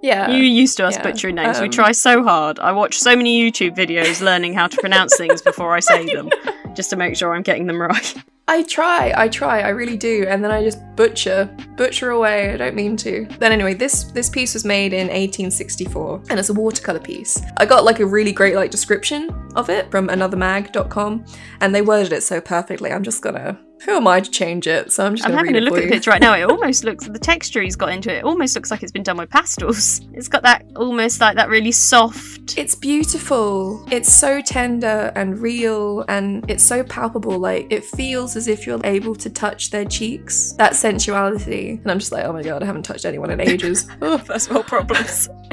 yeah. 0.01 0.29
you 0.29 0.43
used 0.43 0.75
to 0.77 0.85
us 0.85 0.95
yeah, 0.95 1.03
butchering 1.03 1.35
names. 1.35 1.59
we 1.59 1.67
um, 1.67 1.71
try 1.71 1.93
so 1.93 2.21
hard. 2.21 2.59
I 2.59 2.73
watch 2.73 2.99
so 2.99 3.15
many 3.15 3.41
YouTube 3.41 3.77
videos 3.77 4.21
learning 4.21 4.55
how 4.55 4.67
to 4.67 4.77
pronounce 4.77 5.15
things 5.15 5.41
before 5.41 5.73
I 5.73 5.79
say 5.79 6.05
them, 6.13 6.29
just 6.73 6.89
to 6.89 6.97
make 6.97 7.15
sure 7.15 7.33
I'm 7.33 7.43
getting 7.43 7.67
them 7.67 7.81
right. 7.81 8.15
I 8.49 8.63
try, 8.63 9.13
I 9.15 9.27
try, 9.27 9.61
I 9.61 9.69
really 9.69 9.95
do, 9.95 10.25
and 10.27 10.43
then 10.43 10.49
I 10.49 10.63
just 10.63 10.79
butcher, 10.95 11.55
butcher 11.77 12.09
away. 12.09 12.51
I 12.51 12.57
don't 12.57 12.73
mean 12.73 12.97
to. 12.97 13.27
Then 13.37 13.51
anyway, 13.51 13.75
this 13.75 14.05
this 14.05 14.27
piece 14.27 14.55
was 14.55 14.65
made 14.65 14.91
in 14.91 15.05
1864, 15.05 16.23
and 16.31 16.39
it's 16.39 16.49
a 16.49 16.53
watercolor 16.55 16.99
piece. 16.99 17.39
I 17.57 17.67
got 17.67 17.83
like 17.83 17.99
a 17.99 18.07
really 18.07 18.31
great 18.31 18.55
like 18.55 18.71
description 18.71 19.29
of 19.55 19.69
it 19.69 19.91
from 19.91 20.07
anothermag.com, 20.07 21.25
and 21.61 21.75
they 21.75 21.83
worded 21.83 22.11
it 22.11 22.23
so 22.23 22.41
perfectly. 22.41 22.91
I'm 22.91 23.03
just 23.03 23.21
gonna 23.21 23.59
who 23.85 23.93
am 23.93 24.07
I 24.07 24.19
to 24.19 24.29
change 24.29 24.67
it? 24.67 24.91
So 24.91 25.05
I'm 25.05 25.15
just. 25.15 25.27
I'm 25.27 25.33
having 25.33 25.55
a 25.55 25.61
look 25.61 25.77
at 25.77 25.83
the 25.83 25.89
picture 25.89 26.11
right 26.11 26.21
now. 26.21 26.33
It 26.33 26.43
almost 26.49 26.83
looks 26.83 27.07
the 27.07 27.19
texture 27.19 27.61
he's 27.61 27.75
got 27.75 27.89
into 27.89 28.13
it. 28.13 28.17
It 28.19 28.23
almost 28.25 28.55
looks 28.55 28.71
like 28.71 28.83
it's 28.83 28.91
been 28.91 29.03
done 29.03 29.17
with 29.17 29.29
pastels. 29.29 30.01
It's 30.13 30.27
got 30.27 30.43
that 30.43 30.65
almost 30.75 31.21
like 31.21 31.35
that 31.37 31.49
really 31.49 31.71
soft. 31.71 32.57
It's 32.57 32.75
beautiful. 32.75 33.85
It's 33.91 34.13
so 34.13 34.41
tender 34.41 35.11
and 35.15 35.39
real 35.39 36.03
and 36.09 36.49
it's 36.49 36.63
so 36.63 36.83
palpable. 36.83 37.39
Like 37.39 37.67
it 37.71 37.85
feels 37.85 38.35
as 38.35 38.47
if 38.47 38.67
you're 38.67 38.81
able 38.83 39.15
to 39.15 39.29
touch 39.29 39.69
their 39.71 39.85
cheeks. 39.85 40.53
That 40.53 40.75
sensuality. 40.75 41.79
And 41.81 41.89
I'm 41.89 41.99
just 41.99 42.11
like, 42.11 42.25
oh 42.25 42.33
my 42.33 42.43
god, 42.43 42.63
I 42.63 42.65
haven't 42.65 42.83
touched 42.83 43.05
anyone 43.05 43.31
in 43.31 43.39
ages. 43.39 43.87
Oh. 44.01 44.17
First 44.17 44.49
world 44.49 44.65
problems. 44.65 45.29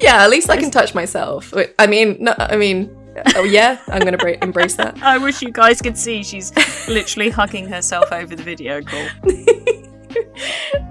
yeah, 0.00 0.22
at 0.22 0.30
least 0.30 0.48
I 0.50 0.56
can 0.56 0.70
touch 0.70 0.94
myself. 0.94 1.52
I 1.78 1.86
mean, 1.86 2.16
no, 2.20 2.34
I 2.38 2.56
mean, 2.56 2.94
oh 3.36 3.44
yeah, 3.44 3.78
I'm 3.88 4.00
gonna 4.00 4.18
bra- 4.18 4.34
embrace 4.42 4.74
that. 4.76 5.02
I 5.02 5.18
wish 5.18 5.42
you 5.42 5.50
guys 5.50 5.80
could 5.80 5.96
see 5.96 6.22
she's 6.22 6.52
literally 6.88 7.30
hugging 7.30 7.68
herself 7.68 8.12
over 8.12 8.34
the 8.34 8.42
video 8.42 8.82
call. 8.82 9.08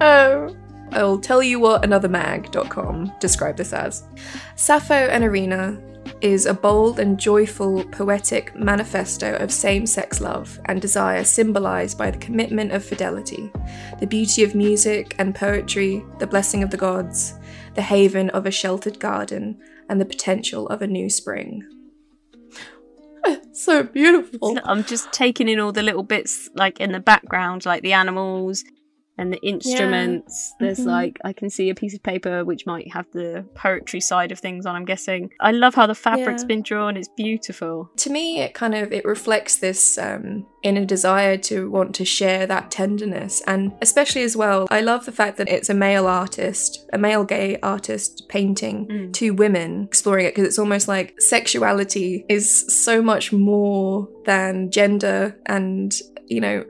um, 0.00 0.56
I'll 0.92 1.18
tell 1.18 1.42
you 1.42 1.58
what 1.58 1.82
anothermag.com 1.82 3.14
described 3.18 3.58
this 3.58 3.72
as. 3.72 4.04
Sappho 4.56 4.94
and 4.94 5.24
Erinna 5.24 5.80
is 6.20 6.46
a 6.46 6.54
bold 6.54 7.00
and 7.00 7.18
joyful 7.18 7.84
poetic 7.84 8.54
manifesto 8.54 9.36
of 9.36 9.50
same 9.50 9.86
sex 9.86 10.20
love 10.20 10.60
and 10.66 10.80
desire 10.80 11.24
symbolized 11.24 11.98
by 11.98 12.10
the 12.10 12.18
commitment 12.18 12.72
of 12.72 12.84
fidelity, 12.84 13.50
the 14.00 14.06
beauty 14.06 14.44
of 14.44 14.54
music 14.54 15.14
and 15.18 15.34
poetry, 15.34 16.04
the 16.18 16.26
blessing 16.26 16.62
of 16.62 16.70
the 16.70 16.76
gods, 16.76 17.34
the 17.74 17.82
haven 17.82 18.30
of 18.30 18.46
a 18.46 18.50
sheltered 18.50 19.00
garden, 19.00 19.58
and 19.88 20.00
the 20.00 20.04
potential 20.04 20.68
of 20.68 20.82
a 20.82 20.86
new 20.86 21.10
spring. 21.10 21.64
so 23.52 23.82
beautiful. 23.82 24.58
I'm 24.64 24.84
just 24.84 25.12
taking 25.12 25.48
in 25.48 25.60
all 25.60 25.72
the 25.72 25.82
little 25.82 26.02
bits 26.02 26.48
like 26.54 26.80
in 26.80 26.92
the 26.92 27.00
background, 27.00 27.66
like 27.66 27.82
the 27.82 27.92
animals 27.92 28.64
and 29.18 29.32
the 29.32 29.40
instruments. 29.46 30.54
There's 30.58 30.80
Mhm. 30.80 30.86
like 30.86 31.18
I 31.24 31.32
can 31.32 31.50
see 31.50 31.68
a 31.70 31.74
piece 31.74 31.94
of 31.94 32.02
paper 32.02 32.44
which 32.44 32.66
might 32.66 32.92
have 32.92 33.06
the 33.12 33.44
poetry 33.54 34.00
side 34.00 34.32
of 34.32 34.38
things 34.38 34.64
on. 34.66 34.74
I'm 34.74 34.84
guessing. 34.84 35.30
I 35.40 35.52
love 35.52 35.74
how 35.74 35.86
the 35.86 35.94
fabric's 35.94 36.42
Yeah. 36.42 36.46
been 36.48 36.62
drawn. 36.62 36.96
It's 36.96 37.08
beautiful. 37.16 37.90
to 37.96 38.10
me 38.10 38.40
it 38.40 38.54
kind 38.54 38.74
of 38.74 38.92
it 38.92 39.04
reflects 39.04 39.56
this 39.56 39.98
um, 39.98 40.46
inner 40.62 40.84
desire 40.84 41.36
to 41.36 41.70
want 41.70 41.94
to 41.96 42.04
share 42.04 42.46
that 42.46 42.70
tenderness 42.70 43.42
and 43.46 43.72
especially 43.82 44.22
as 44.22 44.36
well 44.36 44.66
i 44.70 44.80
love 44.80 45.04
the 45.06 45.12
fact 45.12 45.36
that 45.36 45.48
it's 45.48 45.68
a 45.68 45.74
male 45.74 46.06
artist 46.06 46.86
a 46.92 46.98
male 46.98 47.24
gay 47.24 47.58
artist 47.62 48.24
painting 48.28 48.86
Mm. 48.86 49.12
two 49.12 49.34
women 49.34 49.84
exploring 49.84 50.26
it 50.26 50.34
because 50.34 50.46
it's 50.46 50.58
almost 50.58 50.86
like 50.88 51.20
sexuality 51.20 52.24
is 52.28 52.48
so 52.84 53.02
much 53.02 53.32
more 53.32 54.08
than 54.24 54.70
gender 54.70 55.36
and 55.46 55.94
you 56.26 56.40
know 56.40 56.64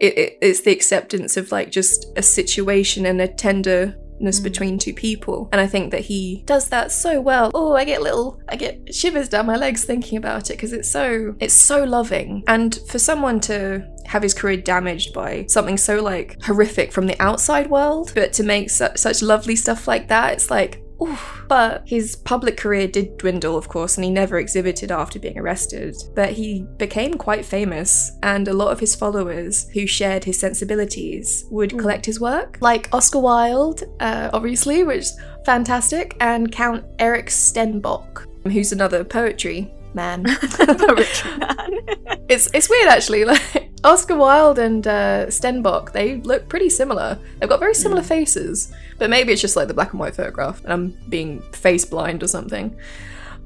it, 0.00 0.18
it, 0.18 0.38
it's 0.40 0.62
the 0.62 0.72
acceptance 0.72 1.36
of 1.36 1.52
like 1.52 1.70
just 1.70 2.06
a 2.16 2.22
situation 2.22 3.06
and 3.06 3.20
a 3.20 3.28
tenderness 3.28 3.96
Mm. 4.20 4.42
between 4.44 4.78
two 4.78 4.92
people. 4.92 5.48
And 5.50 5.60
i 5.62 5.66
think 5.66 5.92
that 5.92 6.02
he 6.02 6.42
does 6.44 6.68
that 6.68 6.92
so 6.92 7.22
well. 7.22 7.50
Oh 7.54 7.74
i 7.74 7.86
get 7.86 8.02
little 8.02 8.38
i 8.50 8.56
get 8.56 8.94
shivers 8.94 9.30
down 9.30 9.46
my 9.46 9.56
legs 9.56 9.84
thinking 9.84 10.18
about 10.18 10.50
it 10.50 10.54
because 10.58 10.74
it's 10.74 10.90
so 10.90 11.34
it's 11.40 11.54
so 11.54 11.84
loving. 11.84 12.44
And 12.46 12.78
for 12.90 12.98
someone 12.98 13.40
to 13.40 13.82
have 14.04 14.22
his 14.22 14.34
career 14.34 14.58
damaged 14.58 15.14
by 15.14 15.46
something 15.48 15.78
so 15.78 16.02
like 16.02 16.36
horrific 16.42 16.92
from 16.92 17.06
the 17.06 17.18
outside 17.22 17.70
world 17.70 18.12
but 18.14 18.32
to 18.34 18.42
make 18.42 18.68
su- 18.68 18.94
such 18.94 19.22
lovely 19.22 19.56
stuff 19.56 19.88
like 19.88 20.08
that 20.08 20.34
it's 20.34 20.50
like 20.50 20.82
Oof. 21.02 21.44
But 21.48 21.82
his 21.86 22.16
public 22.16 22.56
career 22.56 22.86
did 22.86 23.16
dwindle, 23.18 23.56
of 23.56 23.68
course, 23.68 23.96
and 23.96 24.04
he 24.04 24.10
never 24.10 24.38
exhibited 24.38 24.92
after 24.92 25.18
being 25.18 25.38
arrested. 25.38 25.96
But 26.14 26.30
he 26.30 26.66
became 26.76 27.14
quite 27.14 27.44
famous, 27.44 28.12
and 28.22 28.46
a 28.48 28.52
lot 28.52 28.72
of 28.72 28.80
his 28.80 28.94
followers 28.94 29.68
who 29.70 29.86
shared 29.86 30.24
his 30.24 30.38
sensibilities 30.38 31.44
would 31.50 31.78
collect 31.78 32.06
his 32.06 32.20
work, 32.20 32.58
like 32.60 32.88
Oscar 32.92 33.20
Wilde, 33.20 33.84
uh, 34.00 34.30
obviously, 34.32 34.84
which 34.84 35.00
is 35.00 35.20
fantastic, 35.44 36.16
and 36.20 36.52
Count 36.52 36.84
Eric 36.98 37.26
Stenbock, 37.26 38.26
who's 38.44 38.72
another 38.72 39.04
poetry 39.04 39.72
man. 39.94 40.24
Poetry 40.40 41.36
man. 41.38 41.70
It's 42.28 42.48
it's 42.54 42.70
weird 42.70 42.88
actually. 42.88 43.24
Like 43.30 43.69
Oscar 43.82 44.16
Wilde 44.16 44.58
and 44.58 44.86
uh, 44.86 45.26
Stenbock, 45.28 45.92
they 45.92 46.16
look 46.16 46.48
pretty 46.48 46.68
similar. 46.68 47.18
They've 47.38 47.48
got 47.48 47.60
very 47.60 47.74
similar 47.74 48.02
faces, 48.02 48.72
but 48.98 49.08
maybe 49.10 49.32
it's 49.32 49.40
just 49.40 49.56
like 49.56 49.68
the 49.68 49.74
black 49.74 49.92
and 49.92 50.00
white 50.00 50.14
photograph, 50.14 50.62
and 50.64 50.72
I'm 50.72 50.96
being 51.08 51.40
face 51.52 51.84
blind 51.84 52.22
or 52.22 52.28
something. 52.28 52.76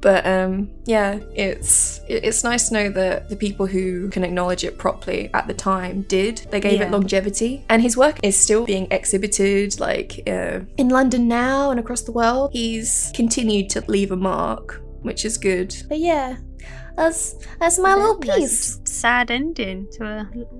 But 0.01 0.27
um, 0.27 0.69
yeah, 0.85 1.19
it's 1.33 2.01
it's 2.07 2.43
nice 2.43 2.67
to 2.67 2.73
know 2.75 2.89
that 2.89 3.29
the 3.29 3.35
people 3.35 3.65
who 3.65 4.09
can 4.09 4.23
acknowledge 4.23 4.63
it 4.63 4.77
properly 4.77 5.31
at 5.33 5.47
the 5.47 5.53
time 5.53 6.01
did. 6.03 6.45
They 6.51 6.59
gave 6.59 6.79
Yeah. 6.79 6.87
it 6.87 6.91
longevity, 6.91 7.63
and 7.69 7.81
his 7.81 7.95
work 7.97 8.19
is 8.21 8.35
still 8.37 8.65
being 8.65 8.87
exhibited 8.91 9.79
like 9.79 10.21
uh, 10.27 10.59
in 10.77 10.89
London 10.89 11.27
now 11.27 11.71
and 11.71 11.79
across 11.79 12.01
the 12.01 12.11
world. 12.11 12.51
He's 12.53 13.11
continued 13.15 13.69
to 13.71 13.83
leave 13.87 14.11
a 14.11 14.15
mark, 14.17 14.81
which 15.01 15.25
is 15.25 15.37
good. 15.37 15.75
But 15.89 15.99
yeah, 15.99 16.35
that's 16.95 17.35
that's 17.59 17.77
my 17.79 17.93
little 17.95 18.17
piece. 18.17 18.77
a 18.79 18.87
sad 18.87 19.31
ending 19.31 19.87
to 19.93 20.05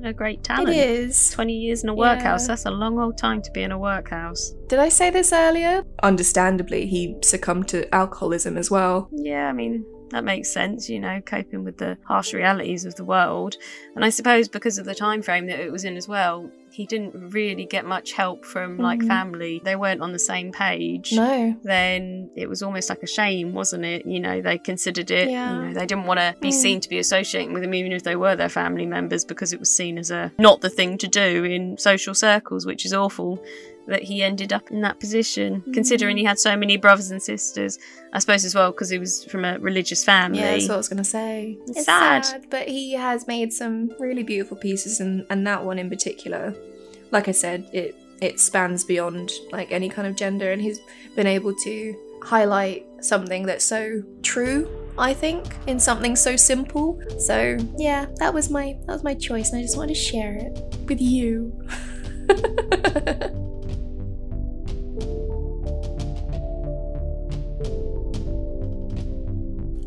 a, 0.04 0.10
a 0.10 0.14
great 0.14 0.44
talent. 0.44 0.70
It 0.70 0.76
is. 0.78 1.32
20 1.32 1.54
years 1.54 1.84
in 1.84 1.90
a 1.90 1.94
Yeah. 1.94 2.00
workhouse, 2.16 2.48
that's 2.48 2.66
a 2.66 2.72
long 2.72 3.00
old 3.00 3.18
time 3.18 3.42
to 3.42 3.52
be 3.52 3.64
in 3.64 3.72
a 3.72 3.78
workhouse. 3.80 4.52
Did 4.68 4.80
I 4.80 4.90
say 4.90 5.10
this 5.10 5.32
earlier? 5.34 5.84
Understandably, 6.04 6.86
he 6.88 7.16
succumbed 7.24 7.68
to 7.70 7.94
alcoholism 7.94 8.58
as 8.58 8.70
well. 8.72 9.10
Yeah, 9.12 9.48
I 9.48 9.54
mean, 9.54 9.86
that 10.12 10.24
makes 10.24 10.52
sense, 10.52 10.90
you 10.90 11.00
know, 11.00 11.20
coping 11.26 11.64
with 11.64 11.78
the 11.78 11.98
harsh 12.08 12.34
realities 12.34 12.86
of 12.86 12.96
the 12.96 13.04
world. 13.06 13.56
And 13.96 14.06
I 14.06 14.10
suppose 14.10 14.48
because 14.48 14.78
of 14.78 14.86
the 14.86 14.96
time 14.96 15.22
frame 15.22 15.48
that 15.48 15.60
it 15.60 15.72
was 15.72 15.84
in 15.86 15.98
as 15.98 16.08
well, 16.08 16.50
he 16.76 16.86
didn't 16.86 17.14
really 17.34 17.66
get 17.66 17.86
much 17.86 18.12
help 18.12 18.44
from 18.44 18.78
like 18.78 19.00
Mhm. 19.00 19.08
family. 19.08 19.62
They 19.64 19.76
weren't 19.78 20.02
on 20.02 20.12
the 20.12 20.20
same 20.20 20.52
page. 20.52 21.14
No. 21.14 21.56
Then 21.64 22.30
it 22.36 22.50
was 22.50 22.62
almost 22.62 22.90
like 22.90 23.02
a 23.02 23.08
shame, 23.08 23.54
wasn't 23.54 23.86
it? 23.86 24.06
You 24.06 24.20
know, 24.20 24.42
they 24.42 24.58
considered 24.58 25.10
it, 25.10 25.30
Yeah. 25.30 25.54
you 25.56 25.62
know, 25.68 25.74
they 25.74 25.86
didn't 25.86 26.06
want 26.06 26.20
to 26.20 26.36
be 26.42 26.50
Mm. 26.50 26.54
seen 26.54 26.80
to 26.82 26.90
be 26.90 27.00
associating 27.00 27.54
with 27.54 27.64
him, 27.64 27.74
even 27.74 27.94
if 27.94 28.04
they 28.04 28.18
were 28.18 28.36
their 28.36 28.50
family 28.50 28.86
members, 28.86 29.24
because 29.24 29.54
it 29.54 29.60
was 29.60 29.72
seen 29.72 29.98
as 29.98 30.12
a 30.12 30.32
not 30.38 30.60
the 30.62 30.70
thing 30.70 30.98
to 30.98 31.08
do 31.08 31.44
in 31.46 31.78
social 31.78 32.14
circles, 32.14 32.66
which 32.66 32.86
is 32.86 32.94
awful 32.94 33.42
that 33.88 34.04
he 34.04 34.24
ended 34.24 34.52
up 34.52 34.72
in 34.72 34.82
that 34.82 35.00
position, 35.00 35.64
mm. 35.68 35.74
considering 35.74 36.18
he 36.18 36.24
had 36.24 36.40
so 36.40 36.56
many 36.56 36.78
brothers 36.78 37.12
and 37.12 37.22
sisters. 37.22 37.78
I 38.14 38.20
suppose 38.20 38.46
as 38.46 38.56
well 38.56 38.72
because 38.72 38.90
he 38.90 38.98
was 38.98 39.26
from 39.26 39.46
a 39.46 39.60
religious 39.60 40.04
family. 40.04 40.40
Yeah, 40.40 40.52
that's 40.52 40.68
what 40.68 40.76
I 40.76 40.78
was 40.78 40.90
gonna 40.90 41.04
say. 41.04 41.58
It's 41.68 41.86
sad. 41.86 42.46
but 42.50 42.68
he 42.68 42.94
has 42.94 43.28
made 43.28 43.52
some 43.52 43.92
really 44.00 44.24
beautiful 44.24 44.58
pieces, 44.58 45.00
and 45.00 45.26
and 45.30 45.46
that 45.48 45.64
one 45.64 45.80
in 45.80 45.90
particular, 45.90 46.56
like 47.12 47.28
I 47.28 47.32
said, 47.32 47.70
it 47.74 47.96
it 48.22 48.40
spans 48.40 48.84
beyond 48.84 49.32
like 49.52 49.72
any 49.72 49.90
kind 49.90 50.08
of 50.08 50.16
gender, 50.16 50.52
and 50.52 50.62
he's 50.62 50.80
been 51.16 51.28
able 51.28 51.54
to 51.56 51.96
highlight 52.24 52.86
something 53.02 53.46
that's 53.46 53.66
so 53.66 54.02
true. 54.24 54.70
I 54.98 55.14
think 55.14 55.46
in 55.68 55.80
something 55.80 56.16
so 56.16 56.36
simple. 56.36 57.02
So 57.20 57.58
yeah, 57.78 58.06
that 58.16 58.34
was 58.34 58.50
my 58.50 58.78
that 58.86 58.94
was 58.94 59.04
my 59.04 59.14
choice, 59.14 59.52
and 59.52 59.60
I 59.60 59.62
just 59.62 59.78
wanted 59.78 59.96
to 59.96 60.00
share 60.00 60.36
it 60.36 60.58
with 60.88 61.02
you. 61.02 61.52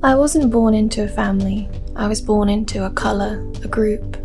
I 0.01 0.15
wasn't 0.15 0.53
born 0.53 0.75
into 0.75 1.03
a 1.03 1.09
family. 1.09 1.69
I 1.97 2.07
was 2.07 2.21
born 2.21 2.49
into 2.49 2.85
a 2.85 2.91
colour, 2.91 3.45
a 3.65 3.69
group. 3.69 4.17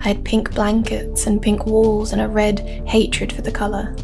I 0.00 0.08
had 0.08 0.24
pink 0.24 0.52
blankets 0.56 1.28
and 1.28 1.40
pink 1.40 1.66
walls 1.66 2.12
and 2.12 2.20
a 2.20 2.26
red 2.26 2.58
hatred 2.84 3.32
for 3.32 3.40
the 3.40 3.52
colour. 3.52 3.94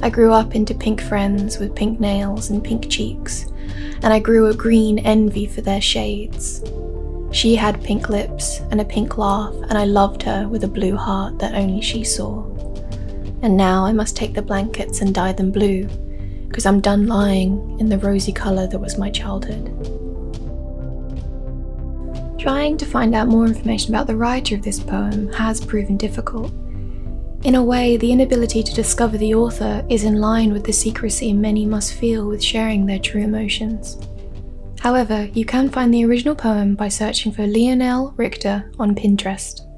I 0.00 0.08
grew 0.08 0.32
up 0.32 0.54
into 0.54 0.72
pink 0.74 1.02
friends 1.02 1.58
with 1.58 1.76
pink 1.76 2.00
nails 2.00 2.48
and 2.48 2.64
pink 2.64 2.88
cheeks, 2.88 3.52
and 4.02 4.14
I 4.14 4.18
grew 4.18 4.46
a 4.46 4.54
green 4.54 4.98
envy 5.00 5.44
for 5.44 5.60
their 5.60 5.82
shades. 5.82 6.64
She 7.32 7.54
had 7.54 7.84
pink 7.84 8.08
lips 8.08 8.60
and 8.70 8.80
a 8.80 8.84
pink 8.86 9.18
laugh, 9.18 9.52
and 9.68 9.76
I 9.76 9.84
loved 9.84 10.22
her 10.22 10.48
with 10.48 10.64
a 10.64 10.68
blue 10.68 10.96
heart 10.96 11.38
that 11.40 11.54
only 11.54 11.82
she 11.82 12.02
saw. 12.02 12.46
And 13.42 13.58
now 13.58 13.84
I 13.84 13.92
must 13.92 14.16
take 14.16 14.32
the 14.32 14.40
blankets 14.40 15.02
and 15.02 15.14
dye 15.14 15.32
them 15.32 15.50
blue, 15.50 15.86
because 16.48 16.64
I'm 16.64 16.80
done 16.80 17.08
lying 17.08 17.78
in 17.78 17.90
the 17.90 17.98
rosy 17.98 18.32
colour 18.32 18.66
that 18.68 18.78
was 18.78 18.96
my 18.96 19.10
childhood. 19.10 19.99
Trying 22.40 22.78
to 22.78 22.86
find 22.86 23.14
out 23.14 23.28
more 23.28 23.44
information 23.44 23.94
about 23.94 24.06
the 24.06 24.16
writer 24.16 24.54
of 24.54 24.62
this 24.62 24.80
poem 24.80 25.30
has 25.34 25.62
proven 25.62 25.98
difficult. 25.98 26.50
In 27.44 27.54
a 27.54 27.62
way, 27.62 27.98
the 27.98 28.10
inability 28.10 28.62
to 28.62 28.74
discover 28.74 29.18
the 29.18 29.34
author 29.34 29.84
is 29.90 30.04
in 30.04 30.22
line 30.22 30.50
with 30.50 30.64
the 30.64 30.72
secrecy 30.72 31.34
many 31.34 31.66
must 31.66 31.92
feel 31.92 32.26
with 32.26 32.42
sharing 32.42 32.86
their 32.86 32.98
true 32.98 33.20
emotions. 33.20 33.98
However, 34.78 35.28
you 35.34 35.44
can 35.44 35.68
find 35.68 35.92
the 35.92 36.06
original 36.06 36.34
poem 36.34 36.76
by 36.76 36.88
searching 36.88 37.30
for 37.30 37.46
Lionel 37.46 38.14
Richter 38.16 38.72
on 38.78 38.94
Pinterest. 38.94 39.69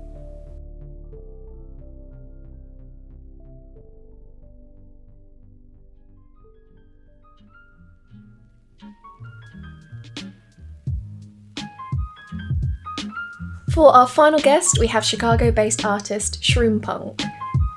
For 13.73 13.89
our 13.89 14.07
final 14.07 14.39
guest, 14.39 14.77
we 14.79 14.87
have 14.89 15.03
Chicago 15.03 15.51
based 15.51 15.87
artist 15.87 16.43
Shroompunk. 16.43 17.25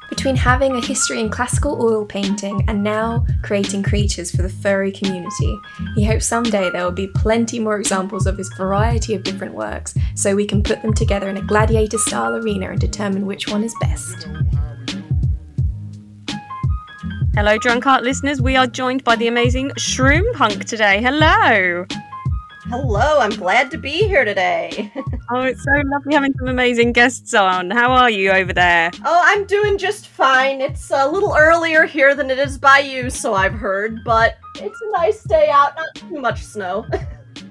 Between 0.09 0.35
having 0.35 0.75
a 0.75 0.85
history 0.85 1.21
in 1.21 1.29
classical 1.29 1.81
oil 1.81 2.05
painting 2.05 2.65
and 2.67 2.83
now 2.83 3.25
creating 3.43 3.83
creatures 3.83 4.29
for 4.29 4.41
the 4.41 4.49
furry 4.49 4.91
community, 4.91 5.57
he 5.95 6.03
hopes 6.03 6.25
someday 6.25 6.69
there 6.69 6.83
will 6.83 6.91
be 6.91 7.07
plenty 7.15 7.59
more 7.59 7.79
examples 7.79 8.27
of 8.27 8.37
his 8.37 8.51
variety 8.57 9.15
of 9.15 9.23
different 9.23 9.53
works 9.53 9.95
so 10.15 10.35
we 10.35 10.45
can 10.45 10.61
put 10.61 10.81
them 10.81 10.93
together 10.93 11.29
in 11.29 11.37
a 11.37 11.41
gladiator 11.41 11.97
style 11.97 12.35
arena 12.35 12.71
and 12.71 12.81
determine 12.81 13.25
which 13.25 13.47
one 13.47 13.63
is 13.63 13.73
best. 13.79 14.27
Hello, 17.35 17.57
Drunk 17.57 17.85
Art 17.87 18.03
listeners. 18.03 18.41
We 18.41 18.57
are 18.57 18.67
joined 18.67 19.05
by 19.05 19.15
the 19.15 19.27
amazing 19.27 19.69
Shroom 19.77 20.29
Punk 20.33 20.65
today. 20.65 21.01
Hello. 21.01 21.85
Hello, 22.67 23.19
I'm 23.19 23.29
glad 23.29 23.69
to 23.71 23.77
be 23.77 23.91
here 23.91 24.25
today. 24.25 24.91
oh, 25.29 25.41
it's 25.41 25.63
so 25.63 25.71
lovely 25.85 26.15
having 26.15 26.33
some 26.39 26.47
amazing 26.47 26.93
guests 26.93 27.35
on. 27.35 27.69
How 27.69 27.91
are 27.91 28.09
you 28.09 28.31
over 28.31 28.53
there? 28.53 28.89
Oh, 29.05 29.21
I'm 29.23 29.45
doing 29.45 29.77
just 29.77 30.07
fine. 30.07 30.61
It's 30.61 30.89
a 30.89 31.07
little 31.07 31.35
earlier 31.37 31.85
here 31.85 32.15
than 32.15 32.31
it 32.31 32.39
is 32.39 32.57
by 32.57 32.79
you, 32.79 33.11
so 33.11 33.35
I've 33.35 33.53
heard, 33.53 33.99
but 34.03 34.37
it's 34.55 34.81
a 34.81 34.91
nice 34.93 35.21
day 35.25 35.47
out, 35.51 35.75
not 35.75 35.93
too 35.93 36.19
much 36.19 36.41
snow. 36.41 36.87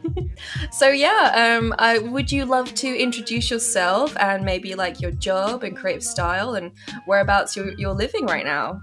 so 0.73 0.89
yeah, 0.89 1.59
um, 1.61 1.73
I, 1.79 2.01
would 2.01 2.33
you 2.33 2.45
love 2.45 2.75
to 2.75 2.89
introduce 2.89 3.53
yourself 3.53 4.17
and 4.19 4.45
maybe 4.45 4.75
like 4.75 5.01
your 5.01 5.13
job 5.13 5.63
and 5.63 5.77
creative 5.77 6.03
style 6.03 6.57
and 6.57 6.73
whereabouts 7.07 7.55
you're, 7.55 7.73
you're 7.79 7.95
living 7.95 8.27
right 8.27 8.45
now? 8.45 8.83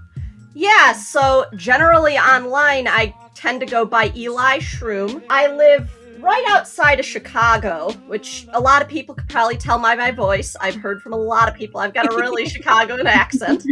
Yeah, 0.54 0.94
so 0.94 1.44
generally 1.56 2.16
online, 2.16 2.88
I 2.88 3.14
tend 3.34 3.60
to 3.60 3.66
go 3.66 3.84
by 3.84 4.12
Eli 4.16 4.60
Shroom. 4.60 5.22
I 5.28 5.48
live 5.48 5.90
right 6.22 6.44
outside 6.48 7.00
of 7.00 7.04
Chicago, 7.04 7.92
which 8.06 8.46
a 8.52 8.60
lot 8.60 8.80
of 8.80 8.88
people 8.88 9.14
could 9.14 9.28
probably 9.28 9.56
tell 9.56 9.78
by 9.78 9.94
my 9.94 10.10
voice. 10.10 10.56
I've 10.60 10.76
heard 10.76 11.02
from 11.02 11.12
a 11.12 11.16
lot 11.16 11.48
of 11.48 11.54
people 11.54 11.80
I've 11.80 11.92
got 11.92 12.12
a 12.12 12.16
really 12.16 12.48
Chicagoan 12.48 13.06
accent. 13.06 13.64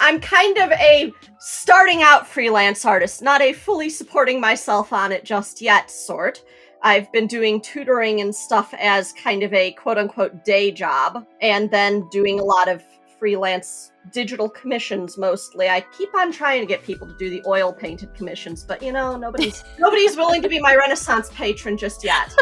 I'm 0.00 0.20
kind 0.20 0.58
of 0.58 0.72
a 0.72 1.12
starting 1.38 2.02
out 2.02 2.26
freelance 2.26 2.84
artist, 2.84 3.22
not 3.22 3.40
a 3.40 3.52
fully 3.52 3.88
supporting 3.88 4.40
myself 4.40 4.92
on 4.92 5.12
it 5.12 5.24
just 5.24 5.60
yet 5.60 5.90
sort. 5.90 6.42
I've 6.82 7.10
been 7.12 7.28
doing 7.28 7.60
tutoring 7.60 8.20
and 8.20 8.34
stuff 8.34 8.74
as 8.78 9.12
kind 9.12 9.42
of 9.42 9.52
a 9.54 9.72
quote 9.72 9.98
unquote 9.98 10.44
day 10.44 10.72
job, 10.72 11.24
and 11.40 11.70
then 11.70 12.08
doing 12.10 12.40
a 12.40 12.44
lot 12.44 12.68
of 12.68 12.82
freelance 13.18 13.91
digital 14.10 14.48
commissions 14.48 15.16
mostly. 15.16 15.68
I 15.68 15.80
keep 15.96 16.14
on 16.14 16.32
trying 16.32 16.60
to 16.60 16.66
get 16.66 16.82
people 16.82 17.06
to 17.06 17.14
do 17.14 17.30
the 17.30 17.42
oil 17.46 17.72
painted 17.72 18.14
commissions, 18.14 18.64
but 18.64 18.82
you 18.82 18.92
know, 18.92 19.16
nobody's 19.16 19.62
nobody's 19.78 20.16
willing 20.16 20.42
to 20.42 20.48
be 20.48 20.58
my 20.60 20.74
Renaissance 20.74 21.30
patron 21.32 21.76
just 21.76 22.02
yet. 22.04 22.34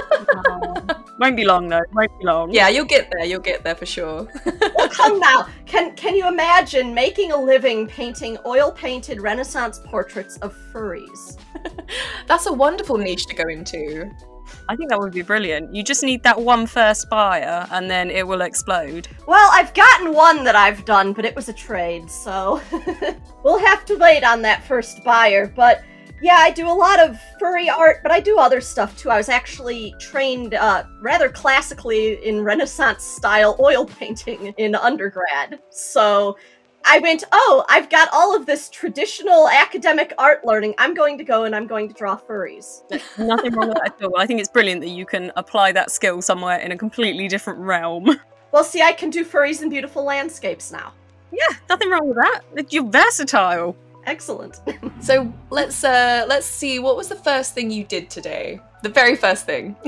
Won't 1.18 1.36
be 1.36 1.44
long 1.44 1.68
though. 1.68 1.82
Won't 1.92 2.18
be 2.18 2.24
long. 2.24 2.50
Yeah, 2.50 2.68
you'll 2.68 2.86
get 2.86 3.10
there. 3.10 3.24
You'll 3.24 3.40
get 3.40 3.62
there 3.62 3.74
for 3.74 3.86
sure. 3.86 4.28
well, 4.74 4.88
come 4.90 5.18
now. 5.18 5.48
Can 5.66 5.94
can 5.96 6.16
you 6.16 6.26
imagine 6.26 6.94
making 6.94 7.32
a 7.32 7.36
living 7.36 7.86
painting 7.86 8.38
oil 8.46 8.72
painted 8.72 9.20
Renaissance 9.20 9.80
portraits 9.84 10.36
of 10.38 10.56
furries? 10.72 11.38
That's 12.26 12.46
a 12.46 12.52
wonderful 12.52 12.96
niche 12.96 13.26
to 13.26 13.34
go 13.34 13.48
into. 13.48 14.10
I 14.68 14.77
think 14.77 14.90
that 14.90 14.98
would 14.98 15.12
be 15.12 15.22
brilliant. 15.22 15.74
You 15.74 15.82
just 15.82 16.02
need 16.02 16.22
that 16.22 16.40
one 16.40 16.66
first 16.66 17.09
buyer 17.09 17.66
and 17.70 17.90
then 17.90 18.10
it 18.10 18.27
will 18.27 18.43
explode. 18.43 19.09
Well, 19.27 19.51
I've 19.52 19.74
gotten 19.74 20.12
one 20.12 20.44
that 20.44 20.56
I've 20.56 20.85
done, 20.85 21.12
but 21.12 21.24
it 21.24 21.35
was 21.35 21.48
a 21.48 21.52
trade, 21.52 22.10
so 22.10 22.60
we'll 23.44 23.59
have 23.59 23.85
to 23.86 23.97
wait 23.97 24.24
on 24.24 24.43
that 24.43 24.64
first 24.64 25.02
buyer. 25.05 25.47
But 25.47 25.82
yeah, 26.22 26.36
I 26.39 26.51
do 26.51 26.68
a 26.68 26.72
lot 26.72 27.01
of 27.01 27.18
furry 27.39 27.70
art, 27.70 28.01
but 28.02 28.12
I 28.12 28.20
do 28.20 28.39
other 28.39 28.60
stuff 28.60 28.97
too. 28.97 29.10
I 29.10 29.16
was 29.16 29.28
actually 29.28 29.94
trained 29.98 30.55
uh, 30.55 30.85
rather 31.01 31.31
classically 31.31 32.24
in 32.27 32.43
Renaissance 32.43 33.02
style 33.02 33.56
oil 33.59 33.86
painting 33.98 34.55
in 34.59 34.74
undergrad. 34.74 35.60
So 35.70 36.36
I 36.85 36.98
went, 36.98 37.24
oh, 37.32 37.65
I've 37.69 37.89
got 37.89 38.09
all 38.12 38.35
of 38.35 38.47
this 38.47 38.69
traditional 38.69 39.48
academic 39.48 40.12
art 40.19 40.44
learning. 40.44 40.74
I'm 40.78 40.94
going 40.94 41.19
to 41.19 41.24
go 41.24 41.44
and 41.44 41.55
I'm 41.55 41.66
going 41.66 41.89
to 41.89 41.94
draw 41.94 42.16
furries. 42.16 42.82
Nothing 43.19 43.52
wrong 43.55 43.69
with 43.69 43.78
that 43.78 43.94
at 43.98 44.05
all. 44.05 44.19
I 44.19 44.27
think 44.27 44.40
it's 44.40 44.48
brilliant 44.48 44.81
that 44.81 44.89
you 44.89 45.07
can 45.07 45.31
apply 45.36 45.73
that 45.73 45.90
skill 45.90 46.23
somewhere 46.23 46.59
in 46.59 46.73
a 46.73 46.77
completely 46.77 47.28
different 47.28 47.61
realm. 47.61 48.19
Well, 48.52 48.65
see, 48.65 48.82
I 48.82 48.93
can 48.93 49.11
do 49.11 49.24
furries 49.24 49.62
in 49.62 49.69
beautiful 49.69 50.02
landscapes 50.02 50.73
now. 50.73 50.93
Yeah, 51.32 51.57
nothing 51.69 51.90
wrong 51.90 52.09
with 52.09 52.16
that. 52.16 52.73
You're 52.73 52.90
versatile. 52.90 53.77
Excellent. 54.07 54.61
so 55.01 55.32
let's 55.51 55.85
uh 55.85 56.24
let's 56.28 56.47
see. 56.47 56.78
What 56.81 56.97
was 56.97 57.09
the 57.09 57.15
first 57.15 57.55
thing 57.55 57.70
you 57.70 57.85
did 57.85 58.11
today? 58.11 58.61
The 58.82 58.89
very 58.89 59.16
first 59.16 59.47
thing. 59.47 59.77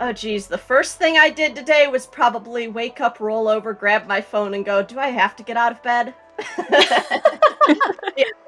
Oh 0.00 0.12
geez, 0.12 0.46
the 0.46 0.58
first 0.58 0.96
thing 0.96 1.18
I 1.18 1.28
did 1.28 1.56
today 1.56 1.88
was 1.88 2.06
probably 2.06 2.68
wake 2.68 3.00
up, 3.00 3.18
roll 3.18 3.48
over, 3.48 3.72
grab 3.72 4.06
my 4.06 4.20
phone, 4.20 4.54
and 4.54 4.64
go, 4.64 4.80
Do 4.80 4.96
I 5.00 5.08
have 5.08 5.34
to 5.34 5.42
get 5.42 5.56
out 5.56 5.72
of 5.72 5.82
bed? 5.82 6.14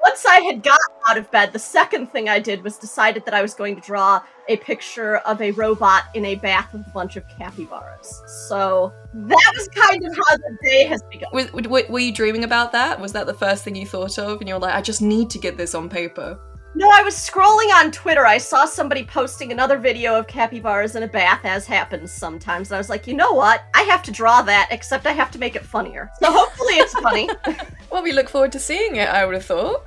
once 0.01 0.25
I 0.25 0.41
had 0.45 0.63
gotten 0.63 0.95
out 1.09 1.17
of 1.17 1.29
bed, 1.31 1.53
the 1.53 1.59
second 1.59 2.07
thing 2.07 2.29
I 2.29 2.39
did 2.39 2.63
was 2.63 2.77
decided 2.77 3.25
that 3.25 3.33
I 3.33 3.41
was 3.41 3.53
going 3.53 3.75
to 3.75 3.81
draw 3.81 4.21
a 4.47 4.57
picture 4.57 5.17
of 5.17 5.41
a 5.41 5.51
robot 5.51 6.03
in 6.13 6.25
a 6.25 6.35
bath 6.35 6.73
with 6.73 6.85
a 6.87 6.89
bunch 6.91 7.17
of 7.17 7.23
capybaras. 7.37 8.21
So 8.47 8.91
that 9.13 9.53
was 9.55 9.67
kind 9.69 10.05
of 10.05 10.15
how 10.15 10.37
the 10.37 10.57
day 10.63 10.85
has 10.85 11.03
begun. 11.11 11.29
Were, 11.33 11.83
were 11.89 11.99
you 11.99 12.13
dreaming 12.13 12.43
about 12.43 12.71
that? 12.71 12.99
Was 12.99 13.13
that 13.13 13.27
the 13.27 13.33
first 13.33 13.63
thing 13.63 13.75
you 13.75 13.85
thought 13.85 14.17
of? 14.17 14.39
And 14.39 14.49
you're 14.49 14.59
like, 14.59 14.75
I 14.75 14.81
just 14.81 15.01
need 15.01 15.29
to 15.31 15.39
get 15.39 15.57
this 15.57 15.75
on 15.75 15.89
paper. 15.89 16.39
No, 16.73 16.89
I 16.89 17.03
was 17.03 17.15
scrolling 17.15 17.69
on 17.75 17.91
Twitter. 17.91 18.25
I 18.25 18.37
saw 18.37 18.65
somebody 18.65 19.03
posting 19.03 19.51
another 19.51 19.77
video 19.77 20.17
of 20.17 20.27
capybaras 20.27 20.95
in 20.95 21.03
a 21.03 21.07
bath, 21.07 21.41
as 21.43 21.65
happens 21.65 22.11
sometimes. 22.13 22.69
And 22.69 22.75
I 22.75 22.77
was 22.77 22.89
like, 22.89 23.07
you 23.07 23.13
know 23.13 23.33
what? 23.33 23.65
I 23.73 23.81
have 23.83 24.01
to 24.03 24.11
draw 24.11 24.41
that, 24.43 24.69
except 24.71 25.05
I 25.05 25.11
have 25.11 25.31
to 25.31 25.39
make 25.39 25.55
it 25.55 25.65
funnier. 25.65 26.09
So 26.19 26.31
hopefully 26.31 26.75
it's 26.75 26.93
funny. 26.93 27.29
well, 27.91 28.01
we 28.01 28.13
look 28.13 28.29
forward 28.29 28.53
to 28.53 28.59
seeing 28.59 28.95
it, 28.95 29.09
I 29.09 29.25
would 29.25 29.35
have 29.35 29.45
thought. 29.45 29.85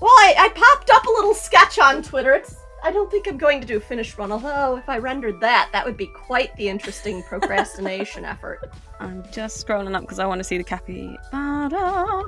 Well, 0.00 0.10
I, 0.10 0.34
I 0.38 0.48
popped 0.48 0.90
up 0.90 1.04
a 1.04 1.10
little 1.10 1.34
sketch 1.34 1.78
on 1.78 2.02
Twitter. 2.02 2.32
It's 2.32 2.56
I 2.82 2.92
don't 2.92 3.10
think 3.10 3.26
I'm 3.26 3.36
going 3.36 3.60
to 3.60 3.66
do 3.66 3.76
a 3.76 3.80
finished 3.80 4.16
run, 4.18 4.30
although 4.30 4.76
if 4.76 4.88
I 4.88 4.98
rendered 4.98 5.40
that, 5.40 5.68
that 5.72 5.84
would 5.84 5.96
be 5.96 6.06
quite 6.06 6.54
the 6.56 6.68
interesting 6.68 7.22
procrastination 7.24 8.24
effort. 8.24 8.72
I'm 9.00 9.24
just 9.32 9.66
scrolling 9.66 9.96
up 9.96 10.02
because 10.02 10.20
I 10.20 10.26
want 10.26 10.38
to 10.38 10.44
see 10.44 10.58
the 10.58 10.64
capybara. 10.64 12.22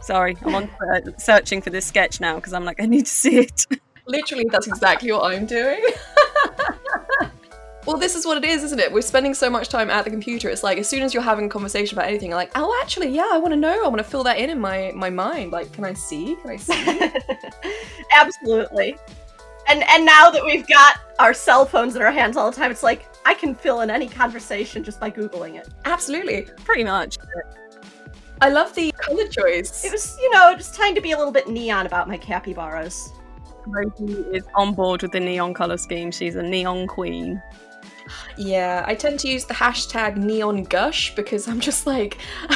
Sorry, 0.00 0.36
I'm 0.42 0.54
on 0.54 0.70
uh, 0.94 1.00
searching 1.18 1.60
for 1.60 1.70
this 1.70 1.86
sketch 1.86 2.20
now 2.20 2.36
because 2.36 2.52
I'm 2.52 2.64
like, 2.64 2.80
I 2.80 2.86
need 2.86 3.06
to 3.06 3.12
see 3.12 3.38
it. 3.38 3.66
Literally, 4.06 4.46
that's 4.50 4.66
exactly 4.66 5.12
what 5.12 5.30
I'm 5.32 5.46
doing. 5.46 5.84
well, 7.86 7.96
this 7.96 8.14
is 8.14 8.26
what 8.26 8.38
it 8.38 8.44
is, 8.44 8.64
isn't 8.64 8.78
it? 8.80 8.92
We're 8.92 9.02
spending 9.02 9.34
so 9.34 9.50
much 9.50 9.68
time 9.68 9.90
at 9.90 10.04
the 10.04 10.10
computer. 10.10 10.48
It's 10.48 10.62
like 10.62 10.78
as 10.78 10.88
soon 10.88 11.02
as 11.02 11.12
you're 11.12 11.22
having 11.22 11.46
a 11.46 11.48
conversation 11.48 11.98
about 11.98 12.08
anything, 12.08 12.30
you're 12.30 12.38
like, 12.38 12.52
oh, 12.54 12.78
actually, 12.82 13.08
yeah, 13.08 13.28
I 13.30 13.38
want 13.38 13.52
to 13.52 13.56
know. 13.56 13.84
I 13.84 13.88
want 13.88 13.98
to 13.98 14.04
fill 14.04 14.24
that 14.24 14.38
in 14.38 14.50
in 14.50 14.58
my 14.58 14.92
my 14.94 15.10
mind. 15.10 15.52
Like, 15.52 15.72
can 15.72 15.84
I 15.84 15.92
see? 15.92 16.36
Can 16.36 16.50
I 16.50 16.56
see? 16.56 17.12
Absolutely. 18.14 18.96
And 19.68 19.84
and 19.88 20.04
now 20.04 20.30
that 20.30 20.44
we've 20.44 20.66
got 20.66 20.98
our 21.18 21.34
cell 21.34 21.64
phones 21.64 21.94
in 21.94 22.02
our 22.02 22.10
hands 22.10 22.36
all 22.36 22.50
the 22.50 22.56
time, 22.56 22.70
it's 22.70 22.82
like 22.82 23.06
I 23.24 23.34
can 23.34 23.54
fill 23.54 23.82
in 23.82 23.90
any 23.90 24.08
conversation 24.08 24.82
just 24.82 24.98
by 24.98 25.10
googling 25.10 25.56
it. 25.56 25.68
Absolutely, 25.84 26.48
pretty 26.64 26.84
much. 26.84 27.18
I 28.42 28.48
love 28.48 28.74
the 28.74 28.90
color 28.92 29.26
choice. 29.28 29.84
It 29.84 29.92
was, 29.92 30.16
you 30.20 30.30
know, 30.30 30.54
just 30.56 30.74
trying 30.74 30.94
to 30.94 31.00
be 31.00 31.12
a 31.12 31.16
little 31.18 31.32
bit 31.32 31.48
neon 31.48 31.86
about 31.86 32.08
my 32.08 32.16
capybaras. 32.16 33.12
Rosie 33.66 34.24
is 34.32 34.44
on 34.54 34.74
board 34.74 35.02
with 35.02 35.12
the 35.12 35.20
neon 35.20 35.52
color 35.52 35.76
scheme. 35.76 36.10
She's 36.10 36.36
a 36.36 36.42
neon 36.42 36.86
queen. 36.86 37.42
Yeah, 38.36 38.84
I 38.86 38.94
tend 38.94 39.20
to 39.20 39.28
use 39.28 39.44
the 39.44 39.54
hashtag 39.54 40.16
neon 40.16 40.64
gush 40.64 41.14
because 41.14 41.46
I'm 41.46 41.60
just 41.60 41.86
like, 41.86 42.18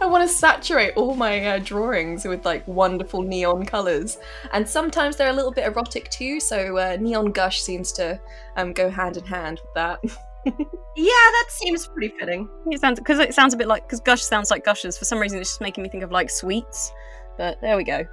I 0.00 0.06
want 0.06 0.26
to 0.28 0.32
saturate 0.32 0.96
all 0.96 1.14
my 1.14 1.44
uh, 1.44 1.58
drawings 1.58 2.24
with 2.24 2.44
like 2.44 2.66
wonderful 2.68 3.22
neon 3.22 3.66
colors. 3.66 4.18
And 4.52 4.66
sometimes 4.66 5.16
they're 5.16 5.30
a 5.30 5.34
little 5.34 5.52
bit 5.52 5.66
erotic 5.66 6.08
too, 6.10 6.40
so 6.40 6.78
uh, 6.78 6.96
neon 7.00 7.32
gush 7.32 7.60
seems 7.60 7.92
to 7.92 8.20
um, 8.56 8.72
go 8.72 8.88
hand 8.88 9.16
in 9.16 9.24
hand 9.24 9.60
with 9.62 9.74
that. 9.74 10.00
yeah, 10.44 10.52
that 10.96 11.46
seems 11.50 11.86
pretty 11.86 12.14
fitting. 12.18 12.48
It 12.70 12.80
sounds 12.80 12.98
because 12.98 13.18
it 13.18 13.34
sounds 13.34 13.54
a 13.54 13.56
bit 13.56 13.68
like 13.68 13.86
because 13.86 14.00
gush 14.00 14.22
sounds 14.22 14.50
like 14.50 14.64
gushers. 14.64 14.98
For 14.98 15.04
some 15.04 15.18
reason, 15.18 15.38
it's 15.40 15.50
just 15.50 15.60
making 15.60 15.82
me 15.82 15.88
think 15.88 16.02
of 16.02 16.10
like 16.10 16.30
sweets. 16.30 16.92
But 17.38 17.60
there 17.60 17.76
we 17.76 17.84
go. 17.84 18.04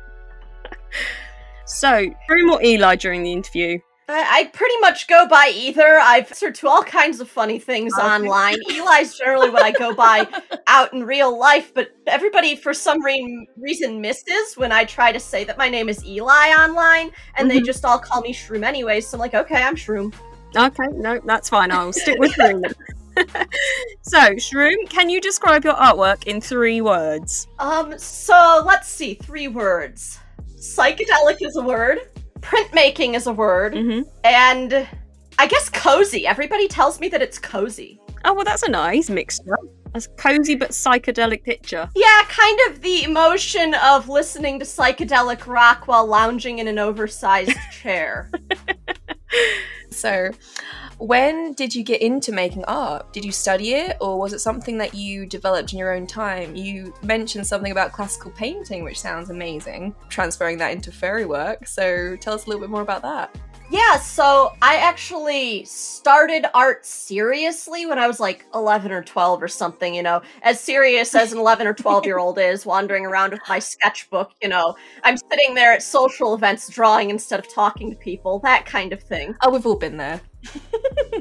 so, 1.65 1.87
Shroom 2.29 2.51
or 2.51 2.63
Eli 2.63 2.95
during 2.95 3.23
the 3.23 3.31
interview? 3.33 3.79
I, 4.11 4.39
I 4.39 4.45
pretty 4.53 4.75
much 4.79 5.07
go 5.07 5.27
by 5.27 5.51
either. 5.53 5.99
I've 5.99 6.25
answered 6.31 6.55
to 6.55 6.67
all 6.67 6.81
kinds 6.81 7.19
of 7.19 7.29
funny 7.29 7.59
things 7.59 7.93
Okay. 7.93 8.07
online. 8.07 8.55
Eli's 8.71 9.15
generally 9.15 9.51
what 9.51 9.61
I 9.61 9.71
go 9.71 9.93
by 9.93 10.27
out 10.67 10.93
in 10.93 11.03
real 11.03 11.37
life, 11.37 11.71
but 11.75 11.89
everybody 12.07 12.55
for 12.55 12.73
some 12.73 13.03
re- 13.03 13.47
reason 13.55 14.01
misses 14.01 14.55
when 14.55 14.71
I 14.71 14.83
try 14.83 15.11
to 15.11 15.19
say 15.19 15.43
that 15.43 15.59
my 15.59 15.69
name 15.69 15.89
is 15.89 16.03
Eli 16.03 16.49
online, 16.57 17.11
and 17.35 17.51
they 17.51 17.59
Mhm. 17.59 17.65
just 17.65 17.85
all 17.85 17.99
call 17.99 18.21
me 18.21 18.33
Shroom 18.33 18.63
anyways. 18.63 19.07
So 19.07 19.15
I'm 19.15 19.19
like, 19.19 19.35
okay, 19.35 19.61
I'm 19.61 19.75
Shroom. 19.75 20.11
Okay, 20.55 20.87
no, 20.93 21.19
that's 21.25 21.49
fine. 21.49 21.71
I'll 21.71 21.93
stick 21.93 22.17
with 22.19 22.31
Shroom. 22.33 22.73
so, 24.01 24.19
Shroom, 24.35 24.89
can 24.89 25.09
you 25.09 25.21
describe 25.21 25.63
your 25.63 25.75
artwork 25.75 26.25
in 26.25 26.41
three 26.41 26.81
words? 26.81 27.47
Um, 27.59 27.97
so 27.97 28.63
let's 28.65 28.87
see, 28.87 29.13
three 29.13 29.47
words. 29.47 30.19
Psychedelic 30.57 31.37
is 31.41 31.55
a 31.55 31.61
word. 31.63 31.99
Printmaking 32.39 33.15
is 33.15 33.27
a 33.27 33.33
word. 33.33 33.75
hmm 33.75 34.01
And 34.23 34.87
I 35.37 35.47
guess 35.47 35.69
cozy. 35.69 36.25
Everybody 36.25 36.67
tells 36.67 36.99
me 36.99 37.09
that 37.09 37.21
it's 37.21 37.39
cozy. 37.39 37.99
Oh, 38.25 38.33
well, 38.33 38.43
that's 38.43 38.63
a 38.63 38.69
nice 38.69 39.09
mixture. 39.09 39.57
A 39.93 40.01
cozy 40.17 40.55
but 40.55 40.69
psychedelic 40.71 41.43
picture. 41.43 41.89
Yeah, 41.95 42.21
kind 42.27 42.59
of 42.69 42.81
the 42.81 43.03
emotion 43.03 43.73
of 43.75 44.07
listening 44.09 44.59
to 44.59 44.65
psychedelic 44.65 45.47
rock 45.47 45.87
while 45.87 46.05
lounging 46.05 46.59
in 46.59 46.67
an 46.67 46.77
oversized 46.77 47.57
chair. 47.71 48.29
So, 49.91 50.31
when 50.97 51.53
did 51.53 51.73
you 51.73 51.83
get 51.83 52.01
into 52.01 52.31
making 52.31 52.65
art? 52.65 53.13
Did 53.13 53.23
you 53.23 53.31
study 53.31 53.73
it, 53.73 53.97
or 54.01 54.19
was 54.19 54.33
it 54.33 54.39
something 54.39 54.77
that 54.79 54.93
you 54.93 55.25
developed 55.25 55.73
in 55.73 55.79
your 55.79 55.93
own 55.93 56.07
time? 56.07 56.55
You 56.55 56.93
mentioned 57.01 57.47
something 57.47 57.71
about 57.71 57.91
classical 57.91 58.31
painting, 58.31 58.83
which 58.83 58.99
sounds 58.99 59.29
amazing, 59.29 59.95
transferring 60.09 60.57
that 60.59 60.71
into 60.71 60.91
furry 60.91 61.25
work. 61.25 61.67
So, 61.67 62.15
tell 62.17 62.33
us 62.33 62.45
a 62.45 62.49
little 62.49 62.61
bit 62.61 62.69
more 62.69 62.81
about 62.81 63.01
that. 63.03 63.35
Yeah, 63.71 63.99
so 63.99 64.53
I 64.63 64.77
actually 64.77 65.63
started 65.65 66.45
art 66.55 66.87
seriously 66.87 67.85
when 67.85 67.99
I 67.99 68.07
was 68.07 68.19
like 68.19 68.45
11 68.55 68.91
or 68.91 69.03
12 69.03 69.43
or 69.43 69.47
something, 69.47 69.93
you 69.93 70.01
know, 70.01 70.23
as 70.41 70.59
serious 70.59 71.13
as 71.13 71.33
an 71.33 71.37
11 71.37 71.67
or 71.67 71.75
12 71.75 72.05
year 72.05 72.17
old 72.17 72.39
is, 72.39 72.65
wandering 72.65 73.05
around 73.05 73.31
with 73.31 73.41
my 73.47 73.59
sketchbook, 73.59 74.31
you 74.41 74.49
know. 74.49 74.75
I'm 75.03 75.17
sitting 75.17 75.53
there 75.53 75.71
at 75.71 75.83
social 75.83 76.33
events 76.33 76.67
drawing 76.69 77.11
instead 77.11 77.39
of 77.39 77.47
talking 77.53 77.91
to 77.91 77.95
people, 77.95 78.39
that 78.39 78.65
kind 78.65 78.91
of 78.91 79.03
thing. 79.03 79.35
Oh, 79.41 79.51
we've 79.51 79.65
all 79.67 79.75
been 79.75 79.97
there. 79.97 80.19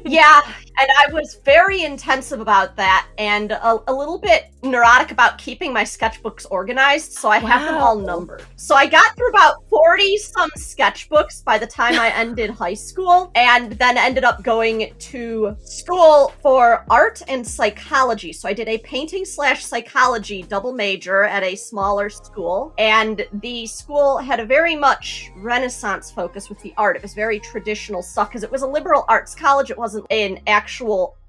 yeah, 0.07 0.41
and 0.81 0.89
I 0.99 1.13
was 1.13 1.41
very 1.45 1.83
intensive 1.83 2.41
about 2.41 2.77
that 2.77 3.07
and 3.19 3.53
a, 3.53 3.83
a 3.89 3.93
little 3.93 4.19
bit 4.19 4.51
neurotic 4.63 5.11
about 5.11 5.39
keeping 5.39 5.73
my 5.73 5.85
sketchbooks 5.85 6.47
organized, 6.51 7.13
so 7.13 7.29
I 7.29 7.39
have 7.39 7.63
them 7.65 7.81
all 7.81 7.97
numbered. 7.97 8.45
So 8.57 8.75
I 8.75 8.87
got 8.87 9.17
through 9.17 9.29
about 9.31 9.69
40 9.69 10.17
some 10.19 10.51
sketchbooks 10.59 11.45
by 11.45 11.59
the 11.59 11.67
time 11.67 11.95
I 11.99 12.11
ended 12.15 12.51
high 12.51 12.75
school, 12.75 13.31
and 13.35 13.73
then 13.73 13.97
ended 13.97 14.25
up 14.25 14.43
going 14.43 14.93
to 14.99 15.57
school 15.65 16.33
for 16.43 16.85
art 16.91 17.23
and 17.29 17.47
psychology. 17.47 18.33
So 18.33 18.49
I 18.49 18.53
did 18.53 18.69
a 18.69 18.79
painting 18.79 19.25
slash 19.25 19.65
psychology 19.65 20.43
double 20.43 20.73
major 20.73 21.25
at 21.25 21.43
a 21.43 21.55
smaller 21.55 22.11
school, 22.11 22.75
and 22.79 23.27
the 23.35 23.67
school 23.67 24.19
had 24.19 24.41
a 24.41 24.47
very 24.47 24.77
much 24.77 25.31
Renaissance 25.37 26.11
focus 26.11 26.49
with 26.49 26.61
the 26.61 26.75
art. 26.77 26.97
It 26.97 27.03
was 27.03 27.15
very 27.15 27.39
traditional 27.41 28.03
stuff 28.03 28.29
because 28.29 28.43
it 28.43 28.51
was 28.51 28.63
a 28.63 28.67
liberal 28.67 29.05
arts 29.09 29.35
college. 29.35 29.71
It 29.71 29.79
wasn't 29.79 30.07
an 30.11 30.41
actual 30.47 30.68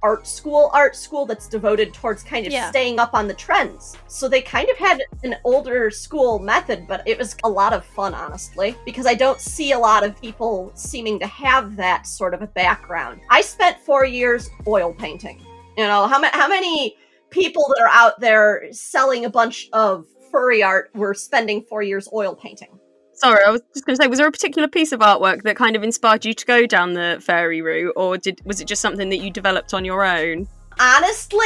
art 0.02 0.26
school 0.28 0.70
art 0.74 0.96
school 0.96 1.26
that's 1.26 1.48
devoted 1.48 1.94
towards 1.94 2.24
kind 2.24 2.46
of 2.48 2.54
Yeah. 2.54 2.70
staying 2.70 3.00
up 3.00 3.14
on 3.14 3.28
the 3.28 3.34
trends. 3.34 3.98
So 4.08 4.28
they 4.30 4.42
kind 4.42 4.70
of 4.70 4.78
had 4.78 5.02
an 5.24 5.36
older 5.44 5.92
school 5.92 6.40
method, 6.40 6.88
but 6.88 7.02
it 7.06 7.18
was 7.18 7.36
a 7.44 7.50
lot 7.50 7.74
of 7.74 7.84
fun, 7.86 8.14
honestly, 8.14 8.76
because 8.86 9.06
I 9.06 9.14
don't 9.16 9.40
see 9.42 9.72
a 9.74 9.80
lot 9.80 10.04
of 10.06 10.20
people 10.22 10.72
seeming 10.76 11.20
to 11.20 11.28
have 11.28 11.76
that 11.76 12.08
sort 12.08 12.34
of 12.34 12.42
a 12.42 12.48
background. 12.48 13.20
I 13.30 13.42
spent 13.42 13.78
four 13.82 14.06
years 14.06 14.50
oil 14.68 14.94
painting. 14.94 15.42
You 15.78 15.86
know, 15.86 16.08
how, 16.08 16.20
ma- 16.20 16.30
how 16.34 16.48
many 16.48 16.96
people 17.30 17.66
that 17.76 17.84
are 17.84 17.90
out 17.92 18.20
there 18.20 18.68
selling 18.72 19.26
a 19.26 19.30
bunch 19.30 19.70
of 19.74 20.06
furry 20.32 20.64
art 20.64 20.90
were 20.96 21.14
spending 21.14 21.62
four 21.64 21.82
years 21.82 22.08
oil 22.14 22.36
painting? 22.36 22.79
Sorry, 23.20 23.40
I 23.46 23.50
was 23.52 23.62
just 23.74 23.86
going 23.86 23.96
to 23.98 24.02
say, 24.04 24.08
was 24.08 24.18
there 24.20 24.28
a 24.28 24.32
particular 24.32 24.68
piece 24.68 24.92
of 24.92 25.02
artwork 25.02 25.44
that 25.44 25.56
kind 25.56 25.76
of 25.76 25.84
inspired 25.84 26.24
you 26.26 26.34
to 26.34 26.46
go 26.46 26.66
down 26.66 26.94
the 26.94 27.22
furry 27.22 27.62
route, 27.62 27.94
or 27.96 28.18
did 28.18 28.40
was 28.46 28.62
it 28.62 28.66
just 28.66 28.82
something 28.82 29.10
that 29.10 29.18
you 29.18 29.30
developed 29.30 29.74
on 29.74 29.84
your 29.86 30.06
own? 30.06 30.48
honestly 30.80 31.46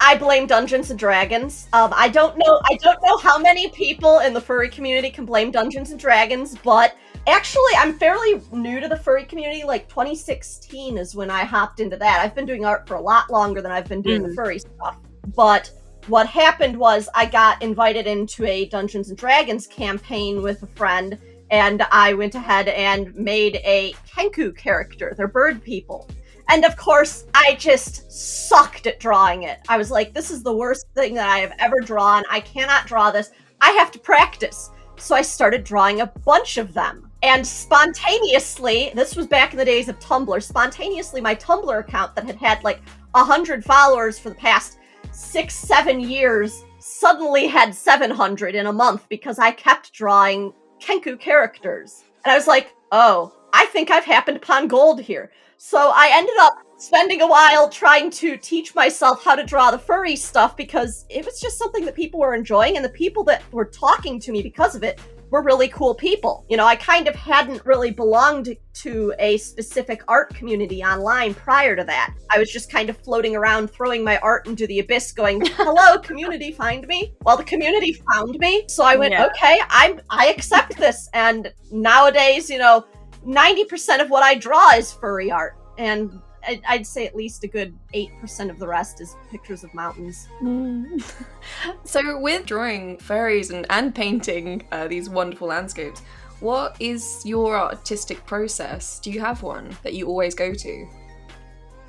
i 0.00 0.14
blame 0.14 0.46
dungeons 0.46 0.90
and 0.90 0.98
dragons 0.98 1.68
um, 1.72 1.90
i 1.96 2.06
don't 2.06 2.36
know 2.36 2.60
i 2.70 2.76
don't 2.82 2.98
know 3.02 3.16
how 3.16 3.38
many 3.38 3.70
people 3.70 4.18
in 4.18 4.34
the 4.34 4.40
furry 4.40 4.68
community 4.68 5.08
can 5.08 5.24
blame 5.24 5.50
dungeons 5.50 5.90
and 5.90 5.98
dragons 5.98 6.54
but 6.62 6.94
actually 7.26 7.72
i'm 7.78 7.98
fairly 7.98 8.42
new 8.52 8.78
to 8.78 8.86
the 8.86 8.96
furry 8.96 9.24
community 9.24 9.64
like 9.64 9.88
2016 9.88 10.98
is 10.98 11.14
when 11.14 11.30
i 11.30 11.44
hopped 11.44 11.80
into 11.80 11.96
that 11.96 12.20
i've 12.20 12.34
been 12.34 12.44
doing 12.44 12.66
art 12.66 12.86
for 12.86 12.96
a 12.96 13.00
lot 13.00 13.30
longer 13.30 13.62
than 13.62 13.72
i've 13.72 13.88
been 13.88 14.02
doing 14.02 14.22
the 14.22 14.28
Mm. 14.28 14.34
furry 14.34 14.58
stuff 14.58 14.98
but 15.34 15.70
what 16.08 16.26
happened 16.26 16.76
was 16.76 17.08
i 17.14 17.24
got 17.24 17.60
invited 17.62 18.06
into 18.06 18.44
a 18.44 18.66
dungeons 18.66 19.08
and 19.08 19.18
dragons 19.18 19.66
campaign 19.66 20.42
with 20.42 20.62
a 20.62 20.66
friend 20.68 21.18
and 21.50 21.82
i 21.90 22.12
went 22.12 22.34
ahead 22.34 22.68
and 22.68 23.14
made 23.14 23.56
a 23.64 23.92
kenku 24.06 24.56
character 24.56 25.14
they're 25.16 25.28
bird 25.28 25.62
people 25.62 26.08
and 26.50 26.64
of 26.64 26.76
course, 26.76 27.26
I 27.34 27.56
just 27.58 28.10
sucked 28.10 28.86
at 28.86 28.98
drawing 28.98 29.42
it. 29.42 29.58
I 29.68 29.76
was 29.76 29.90
like, 29.90 30.14
this 30.14 30.30
is 30.30 30.42
the 30.42 30.56
worst 30.56 30.86
thing 30.94 31.12
that 31.14 31.28
I 31.28 31.38
have 31.40 31.52
ever 31.58 31.80
drawn. 31.80 32.24
I 32.30 32.40
cannot 32.40 32.86
draw 32.86 33.10
this. 33.10 33.32
I 33.60 33.70
have 33.72 33.90
to 33.92 33.98
practice. 33.98 34.70
So 34.96 35.14
I 35.14 35.22
started 35.22 35.62
drawing 35.62 36.00
a 36.00 36.06
bunch 36.06 36.56
of 36.56 36.72
them. 36.72 37.10
And 37.22 37.46
spontaneously, 37.46 38.92
this 38.94 39.14
was 39.14 39.26
back 39.26 39.52
in 39.52 39.58
the 39.58 39.64
days 39.64 39.88
of 39.88 39.98
Tumblr, 39.98 40.42
spontaneously, 40.42 41.20
my 41.20 41.34
Tumblr 41.34 41.78
account 41.78 42.14
that 42.14 42.24
had 42.24 42.36
had 42.36 42.64
like 42.64 42.80
100 43.10 43.64
followers 43.64 44.18
for 44.18 44.30
the 44.30 44.34
past 44.36 44.77
six, 45.18 45.54
seven 45.54 46.00
years 46.00 46.64
suddenly 46.78 47.46
had 47.48 47.74
700 47.74 48.54
in 48.54 48.66
a 48.66 48.72
month 48.72 49.08
because 49.08 49.38
I 49.38 49.50
kept 49.50 49.92
drawing 49.92 50.52
Kenku 50.80 51.18
characters. 51.18 52.04
And 52.24 52.32
I 52.32 52.36
was 52.36 52.46
like, 52.46 52.74
oh, 52.92 53.34
I 53.52 53.66
think 53.66 53.90
I've 53.90 54.04
happened 54.04 54.36
upon 54.36 54.68
gold 54.68 55.00
here. 55.00 55.30
So 55.56 55.90
I 55.92 56.10
ended 56.12 56.36
up 56.40 56.54
spending 56.76 57.20
a 57.20 57.26
while 57.26 57.68
trying 57.68 58.10
to 58.12 58.36
teach 58.36 58.74
myself 58.76 59.24
how 59.24 59.34
to 59.34 59.44
draw 59.44 59.72
the 59.72 59.78
furry 59.78 60.14
stuff 60.14 60.56
because 60.56 61.04
it 61.10 61.24
was 61.24 61.40
just 61.40 61.58
something 61.58 61.84
that 61.84 61.96
people 61.96 62.20
were 62.20 62.34
enjoying, 62.34 62.76
and 62.76 62.84
the 62.84 62.90
people 62.90 63.24
that 63.24 63.42
were 63.52 63.64
talking 63.64 64.20
to 64.20 64.30
me 64.30 64.40
because 64.42 64.76
of 64.76 64.84
it 64.84 65.00
were 65.30 65.42
really 65.42 65.68
cool 65.68 65.94
people. 65.94 66.44
You 66.48 66.56
know, 66.56 66.66
I 66.66 66.76
kind 66.76 67.08
of 67.08 67.14
hadn't 67.14 67.64
really 67.66 67.90
belonged 67.90 68.56
to 68.74 69.14
a 69.18 69.36
specific 69.38 70.02
art 70.08 70.34
community 70.34 70.82
online 70.82 71.34
prior 71.34 71.74
to 71.76 71.84
that. 71.84 72.14
I 72.30 72.38
was 72.38 72.50
just 72.50 72.70
kind 72.70 72.88
of 72.88 72.96
floating 72.98 73.34
around 73.36 73.70
throwing 73.70 74.04
my 74.04 74.18
art 74.18 74.46
into 74.46 74.66
the 74.66 74.78
abyss 74.78 75.12
going, 75.12 75.40
"Hello 75.46 75.98
community, 75.98 76.52
find 76.52 76.86
me." 76.86 77.14
Well, 77.22 77.36
the 77.36 77.44
community 77.44 77.92
found 78.12 78.38
me. 78.38 78.64
So 78.68 78.84
I 78.84 78.96
went, 78.96 79.12
Yeah. 79.12 79.26
"Okay, 79.26 79.60
I'm 79.68 80.00
I 80.10 80.28
accept 80.28 80.76
this." 80.76 81.08
And 81.12 81.52
nowadays, 81.70 82.48
you 82.48 82.58
know, 82.58 82.84
90% 83.26 84.00
of 84.00 84.10
what 84.10 84.22
I 84.22 84.34
draw 84.34 84.70
is 84.74 84.92
furry 84.92 85.30
art, 85.30 85.56
and 85.76 86.20
I'd, 86.48 86.62
I'd 86.66 86.86
say 86.86 87.06
at 87.06 87.14
least 87.14 87.44
a 87.44 87.46
good 87.46 87.76
8% 87.94 88.48
of 88.48 88.58
the 88.58 88.66
rest 88.66 89.02
is 89.02 89.16
pictures 89.30 89.64
of 89.64 89.74
mountains. 89.74 90.28
so, 91.84 92.18
with 92.18 92.46
drawing 92.46 92.96
furries 92.96 93.52
and, 93.54 93.66
and 93.68 93.94
painting 93.94 94.66
uh, 94.72 94.88
these 94.88 95.10
wonderful 95.10 95.48
landscapes, 95.48 96.00
what 96.40 96.76
is 96.80 97.22
your 97.26 97.58
artistic 97.58 98.24
process? 98.24 98.98
Do 99.00 99.10
you 99.10 99.20
have 99.20 99.42
one 99.42 99.76
that 99.82 99.92
you 99.92 100.06
always 100.06 100.34
go 100.34 100.54
to? 100.54 100.88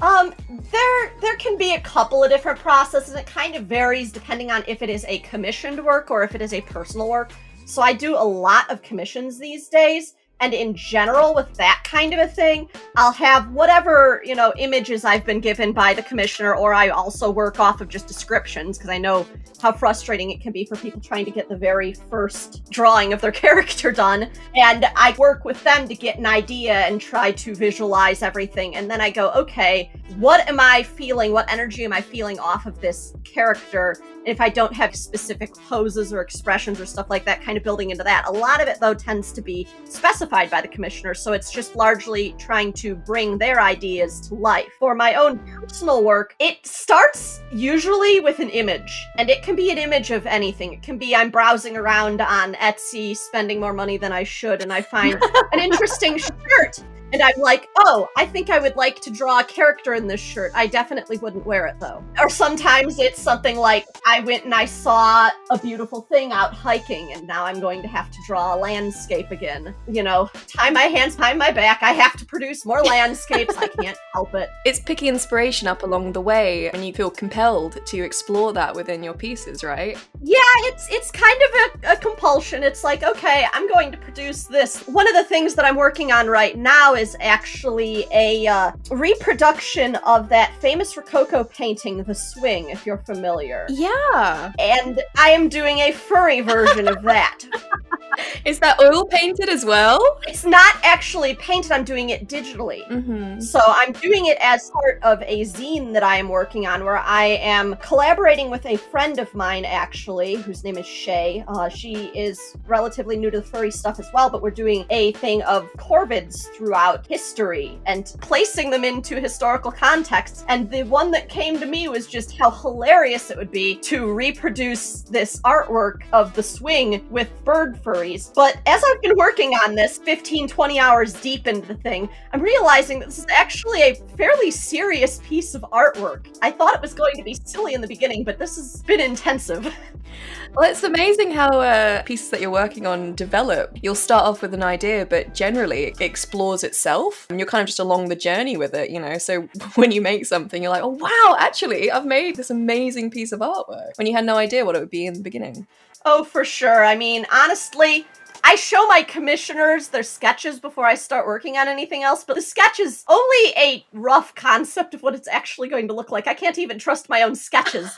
Um, 0.02 0.34
there 0.72 1.11
there 1.22 1.36
can 1.38 1.57
be 1.57 1.76
a 1.76 1.81
couple 1.81 2.23
of 2.23 2.30
different 2.30 2.60
processes. 2.60 3.15
It 3.15 3.26
kind 3.26 3.56
of 3.56 3.65
varies 3.65 4.11
depending 4.11 4.49
on 4.49 4.64
if 4.68 4.81
it 4.81 4.90
is 4.90 5.06
a 5.07 5.19
commissioned 5.19 5.84
work 5.84 6.10
or 6.11 6.23
if 6.23 6.36
it 6.36 6.41
is 6.41 6.53
a 6.53 6.61
personal 6.61 7.10
work. 7.10 7.31
So 7.65 7.81
I 7.81 7.94
do 7.94 8.15
a 8.15 8.23
lot 8.23 8.69
of 8.72 8.81
commissions 8.81 9.38
these 9.38 9.69
days, 9.69 10.15
and 10.40 10.53
in 10.53 10.74
general 10.74 11.36
with 11.36 11.53
that 11.56 11.82
kind 11.84 12.14
of 12.14 12.20
a 12.20 12.28
thing, 12.28 12.70
I'll 12.95 13.11
have 13.11 13.52
whatever, 13.52 14.22
you 14.24 14.36
know, 14.36 14.53
images 14.57 15.03
I've 15.03 15.26
been 15.26 15.41
given 15.41 15.74
by 15.74 15.94
the 15.94 16.02
commissioner 16.02 16.56
or 16.56 16.74
I 16.74 16.90
also 16.90 17.30
work 17.30 17.60
off 17.60 17.82
of 17.82 17.90
just 17.90 18.07
descriptions 18.07 18.78
because 18.78 18.90
I 18.90 18.98
know 18.98 19.26
how 19.61 19.74
frustrating 19.74 20.32
it 20.32 20.40
can 20.40 20.53
be 20.53 20.64
for 20.64 20.78
people 20.78 21.02
trying 21.02 21.26
to 21.26 21.32
get 21.32 21.49
the 21.49 21.57
very 21.57 21.94
first 22.10 22.70
drawing 22.70 23.11
of 23.11 23.20
their 23.20 23.32
character 23.44 23.91
done. 23.91 24.30
And 24.56 24.86
I 24.95 25.14
work 25.18 25.44
with 25.44 25.61
them 25.64 25.88
to 25.88 25.95
get 25.95 26.18
an 26.18 26.26
idea 26.26 26.74
and 26.74 27.02
try 27.02 27.32
to 27.32 27.53
visualize 27.53 28.22
everything. 28.22 28.76
And 28.76 28.90
then 28.90 29.02
I 29.02 29.10
go, 29.10 29.32
okay, 29.32 29.91
what 30.18 30.48
am 30.48 30.60
I 30.60 30.84
feeling? 30.84 31.34
What 31.34 31.52
energy 31.52 31.84
am 31.84 31.91
I 31.91 32.02
feeling 32.02 32.40
off 32.40 32.66
of 32.66 32.80
this 32.80 33.14
character? 33.26 33.98
If 34.26 34.40
I 34.40 34.49
don't 34.49 34.74
have 34.74 34.95
specific 34.95 35.53
poses 35.68 36.14
or 36.14 36.22
expressions 36.22 36.80
or 36.80 36.86
stuff 36.86 37.10
like 37.10 37.26
that, 37.26 37.41
kind 37.41 37.57
of 37.57 37.64
building 37.64 37.90
into 37.90 38.03
that. 38.03 38.28
A 38.28 38.32
lot 38.32 38.61
of 38.61 38.68
it, 38.68 38.80
though, 38.80 38.94
tends 38.94 39.32
to 39.34 39.41
be 39.41 39.68
specified 39.86 40.28
by 40.30 40.61
the 40.61 40.68
commissioner. 40.68 41.14
So 41.14 41.34
it's 41.34 41.51
just 41.51 41.76
largely 41.76 42.34
trying 42.38 42.73
to 42.73 42.95
bring 42.95 43.38
their 43.38 43.60
ideas 43.60 44.19
to 44.27 44.35
life. 44.35 44.72
For 44.80 44.95
my 44.95 45.15
own 45.15 45.39
personal 45.39 46.03
work, 46.03 46.35
it 46.39 46.65
starts 46.65 47.41
usually 47.51 48.19
with 48.19 48.39
an 48.39 48.49
image, 48.49 49.07
and 49.18 49.30
it 49.30 49.41
can 49.43 49.56
be 49.56 49.72
an 49.72 49.77
image 49.77 50.11
of 50.11 50.26
anything. 50.26 50.73
It 50.73 50.81
can 50.81 50.97
be 50.97 51.15
I'm 51.15 51.30
browsing 51.30 51.77
around 51.77 52.22
on 52.22 52.53
Etsy, 52.56 53.15
spending 53.15 53.60
more 53.60 53.73
money 53.73 53.97
than 53.97 54.11
I 54.11 54.23
should, 54.23 54.61
and 54.61 54.72
I 54.72 54.81
find 54.81 55.22
an 55.51 55.60
interesting 55.60 56.18
shirt. 56.18 56.84
And 57.11 57.22
I'm 57.22 57.40
like, 57.40 57.68
oh, 57.77 58.07
I 58.18 58.26
think 58.26 58.49
I 58.49 58.60
would 58.60 58.76
like 58.76 58.99
to 59.02 59.10
draw 59.10 59.40
a 59.40 59.44
character 59.44 59.94
in 59.94 60.07
this 60.07 60.22
shirt. 60.22 60.52
I 60.53 60.68
definitely 60.68 61.18
wouldn't 61.18 61.45
wear 61.45 61.65
it 61.68 61.80
though. 61.80 62.03
Or 62.19 62.30
sometimes 62.30 62.99
it's 62.99 63.22
something 63.22 63.57
like 63.57 63.86
I 64.06 64.19
went 64.19 64.45
and 64.45 64.53
I 64.53 64.65
saw 64.65 65.30
a 65.49 65.57
beautiful 65.57 66.02
thing 66.02 66.31
out 66.31 66.53
hiking, 66.53 67.14
and 67.14 67.27
now 67.27 67.45
I'm 67.45 67.60
going 67.60 67.81
to 67.81 67.88
have 67.88 68.11
to 68.11 68.18
draw 68.27 68.56
a 68.56 68.57
landscape 68.57 69.31
again. 69.31 69.73
You 69.88 70.03
know, 70.03 70.30
tie 70.48 70.69
my 70.69 70.84
hands 70.84 71.15
behind 71.15 71.40
my 71.40 71.52
back. 71.52 71.80
I 71.81 71.94
have 71.94 72.18
to 72.18 72.26
produce 72.26 72.65
more 72.65 72.84
landscapes. 72.84 73.57
I 73.57 73.68
can't 73.68 73.98
help 74.14 74.34
it. 74.36 74.49
It's 74.65 74.80
picking 74.80 75.10
inspiration 75.10 75.68
up 75.68 75.84
along 75.84 76.14
the 76.14 76.22
way, 76.22 76.69
and 76.72 76.86
you 76.86 76.94
feel 76.94 77.10
compelled 77.10 77.86
to 77.86 78.03
explore 78.03 78.53
that 78.53 78.76
within 78.76 79.03
your 79.03 79.14
pieces, 79.14 79.64
right? 79.64 79.98
Yeah, 80.22 80.38
it's 80.69 80.88
it's 80.91 81.11
kind 81.11 81.40
of 81.41 81.84
a, 81.84 81.94
a 81.94 81.98
compulsion. 81.98 82.64
It's 82.64 82.84
like, 82.84 83.03
okay, 83.03 83.48
I'm 83.53 83.68
going 83.68 83.91
to 83.91 83.98
produce 83.98 84.44
this. 84.44 84.88
One 84.88 85.07
of 85.07 85.15
the 85.15 85.23
things 85.23 85.56
that 85.56 85.65
I'm 85.65 85.76
working 85.76 86.11
on 86.11 86.27
right 86.27 86.57
now 86.57 86.94
is 86.99 87.15
actually 87.21 88.05
a 88.11 88.45
uh, 88.45 88.71
reproduction 88.91 89.95
of 89.97 90.30
that 90.30 90.53
famous 90.59 90.95
Rococo 90.97 91.43
painting, 91.45 92.03
The 92.03 92.13
Swing, 92.13 92.69
if 92.69 92.85
you're 92.85 92.97
familiar. 92.97 93.65
Yeah. 93.69 94.51
And 94.59 95.01
I 95.17 95.30
am 95.30 95.47
doing 95.47 95.80
a 95.80 95.91
furry 95.91 96.41
version 96.41 96.88
of 96.88 97.01
that. 97.03 97.45
Is 98.45 98.59
that 98.59 98.80
oil 98.81 99.05
painted 99.05 99.49
as 99.49 99.65
well? 99.65 100.19
It's 100.27 100.45
not 100.45 100.76
actually 100.84 101.35
painted, 101.35 101.71
I'm 101.71 101.84
doing 101.84 102.09
it 102.09 102.27
digitally. 102.27 102.85
Mm-hmm. 102.89 103.39
So 103.39 103.61
I'm 103.65 103.93
doing 103.93 104.26
it 104.26 104.38
as 104.41 104.69
part 104.71 104.99
of 105.03 105.21
a 105.21 105.41
zine 105.41 105.93
that 105.93 106.03
I 106.03 106.17
am 106.17 106.27
working 106.27 106.67
on 106.67 106.84
where 106.84 106.97
I 106.97 107.26
am 107.26 107.76
collaborating 107.77 108.49
with 108.49 108.65
a 108.65 108.76
friend 108.77 109.19
of 109.19 109.34
mine, 109.34 109.63
actually, 109.63 110.35
whose 110.35 110.63
name 110.63 110.77
is 110.77 110.85
Shay. 110.85 111.43
Uh, 111.47 111.69
she 111.69 112.07
is 112.15 112.57
relatively 112.67 113.15
new 113.15 113.31
to 113.31 113.39
the 113.39 113.45
furry 113.45 113.71
stuff 113.71 113.99
as 113.99 114.09
well, 114.13 114.30
but 114.30 114.41
we're 114.41 114.49
doing 114.51 114.85
a 114.89 115.11
thing 115.13 115.41
of 115.43 115.71
corvids 115.77 116.47
throughout 116.55 116.89
history 117.07 117.80
and 117.86 118.14
placing 118.22 118.70
them 118.70 118.84
into 118.84 119.20
historical 119.20 119.72
context. 119.72 120.45
And 120.48 120.70
the 120.70 120.84
one 120.84 121.11
that 121.11 121.30
came 121.30 121.60
to 121.60 121.66
me 121.66 121.88
was 121.88 122.07
just 122.07 122.38
how 122.38 122.52
hilarious 122.52 123.32
it 123.32 123.38
would 123.38 123.52
be 123.52 123.76
to 123.76 124.11
reproduce 124.14 125.02
this 125.02 125.40
artwork 125.41 126.02
of 126.14 126.34
the 126.34 126.44
swing 126.44 127.07
with 127.10 127.30
bird 127.45 127.82
furries. 127.84 128.34
But 128.34 128.60
as 128.66 128.84
I've 128.86 129.02
been 129.02 129.18
working 129.18 129.52
on 129.53 129.76
this 129.76 129.98
15, 129.98 130.48
20 130.48 130.80
hours 130.80 131.14
deep 131.14 131.48
into 131.48 131.68
the 131.68 131.76
thing, 131.76 132.10
I'm 132.34 132.41
realizing 132.41 132.99
that 132.99 133.07
this 133.07 133.20
is 133.20 133.28
actually 133.30 133.82
a 133.82 133.95
fairly 134.18 134.52
serious 134.52 135.22
piece 135.24 135.56
of 135.56 135.61
artwork. 135.72 136.28
I 136.41 136.52
thought 136.52 136.76
it 136.76 136.82
was 136.82 136.94
going 136.94 137.16
to 137.16 137.24
be 137.24 137.36
silly 137.45 137.74
in 137.74 137.82
the 137.82 137.88
beginning, 137.88 138.24
but 138.24 138.40
this 138.40 138.56
has 138.56 138.82
been 138.84 138.99
intensive. 138.99 139.74
Well, 140.55 140.69
it's 140.69 140.84
amazing 140.84 141.31
how 141.31 141.47
uh, 141.59 142.01
pieces 142.03 142.31
that 142.31 142.41
you're 142.41 142.49
working 142.49 142.88
on 142.88 143.13
develop. 143.15 143.77
You'll 143.81 143.95
start 143.95 144.26
off 144.26 144.41
with 144.41 144.53
an 144.53 144.63
idea, 144.63 145.05
but 145.05 145.34
generally 145.34 145.85
it 145.85 146.01
explores 146.01 146.63
itself. 146.63 147.27
And 147.30 147.39
you're 147.39 147.47
kind 147.47 147.61
of 147.61 147.67
just 147.67 147.80
along 147.80 148.09
the 148.09 148.15
journey 148.15 148.57
with 148.57 148.73
it, 148.73 148.89
you 148.89 148.99
know? 148.99 149.17
So 149.19 149.47
when 149.76 149.91
you 149.91 150.01
make 150.01 150.26
something, 150.26 150.61
you're 150.61 150.71
like, 150.71 150.84
oh, 150.84 150.88
wow, 150.88 151.35
actually, 151.39 151.91
I've 151.91 152.05
made 152.05 152.35
this 152.35 152.49
amazing 152.49 153.11
piece 153.11 153.31
of 153.31 153.41
artwork 153.41 153.97
when 153.97 154.07
you 154.07 154.13
had 154.13 154.26
no 154.26 154.38
idea 154.38 154.65
what 154.65 154.76
it 154.76 154.80
would 154.80 154.89
be 154.89 155.05
in 155.05 155.13
the 155.13 155.21
beginning. 155.21 155.67
Oh, 156.03 156.23
for 156.23 156.43
sure. 156.43 156.84
I 156.84 156.95
mean, 156.95 157.27
honestly, 157.31 158.05
I 158.43 158.55
show 158.55 158.88
my 158.88 159.03
commissioners 159.03 159.89
their 159.89 160.03
sketches 160.03 160.59
before 160.59 160.85
I 160.85 160.95
start 160.95 161.27
working 161.27 161.57
on 161.57 161.67
anything 161.67 162.03
else, 162.03 162.23
but 162.23 162.35
the 162.35 162.41
sketch 162.41 162.80
is 162.80 163.03
only 163.07 163.53
a 163.55 163.85
rough 163.93 164.34
concept 164.34 164.93
of 164.93 165.03
what 165.03 165.13
it's 165.13 165.27
actually 165.27 165.67
going 165.67 165.88
to 165.89 165.93
look 165.93 166.09
like. 166.09 166.26
I 166.26 166.34
can't 166.34 166.57
even 166.57 166.80
trust 166.80 167.09
my 167.09 167.21
own 167.21 167.35
sketches. 167.35 167.89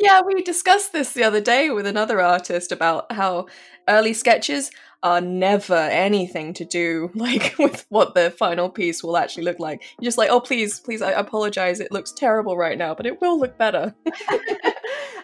yeah, 0.00 0.20
we 0.24 0.42
discussed 0.42 0.92
this 0.92 1.12
the 1.12 1.24
other 1.24 1.40
day 1.40 1.70
with 1.70 1.86
another 1.86 2.20
artist 2.20 2.72
about 2.72 3.10
how 3.12 3.46
early 3.88 4.12
sketches 4.12 4.70
are 5.02 5.20
never 5.20 5.76
anything 5.76 6.52
to 6.52 6.64
do 6.64 7.10
like 7.14 7.54
with 7.58 7.86
what 7.88 8.14
the 8.14 8.30
final 8.32 8.68
piece 8.68 9.02
will 9.02 9.16
actually 9.16 9.44
look 9.44 9.58
like. 9.58 9.82
You're 9.98 10.08
just 10.08 10.18
like, 10.18 10.30
oh 10.30 10.40
please, 10.40 10.80
please, 10.80 11.02
I 11.02 11.12
apologize. 11.12 11.80
It 11.80 11.92
looks 11.92 12.12
terrible 12.12 12.56
right 12.56 12.78
now, 12.78 12.94
but 12.94 13.06
it 13.06 13.20
will 13.20 13.38
look 13.38 13.56
better. 13.58 13.94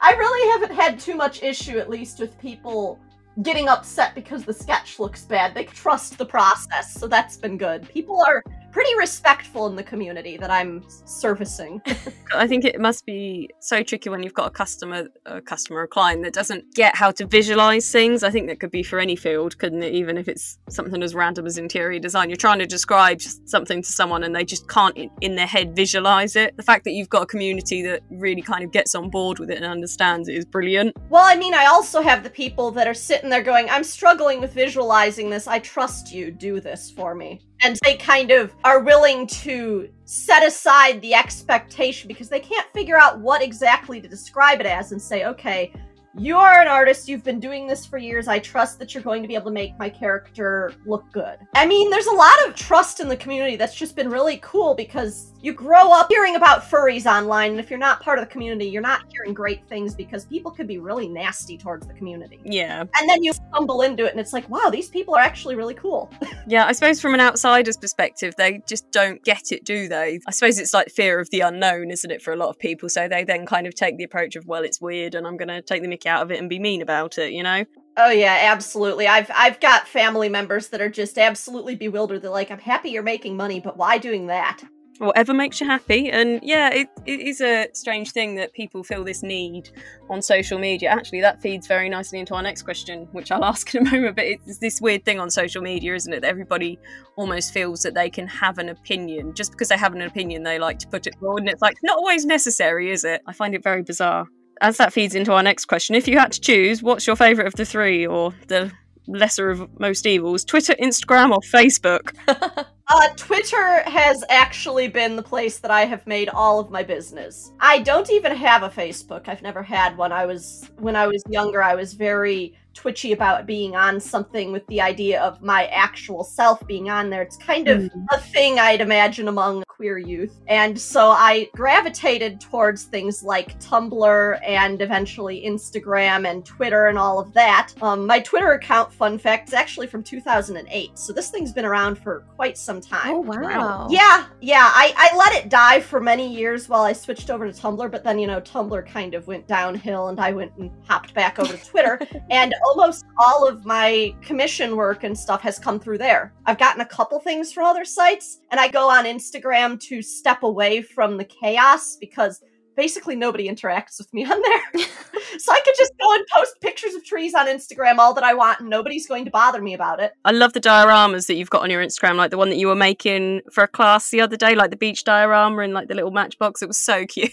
I 0.00 0.12
really 0.18 0.50
haven't 0.52 0.76
had 0.76 1.00
too 1.00 1.14
much 1.14 1.42
issue, 1.42 1.78
at 1.78 1.88
least, 1.88 2.20
with 2.20 2.38
people 2.38 3.00
getting 3.42 3.68
upset 3.68 4.14
because 4.14 4.44
the 4.44 4.52
sketch 4.52 5.00
looks 5.00 5.24
bad. 5.24 5.54
They 5.54 5.64
trust 5.64 6.18
the 6.18 6.26
process, 6.26 6.92
so 6.92 7.08
that's 7.08 7.36
been 7.36 7.56
good. 7.56 7.88
People 7.88 8.22
are 8.22 8.42
pretty 8.74 8.94
respectful 8.98 9.68
in 9.68 9.76
the 9.76 9.84
community 9.84 10.36
that 10.36 10.50
I'm 10.50 10.84
servicing. 11.04 11.80
I 12.34 12.48
think 12.48 12.64
it 12.64 12.80
must 12.80 13.06
be 13.06 13.48
so 13.60 13.84
tricky 13.84 14.10
when 14.10 14.24
you've 14.24 14.34
got 14.34 14.48
a 14.48 14.50
customer, 14.50 15.06
a 15.26 15.40
customer, 15.40 15.82
a 15.82 15.86
client 15.86 16.24
that 16.24 16.32
doesn't 16.32 16.74
get 16.74 16.96
how 16.96 17.12
to 17.12 17.24
visualize 17.24 17.88
things. 17.92 18.24
I 18.24 18.30
think 18.30 18.48
that 18.48 18.58
could 18.58 18.72
be 18.72 18.82
for 18.82 18.98
any 18.98 19.14
field, 19.14 19.56
couldn't 19.58 19.84
it? 19.84 19.94
Even 19.94 20.18
if 20.18 20.26
it's 20.26 20.58
something 20.68 21.04
as 21.04 21.14
random 21.14 21.46
as 21.46 21.56
interior 21.56 22.00
design, 22.00 22.28
you're 22.28 22.36
trying 22.36 22.58
to 22.58 22.66
describe 22.66 23.22
something 23.22 23.80
to 23.80 23.92
someone 23.92 24.24
and 24.24 24.34
they 24.34 24.44
just 24.44 24.68
can't 24.68 24.98
in 25.20 25.36
their 25.36 25.46
head 25.46 25.76
visualize 25.76 26.34
it. 26.34 26.56
The 26.56 26.64
fact 26.64 26.82
that 26.82 26.94
you've 26.94 27.08
got 27.08 27.22
a 27.22 27.26
community 27.26 27.80
that 27.82 28.00
really 28.10 28.42
kind 28.42 28.64
of 28.64 28.72
gets 28.72 28.96
on 28.96 29.08
board 29.08 29.38
with 29.38 29.52
it 29.52 29.56
and 29.58 29.66
understands 29.66 30.28
it 30.28 30.34
is 30.34 30.44
brilliant. 30.44 30.96
Well, 31.10 31.24
I 31.24 31.36
mean, 31.36 31.54
I 31.54 31.66
also 31.66 32.02
have 32.02 32.24
the 32.24 32.30
people 32.30 32.72
that 32.72 32.88
are 32.88 32.94
sitting 32.94 33.30
there 33.30 33.44
going, 33.44 33.70
I'm 33.70 33.84
struggling 33.84 34.40
with 34.40 34.52
visualizing 34.52 35.30
this. 35.30 35.46
I 35.46 35.60
trust 35.60 36.12
you. 36.12 36.32
Do 36.32 36.58
this 36.58 36.90
for 36.90 37.14
me 37.14 37.40
and 37.62 37.78
they 37.82 37.96
kind 37.96 38.30
of 38.30 38.54
are 38.64 38.80
willing 38.80 39.26
to 39.26 39.88
set 40.04 40.46
aside 40.46 41.00
the 41.00 41.14
expectation 41.14 42.08
because 42.08 42.28
they 42.28 42.40
can't 42.40 42.66
figure 42.74 42.98
out 42.98 43.20
what 43.20 43.42
exactly 43.42 44.00
to 44.00 44.08
describe 44.08 44.60
it 44.60 44.66
as 44.66 44.92
and 44.92 45.00
say, 45.00 45.24
okay, 45.24 45.72
you 46.16 46.36
are 46.36 46.60
an 46.60 46.68
artist. 46.68 47.08
You've 47.08 47.24
been 47.24 47.40
doing 47.40 47.66
this 47.66 47.84
for 47.84 47.98
years. 47.98 48.28
I 48.28 48.38
trust 48.38 48.78
that 48.78 48.94
you're 48.94 49.02
going 49.02 49.22
to 49.22 49.28
be 49.28 49.34
able 49.34 49.46
to 49.46 49.50
make 49.50 49.76
my 49.78 49.88
character 49.88 50.72
look 50.86 51.04
good. 51.12 51.38
I 51.54 51.66
mean, 51.66 51.90
there's 51.90 52.06
a 52.06 52.12
lot 52.12 52.46
of 52.46 52.54
trust 52.54 53.00
in 53.00 53.08
the 53.08 53.16
community 53.16 53.56
that's 53.56 53.74
just 53.74 53.96
been 53.96 54.08
really 54.08 54.38
cool 54.42 54.74
because 54.74 55.32
you 55.42 55.52
grow 55.52 55.92
up 55.92 56.06
hearing 56.08 56.36
about 56.36 56.62
furries 56.62 57.04
online, 57.04 57.50
and 57.50 57.60
if 57.60 57.68
you're 57.68 57.78
not 57.78 58.00
part 58.00 58.18
of 58.18 58.24
the 58.24 58.30
community, 58.30 58.66
you're 58.66 58.80
not 58.80 59.02
hearing 59.12 59.34
great 59.34 59.68
things 59.68 59.94
because 59.94 60.24
people 60.24 60.50
could 60.50 60.66
be 60.66 60.78
really 60.78 61.08
nasty 61.08 61.58
towards 61.58 61.86
the 61.86 61.92
community. 61.92 62.40
Yeah. 62.44 62.80
And 62.80 63.08
then 63.08 63.22
you 63.22 63.32
stumble 63.32 63.82
into 63.82 64.06
it, 64.06 64.12
and 64.12 64.20
it's 64.20 64.32
like, 64.32 64.48
wow, 64.48 64.70
these 64.70 64.88
people 64.88 65.14
are 65.14 65.20
actually 65.20 65.56
really 65.56 65.74
cool. 65.74 66.10
yeah, 66.46 66.64
I 66.64 66.72
suppose 66.72 67.00
from 67.00 67.12
an 67.12 67.20
outsider's 67.20 67.76
perspective, 67.76 68.34
they 68.38 68.62
just 68.66 68.90
don't 68.90 69.22
get 69.24 69.52
it, 69.52 69.64
do 69.64 69.88
they? 69.88 70.20
I 70.26 70.30
suppose 70.30 70.58
it's 70.58 70.72
like 70.72 70.88
fear 70.88 71.20
of 71.20 71.28
the 71.30 71.40
unknown, 71.40 71.90
isn't 71.90 72.10
it, 72.10 72.22
for 72.22 72.32
a 72.32 72.36
lot 72.36 72.48
of 72.48 72.58
people? 72.58 72.88
So 72.88 73.08
they 73.08 73.24
then 73.24 73.44
kind 73.44 73.66
of 73.66 73.74
take 73.74 73.98
the 73.98 74.04
approach 74.04 74.36
of, 74.36 74.46
well, 74.46 74.62
it's 74.62 74.80
weird, 74.80 75.14
and 75.14 75.26
I'm 75.26 75.36
going 75.36 75.48
to 75.48 75.60
take 75.60 75.82
the 75.82 75.88
mickey 75.88 76.03
out 76.06 76.22
of 76.22 76.30
it 76.30 76.38
and 76.38 76.48
be 76.48 76.58
mean 76.58 76.82
about 76.82 77.18
it, 77.18 77.32
you 77.32 77.42
know? 77.42 77.64
Oh 77.96 78.10
yeah, 78.10 78.50
absolutely. 78.50 79.06
I've 79.06 79.30
I've 79.34 79.60
got 79.60 79.86
family 79.86 80.28
members 80.28 80.68
that 80.68 80.80
are 80.80 80.88
just 80.90 81.16
absolutely 81.16 81.76
bewildered. 81.76 82.22
They're 82.22 82.30
like, 82.30 82.50
"I'm 82.50 82.58
happy 82.58 82.90
you're 82.90 83.04
making 83.04 83.36
money, 83.36 83.60
but 83.60 83.76
why 83.76 83.98
doing 83.98 84.26
that?" 84.26 84.64
whatever 84.98 85.34
makes 85.34 85.60
you 85.60 85.66
happy. 85.66 86.10
And 86.10 86.40
yeah, 86.42 86.70
it, 86.70 86.88
it 87.06 87.20
is 87.20 87.40
a 87.40 87.68
strange 87.72 88.12
thing 88.12 88.36
that 88.36 88.52
people 88.52 88.82
feel 88.84 89.04
this 89.04 89.22
need 89.22 89.70
on 90.08 90.22
social 90.22 90.58
media. 90.58 90.90
Actually, 90.90 91.20
that 91.22 91.40
feeds 91.42 91.66
very 91.66 91.88
nicely 91.88 92.18
into 92.18 92.34
our 92.34 92.42
next 92.42 92.62
question, 92.62 93.08
which 93.12 93.30
I'll 93.32 93.44
ask 93.44 93.74
in 93.74 93.86
a 93.86 93.90
moment. 93.90 94.16
But 94.16 94.26
it's 94.26 94.58
this 94.58 94.80
weird 94.80 95.04
thing 95.04 95.18
on 95.18 95.30
social 95.30 95.62
media, 95.62 95.94
isn't 95.94 96.12
it? 96.12 96.20
That 96.20 96.28
everybody 96.28 96.78
almost 97.16 97.52
feels 97.52 97.82
that 97.82 97.94
they 97.94 98.10
can 98.10 98.26
have 98.26 98.58
an 98.58 98.68
opinion. 98.68 99.34
Just 99.34 99.52
because 99.52 99.68
they 99.68 99.78
have 99.78 99.94
an 99.94 100.02
opinion, 100.02 100.42
they 100.42 100.58
like 100.58 100.78
to 100.80 100.88
put 100.88 101.06
it 101.06 101.14
forward. 101.18 101.40
And 101.40 101.48
it's 101.48 101.62
like, 101.62 101.76
not 101.82 101.96
always 101.96 102.24
necessary, 102.24 102.90
is 102.90 103.04
it? 103.04 103.22
I 103.26 103.32
find 103.32 103.54
it 103.54 103.62
very 103.62 103.82
bizarre. 103.82 104.28
As 104.60 104.76
that 104.76 104.92
feeds 104.92 105.14
into 105.14 105.32
our 105.32 105.42
next 105.42 105.66
question, 105.66 105.94
if 105.94 106.08
you 106.08 106.18
had 106.18 106.32
to 106.32 106.40
choose, 106.40 106.82
what's 106.82 107.06
your 107.06 107.16
favourite 107.16 107.46
of 107.46 107.54
the 107.54 107.64
three 107.64 108.06
or 108.06 108.34
the 108.48 108.72
lesser 109.06 109.50
of 109.50 109.68
most 109.80 110.06
evils? 110.06 110.44
Twitter, 110.44 110.74
Instagram, 110.80 111.30
or 111.30 111.40
Facebook? 111.40 112.14
Uh, 112.86 113.08
Twitter 113.16 113.82
has 113.88 114.22
actually 114.28 114.88
been 114.88 115.16
the 115.16 115.22
place 115.22 115.58
that 115.58 115.70
I 115.70 115.86
have 115.86 116.06
made 116.06 116.28
all 116.28 116.60
of 116.60 116.70
my 116.70 116.82
business. 116.82 117.50
I 117.58 117.78
don't 117.78 118.10
even 118.10 118.36
have 118.36 118.62
a 118.62 118.68
Facebook. 118.68 119.26
I've 119.26 119.40
never 119.40 119.62
had 119.62 119.96
one. 119.96 120.12
I 120.12 120.26
was 120.26 120.70
when 120.78 120.94
I 120.94 121.06
was 121.06 121.22
younger, 121.30 121.62
I 121.62 121.74
was 121.74 121.94
very 121.94 122.54
twitchy 122.74 123.12
about 123.12 123.46
being 123.46 123.76
on 123.76 124.00
something 124.00 124.52
with 124.52 124.66
the 124.66 124.80
idea 124.80 125.22
of 125.22 125.42
my 125.42 125.66
actual 125.66 126.24
self 126.24 126.66
being 126.66 126.90
on 126.90 127.10
there. 127.10 127.22
It's 127.22 127.36
kind 127.36 127.68
of 127.68 127.82
mm. 127.82 128.06
a 128.12 128.18
thing 128.18 128.58
I'd 128.58 128.80
imagine 128.80 129.28
among 129.28 129.64
queer 129.76 129.98
youth. 129.98 130.40
And 130.46 130.80
so 130.80 131.10
I 131.10 131.48
gravitated 131.54 132.40
towards 132.40 132.84
things 132.84 133.22
like 133.22 133.58
Tumblr 133.60 134.40
and 134.46 134.80
eventually 134.80 135.44
Instagram 135.44 136.30
and 136.30 136.44
Twitter 136.44 136.86
and 136.86 136.96
all 136.96 137.18
of 137.18 137.32
that. 137.34 137.72
Um, 137.82 138.06
my 138.06 138.20
Twitter 138.20 138.52
account, 138.52 138.92
fun 138.92 139.18
fact, 139.18 139.48
is 139.48 139.54
actually 139.54 139.86
from 139.88 140.02
2008. 140.02 140.98
So 140.98 141.12
this 141.12 141.30
thing's 141.30 141.52
been 141.52 141.64
around 141.64 141.96
for 141.98 142.24
quite 142.36 142.56
some 142.56 142.80
time. 142.80 143.14
Oh, 143.14 143.20
wow. 143.20 143.88
Yeah, 143.90 144.26
yeah. 144.40 144.70
I, 144.72 144.94
I 144.96 145.16
let 145.16 145.34
it 145.34 145.48
die 145.48 145.80
for 145.80 146.00
many 146.00 146.32
years 146.32 146.68
while 146.68 146.82
I 146.82 146.92
switched 146.92 147.30
over 147.30 147.50
to 147.50 147.52
Tumblr, 147.52 147.90
but 147.90 148.04
then, 148.04 148.18
you 148.18 148.26
know, 148.26 148.40
Tumblr 148.40 148.86
kind 148.88 149.14
of 149.14 149.26
went 149.26 149.46
downhill 149.48 150.08
and 150.08 150.20
I 150.20 150.32
went 150.32 150.52
and 150.56 150.70
hopped 150.86 151.14
back 151.14 151.38
over 151.38 151.56
to 151.56 151.64
Twitter. 151.64 152.00
and 152.30 152.54
almost 152.66 153.04
all 153.18 153.46
of 153.46 153.64
my 153.64 154.14
commission 154.22 154.76
work 154.76 155.04
and 155.04 155.16
stuff 155.16 155.40
has 155.42 155.58
come 155.58 155.78
through 155.78 155.98
there. 155.98 156.32
I've 156.46 156.58
gotten 156.58 156.80
a 156.80 156.86
couple 156.86 157.18
things 157.20 157.52
from 157.52 157.64
other 157.64 157.84
sites, 157.84 158.40
and 158.50 158.60
I 158.60 158.68
go 158.68 158.88
on 158.88 159.04
Instagram 159.04 159.80
to 159.80 160.02
step 160.02 160.42
away 160.42 160.82
from 160.82 161.16
the 161.16 161.24
chaos 161.24 161.96
because 161.96 162.42
basically 162.76 163.16
nobody 163.16 163.48
interacts 163.48 163.98
with 163.98 164.12
me 164.12 164.24
on 164.24 164.40
there. 164.42 164.84
so 165.38 165.52
I 165.52 165.60
could 165.60 165.74
just 165.76 165.92
go 166.00 166.12
and 166.14 166.24
post 166.32 166.54
pictures 166.60 166.94
of 166.94 167.04
trees 167.04 167.34
on 167.34 167.46
Instagram 167.46 167.98
all 167.98 168.14
that 168.14 168.24
I 168.24 168.34
want 168.34 168.60
and 168.60 168.68
nobody's 168.68 169.06
going 169.06 169.24
to 169.24 169.30
bother 169.30 169.62
me 169.62 169.74
about 169.74 170.00
it. 170.00 170.12
I 170.24 170.32
love 170.32 170.52
the 170.52 170.60
dioramas 170.60 171.26
that 171.26 171.34
you've 171.34 171.50
got 171.50 171.62
on 171.62 171.70
your 171.70 171.82
Instagram, 171.82 172.16
like 172.16 172.30
the 172.30 172.38
one 172.38 172.50
that 172.50 172.56
you 172.56 172.68
were 172.68 172.74
making 172.74 173.42
for 173.52 173.64
a 173.64 173.68
class 173.68 174.10
the 174.10 174.20
other 174.20 174.36
day, 174.36 174.54
like 174.54 174.70
the 174.70 174.76
beach 174.76 175.04
diorama 175.04 175.62
and 175.62 175.72
like 175.72 175.88
the 175.88 175.94
little 175.94 176.10
matchbox. 176.10 176.62
It 176.62 176.68
was 176.68 176.78
so 176.78 177.06
cute. 177.08 177.32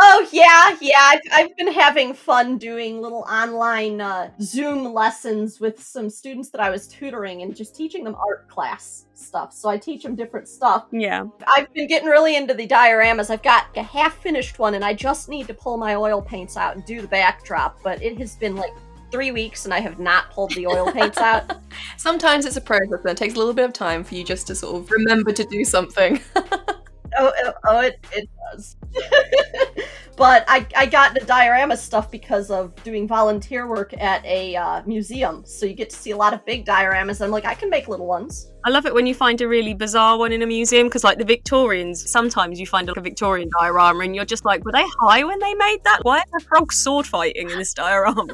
Oh 0.00 0.28
yeah, 0.32 0.76
yeah. 0.80 0.94
I've, 1.00 1.20
I've 1.32 1.56
been 1.56 1.72
having 1.72 2.14
fun 2.14 2.56
doing 2.56 3.00
little 3.00 3.24
online 3.28 4.00
uh, 4.00 4.30
Zoom 4.40 4.92
lessons 4.92 5.60
with 5.60 5.82
some 5.82 6.08
students 6.08 6.50
that 6.50 6.60
I 6.60 6.70
was 6.70 6.86
tutoring 6.86 7.42
and 7.42 7.54
just 7.54 7.74
teaching 7.74 8.04
them 8.04 8.14
art 8.14 8.48
class 8.48 9.06
stuff. 9.14 9.52
So 9.52 9.68
I 9.68 9.76
teach 9.76 10.04
them 10.04 10.14
different 10.14 10.46
stuff. 10.46 10.86
Yeah. 10.92 11.24
I've 11.48 11.72
been 11.74 11.88
getting 11.88 12.08
really 12.08 12.36
into 12.36 12.54
the 12.54 12.66
dioramas. 12.66 13.30
I've 13.30 13.42
got 13.42 13.66
a 13.76 13.82
half 13.82 14.16
finished 14.18 14.58
one 14.58 14.74
and 14.74 14.84
I 14.84 14.94
just 14.94 15.28
need 15.28 15.48
to 15.48 15.54
pull 15.54 15.76
my 15.76 15.96
oil 15.96 16.22
paints 16.22 16.56
out 16.56 16.76
and 16.76 16.84
do 16.84 17.00
the 17.00 17.08
backdrop, 17.08 17.82
but 17.82 18.00
it 18.00 18.18
has 18.18 18.36
been 18.36 18.54
like 18.54 18.72
three 19.10 19.30
weeks 19.32 19.64
and 19.64 19.74
I 19.74 19.80
have 19.80 19.98
not 19.98 20.30
pulled 20.30 20.52
the 20.52 20.66
oil 20.66 20.92
paints 20.92 21.18
out. 21.18 21.58
Sometimes 21.96 22.46
it's 22.46 22.56
a 22.56 22.60
process 22.60 23.00
and 23.00 23.10
it 23.10 23.16
takes 23.16 23.34
a 23.34 23.38
little 23.38 23.54
bit 23.54 23.64
of 23.64 23.72
time 23.72 24.04
for 24.04 24.14
you 24.14 24.24
just 24.24 24.46
to 24.46 24.54
sort 24.54 24.76
of 24.76 24.90
remember 24.90 25.32
to 25.32 25.44
do 25.44 25.64
something. 25.64 26.20
oh, 27.18 27.32
oh, 27.44 27.52
oh, 27.66 27.80
it, 27.80 27.98
it 28.12 28.28
does. 28.52 28.76
but 30.16 30.44
I, 30.48 30.66
I 30.76 30.86
got 30.86 31.14
the 31.14 31.20
diorama 31.20 31.76
stuff 31.76 32.10
because 32.10 32.50
of 32.50 32.74
doing 32.82 33.06
volunteer 33.06 33.66
work 33.66 33.94
at 33.98 34.24
a 34.24 34.56
uh, 34.56 34.82
museum. 34.84 35.44
So 35.46 35.64
you 35.64 35.74
get 35.74 35.90
to 35.90 35.96
see 35.96 36.10
a 36.10 36.16
lot 36.16 36.34
of 36.34 36.44
big 36.44 36.66
dioramas. 36.66 37.24
I'm 37.24 37.30
like, 37.30 37.44
I 37.44 37.54
can 37.54 37.70
make 37.70 37.88
little 37.88 38.06
ones. 38.06 38.50
I 38.64 38.70
love 38.70 38.84
it 38.84 38.92
when 38.92 39.06
you 39.06 39.14
find 39.14 39.40
a 39.40 39.48
really 39.48 39.74
bizarre 39.74 40.18
one 40.18 40.32
in 40.32 40.42
a 40.42 40.46
museum 40.46 40.88
because, 40.88 41.04
like 41.04 41.18
the 41.18 41.24
Victorians, 41.24 42.10
sometimes 42.10 42.58
you 42.58 42.66
find 42.66 42.88
like 42.88 42.96
a 42.96 43.00
Victorian 43.00 43.48
diorama 43.58 44.00
and 44.00 44.14
you're 44.14 44.24
just 44.24 44.44
like, 44.44 44.64
were 44.64 44.72
they 44.72 44.84
high 45.00 45.22
when 45.24 45.38
they 45.38 45.54
made 45.54 45.78
that? 45.84 46.00
Why 46.02 46.18
are 46.18 46.24
there 46.32 46.40
frogs 46.40 46.76
sword 46.76 47.06
fighting 47.06 47.48
in 47.48 47.56
this 47.56 47.72
diorama? 47.72 48.26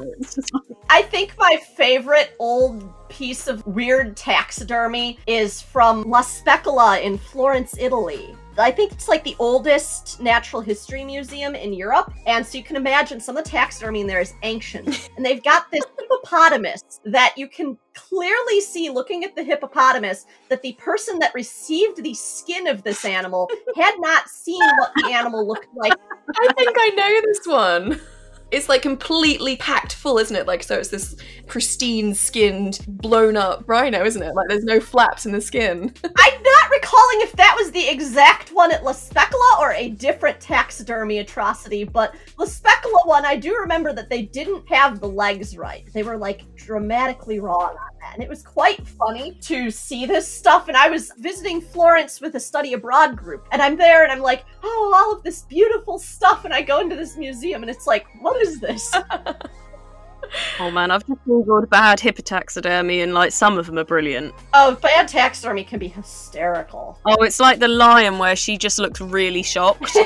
I 0.89 1.03
think 1.03 1.35
my 1.37 1.57
favorite 1.77 2.35
old 2.39 2.91
piece 3.09 3.47
of 3.47 3.65
weird 3.67 4.17
taxidermy 4.17 5.19
is 5.27 5.61
from 5.61 6.03
La 6.03 6.21
Specola 6.21 7.01
in 7.01 7.17
Florence, 7.17 7.75
Italy. 7.77 8.35
I 8.57 8.71
think 8.71 8.91
it's 8.91 9.07
like 9.07 9.23
the 9.23 9.35
oldest 9.39 10.21
natural 10.21 10.61
history 10.61 11.03
museum 11.03 11.55
in 11.55 11.73
Europe. 11.73 12.13
And 12.25 12.45
so 12.45 12.57
you 12.57 12.63
can 12.63 12.75
imagine 12.75 13.19
some 13.19 13.37
of 13.37 13.43
the 13.43 13.49
taxidermy 13.49 14.01
in 14.01 14.07
there 14.07 14.21
is 14.21 14.33
ancient. 14.43 15.09
and 15.17 15.25
they've 15.25 15.43
got 15.43 15.69
this 15.71 15.83
hippopotamus 15.99 16.81
that 17.05 17.33
you 17.37 17.47
can 17.47 17.77
clearly 17.93 18.61
see 18.61 18.89
looking 18.89 19.23
at 19.23 19.35
the 19.35 19.43
hippopotamus 19.43 20.25
that 20.49 20.61
the 20.61 20.73
person 20.73 21.19
that 21.19 21.33
received 21.33 22.03
the 22.03 22.13
skin 22.13 22.67
of 22.67 22.83
this 22.83 23.05
animal 23.05 23.49
had 23.75 23.95
not 23.99 24.29
seen 24.29 24.61
what 24.77 24.91
the 24.95 25.11
animal 25.11 25.47
looked 25.47 25.67
like. 25.75 25.93
I 26.39 26.53
think 26.53 26.75
I 26.77 26.89
know 26.89 27.21
this 27.25 27.47
one. 27.47 28.01
It's 28.51 28.69
like 28.69 28.81
completely 28.81 29.57
packed 29.57 29.93
full, 29.93 30.17
isn't 30.17 30.35
it? 30.35 30.47
Like, 30.47 30.63
so 30.63 30.75
it's 30.77 30.89
this 30.89 31.15
pristine 31.47 32.13
skinned, 32.13 32.79
blown 32.87 33.37
up 33.37 33.63
rhino, 33.67 34.05
isn't 34.05 34.21
it? 34.21 34.35
Like, 34.35 34.47
there's 34.49 34.63
no 34.63 34.79
flaps 34.79 35.25
in 35.25 35.31
the 35.31 35.41
skin. 35.41 35.93
I'm 36.03 36.43
not 36.43 36.69
recalling 36.71 37.21
if 37.21 37.31
that 37.33 37.55
was 37.57 37.71
the 37.71 37.87
exact 37.87 38.49
one 38.49 38.71
at 38.71 38.83
La 38.83 38.93
Specola 38.93 39.59
or 39.59 39.73
a 39.73 39.89
different 39.89 40.39
taxidermy 40.39 41.19
atrocity, 41.19 41.83
but 41.83 42.15
La 42.37 42.45
Specola 42.45 43.05
one, 43.05 43.25
I 43.25 43.35
do 43.35 43.55
remember 43.57 43.93
that 43.93 44.09
they 44.09 44.23
didn't 44.23 44.67
have 44.69 44.99
the 44.99 45.09
legs 45.09 45.57
right. 45.57 45.87
They 45.93 46.03
were 46.03 46.17
like 46.17 46.43
dramatically 46.55 47.39
wrong 47.39 47.75
on. 47.77 47.94
And 48.13 48.23
it 48.23 48.29
was 48.29 48.43
quite 48.43 48.85
funny 48.87 49.37
to 49.41 49.69
see 49.69 50.05
this 50.05 50.27
stuff. 50.27 50.67
And 50.67 50.77
I 50.77 50.89
was 50.89 51.11
visiting 51.17 51.61
Florence 51.61 52.21
with 52.21 52.35
a 52.35 52.39
study 52.39 52.73
abroad 52.73 53.15
group, 53.15 53.47
and 53.51 53.61
I'm 53.61 53.77
there 53.77 54.03
and 54.03 54.11
I'm 54.11 54.21
like, 54.21 54.45
oh, 54.63 54.93
all 54.95 55.17
of 55.17 55.23
this 55.23 55.41
beautiful 55.43 55.99
stuff. 55.99 56.45
And 56.45 56.53
I 56.53 56.61
go 56.61 56.79
into 56.79 56.95
this 56.95 57.17
museum 57.17 57.63
and 57.63 57.69
it's 57.69 57.87
like, 57.87 58.05
what 58.21 58.41
is 58.41 58.59
this? 58.59 58.93
oh 60.59 60.71
man, 60.71 60.91
I've 60.91 61.05
just 61.07 61.19
googled 61.25 61.69
bad 61.69 61.99
hippotaxidermy 61.99 63.03
and 63.03 63.13
like 63.13 63.31
some 63.31 63.57
of 63.57 63.65
them 63.65 63.77
are 63.77 63.85
brilliant. 63.85 64.33
Oh, 64.53 64.75
bad 64.75 65.07
taxidermy 65.07 65.63
can 65.63 65.79
be 65.79 65.87
hysterical. 65.87 66.99
Oh, 67.05 67.23
it's 67.23 67.39
like 67.39 67.59
the 67.59 67.67
lion 67.67 68.17
where 68.17 68.35
she 68.35 68.57
just 68.57 68.79
looks 68.79 69.01
really 69.01 69.43
shocked. 69.43 69.97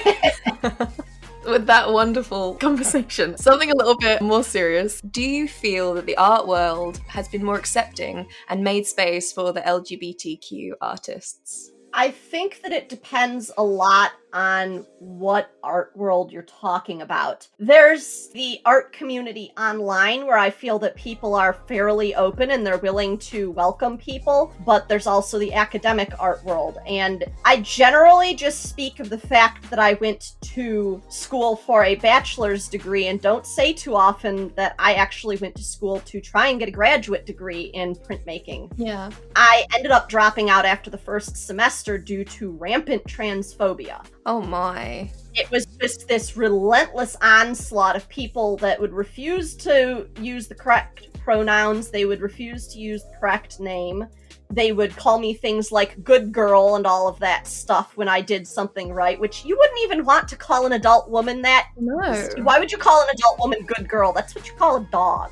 with 1.46 1.66
that 1.68 1.92
wonderful 1.92 2.56
conversation. 2.60 3.38
Something 3.38 3.72
a 3.72 3.76
little 3.76 3.98
bit 3.98 4.22
more 4.22 4.44
serious. 4.44 5.02
Do 5.02 5.22
you 5.22 5.48
feel 5.48 5.94
that 5.96 6.06
the 6.06 6.18
art 6.18 6.48
world 6.48 7.00
has 7.08 7.28
been 7.28 7.44
more 7.44 7.58
accepting 7.58 8.28
and 8.50 8.64
made 8.64 8.86
space 8.86 9.32
for 9.32 9.54
the 9.54 9.62
LGBTQ 9.62 10.72
artists? 10.82 11.72
I 11.94 12.12
think 12.12 12.62
that 12.62 12.72
it 12.72 12.88
depends 12.88 13.52
a 13.58 13.64
lot 13.64 14.12
on 14.34 14.86
what 15.00 15.52
art 15.64 15.92
world 15.96 16.32
you're 16.32 16.44
talking 16.44 17.02
about. 17.02 17.48
There's 17.58 18.30
the 18.30 18.60
art 18.66 18.94
community 18.94 19.52
online 19.58 20.26
where 20.26 20.38
I 20.38 20.50
feel 20.50 20.80
that 20.80 20.96
people 20.96 21.36
are 21.36 21.54
fairly 21.68 22.16
open 22.16 22.52
and 22.52 22.66
they're 22.66 22.78
willing 22.78 23.18
to 23.20 23.52
welcome 23.52 23.98
people, 23.98 24.54
but 24.66 24.88
there's 24.88 25.08
also 25.08 25.40
the 25.40 25.54
academic 25.54 26.12
art 26.20 26.44
world. 26.44 26.78
And 26.86 27.24
I 27.46 27.58
generally 27.62 28.34
just 28.36 28.64
speak 28.64 29.00
of 29.00 29.10
the 29.10 29.18
fact 29.18 29.70
that 29.70 29.80
I 29.80 29.94
went 29.96 30.34
to 30.42 31.02
school 31.10 31.56
for 31.56 31.84
a 31.84 31.96
bachelor's 31.96 32.68
degree 32.68 33.08
and 33.08 33.22
don't 33.22 33.46
say 33.46 33.74
too 33.74 33.96
often 33.96 34.54
that 34.56 34.76
I 34.80 34.94
actually 34.96 35.38
went 35.38 35.56
to 35.56 35.64
school 35.64 36.00
to 36.02 36.22
try 36.22 36.48
and 36.48 36.60
get 36.60 36.70
a 36.70 36.72
graduate 36.72 37.26
degree 37.26 37.64
in 37.74 37.96
printmaking. 37.96 38.72
Yeah. 38.78 39.10
I 39.36 39.66
ended 39.76 39.92
up 39.92 40.10
dropping 40.10 40.50
out 40.50 40.66
after 40.66 40.90
the 40.90 40.98
first 40.98 41.38
semester 41.38 41.98
due 41.98 42.26
to 42.26 42.52
rampant 42.52 43.04
transphobia. 43.06 44.06
Oh 44.30 44.42
my. 44.42 45.10
It 45.34 45.50
was 45.50 45.66
just 45.66 46.08
this 46.08 46.38
relentless 46.38 47.18
onslaught 47.20 47.96
of 47.96 48.08
people 48.10 48.58
that 48.58 48.80
would 48.80 48.94
refuse 48.94 49.56
to 49.56 50.08
use 50.22 50.48
the 50.48 50.54
correct 50.54 51.12
pronouns, 51.24 51.90
they 51.90 52.06
would 52.06 52.22
refuse 52.22 52.68
to 52.68 52.78
use 52.78 53.02
the 53.02 53.18
correct 53.20 53.60
name. 53.60 54.06
They 54.52 54.72
would 54.72 54.96
call 54.96 55.18
me 55.18 55.34
things 55.34 55.72
like 55.72 56.04
good 56.04 56.32
girl 56.32 56.76
and 56.76 56.86
all 56.86 57.08
of 57.08 57.18
that 57.20 57.48
stuff 57.48 57.98
when 57.98 58.08
I 58.08 58.22
did 58.22 58.48
something 58.48 58.94
right, 58.94 59.20
which 59.20 59.46
you 59.46 59.58
wouldn't 59.58 59.80
even 59.82 60.06
want 60.06 60.28
to 60.28 60.36
call 60.36 60.68
an 60.68 60.74
adult 60.74 61.10
woman 61.10 61.42
that. 61.42 61.70
No. 61.76 62.30
Why 62.44 62.60
would 62.60 62.72
you 62.72 62.78
call 62.78 63.02
an 63.02 63.10
adult 63.12 63.40
woman 63.40 63.66
good 63.66 63.90
girl? 63.90 64.14
That's 64.14 64.36
what 64.36 64.48
you 64.48 64.54
call 64.54 64.76
a 64.76 64.88
dog. 64.92 65.32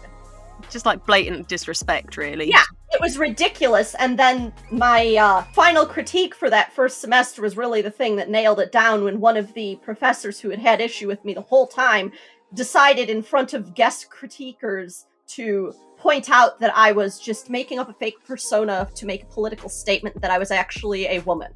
Just 0.72 0.88
like 0.88 1.06
blatant 1.06 1.48
disrespect, 1.48 2.18
really. 2.18 2.50
Yeah, 2.50 2.64
it 2.92 3.02
was 3.02 3.18
ridiculous. 3.18 3.96
And 3.96 4.18
then 4.18 4.54
my 4.72 5.16
uh, 5.16 5.44
final 5.54 5.86
critique 5.86 6.34
for 6.34 6.50
that 6.50 6.74
first 6.74 7.02
semester 7.02 7.42
was 7.42 7.58
really 7.58 7.82
the 7.82 7.92
thing 7.92 8.16
that 8.16 8.30
nailed 8.30 8.60
it 8.60 8.72
down 8.72 9.04
when 9.04 9.20
one 9.20 9.38
of 9.38 9.54
the 9.54 9.78
professors 9.78 10.40
who 10.40 10.50
had 10.50 10.60
had 10.60 10.82
issue 10.82 11.08
with 11.08 11.24
me 11.26 11.34
the 11.34 11.42
whole 11.42 11.68
time 11.68 12.12
decided 12.54 13.10
in 13.10 13.22
front 13.22 13.54
of 13.54 13.74
guest 13.74 14.08
critiquers 14.10 15.06
to 15.28 15.74
point 15.98 16.30
out 16.30 16.60
that 16.60 16.76
I 16.76 16.92
was 16.94 17.20
just 17.20 17.50
making 17.50 17.80
up 17.80 17.90
a 17.90 17.94
fake 17.94 18.24
persona 18.26 18.88
to 18.96 19.06
make 19.06 19.24
a 19.24 19.26
political 19.26 19.68
statement 19.68 20.22
that 20.22 20.32
I 20.32 20.38
was 20.38 20.52
actually 20.52 21.08
a 21.08 21.20
woman. 21.20 21.52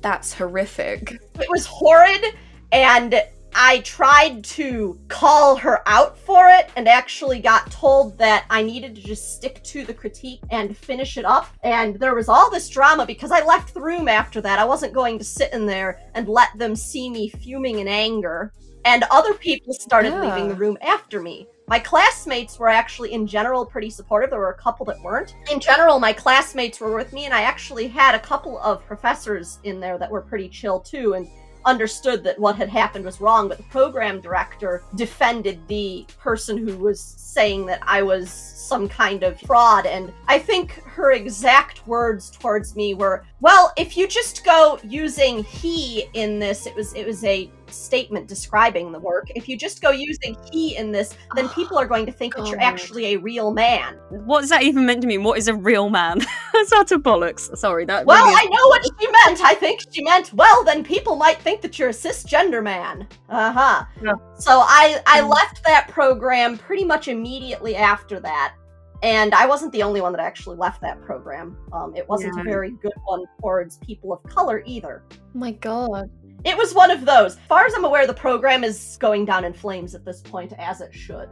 That's 0.00 0.32
horrific. 0.32 1.12
It 1.38 1.50
was 1.50 1.66
horrid 1.66 2.24
and 2.72 3.22
I 3.54 3.80
tried 3.80 4.44
to 4.44 4.98
call 5.08 5.56
her 5.56 5.82
out 5.86 6.16
for 6.18 6.48
it 6.48 6.70
and 6.76 6.88
actually 6.88 7.40
got 7.40 7.70
told 7.70 8.16
that 8.18 8.44
I 8.48 8.62
needed 8.62 8.94
to 8.94 9.02
just 9.02 9.34
stick 9.34 9.62
to 9.64 9.84
the 9.84 9.94
critique 9.94 10.40
and 10.50 10.76
finish 10.76 11.16
it 11.16 11.24
up. 11.24 11.48
And 11.64 11.96
there 11.96 12.14
was 12.14 12.28
all 12.28 12.50
this 12.50 12.68
drama 12.68 13.06
because 13.06 13.30
I 13.32 13.44
left 13.44 13.74
the 13.74 13.80
room 13.80 14.08
after 14.08 14.40
that. 14.40 14.58
I 14.58 14.64
wasn't 14.64 14.92
going 14.92 15.18
to 15.18 15.24
sit 15.24 15.52
in 15.52 15.66
there 15.66 16.00
and 16.14 16.28
let 16.28 16.56
them 16.56 16.76
see 16.76 17.10
me 17.10 17.28
fuming 17.28 17.80
in 17.80 17.88
anger. 17.88 18.52
And 18.84 19.04
other 19.10 19.34
people 19.34 19.74
started 19.74 20.14
Yeah. 20.14 20.22
leaving 20.22 20.48
the 20.48 20.54
room 20.54 20.78
after 20.80 21.20
me. 21.20 21.46
My 21.68 21.78
classmates 21.78 22.58
were 22.58 22.68
actually, 22.68 23.12
in 23.12 23.26
general, 23.26 23.64
pretty 23.66 23.90
supportive. 23.90 24.30
There 24.30 24.40
were 24.40 24.50
a 24.50 24.56
couple 24.56 24.86
that 24.86 25.00
weren't. 25.02 25.36
In 25.52 25.60
general, 25.60 26.00
my 26.00 26.12
classmates 26.12 26.80
were 26.80 26.96
with 26.96 27.12
me, 27.12 27.26
and 27.26 27.34
I 27.34 27.42
actually 27.42 27.86
had 27.88 28.14
a 28.14 28.18
couple 28.18 28.58
of 28.58 28.84
professors 28.86 29.60
in 29.62 29.78
there 29.78 29.98
that 29.98 30.10
were 30.10 30.22
pretty 30.22 30.48
chill 30.48 30.80
too. 30.80 31.14
And 31.14 31.28
understood 31.64 32.24
that 32.24 32.38
what 32.38 32.56
had 32.56 32.68
happened 32.68 33.04
was 33.04 33.20
wrong, 33.20 33.48
but 33.48 33.56
the 33.56 33.64
program 33.64 34.20
director 34.20 34.82
defended 34.96 35.60
the 35.68 36.06
person 36.18 36.56
who 36.56 36.76
was 36.76 37.00
saying 37.00 37.66
that 37.66 37.80
I 37.82 38.02
was 38.02 38.30
some 38.30 38.88
kind 38.88 39.22
of 39.22 39.40
fraud. 39.40 39.86
And 39.86 40.12
I 40.28 40.38
think 40.38 40.72
her 40.84 41.12
exact 41.12 41.86
words 41.86 42.30
towards 42.30 42.76
me 42.76 42.94
were, 42.94 43.24
"Well, 43.40 43.72
if 43.76 43.96
you 43.96 44.06
just 44.06 44.44
go 44.44 44.78
using 44.84 45.44
he 45.44 46.08
in 46.14 46.38
this, 46.38 46.66
it 46.66 46.74
was 46.74 46.94
it 46.94 47.06
was 47.06 47.24
a 47.24 47.50
statement 47.72 48.26
describing 48.28 48.92
the 48.92 48.98
work. 48.98 49.28
If 49.34 49.48
you 49.48 49.56
just 49.56 49.80
go 49.82 49.90
using 49.90 50.36
he 50.52 50.76
in 50.76 50.92
this, 50.92 51.16
then 51.36 51.48
people 51.50 51.78
are 51.78 51.86
going 51.86 52.06
to 52.06 52.12
think 52.12 52.36
that 52.36 52.46
you're 52.46 52.60
actually 52.60 53.14
a 53.14 53.16
real 53.16 53.52
man." 53.52 53.96
What 54.10 54.44
is 54.44 54.50
that 54.50 54.62
even 54.62 54.86
meant 54.86 55.02
to 55.02 55.06
mean? 55.06 55.22
What 55.24 55.38
is 55.38 55.48
a 55.48 55.54
real 55.54 55.88
man? 55.90 56.20
That's 56.52 56.72
utter 56.72 56.98
bollocks. 56.98 57.56
Sorry, 57.56 57.84
that. 57.86 58.06
Well, 58.06 58.24
really 58.24 58.34
is- 58.34 58.40
I 58.40 58.44
know 58.46 58.66
what 58.68 58.82
she 58.84 59.06
meant. 59.10 59.40
I 59.42 59.54
think 59.54 59.80
she 59.90 60.02
meant, 60.04 60.32
well, 60.34 60.64
then 60.64 60.84
people 60.84 61.16
might 61.16 61.40
think 61.40 61.60
that 61.62 61.78
you're 61.78 61.88
a 61.90 61.92
cisgender 61.92 62.62
man. 62.62 63.06
Uh 63.28 63.52
huh. 63.52 63.84
Yeah. 64.02 64.12
So 64.38 64.60
I 64.60 65.00
I 65.06 65.20
Mm. 65.20 65.30
left 65.30 65.64
that 65.64 65.88
program 65.88 66.58
pretty 66.58 66.84
much 66.84 67.08
immediately 67.08 67.76
after 67.76 68.20
that, 68.20 68.54
and 69.02 69.34
I 69.34 69.46
wasn't 69.46 69.72
the 69.72 69.82
only 69.82 70.00
one 70.00 70.12
that 70.12 70.20
actually 70.20 70.56
left 70.56 70.80
that 70.82 71.00
program. 71.02 71.56
Um, 71.72 71.94
it 71.96 72.08
wasn't 72.08 72.34
Yeah. 72.36 72.42
a 72.42 72.44
very 72.44 72.70
good 72.82 72.92
one 73.04 73.24
towards 73.40 73.78
people 73.78 74.12
of 74.12 74.22
color 74.24 74.62
either. 74.66 75.02
My 75.34 75.52
god. 75.52 76.10
It 76.44 76.56
was 76.56 76.74
one 76.74 76.90
of 76.90 77.04
those. 77.04 77.36
As 77.36 77.42
far 77.48 77.66
as 77.66 77.74
I'm 77.74 77.84
aware, 77.84 78.06
the 78.06 78.14
program 78.14 78.64
is 78.64 78.96
going 78.98 79.26
down 79.26 79.44
in 79.44 79.52
flames 79.52 79.94
at 79.94 80.04
this 80.04 80.22
point, 80.22 80.54
as 80.58 80.80
it 80.80 80.94
should. 80.94 81.28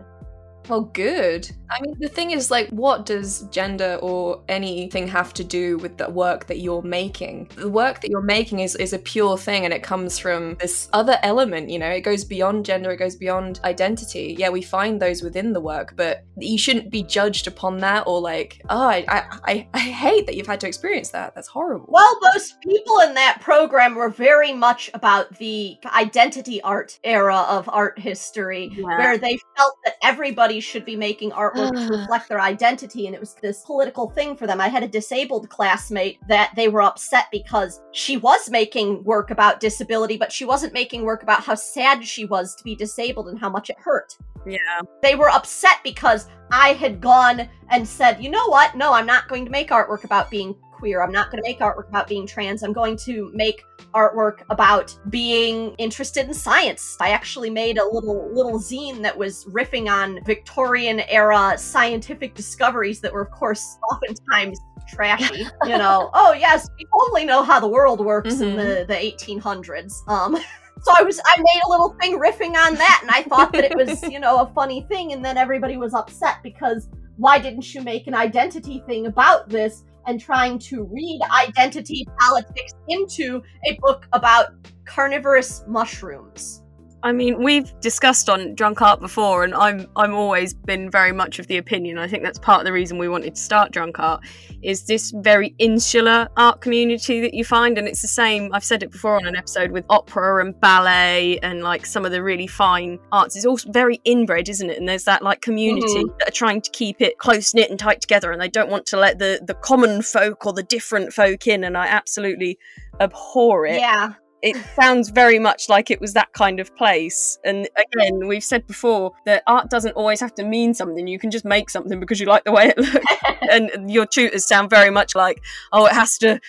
Well, 0.69 0.83
good. 0.83 1.51
I 1.71 1.81
mean, 1.83 1.97
the 1.99 2.09
thing 2.09 2.31
is, 2.31 2.51
like, 2.51 2.69
what 2.71 3.07
does 3.07 3.43
gender 3.51 3.99
or 4.01 4.43
anything 4.49 5.07
have 5.09 5.35
to 5.35 5.45
do 5.45 5.79
with 5.79 5.99
the 5.99 6.11
work 6.11 6.47
that 6.47 6.59
you're 6.59 6.83
making? 6.83 7.51
The 7.57 7.69
work 7.69 8.01
that 8.01 8.11
you're 8.11 8.23
making 8.23 8.61
is, 8.61 8.75
is 8.77 8.93
a 8.93 8.99
pure 8.99 9.37
thing 9.37 9.65
and 9.65 9.75
it 9.75 9.83
comes 9.83 10.19
from 10.19 10.57
this 10.57 10.89
other 10.93 11.19
element, 11.23 11.69
you 11.71 11.79
know, 11.79 11.89
it 11.89 12.01
goes 12.03 12.25
beyond 12.25 12.65
gender, 12.65 12.91
it 12.91 12.97
goes 12.99 13.17
beyond 13.17 13.61
identity. 13.65 14.35
Yeah, 14.39 14.49
we 14.49 14.63
find 14.63 15.01
those 15.01 15.23
within 15.23 15.53
the 15.53 15.61
work, 15.61 15.95
but 15.97 16.25
you 16.39 16.59
shouldn't 16.59 16.91
be 16.91 17.03
judged 17.03 17.47
upon 17.47 17.79
that 17.79 18.07
or 18.07 18.21
like, 18.21 18.63
oh, 18.71 18.89
I, 18.89 19.05
I, 19.45 19.69
I 19.75 19.79
hate 19.79 20.27
that 20.27 20.37
you've 20.37 20.47
had 20.47 20.61
to 20.61 20.69
experience 20.69 21.11
that. 21.11 21.35
That's 21.35 21.49
horrible. 21.49 21.87
Well, 21.89 22.19
those 22.33 22.55
people 22.63 23.01
in 23.01 23.15
that 23.15 23.41
program 23.41 23.95
were 23.95 24.11
very 24.11 24.53
much 24.53 24.91
about 24.95 25.37
the 25.39 25.77
identity 25.87 26.63
art 26.63 26.99
era 27.05 27.37
of 27.49 27.69
art 27.69 27.99
history, 27.99 28.71
Yeah. 28.75 28.85
where 28.85 29.19
they 29.19 29.39
felt 29.57 29.75
that 29.85 29.97
everybody 30.03 30.58
should 30.61 30.85
be 30.85 30.97
making 30.97 31.31
artwork 31.31 31.73
to 31.73 31.97
reflect 31.99 32.29
their 32.29 32.41
identity, 32.41 33.07
and 33.07 33.15
it 33.15 33.21
was 33.21 33.35
this 33.35 33.63
political 33.63 34.11
thing 34.11 34.37
for 34.37 34.47
them. 34.47 34.61
I 34.61 34.69
had 34.69 34.83
a 34.83 34.89
disabled 34.89 35.49
classmate 35.49 36.19
that 36.29 36.53
they 36.57 36.69
were 36.69 36.83
upset 36.83 37.27
because 37.33 37.81
she 37.93 38.17
was 38.17 38.51
making 38.51 39.05
work 39.05 39.31
about 39.31 39.61
disability, 39.61 40.17
but 40.17 40.33
she 40.33 40.45
wasn't 40.45 40.73
making 40.73 41.03
work 41.03 41.23
about 41.23 41.45
how 41.45 41.55
sad 41.55 42.05
she 42.05 42.25
was 42.25 42.55
to 42.57 42.65
be 42.65 42.75
disabled 42.75 43.29
and 43.29 43.39
how 43.39 43.51
much 43.51 43.71
it 43.71 43.77
hurt. 43.79 44.17
Yeah. 44.47 44.81
They 45.03 45.15
were 45.15 45.29
upset 45.29 45.79
because 45.85 46.29
I 46.51 46.73
had 46.73 47.01
gone 47.01 47.49
and 47.71 47.87
said, 47.87 48.23
you 48.23 48.31
know 48.31 48.47
what? 48.49 48.77
No, 48.77 48.93
I'm 48.93 49.07
not 49.07 49.29
going 49.29 49.45
to 49.45 49.51
make 49.51 49.71
artwork 49.71 50.05
about 50.05 50.31
being 50.31 50.57
queer. 50.79 51.03
I'm 51.03 51.13
not 51.13 51.31
going 51.31 51.43
to 51.43 51.49
make 51.49 51.61
artwork 51.61 51.89
about 51.89 52.09
being 52.09 52.27
trans. 52.27 52.63
I'm 52.63 52.73
going 52.73 52.97
to 52.99 53.31
make 53.35 53.65
artwork 53.95 54.43
about 54.51 54.97
being 55.11 55.75
interested 55.79 56.27
in 56.27 56.35
science. 56.35 56.97
I 57.01 57.11
actually 57.11 57.51
made 57.51 57.79
a 57.79 57.85
little 57.85 58.31
little 58.33 58.59
zine 58.59 59.03
that 59.03 59.17
was 59.17 59.45
riffing 59.47 59.91
on 59.91 60.23
Victorian 60.25 61.01
era 61.01 61.57
scientific 61.57 62.35
discoveries 62.35 63.01
that 63.01 63.13
were 63.13 63.23
of 63.23 63.31
course 63.31 63.79
oftentimes 63.91 64.59
trashy. 64.89 65.47
You 65.65 65.79
know, 65.79 66.11
oh 66.15 66.33
yes, 66.33 66.69
we 66.79 66.87
totally 66.99 67.25
know 67.25 67.43
how 67.43 67.61
the 67.61 67.69
world 67.69 68.05
works 68.05 68.41
in 68.41 68.57
the 68.57 68.85
the 68.87 68.95
1800s. 68.95 69.93
Um 70.09 70.37
so 70.83 70.93
I 70.97 71.03
was 71.03 71.21
I 71.25 71.37
made 71.39 71.63
a 71.67 71.71
little 71.71 71.97
thing 72.01 72.19
riffing 72.19 72.55
on 72.55 72.75
that 72.75 73.01
and 73.03 73.11
I 73.11 73.23
thought 73.23 73.53
that 73.53 73.65
it 73.65 73.77
was, 73.77 74.03
you 74.11 74.21
know, 74.21 74.41
a 74.41 74.47
funny 74.55 74.83
thing 74.83 75.13
and 75.13 75.25
then 75.25 75.37
everybody 75.37 75.77
was 75.77 75.95
upset 75.95 76.37
because 76.43 76.89
why 77.17 77.39
didn't 77.39 77.75
you 77.75 77.83
make 77.83 78.07
an 78.07 78.15
identity 78.15 78.83
thing 78.87 79.07
about 79.07 79.49
this 79.49 79.85
and 80.09 80.19
trying 80.19 80.59
to 80.59 80.85
read 80.85 81.21
identity 81.31 82.09
politics 82.19 82.73
into 82.89 83.43
a 83.67 83.79
book 83.81 84.07
about 84.15 84.55
carnivorous 84.87 85.63
mushrooms? 85.69 86.63
I 87.03 87.13
mean, 87.13 87.43
we've 87.43 87.73
discussed 87.81 88.29
on 88.29 88.55
Drunk 88.57 88.83
Art 88.83 89.01
before, 89.01 89.45
and 89.45 89.55
I'm 89.55 89.87
I'm 89.95 90.15
always 90.15 90.53
been 90.53 90.91
very 90.91 91.13
much 91.13 91.39
of 91.39 91.47
the 91.47 91.57
opinion. 91.57 91.97
I 91.97 92.09
think 92.09 92.25
that's 92.25 92.41
part 92.41 92.61
of 92.61 92.65
the 92.65 92.73
reason 92.73 92.99
we 92.99 93.09
wanted 93.09 93.37
to 93.37 93.41
start 93.41 93.71
Drunk 93.71 94.01
Art 94.01 94.21
is 94.63 94.87
this 94.87 95.13
very 95.19 95.55
insular 95.59 96.29
art 96.37 96.61
community 96.61 97.21
that 97.21 97.35
you 97.35 97.45
find, 97.45 97.79
and 97.79 97.87
it's 97.87 98.03
the 98.03 98.09
same. 98.09 98.51
I've 98.53 98.65
said 98.65 98.83
it 98.83 98.91
before 98.91 99.15
on 99.15 99.27
an 99.27 99.37
episode 99.37 99.71
with 99.71 99.85
opera 99.89 100.45
and 100.45 100.61
ballet 100.61 101.39
and 101.39 101.63
like 101.63 101.87
some 101.87 102.05
of 102.05 102.11
the 102.11 102.23
really 102.23 102.49
fine 102.49 102.99
arts. 103.13 103.37
It's 103.37 103.47
all 103.47 103.59
very 103.69 104.01
inbred, 104.05 104.49
isn't 104.49 104.69
it? 104.69 104.79
And 104.79 104.89
there's 104.89 105.05
that 105.05 105.23
like 105.23 105.41
community 105.41 105.87
mm-hmm. 105.87 106.19
that 106.19 106.29
are 106.29 106.33
trying 106.33 106.61
to 106.63 106.71
keep 106.73 107.01
it 107.01 107.19
close 107.19 107.55
knit 107.55 107.71
and 107.71 107.79
tight 107.79 108.01
together, 108.01 108.33
and 108.33 108.41
they 108.41 108.49
don't 108.49 108.71
want 108.71 108.87
to 108.87 108.97
let 108.97 109.21
the 109.21 109.41
the 109.47 109.55
common 109.55 110.03
folk 110.03 110.47
or 110.47 110.53
the 110.53 110.65
different 110.65 111.13
folk 111.13 111.47
in. 111.47 111.63
And 111.63 111.77
I 111.77 111.87
absolutely 111.87 112.59
abhor 113.01 113.67
it 113.67 113.81
Yeah. 113.81 114.15
It 114.43 114.57
sounds 114.81 115.11
very 115.11 115.39
much 115.39 115.69
like 115.69 115.91
it 115.91 116.01
was 116.01 116.13
that 116.15 116.33
kind 116.33 116.61
of 116.61 116.75
place. 116.77 117.39
And 117.45 117.69
again, 117.77 118.29
we've 118.29 118.45
said 118.45 118.67
before 118.67 119.13
that 119.27 119.43
art 119.47 119.69
doesn't 119.69 119.93
always 119.93 120.21
have 120.21 120.35
to 120.37 120.45
mean 120.45 120.75
something. 120.75 121.07
You 121.09 121.19
can 121.19 121.31
just 121.31 121.45
make 121.45 121.71
something 121.71 121.99
because 121.99 122.21
you 122.21 122.27
like 122.27 122.45
the 122.45 122.53
way 122.53 122.69
it 122.69 122.79
looks. 122.79 123.07
and 123.51 123.91
your 123.91 124.07
tutors 124.07 124.47
sound 124.47 124.71
very 124.71 124.91
much 124.91 125.15
like, 125.15 125.43
oh, 125.73 125.87
it 125.87 125.93
has 125.93 126.19
to 126.19 126.41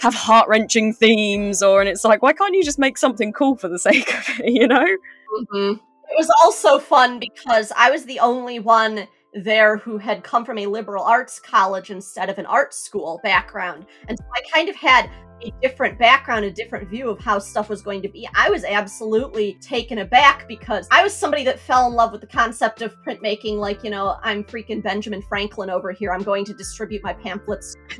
have 0.00 0.14
heart 0.14 0.48
wrenching 0.48 0.92
themes, 0.92 1.62
or 1.62 1.80
and 1.80 1.88
it's 1.88 2.04
like, 2.04 2.22
why 2.22 2.32
can't 2.32 2.54
you 2.54 2.64
just 2.64 2.78
make 2.78 2.98
something 2.98 3.32
cool 3.32 3.56
for 3.56 3.68
the 3.68 3.78
sake 3.78 4.14
of 4.14 4.40
it, 4.40 4.52
you 4.52 4.66
know? 4.66 4.84
Mm-hmm. 4.84 5.78
It 6.08 6.16
was 6.16 6.30
also 6.42 6.78
fun 6.78 7.18
because 7.18 7.72
I 7.76 7.90
was 7.90 8.04
the 8.04 8.20
only 8.20 8.60
one 8.60 9.08
there 9.34 9.76
who 9.76 9.98
had 9.98 10.22
come 10.22 10.44
from 10.44 10.58
a 10.58 10.66
liberal 10.66 11.04
arts 11.04 11.38
college 11.38 11.90
instead 11.90 12.30
of 12.30 12.38
an 12.38 12.46
art 12.46 12.72
school 12.72 13.20
background. 13.22 13.86
And 14.08 14.16
so 14.16 14.24
I 14.34 14.40
kind 14.52 14.68
of 14.68 14.76
had 14.76 15.10
a 15.42 15.52
different 15.60 15.98
background, 15.98 16.44
a 16.44 16.50
different 16.50 16.88
view 16.88 17.10
of 17.10 17.18
how 17.20 17.38
stuff 17.38 17.68
was 17.68 17.82
going 17.82 18.02
to 18.02 18.08
be. 18.08 18.28
I 18.34 18.48
was 18.50 18.64
absolutely 18.64 19.54
taken 19.60 19.98
aback 19.98 20.48
because 20.48 20.88
I 20.90 21.02
was 21.02 21.14
somebody 21.14 21.44
that 21.44 21.58
fell 21.58 21.86
in 21.86 21.94
love 21.94 22.12
with 22.12 22.20
the 22.20 22.26
concept 22.26 22.82
of 22.82 22.96
printmaking, 23.02 23.56
like, 23.58 23.84
you 23.84 23.90
know, 23.90 24.16
I'm 24.22 24.44
freaking 24.44 24.82
Benjamin 24.82 25.22
Franklin 25.22 25.70
over 25.70 25.92
here. 25.92 26.12
I'm 26.12 26.22
going 26.22 26.44
to 26.46 26.54
distribute 26.54 27.02
my 27.02 27.12
pamphlets. 27.12 27.76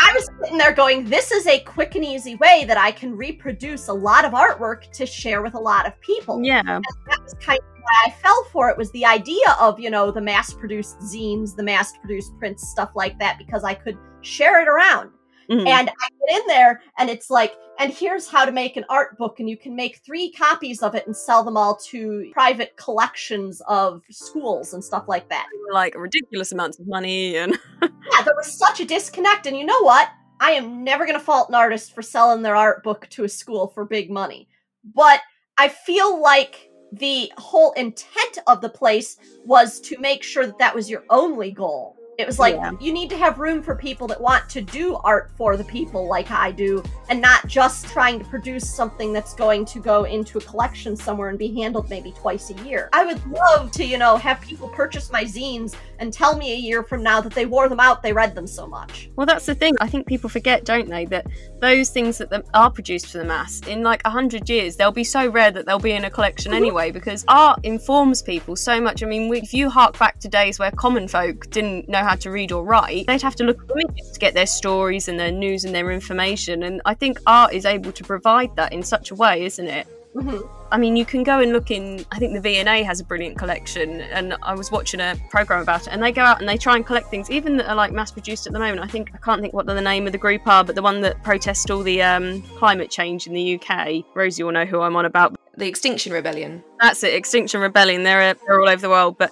I 0.00 0.12
was 0.14 0.30
sitting 0.40 0.58
there 0.58 0.72
going, 0.72 1.04
this 1.04 1.32
is 1.32 1.46
a 1.46 1.60
quick 1.60 1.94
and 1.94 2.04
easy 2.04 2.36
way 2.36 2.64
that 2.66 2.78
I 2.78 2.90
can 2.90 3.16
reproduce 3.16 3.88
a 3.88 3.92
lot 3.92 4.24
of 4.24 4.32
artwork 4.32 4.90
to 4.92 5.04
share 5.04 5.42
with 5.42 5.54
a 5.54 5.58
lot 5.58 5.86
of 5.86 6.00
people. 6.00 6.42
Yeah. 6.42 6.60
And 6.60 6.84
that 7.06 7.22
was 7.22 7.34
kind 7.40 7.58
of 7.58 7.82
why 7.82 8.06
I 8.06 8.10
fell 8.10 8.44
for 8.44 8.70
it 8.70 8.76
was 8.76 8.90
the 8.92 9.04
idea 9.04 9.56
of, 9.60 9.78
you 9.80 9.90
know, 9.90 10.10
the 10.10 10.20
mass 10.20 10.52
produced 10.52 10.98
zines, 11.00 11.54
the 11.54 11.62
mass 11.62 11.96
produced 11.98 12.36
prints, 12.38 12.68
stuff 12.68 12.92
like 12.94 13.18
that, 13.18 13.38
because 13.38 13.64
I 13.64 13.74
could 13.74 13.98
share 14.22 14.60
it 14.60 14.68
around. 14.68 15.10
Mhm. 15.50 15.66
And 15.66 15.88
I 15.88 16.08
get 16.26 16.40
in 16.40 16.46
there 16.46 16.82
and 16.98 17.08
it's 17.08 17.30
like, 17.30 17.54
and 17.78 17.90
here's 17.92 18.28
how 18.28 18.44
to 18.44 18.52
make 18.52 18.76
an 18.76 18.84
art 18.90 19.16
book, 19.16 19.40
and 19.40 19.48
you 19.48 19.56
can 19.56 19.74
make 19.74 20.00
three 20.04 20.30
copies 20.32 20.82
of 20.82 20.94
it 20.94 21.06
and 21.06 21.16
sell 21.16 21.42
them 21.42 21.56
all 21.56 21.76
to 21.86 22.28
private 22.32 22.76
collections 22.76 23.62
of 23.66 24.02
schools 24.10 24.74
and 24.74 24.84
stuff 24.84 25.04
like 25.08 25.28
that. 25.30 25.46
like 25.72 25.94
ridiculous 25.96 26.52
amounts 26.52 26.78
of 26.78 26.86
money 26.86 27.36
and 27.36 27.58
Yeah, 27.82 28.22
there 28.24 28.34
was 28.36 28.52
such 28.52 28.80
a 28.80 28.84
disconnect. 28.84 29.46
And 29.46 29.56
you 29.56 29.64
know 29.64 29.80
what? 29.82 30.08
I 30.40 30.52
am 30.52 30.84
never 30.84 31.04
going 31.06 31.18
to 31.18 31.24
fault 31.24 31.48
an 31.48 31.54
artist 31.54 31.94
for 31.94 32.02
selling 32.02 32.42
their 32.42 32.56
art 32.56 32.82
book 32.84 33.06
to 33.10 33.24
a 33.24 33.28
school 33.28 33.68
for 33.68 33.84
big 33.84 34.10
money. 34.10 34.48
But 34.94 35.20
I 35.58 35.68
feel 35.68 36.20
like 36.20 36.70
the 36.92 37.30
whole 37.36 37.72
intent 37.72 38.38
of 38.46 38.60
the 38.60 38.68
place 38.70 39.16
was 39.44 39.80
to 39.80 39.98
make 39.98 40.22
sure 40.22 40.46
that 40.46 40.58
that 40.58 40.74
was 40.74 40.88
your 40.88 41.04
only 41.10 41.50
goal. 41.52 41.96
It 42.18 42.26
was 42.26 42.40
like 42.40 42.56
Yeah. 42.56 42.72
you 42.80 42.92
need 42.92 43.10
to 43.10 43.16
have 43.16 43.38
room 43.38 43.62
for 43.62 43.76
people 43.76 44.08
that 44.08 44.20
want 44.20 44.48
to 44.48 44.60
do 44.60 44.96
art 45.04 45.30
for 45.36 45.56
the 45.56 45.62
people 45.62 46.08
like 46.08 46.32
I 46.32 46.50
do 46.50 46.82
and 47.08 47.20
not 47.20 47.46
just 47.46 47.86
trying 47.86 48.18
to 48.18 48.24
produce 48.24 48.68
something 48.68 49.12
that's 49.12 49.34
going 49.34 49.64
to 49.66 49.78
go 49.78 50.02
into 50.02 50.38
a 50.38 50.40
collection 50.40 50.96
somewhere 50.96 51.28
and 51.28 51.38
be 51.38 51.54
handled 51.54 51.88
maybe 51.88 52.10
twice 52.10 52.50
a 52.50 52.54
year. 52.64 52.88
I 52.92 53.04
would 53.04 53.24
love 53.30 53.70
to, 53.70 53.84
you 53.84 53.98
know, 53.98 54.16
have 54.16 54.40
people 54.40 54.68
purchase 54.68 55.12
my 55.12 55.22
zines 55.22 55.76
and 56.00 56.12
tell 56.12 56.36
me 56.36 56.52
a 56.52 56.56
year 56.56 56.82
from 56.82 57.04
now 57.04 57.20
that 57.20 57.34
they 57.34 57.46
wore 57.46 57.68
them 57.68 57.78
out, 57.78 58.02
they 58.02 58.12
read 58.12 58.34
them 58.34 58.48
so 58.48 58.66
much. 58.66 59.10
Well, 59.14 59.26
that's 59.26 59.46
the 59.46 59.54
thing. 59.54 59.76
I 59.80 59.86
think 59.86 60.08
people 60.08 60.28
forget, 60.28 60.64
don't 60.64 60.88
they, 60.88 61.04
that 61.06 61.26
those 61.60 61.90
things 61.90 62.18
that 62.18 62.32
are 62.52 62.70
produced 62.70 63.06
for 63.06 63.18
the 63.18 63.24
mass 63.24 63.60
in 63.68 63.84
like 63.84 64.02
a 64.04 64.10
hundred 64.10 64.48
years, 64.48 64.74
they'll 64.74 64.90
be 64.90 65.04
so 65.04 65.28
rare 65.28 65.52
that 65.52 65.66
they'll 65.66 65.78
be 65.78 65.92
in 65.92 66.04
a 66.04 66.10
collection 66.10 66.50
mm-hmm. 66.50 66.64
anyway. 66.64 66.90
Because 66.90 67.24
art 67.28 67.60
informs 67.62 68.22
people 68.22 68.56
so 68.56 68.80
much. 68.80 69.04
I 69.04 69.06
mean, 69.06 69.32
if 69.32 69.54
you 69.54 69.70
hark 69.70 69.96
back 70.00 70.18
to 70.18 70.28
days 70.28 70.58
where 70.58 70.72
common 70.72 71.06
folk 71.06 71.48
didn't 71.50 71.88
know 71.88 72.07
how 72.08 72.16
to 72.16 72.30
read 72.30 72.52
or 72.52 72.64
write, 72.64 73.06
they'd 73.06 73.22
have 73.22 73.36
to 73.36 73.44
look 73.44 73.62
at 73.62 73.70
images 73.70 74.10
to 74.12 74.18
get 74.18 74.34
their 74.34 74.46
stories 74.46 75.08
and 75.08 75.20
their 75.20 75.30
news 75.30 75.64
and 75.64 75.74
their 75.74 75.90
information. 75.90 76.62
And 76.62 76.80
I 76.86 76.94
think 76.94 77.18
art 77.26 77.52
is 77.52 77.64
able 77.64 77.92
to 77.92 78.04
provide 78.04 78.56
that 78.56 78.72
in 78.72 78.82
such 78.82 79.10
a 79.10 79.14
way, 79.14 79.44
isn't 79.44 79.68
it? 79.68 79.86
Mhm. 80.16 80.48
I 80.72 80.78
mean, 80.78 80.96
you 80.96 81.04
can 81.04 81.22
go 81.22 81.40
and 81.40 81.52
look 81.52 81.70
in. 81.70 82.04
I 82.10 82.18
think 82.18 82.32
the 82.32 82.40
V&A 82.40 82.82
has 82.82 82.98
a 82.98 83.04
brilliant 83.04 83.38
collection, 83.38 84.00
and 84.00 84.36
I 84.42 84.54
was 84.54 84.70
watching 84.70 85.00
a 85.00 85.16
program 85.30 85.60
about 85.60 85.82
it. 85.86 85.88
And 85.92 86.02
they 86.02 86.12
go 86.12 86.22
out 86.22 86.40
and 86.40 86.48
they 86.48 86.56
try 86.56 86.76
and 86.76 86.84
collect 86.84 87.10
things, 87.10 87.30
even 87.30 87.58
that 87.58 87.68
are 87.68 87.74
like 87.74 87.92
mass 87.92 88.10
produced 88.10 88.46
at 88.46 88.52
the 88.52 88.58
moment. 88.58 88.80
I 88.80 88.86
think 88.86 89.10
I 89.14 89.18
can't 89.18 89.40
think 89.40 89.52
what 89.52 89.66
the 89.66 89.80
name 89.80 90.06
of 90.06 90.12
the 90.12 90.18
group 90.18 90.46
are, 90.46 90.64
but 90.64 90.74
the 90.74 90.82
one 90.82 91.02
that 91.02 91.22
protest 91.22 91.70
all 91.70 91.82
the 91.82 92.02
um, 92.02 92.42
climate 92.56 92.90
change 92.90 93.26
in 93.26 93.34
the 93.34 93.60
UK. 93.60 94.04
Rosie 94.14 94.42
will 94.42 94.52
know 94.52 94.64
who 94.64 94.80
I'm 94.80 94.96
on 94.96 95.04
about. 95.04 95.36
The 95.56 95.68
Extinction 95.68 96.12
Rebellion. 96.12 96.62
That's 96.80 97.02
it, 97.02 97.14
Extinction 97.14 97.60
Rebellion. 97.60 98.02
They're 98.02 98.34
they're 98.34 98.60
all 98.60 98.68
over 98.68 98.80
the 98.80 98.90
world, 98.90 99.16
but 99.18 99.30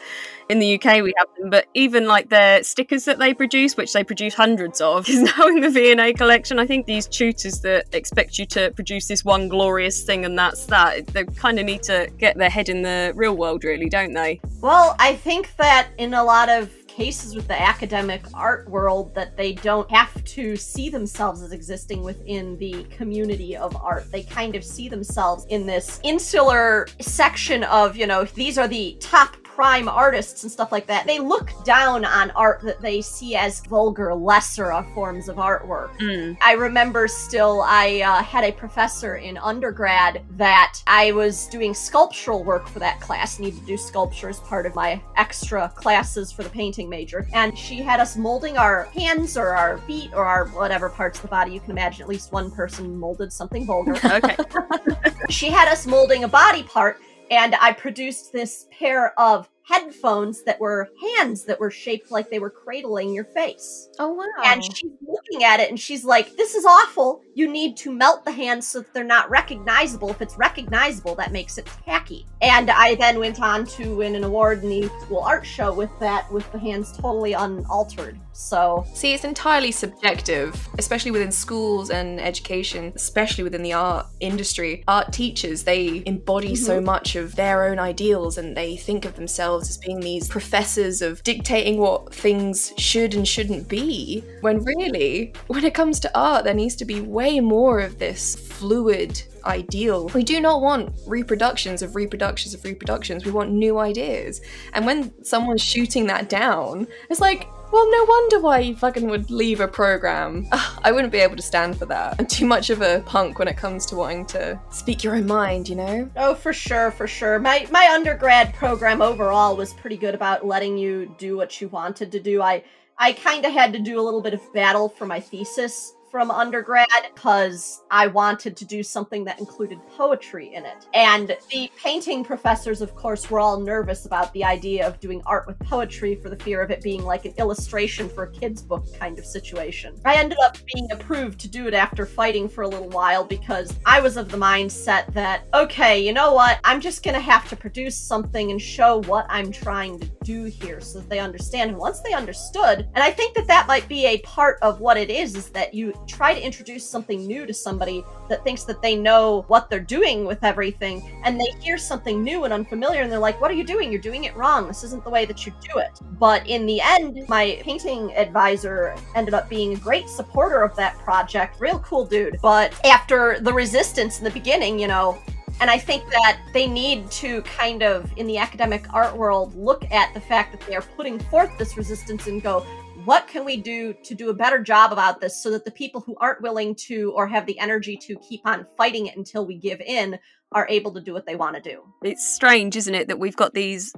in 0.49 0.59
the 0.59 0.75
UK 0.75 1.03
we 1.03 1.13
have 1.19 1.29
them. 1.39 1.51
But 1.51 1.67
even 1.75 2.07
like 2.07 2.29
their 2.29 2.63
stickers 2.63 3.05
that 3.05 3.19
they 3.19 3.35
produce, 3.35 3.77
which 3.77 3.93
they 3.93 4.05
produce 4.05 4.35
hundreds 4.35 4.81
of, 4.81 5.09
is 5.09 5.23
now 5.23 5.47
in 5.47 5.61
the 5.61 5.71
V&A 5.71 6.13
collection. 6.13 6.59
I 6.59 6.67
think 6.67 6.87
these 6.87 7.07
tutors 7.07 7.61
that 7.61 7.87
expect 7.93 8.39
you 8.39 8.47
to 8.47 8.71
produce 8.73 9.09
this 9.09 9.25
one 9.25 9.49
glorious 9.49 10.03
thing 10.05 10.25
and 10.25 10.39
that's 10.39 10.67
that, 10.67 11.07
they 11.09 11.25
kind 11.25 11.59
of 11.59 11.67
need 11.67 11.83
to 11.85 12.11
get 12.19 12.37
their 12.37 12.51
head 12.51 12.69
in 12.69 12.83
the 12.83 13.13
real 13.15 13.37
world, 13.37 13.65
really, 13.65 13.89
don't 13.89 14.13
they? 14.13 14.41
Well, 14.61 14.97
I 14.99 15.15
think 15.15 15.55
that 15.57 15.89
in 15.99 16.15
a 16.15 16.25
lot 16.25 16.49
of 16.49 16.71
cases 16.97 17.35
with 17.35 17.47
the 17.47 17.61
academic 17.61 18.23
art 18.33 18.69
world 18.71 19.15
that 19.15 19.37
they 19.37 19.53
don't 19.53 19.91
have 19.91 20.25
to 20.25 20.57
see 20.57 20.89
themselves 20.89 21.43
as 21.43 21.53
existing 21.53 22.03
within 22.03 22.57
the 22.57 22.85
community 22.85 23.55
of 23.55 23.77
art. 23.77 24.11
They 24.11 24.23
kind 24.23 24.57
of 24.57 24.65
see 24.65 24.89
themselves 24.89 25.45
in 25.51 25.67
this 25.67 26.01
insular 26.03 26.89
section 27.01 27.65
of, 27.65 27.97
you 27.97 28.07
know, 28.07 28.25
these 28.25 28.57
are 28.57 28.67
the 28.67 28.97
top 28.99 29.37
prime 29.57 29.89
artists 29.89 30.43
and 30.43 30.53
stuff 30.53 30.71
like 30.71 30.87
that, 30.87 31.07
they 31.07 31.19
look 31.19 31.51
down 31.65 32.05
on 32.05 32.31
art 32.33 32.61
that 32.61 32.79
they 32.83 33.01
see 33.01 33.35
as 33.35 33.61
vulgar, 33.61 34.15
lesser 34.15 34.85
forms 34.95 35.31
of 35.31 35.37
artwork. 35.37 35.99
Mm. 35.99 36.37
I 36.45 36.53
remember 36.53 37.09
still, 37.09 37.63
I 37.63 38.03
uh, 38.03 38.23
had 38.23 38.45
a 38.45 38.53
professor 38.53 39.17
in 39.17 39.39
undergrad 39.39 40.23
that 40.33 40.83
I 40.87 41.13
was 41.13 41.47
doing 41.47 41.73
sculptural 41.73 42.45
work 42.45 42.69
for 42.69 42.81
that 42.81 43.01
class, 43.01 43.39
needed 43.39 43.61
to 43.61 43.67
do 43.67 43.79
sculpture 43.79 44.29
as 44.29 44.41
part 44.41 44.67
of 44.67 44.75
my 44.75 45.01
extra 45.17 45.73
classes 45.75 46.31
for 46.31 46.43
the 46.43 46.51
painting 46.51 46.91
major. 46.91 47.27
And 47.33 47.57
she 47.57 47.77
had 47.77 47.99
us 47.99 48.15
molding 48.15 48.59
our 48.59 48.85
hands 48.95 49.39
or 49.39 49.57
our 49.57 49.79
feet 49.79 50.11
or 50.13 50.25
our 50.25 50.49
whatever 50.49 50.91
parts 50.91 51.19
of 51.19 51.23
the 51.23 51.29
body 51.29 51.53
you 51.53 51.61
can 51.61 51.71
imagine. 51.71 52.03
At 52.03 52.09
least 52.09 52.31
one 52.31 52.51
person 52.51 52.95
molded 52.95 53.33
something 53.33 53.65
vulgar. 53.65 53.97
Okay. 54.05 54.37
she 55.31 55.49
had 55.49 55.67
us 55.69 55.87
molding 55.87 56.25
a 56.25 56.29
body 56.29 56.63
part, 56.63 57.01
and 57.31 57.55
I 57.57 57.73
produced 57.73 58.33
this 58.33 58.67
pair 58.71 59.19
of 59.19 59.49
headphones 59.69 60.45
that 60.45 60.61
were 60.61 60.89
hands 61.01 61.45
that 61.45 61.59
were 61.59 61.71
shaped 61.71 62.13
like 62.13 62.31
they 62.31 62.39
were 62.39 62.51
cradling 62.51 63.13
your 63.13 63.25
face. 63.25 63.89
Oh 63.99 64.13
wow. 64.13 64.25
And 64.45 64.63
she's 64.63 64.93
looking 65.07 65.45
at 65.45 65.59
it 65.61 65.69
and 65.69 65.79
she's 65.79 66.05
like, 66.05 66.37
This 66.37 66.55
is 66.55 66.65
awful. 66.65 67.23
You 67.35 67.51
need 67.51 67.77
to 67.79 67.93
melt 67.93 68.25
the 68.25 68.31
hands 68.31 68.67
so 68.67 68.81
that 68.81 68.95
they're 68.95 69.05
not 69.05 69.29
recognizable. 69.29 70.11
If 70.11 70.23
it's 70.23 70.39
recognizable, 70.39 71.17
that 71.17 71.33
makes 71.33 71.59
it 71.59 71.67
tacky. 71.85 72.27
And 72.43 72.71
I 72.71 72.95
then 72.97 73.19
went 73.19 73.41
on 73.41 73.65
to 73.67 73.97
win 73.97 74.15
an 74.15 74.25
award 74.25 74.63
in 74.63 74.69
the 74.69 74.91
school 75.01 75.21
art 75.21 75.47
show 75.47 75.73
with 75.73 75.91
that, 76.01 76.31
with 76.31 76.51
the 76.53 76.59
hands 76.59 76.93
totally 76.93 77.33
unaltered. 77.33 78.19
So 78.33 78.87
See, 78.93 79.15
it's 79.15 79.25
entirely 79.25 79.73
subjective, 79.73 80.69
especially 80.79 81.11
within 81.11 81.33
schools 81.33 81.89
and 81.89 82.21
education, 82.21 82.93
especially 82.95 83.45
within 83.45 83.63
the 83.63 83.73
art 83.73 84.07
industry. 84.21 84.85
Art 84.87 85.13
teachers, 85.13 85.65
they 85.65 86.03
embody 86.05 86.55
so 86.55 86.77
mm-hmm. 86.77 86.85
much 86.85 87.17
of 87.17 87.37
their 87.37 87.65
own 87.65 87.79
ideals 87.79 88.37
and 88.37 88.55
they 88.55 88.77
think 88.77 89.07
of 89.07 89.17
themselves 89.17 89.71
as 89.71 89.79
being 89.79 90.01
these 90.01 90.29
professors 90.29 91.01
of 91.01 91.23
dictating 91.23 91.79
what 91.79 92.15
things 92.15 92.75
should 92.77 93.15
and 93.15 93.27
shouldn't 93.27 93.69
be. 93.69 94.23
When 94.43 94.63
really, 94.63 95.33
when 95.47 95.65
it 95.65 95.73
comes 95.73 95.99
to 96.01 96.19
art, 96.19 96.45
there 96.45 96.53
needs 96.53 96.77
to 96.77 96.85
be 96.85 97.01
way 97.01 97.41
more 97.41 97.81
of 97.81 97.99
this 97.99 98.35
fluid 98.37 99.23
ideal. 99.47 100.09
We 100.09 100.25
do 100.25 100.41
not 100.41 100.61
want 100.61 100.93
reproductions 101.07 101.83
of 101.83 101.97
reproductions 101.97 102.55
of 102.55 102.65
reproductions. 102.65 103.25
We 103.25 103.31
want 103.31 103.53
new 103.53 103.79
ideas. 103.79 104.41
And 104.73 104.87
when 104.87 105.13
someone's 105.25 105.63
shooting 105.63 106.07
that 106.09 106.29
down, 106.29 106.87
it's 107.11 107.21
like, 107.21 107.49
well, 107.73 107.91
no 107.91 108.05
wonder 108.05 108.41
why 108.41 108.61
you 108.61 108.77
fucking 108.77 109.09
would 109.09 109.31
leave 109.31 109.61
a 109.61 109.69
program. 109.69 110.47
Ugh, 110.53 110.81
I 110.85 110.93
wouldn't 110.93 111.13
be 111.13 111.19
able 111.19 111.37
to 111.37 111.43
stand 111.43 111.77
for 111.77 111.87
that. 111.87 112.17
I'm 112.19 112.27
too 112.27 112.47
much 112.47 112.71
of 112.71 112.81
a 112.81 113.03
punk 113.07 113.39
when 113.39 113.49
it 113.49 113.57
comes 113.57 113.87
to 113.87 113.97
wanting 113.97 114.27
to 114.27 114.61
speak 114.71 115.03
your 115.03 115.17
own 115.17 115.27
mind, 115.27 115.69
you 115.69 115.77
know? 115.77 116.11
Oh, 116.17 116.35
for 116.35 116.53
sure, 116.53 116.91
for 116.91 117.07
sure. 117.07 117.39
My 117.39 117.67
my 117.71 117.91
undergrad 117.93 118.55
program 118.55 119.03
overall 119.03 119.57
was 119.57 119.73
pretty 119.75 119.97
good 119.97 120.15
about 120.15 120.47
letting 120.47 120.79
you 120.79 121.15
do 121.19 121.37
what 121.37 121.61
you 121.61 121.69
wanted 121.69 122.13
to 122.13 122.21
do. 122.21 122.41
I 122.41 122.63
I 122.99 123.13
kind 123.13 123.45
of 123.45 123.53
had 123.53 123.73
to 123.73 123.79
do 123.79 124.01
a 124.01 124.03
little 124.03 124.23
bit 124.23 124.33
of 124.33 124.53
battle 124.53 124.89
for 124.89 125.07
my 125.07 125.21
thesis 125.21 125.96
from 126.11 126.31
undergrad 126.31 126.87
because 127.15 127.83
I 127.91 128.07
wanted 128.07 128.57
to 128.57 128.65
do 128.65 128.83
something 128.83 129.25
that 129.25 129.39
included 129.39 129.79
poetry 129.97 130.55
in 130.55 130.65
it. 130.65 130.87
And 130.95 131.37
the 131.51 131.71
painting 131.77 132.25
professors, 132.25 132.81
of 132.81 132.95
course, 132.95 133.31
were 133.31 133.41
all 133.41 133.61
nervous 133.61 134.07
about 134.07 134.33
the 134.33 134.45
idea 134.45 134.87
of 134.87 135.01
doing 135.01 135.23
art 135.27 135.47
with 135.47 135.59
poetry 135.61 136.15
for 136.15 136.31
the 136.31 136.37
fear 136.37 136.63
of 136.63 136.71
it 136.71 136.83
being 136.83 137.05
like 137.05 137.25
an 137.25 137.35
illustration 137.39 138.09
for 138.09 138.25
a 138.25 138.33
kid's 138.33 138.63
book 138.63 138.87
kind 138.99 139.19
of 139.19 139.25
situation. 139.25 139.95
I 140.05 140.17
ended 140.17 140.39
up 140.45 140.57
being 140.75 140.91
approved 140.93 141.41
to 141.41 141.49
do 141.49 141.67
it 141.67 141.75
after 141.75 142.07
fighting 142.07 142.49
for 142.49 142.63
a 142.63 142.69
little 142.69 142.89
while 142.89 143.25
because 143.25 143.79
I 143.85 144.01
was 144.01 144.17
of 144.17 144.31
the 144.31 144.37
mindset 144.37 145.13
that, 145.15 145.47
okay, 145.55 146.05
you 146.05 146.13
know 146.13 146.33
what? 146.33 146.61
I'm 146.65 146.81
just 146.81 147.03
going 147.03 147.15
to 147.15 147.21
have 147.21 147.49
to 147.49 147.57
produce 147.57 147.97
something 147.97 148.51
and 148.51 148.61
show 148.61 149.03
what 149.03 149.27
I'm 149.29 149.51
trying 149.51 149.99
to 150.01 150.07
do 150.23 150.45
here 150.45 150.81
so 150.81 151.01
that 151.01 151.09
they 151.09 151.19
understand. 151.19 151.71
And 151.71 151.79
once 151.79 152.01
they 152.01 152.13
understood, 152.13 152.89
and 152.95 153.03
I 153.03 153.11
think 153.11 153.35
that 153.35 153.47
that 153.49 153.67
might 153.67 153.89
be 153.89 154.07
a 154.07 154.19
part 154.19 154.59
of 154.63 154.81
what 154.81 154.97
it 154.97 155.11
is, 155.11 155.37
is 155.37 155.51
that 155.51 155.75
you 155.75 155.93
try 156.07 156.35
to 156.35 156.41
introduce 156.41 156.89
something 156.89 157.27
new 157.27 157.47
to 157.47 157.55
somebody 157.55 158.05
that 158.29 158.45
thinks 158.45 158.65
that 158.65 158.83
they 158.83 158.97
know 158.97 159.45
what 159.49 159.71
they're 159.71 159.81
doing 159.81 160.25
with 160.25 160.43
everything, 160.45 161.21
and 161.25 161.41
they 161.41 161.53
hear 161.61 161.79
something 161.79 162.23
new 162.23 162.45
and 162.45 162.53
unfamiliar, 162.53 163.03
and 163.03 163.11
they're 163.11 163.19
like, 163.19 163.41
What 163.41 163.51
are 163.51 163.55
you 163.55 163.65
doing? 163.65 163.91
You're 163.91 164.01
doing 164.01 164.25
it 164.25 164.37
wrong. 164.37 164.67
This 164.67 164.85
isn't 164.85 165.05
the 165.05 165.11
way 165.11 165.25
that 165.25 165.47
you 165.47 165.53
do 165.63 165.79
it. 165.79 166.01
But 166.19 166.47
in 166.47 166.67
the 166.67 166.81
end, 166.81 167.25
my 167.29 167.59
painting 167.63 168.15
advisor 168.17 168.95
ended 169.15 169.35
up 169.35 169.49
being 169.49 169.75
a 169.75 169.77
great 169.77 170.09
supporter 170.09 170.63
of 170.63 170.75
that 170.77 170.99
project. 170.99 171.61
Real 171.61 171.79
cool 171.81 172.05
dude. 172.05 172.39
But 172.43 172.73
after 172.85 173.39
the 173.41 173.53
resistance 173.53 174.19
in 174.19 174.25
the 174.25 174.31
beginning, 174.31 174.79
you 174.79 174.89
know, 174.89 175.19
and 175.61 175.71
I 175.71 175.79
think 175.79 176.09
that 176.11 176.39
they 176.53 176.67
need 176.67 177.11
to 177.13 177.41
kind 177.43 177.83
of, 177.83 178.13
in 178.17 178.27
the 178.27 178.37
academic 178.37 178.93
art 178.93 179.17
world, 179.17 179.55
look 179.55 179.91
at 179.91 180.13
the 180.13 180.21
fact 180.21 180.53
that 180.53 180.67
they 180.67 180.77
are 180.77 180.83
putting 180.83 181.19
forth 181.19 181.57
this 181.57 181.77
resistance 181.79 182.27
and 182.27 182.43
go, 182.43 182.67
what 183.07 183.29
can 183.29 183.45
we 183.45 183.57
do 183.57 183.95
to 184.03 184.15
do 184.17 184.31
a 184.31 184.35
better 184.35 184.59
job 184.59 184.93
about 184.93 185.21
this 185.21 185.41
so 185.41 185.51
that 185.53 185.65
the 185.65 185.71
people 185.71 186.01
who 186.01 186.17
aren't 186.21 186.43
willing 186.43 186.75
to 186.75 187.13
or 187.15 187.29
have 187.29 187.47
the 187.47 187.59
energy 187.59 187.97
to 187.97 188.17
keep 188.17 188.41
on 188.45 188.67
fighting 188.77 189.07
it 189.07 189.17
until 189.17 189.47
we 189.47 189.57
give 189.57 189.81
in 189.81 190.19
are 190.51 190.67
able 190.69 190.93
to 190.93 191.01
do 191.01 191.13
what 191.13 191.25
they 191.25 191.37
want 191.37 191.55
to 191.55 191.63
do? 191.63 191.83
It's 192.03 192.27
strange, 192.27 192.77
isn't 192.77 192.95
it, 192.95 193.07
that 193.07 193.21
we've 193.21 193.37
got 193.37 193.55
these 193.55 193.95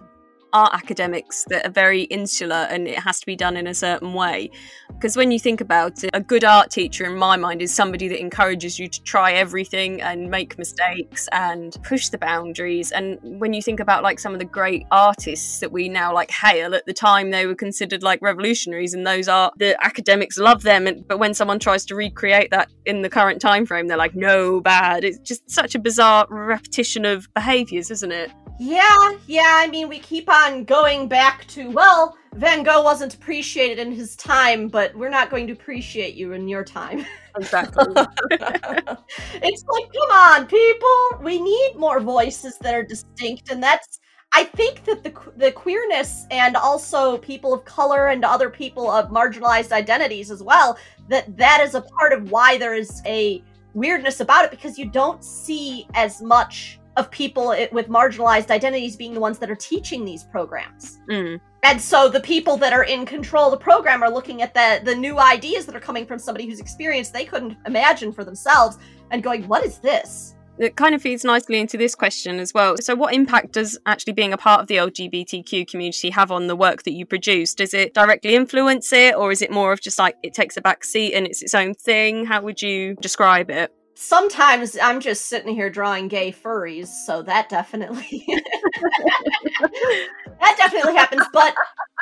art 0.53 0.75
academics 0.75 1.45
that 1.49 1.67
are 1.67 1.71
very 1.71 2.03
insular 2.03 2.67
and 2.71 2.89
it 2.89 2.99
has 2.99 3.21
to 3.21 3.27
be 3.27 3.37
done 3.37 3.57
in 3.57 3.67
a 3.67 3.75
certain 3.75 4.15
way. 4.15 4.51
Because 4.91 5.17
when 5.17 5.31
you 5.31 5.39
think 5.39 5.61
about 5.61 6.03
it, 6.05 6.11
a 6.15 6.21
good 6.21 6.45
art 6.45 6.71
teacher, 6.71 7.05
in 7.05 7.17
my 7.17 7.37
mind, 7.37 7.63
is 7.63 7.73
somebody 7.75 8.09
that 8.09 8.21
encourages 8.21 8.79
you 8.79 8.89
to 8.89 9.03
try 9.03 9.33
everything 9.33 10.01
and 10.01 10.31
make 10.31 10.59
mistakes 10.59 11.29
and 11.33 11.77
push 11.83 12.09
the 12.09 12.19
boundaries. 12.19 12.91
And 12.91 13.19
when 13.23 13.53
you 13.53 13.63
think 13.63 13.81
about 13.81 14.03
like 14.03 14.19
some 14.19 14.33
of 14.33 14.39
the 14.39 14.45
great 14.45 14.87
artists 14.91 15.61
that 15.61 15.71
we 15.71 15.89
now 15.89 16.13
like 16.13 16.31
hail, 16.31 16.75
at 16.75 16.87
the 16.87 16.95
time 16.95 17.31
they 17.31 17.47
were 17.47 17.55
considered 17.55 18.03
like 18.03 18.21
revolutionaries, 18.23 18.95
and 18.95 19.07
those 19.07 19.29
are 19.29 19.53
the 19.57 19.77
academics 19.85 20.39
love 20.39 20.63
them. 20.63 20.87
And, 20.87 21.07
but 21.07 21.19
when 21.19 21.35
someone 21.35 21.59
tries 21.59 21.85
to 21.87 21.95
recreate 21.95 22.51
that 22.51 22.71
in 22.87 23.03
the 23.03 23.11
current 23.11 23.41
time 23.41 23.67
frame, 23.67 23.87
they're 23.87 23.97
like, 23.97 24.15
no, 24.15 24.61
bad. 24.61 25.05
It's 25.05 25.19
just 25.19 25.49
such 25.51 25.75
a 25.75 25.79
bizarre 25.79 26.27
repetition 26.31 27.05
of 27.05 27.33
behaviors, 27.35 27.91
isn't 27.91 28.13
it? 28.13 28.31
Yeah, 28.61 29.13
yeah, 29.27 29.53
I 29.63 29.69
mean, 29.69 29.89
we 29.89 30.01
keep 30.01 30.29
on 30.29 30.65
going 30.65 31.07
back 31.09 31.47
to, 31.49 31.71
well, 31.71 32.17
Van 32.35 32.65
Gogh 32.65 32.83
wasn't 32.83 33.15
appreciated 33.15 33.79
in 33.79 33.93
his 33.93 34.17
time, 34.17 34.67
but 34.69 34.95
we're 34.97 35.09
not 35.11 35.31
going 35.31 35.47
to 35.47 35.53
appreciate 35.53 36.15
you 36.15 36.33
in 36.33 36.49
your 36.49 36.65
time. 36.65 37.07
Exactly. 37.39 37.85
it's 38.31 39.65
like, 39.69 39.93
come 39.93 40.11
on, 40.11 40.47
people. 40.47 41.23
We 41.23 41.41
need 41.41 41.75
more 41.77 42.01
voices 42.01 42.59
that 42.63 42.75
are 42.75 42.83
distinct, 42.83 43.51
and 43.53 43.63
that's. 43.63 44.01
I 44.33 44.43
think 44.45 44.83
that 44.87 45.05
the 45.05 45.15
the 45.37 45.53
queerness 45.53 46.27
and 46.33 46.57
also 46.57 47.17
people 47.19 47.55
of 47.55 47.65
color 47.65 48.09
and 48.09 48.25
other 48.25 48.51
people 48.51 48.91
of 48.91 49.11
marginalized 49.11 49.71
identities 49.71 50.33
as 50.33 50.43
well 50.43 50.77
that 51.09 51.37
that 51.37 51.61
is 51.63 51.75
a 51.77 51.83
part 51.83 52.13
of 52.13 52.31
why 52.33 52.59
there 52.59 52.75
is 52.75 53.01
a 53.07 53.45
weirdness 53.73 54.19
about 54.21 54.45
it 54.45 54.51
because 54.51 54.77
you 54.79 54.91
don't 54.91 55.25
see 55.25 55.87
as 55.95 56.21
much 56.21 56.78
of 56.99 57.11
people 57.11 57.55
with 57.73 57.89
marginalized 57.89 58.51
identities 58.51 58.97
being 58.97 59.15
the 59.15 59.21
ones 59.21 59.39
that 59.39 59.51
are 59.51 59.57
teaching 59.57 60.05
these 60.05 60.25
programs. 60.25 60.99
Mm. 61.09 61.41
And 61.63 61.81
so 61.81 62.09
the 62.09 62.21
people 62.21 62.57
that 62.59 62.73
are 62.73 62.85
in 62.85 63.07
control 63.07 63.47
of 63.47 63.53
the 63.53 63.65
program 63.65 64.03
are 64.03 64.11
looking 64.11 64.43
at 64.43 64.55
the 64.55 64.81
the 64.85 64.95
new 64.95 65.19
ideas 65.19 65.67
that 65.67 65.75
are 65.75 65.81
coming 65.81 66.07
from 66.07 66.19
somebody 66.19 66.47
who's 66.47 66.61
experienced 66.61 67.13
they 67.13 67.25
couldn't 67.25 67.57
imagine 67.67 68.13
for 68.13 68.25
themselves 68.25 68.79
and 69.11 69.23
going, 69.23 69.47
"What 69.49 69.65
is 69.65 69.79
this?" 69.79 70.35
It 70.59 70.75
kind 70.75 70.93
of 70.95 71.01
feeds 71.01 71.25
nicely 71.25 71.61
into 71.61 71.77
this 71.79 71.95
question 71.95 72.41
as 72.41 72.53
well. 72.53 72.77
So, 72.81 72.97
what 72.97 73.15
impact 73.15 73.53
does 73.53 73.79
actually 73.87 74.15
being 74.15 74.33
a 74.33 74.37
part 74.37 74.61
of 74.61 74.67
the 74.67 74.77
LGBTQ 74.77 75.69
community 75.69 76.11
have 76.11 76.33
on 76.33 76.49
the 76.49 76.57
work 76.57 76.83
that 76.83 76.93
you 76.93 77.07
produce? 77.07 77.55
Does 77.55 77.75
it 77.75 77.95
directly 77.95 78.35
influence 78.35 78.93
it, 78.93 79.15
or 79.15 79.31
is 79.31 79.41
it 79.41 79.53
more 79.53 79.73
of 79.73 79.81
just 79.81 79.99
like 79.99 80.17
it 80.25 80.35
takes 80.35 80.57
a 80.57 80.61
back 80.61 80.83
seat 80.85 81.15
and 81.15 81.27
it's 81.27 81.43
its 81.43 81.55
own 81.55 81.75
thing? 81.75 82.27
How 82.27 82.43
would 82.43 82.61
you 82.61 82.97
describe 83.01 83.51
it? 83.51 83.73
Sometimes 83.99 84.79
I'm 84.81 85.01
just 85.01 85.27
sitting 85.27 85.53
here 85.53 85.69
drawing 85.69 86.07
gay 86.07 86.31
furries, 86.31 86.87
so 86.87 87.21
that 87.23 87.49
definitely 87.49 88.25
that 90.41 90.55
definitely 90.57 90.95
happens. 90.95 91.25
But 91.33 91.53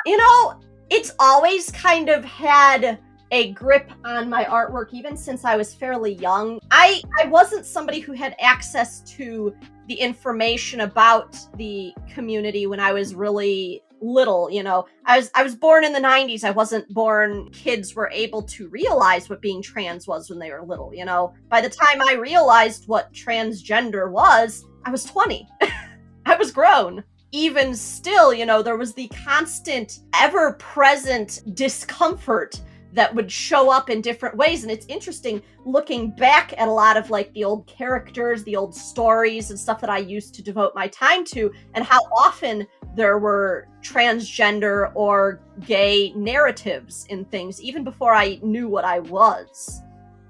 you 0.05 0.15
know, 0.15 0.59
it's 0.91 1.11
always 1.17 1.71
kind 1.71 2.09
of 2.09 2.23
had 2.23 2.99
a 3.31 3.51
grip 3.53 3.91
on 4.05 4.29
my 4.29 4.45
artwork 4.45 4.93
even 4.93 5.17
since 5.17 5.43
I 5.43 5.57
was 5.57 5.73
fairly 5.73 6.13
young. 6.13 6.59
I 6.69 7.01
I 7.19 7.25
wasn't 7.27 7.65
somebody 7.65 7.99
who 7.99 8.11
had 8.13 8.35
access 8.39 9.01
to 9.15 9.53
the 9.87 9.95
information 9.95 10.81
about 10.81 11.35
the 11.55 11.93
community 12.13 12.67
when 12.67 12.79
I 12.79 12.93
was 12.93 13.15
really 13.15 13.81
little 14.01 14.49
you 14.49 14.63
know. 14.63 14.85
I 15.05 15.17
was 15.17 15.31
i 15.35 15.43
was 15.43 15.55
born 15.55 15.83
in 15.83 15.93
the 15.93 15.99
90s 15.99 16.43
i 16.43 16.51
wasn't 16.51 16.91
born 16.93 17.49
kids 17.51 17.95
were 17.95 18.09
able 18.11 18.43
to 18.43 18.69
realize 18.69 19.29
what 19.29 19.41
being 19.41 19.61
trans 19.61 20.07
was 20.07 20.29
when 20.29 20.39
they 20.39 20.51
were 20.51 20.63
little 20.65 20.93
you 20.93 21.05
know. 21.05 21.33
By 21.49 21.61
the 21.61 21.69
time 21.69 22.01
i 22.01 22.13
realized 22.13 22.87
what 22.87 23.13
transgender 23.13 24.11
was 24.11 24.65
i 24.85 24.91
was 24.91 25.03
20 25.05 25.47
i 26.25 26.35
was 26.35 26.51
grown. 26.51 27.03
Even 27.31 27.75
still 27.75 28.33
you 28.33 28.45
know 28.45 28.61
there 28.61 28.77
was 28.77 28.93
the 28.93 29.07
constant 29.09 29.99
ever 30.13 30.53
present 30.53 31.41
discomfort 31.55 32.61
that 32.93 33.13
would 33.13 33.31
show 33.31 33.69
up 33.69 33.89
in 33.89 34.01
different 34.01 34.35
ways. 34.35 34.63
And 34.63 34.71
it's 34.71 34.85
interesting 34.87 35.41
looking 35.65 36.11
back 36.11 36.53
at 36.57 36.67
a 36.67 36.71
lot 36.71 36.97
of 36.97 37.09
like 37.09 37.31
the 37.33 37.43
old 37.43 37.67
characters 37.67 38.43
the 38.43 38.55
old 38.55 38.73
stories 38.73 39.51
and 39.51 39.59
stuff 39.59 39.81
that 39.81 39.89
i 39.89 39.97
used 39.97 40.33
to 40.33 40.41
devote 40.41 40.73
my 40.73 40.87
time 40.87 41.25
to 41.25 41.51
and 41.73 41.83
how 41.83 41.99
often 42.17 42.65
there 42.97 43.19
were 43.19 43.67
transgender 43.81 44.91
or 44.95 45.39
gay 45.65 46.11
narratives 46.15 47.05
in 47.09 47.23
things, 47.25 47.61
even 47.61 47.83
before 47.83 48.13
I 48.13 48.39
knew 48.41 48.67
what 48.67 48.83
I 48.83 48.99
was. 48.99 49.81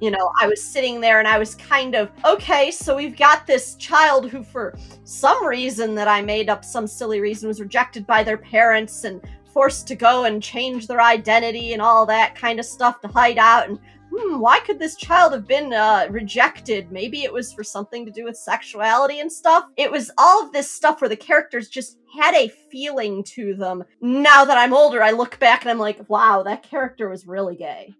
You 0.01 0.11
know, 0.11 0.31
I 0.39 0.47
was 0.47 0.63
sitting 0.63 1.01
there 1.01 1.17
and 1.17 1.27
I 1.27 1.39
was 1.39 1.55
kind 1.55 1.95
of, 1.95 2.11
okay, 2.23 2.69
so 2.69 2.95
we've 2.95 3.17
got 3.17 3.47
this 3.47 3.75
child 3.75 4.29
who, 4.29 4.43
for 4.43 4.77
some 5.05 5.43
reason 5.43 5.95
that 5.95 6.07
I 6.07 6.21
made 6.21 6.49
up, 6.49 6.63
some 6.63 6.85
silly 6.85 7.19
reason, 7.21 7.47
was 7.47 7.61
rejected 7.61 8.05
by 8.05 8.21
their 8.21 8.37
parents 8.37 9.05
and 9.05 9.21
forced 9.51 9.87
to 9.87 9.95
go 9.95 10.25
and 10.25 10.43
change 10.43 10.85
their 10.85 11.01
identity 11.01 11.73
and 11.73 11.81
all 11.81 12.05
that 12.05 12.35
kind 12.35 12.59
of 12.59 12.65
stuff 12.65 13.01
to 13.01 13.07
hide 13.07 13.39
out. 13.39 13.69
And 13.69 13.79
hmm, 14.11 14.39
why 14.39 14.59
could 14.59 14.79
this 14.79 14.95
child 14.95 15.33
have 15.33 15.47
been 15.47 15.73
uh, 15.73 16.07
rejected? 16.09 16.91
Maybe 16.91 17.23
it 17.23 17.33
was 17.33 17.53
for 17.53 17.63
something 17.63 18.05
to 18.05 18.11
do 18.11 18.23
with 18.23 18.37
sexuality 18.37 19.19
and 19.19 19.31
stuff. 19.31 19.65
It 19.77 19.91
was 19.91 20.11
all 20.17 20.45
of 20.45 20.51
this 20.51 20.69
stuff 20.69 21.01
where 21.01 21.09
the 21.09 21.15
characters 21.15 21.69
just 21.69 21.97
had 22.17 22.35
a 22.35 22.49
feeling 22.71 23.23
to 23.35 23.55
them. 23.55 23.83
Now 24.01 24.45
that 24.45 24.57
I'm 24.57 24.73
older, 24.73 25.03
I 25.03 25.11
look 25.11 25.39
back 25.39 25.61
and 25.61 25.71
I'm 25.71 25.79
like, 25.79 26.09
wow, 26.09 26.43
that 26.43 26.63
character 26.63 27.09
was 27.09 27.27
really 27.27 27.55
gay. 27.55 27.93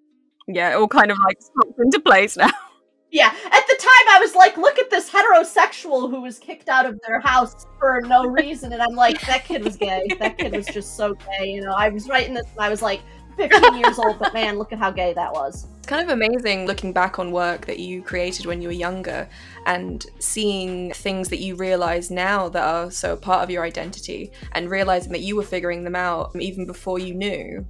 Yeah, 0.48 0.72
it 0.72 0.76
all 0.76 0.88
kind 0.88 1.12
of 1.12 1.18
like 1.26 1.38
snaps 1.40 1.80
into 1.80 2.00
place 2.00 2.38
now. 2.38 2.50
Yeah, 3.10 3.28
at 3.28 3.68
the 3.68 3.76
time 3.80 4.16
I 4.16 4.20
was 4.20 4.36
like, 4.36 4.58
look 4.58 4.78
at 4.78 4.90
this 4.90 5.10
heterosexual 5.10 6.10
who 6.10 6.22
was 6.22 6.40
kicked 6.40 6.68
out 6.68 6.86
of 6.86 7.00
their 7.08 7.22
house 7.22 7.66
for 7.80 8.02
no 8.02 8.26
reason. 8.26 8.74
And 8.74 8.82
I'm 8.82 8.96
like, 8.96 9.22
that 9.22 9.46
kid 9.46 9.64
was 9.64 9.78
gay. 9.78 10.06
That 10.20 10.38
kid 10.38 10.54
was 10.54 10.66
just 10.66 10.98
so 10.98 11.14
gay. 11.14 11.46
You 11.46 11.62
know, 11.62 11.72
I 11.72 11.88
was 11.88 12.10
writing 12.10 12.34
this 12.34 12.46
and 12.52 12.60
I 12.60 12.70
was 12.70 12.82
like 12.82 13.02
15 13.38 13.76
years 13.76 14.00
old, 14.00 14.20
but 14.20 14.34
man, 14.34 14.58
look 14.58 14.74
at 14.74 14.80
how 14.80 14.92
gay 14.92 15.14
that 15.14 15.32
was. 15.32 15.68
It's 15.78 15.88
kind 15.88 16.10
of 16.10 16.10
amazing 16.10 16.66
looking 16.66 16.92
back 16.92 17.20
on 17.20 17.32
work 17.32 17.66
that 17.68 17.80
you 17.80 18.02
created 18.02 18.46
when 18.46 18.62
you 18.62 18.68
were 18.68 18.74
younger 18.74 19.30
and 19.66 20.06
seeing 20.20 20.92
things 20.94 21.30
that 21.30 21.40
you 21.40 21.56
realize 21.56 22.12
now 22.12 22.50
that 22.50 22.64
are 22.64 22.92
so 22.92 23.16
part 23.16 23.44
of 23.44 23.50
your 23.50 23.64
identity 23.64 24.32
and 24.54 24.70
realizing 24.70 25.12
that 25.12 25.22
you 25.22 25.36
were 25.36 25.44
figuring 25.44 25.84
them 25.84 25.96
out 25.96 26.36
even 26.36 26.66
before 26.66 27.00
you 27.00 27.14
knew. 27.14 27.66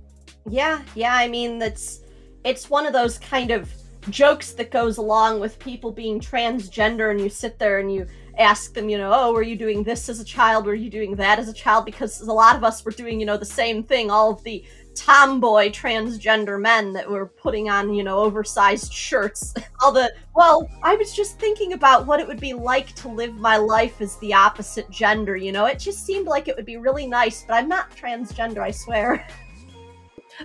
Yeah, 0.49 0.81
yeah, 0.95 1.13
I 1.13 1.27
mean, 1.27 1.59
that's 1.59 2.01
it's 2.43 2.69
one 2.69 2.87
of 2.87 2.93
those 2.93 3.19
kind 3.19 3.51
of 3.51 3.69
jokes 4.09 4.53
that 4.53 4.71
goes 4.71 4.97
along 4.97 5.39
with 5.39 5.59
people 5.59 5.91
being 5.91 6.19
transgender 6.19 7.11
and 7.11 7.19
you 7.19 7.29
sit 7.29 7.59
there 7.59 7.79
and 7.79 7.93
you 7.93 8.07
ask 8.37 8.73
them 8.73 8.87
you 8.87 8.97
know 8.97 9.11
oh 9.13 9.33
were 9.33 9.41
you 9.41 9.55
doing 9.55 9.83
this 9.83 10.07
as 10.09 10.19
a 10.19 10.23
child 10.23 10.65
were 10.65 10.75
you 10.75 10.89
doing 10.89 11.15
that 11.15 11.39
as 11.39 11.49
a 11.49 11.53
child 11.53 11.85
because 11.85 12.21
a 12.21 12.31
lot 12.31 12.55
of 12.55 12.63
us 12.63 12.85
were 12.85 12.91
doing 12.91 13.19
you 13.19 13.25
know 13.25 13.35
the 13.35 13.45
same 13.45 13.83
thing 13.83 14.09
all 14.11 14.31
of 14.31 14.43
the 14.43 14.63
tomboy 14.97 15.69
transgender 15.69 16.59
men 16.59 16.93
that 16.93 17.09
were 17.09 17.27
putting 17.27 17.69
on 17.69 17.93
you 17.93 18.03
know 18.03 18.19
oversized 18.19 18.91
shirts. 18.91 19.53
All 19.81 19.91
the 19.91 20.13
well 20.35 20.69
i 20.83 20.95
was 20.95 21.13
just 21.13 21.39
thinking 21.39 21.73
about 21.73 22.05
what 22.05 22.19
it 22.19 22.27
would 22.27 22.39
be 22.39 22.53
like 22.53 22.93
to 22.95 23.07
live 23.07 23.35
my 23.35 23.57
life 23.57 24.01
as 24.01 24.17
the 24.17 24.33
opposite 24.33 24.89
gender 24.89 25.35
you 25.35 25.51
know? 25.51 25.65
It 25.65 25.79
just 25.79 26.05
seemed 26.05 26.27
like 26.27 26.47
it 26.47 26.55
would 26.55 26.65
be 26.65 26.77
really 26.77 27.07
nice 27.07 27.43
but 27.47 27.55
i'm 27.55 27.69
not 27.69 27.95
transgender 27.95 28.59
i 28.59 28.71
swear. 28.71 29.27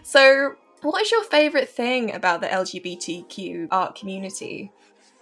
So 0.02 0.54
what 0.82 1.02
is 1.02 1.10
your 1.10 1.22
favorite 1.24 1.68
thing 1.68 2.14
about 2.14 2.40
the 2.40 2.48
LGBTQ 2.48 3.68
art 3.70 3.94
community? 3.94 4.72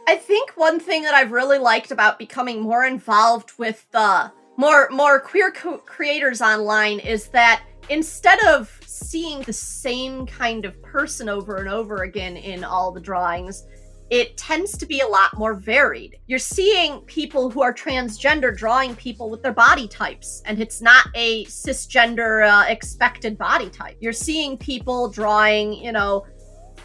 I 0.07 0.17
think 0.17 0.53
one 0.57 0.81
thing 0.81 1.03
that 1.03 1.15
I've 1.15 1.33
really 1.33 1.59
liked 1.59 1.91
about 1.91 2.19
becoming 2.19 2.61
more 2.61 2.85
involved 2.85 3.53
with 3.59 3.87
the 3.91 4.33
more 4.57 4.89
more 4.91 5.21
queer 5.21 5.51
co- 5.51 5.79
creators 5.79 6.41
online 6.41 6.99
is 6.99 7.29
that 7.29 7.63
instead 7.89 8.43
of 8.47 8.80
seeing 9.01 9.41
the 9.43 9.53
same 9.53 10.27
kind 10.27 10.65
of 10.65 10.81
person 10.83 11.29
over 11.29 11.57
and 11.57 11.69
over 11.69 12.03
again 12.03 12.37
in 12.37 12.65
all 12.65 12.93
the 12.93 13.01
drawings, 13.01 13.65
it 14.11 14.37
tends 14.37 14.77
to 14.77 14.87
be 14.87 15.01
a 15.01 15.07
lot 15.07 15.39
more 15.39 15.55
varied. 15.55 16.19
You're 16.27 16.41
seeing 16.41 17.01
people 17.03 17.49
who 17.49 17.63
are 17.63 17.73
transgender 17.73 18.57
drawing 18.57 18.97
people 18.97 19.31
with 19.31 19.43
their 19.43 19.53
body 19.53 19.87
types, 19.87 20.43
and 20.47 20.61
it's 20.61 20.83
not 20.83 21.07
a 21.15 21.45
cisgender 21.45 22.47
uh, 22.47 22.65
expected 22.69 23.39
body 23.39 23.71
type. 23.71 23.97
You're 24.01 24.13
seeing 24.13 24.59
people 24.59 25.09
drawing, 25.09 25.73
you 25.73 25.93
know, 25.93 26.27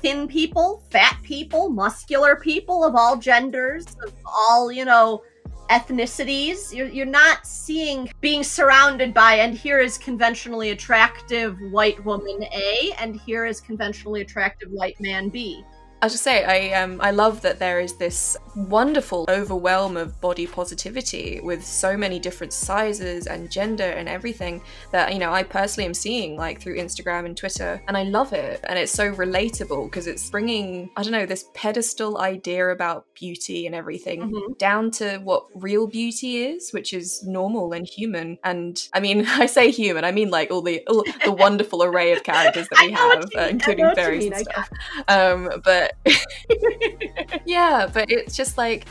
thin 0.03 0.27
people, 0.27 0.83
fat 0.91 1.17
people, 1.23 1.69
muscular 1.69 2.35
people 2.35 2.83
of 2.83 2.95
all 2.95 3.17
genders, 3.17 3.87
of 4.05 4.13
all, 4.23 4.71
you 4.71 4.85
know, 4.85 5.23
ethnicities. 5.69 6.73
You're, 6.73 6.87
you're 6.87 7.05
not 7.05 7.45
seeing 7.45 8.09
being 8.21 8.43
surrounded 8.43 9.13
by, 9.13 9.35
and 9.35 9.55
here 9.55 9.79
is 9.79 9.97
conventionally 9.97 10.71
attractive 10.71 11.57
white 11.71 12.03
woman 12.05 12.43
A, 12.43 12.91
and 12.99 13.15
here 13.15 13.45
is 13.45 13.61
conventionally 13.61 14.21
attractive 14.21 14.69
white 14.71 14.99
man 14.99 15.29
B. 15.29 15.63
I 16.05 16.07
just 16.07 16.23
say 16.23 16.43
I 16.43 16.79
um 16.79 17.01
I 17.01 17.09
love 17.09 17.41
that 17.41 17.57
there 17.57 17.79
is 17.79 17.97
this 17.97 18.37
wonderful 18.55 19.25
overwhelm 19.27 19.97
of 19.97 20.21
body 20.21 20.45
positivity 20.45 21.41
with 21.41 21.65
so 21.65 21.97
many 21.97 22.19
different 22.19 22.53
sizes 22.53 23.25
and 23.25 23.51
gender 23.51 23.83
and 23.83 24.07
everything 24.07 24.61
that 24.91 25.13
you 25.13 25.17
know 25.17 25.33
I 25.33 25.41
personally 25.41 25.87
am 25.87 25.95
seeing 25.95 26.37
like 26.37 26.61
through 26.61 26.77
Instagram 26.77 27.25
and 27.25 27.35
Twitter 27.35 27.81
and 27.87 27.97
I 27.97 28.03
love 28.03 28.33
it. 28.33 28.63
And 28.69 28.77
it's 28.77 28.91
so 28.91 29.11
relatable 29.15 29.85
because 29.85 30.05
it's 30.05 30.29
bringing 30.29 30.91
I 30.95 31.01
don't 31.01 31.11
know 31.11 31.25
this 31.25 31.45
pedestal 31.55 32.19
idea 32.19 32.69
about 32.69 33.07
beauty 33.15 33.65
and 33.65 33.73
everything 33.73 34.29
mm-hmm. 34.29 34.53
down 34.59 34.91
to 34.91 35.17
what 35.23 35.47
real 35.55 35.87
beauty 35.87 36.43
is 36.43 36.69
which 36.69 36.93
is 36.93 37.23
normal 37.23 37.73
and 37.73 37.87
human. 37.87 38.37
And 38.43 38.79
I 38.93 38.99
mean 38.99 39.25
I 39.27 39.47
say 39.47 39.71
human 39.71 40.05
I 40.05 40.11
mean 40.11 40.29
like 40.29 40.51
all 40.51 40.61
the 40.61 40.83
all 40.85 41.03
the 41.23 41.31
wonderful 41.45 41.81
array 41.81 42.13
of 42.13 42.23
characters 42.23 42.67
that 42.69 42.79
we 42.85 42.91
have 42.91 43.25
uh, 43.35 43.49
including 43.49 43.89
fairies 43.95 44.27
and 44.27 44.35
stuff. 44.37 44.69
um 45.07 45.49
but 45.63 45.94
yeah, 47.45 47.89
but 47.91 48.09
it's 48.11 48.35
just 48.35 48.57
like 48.57 48.85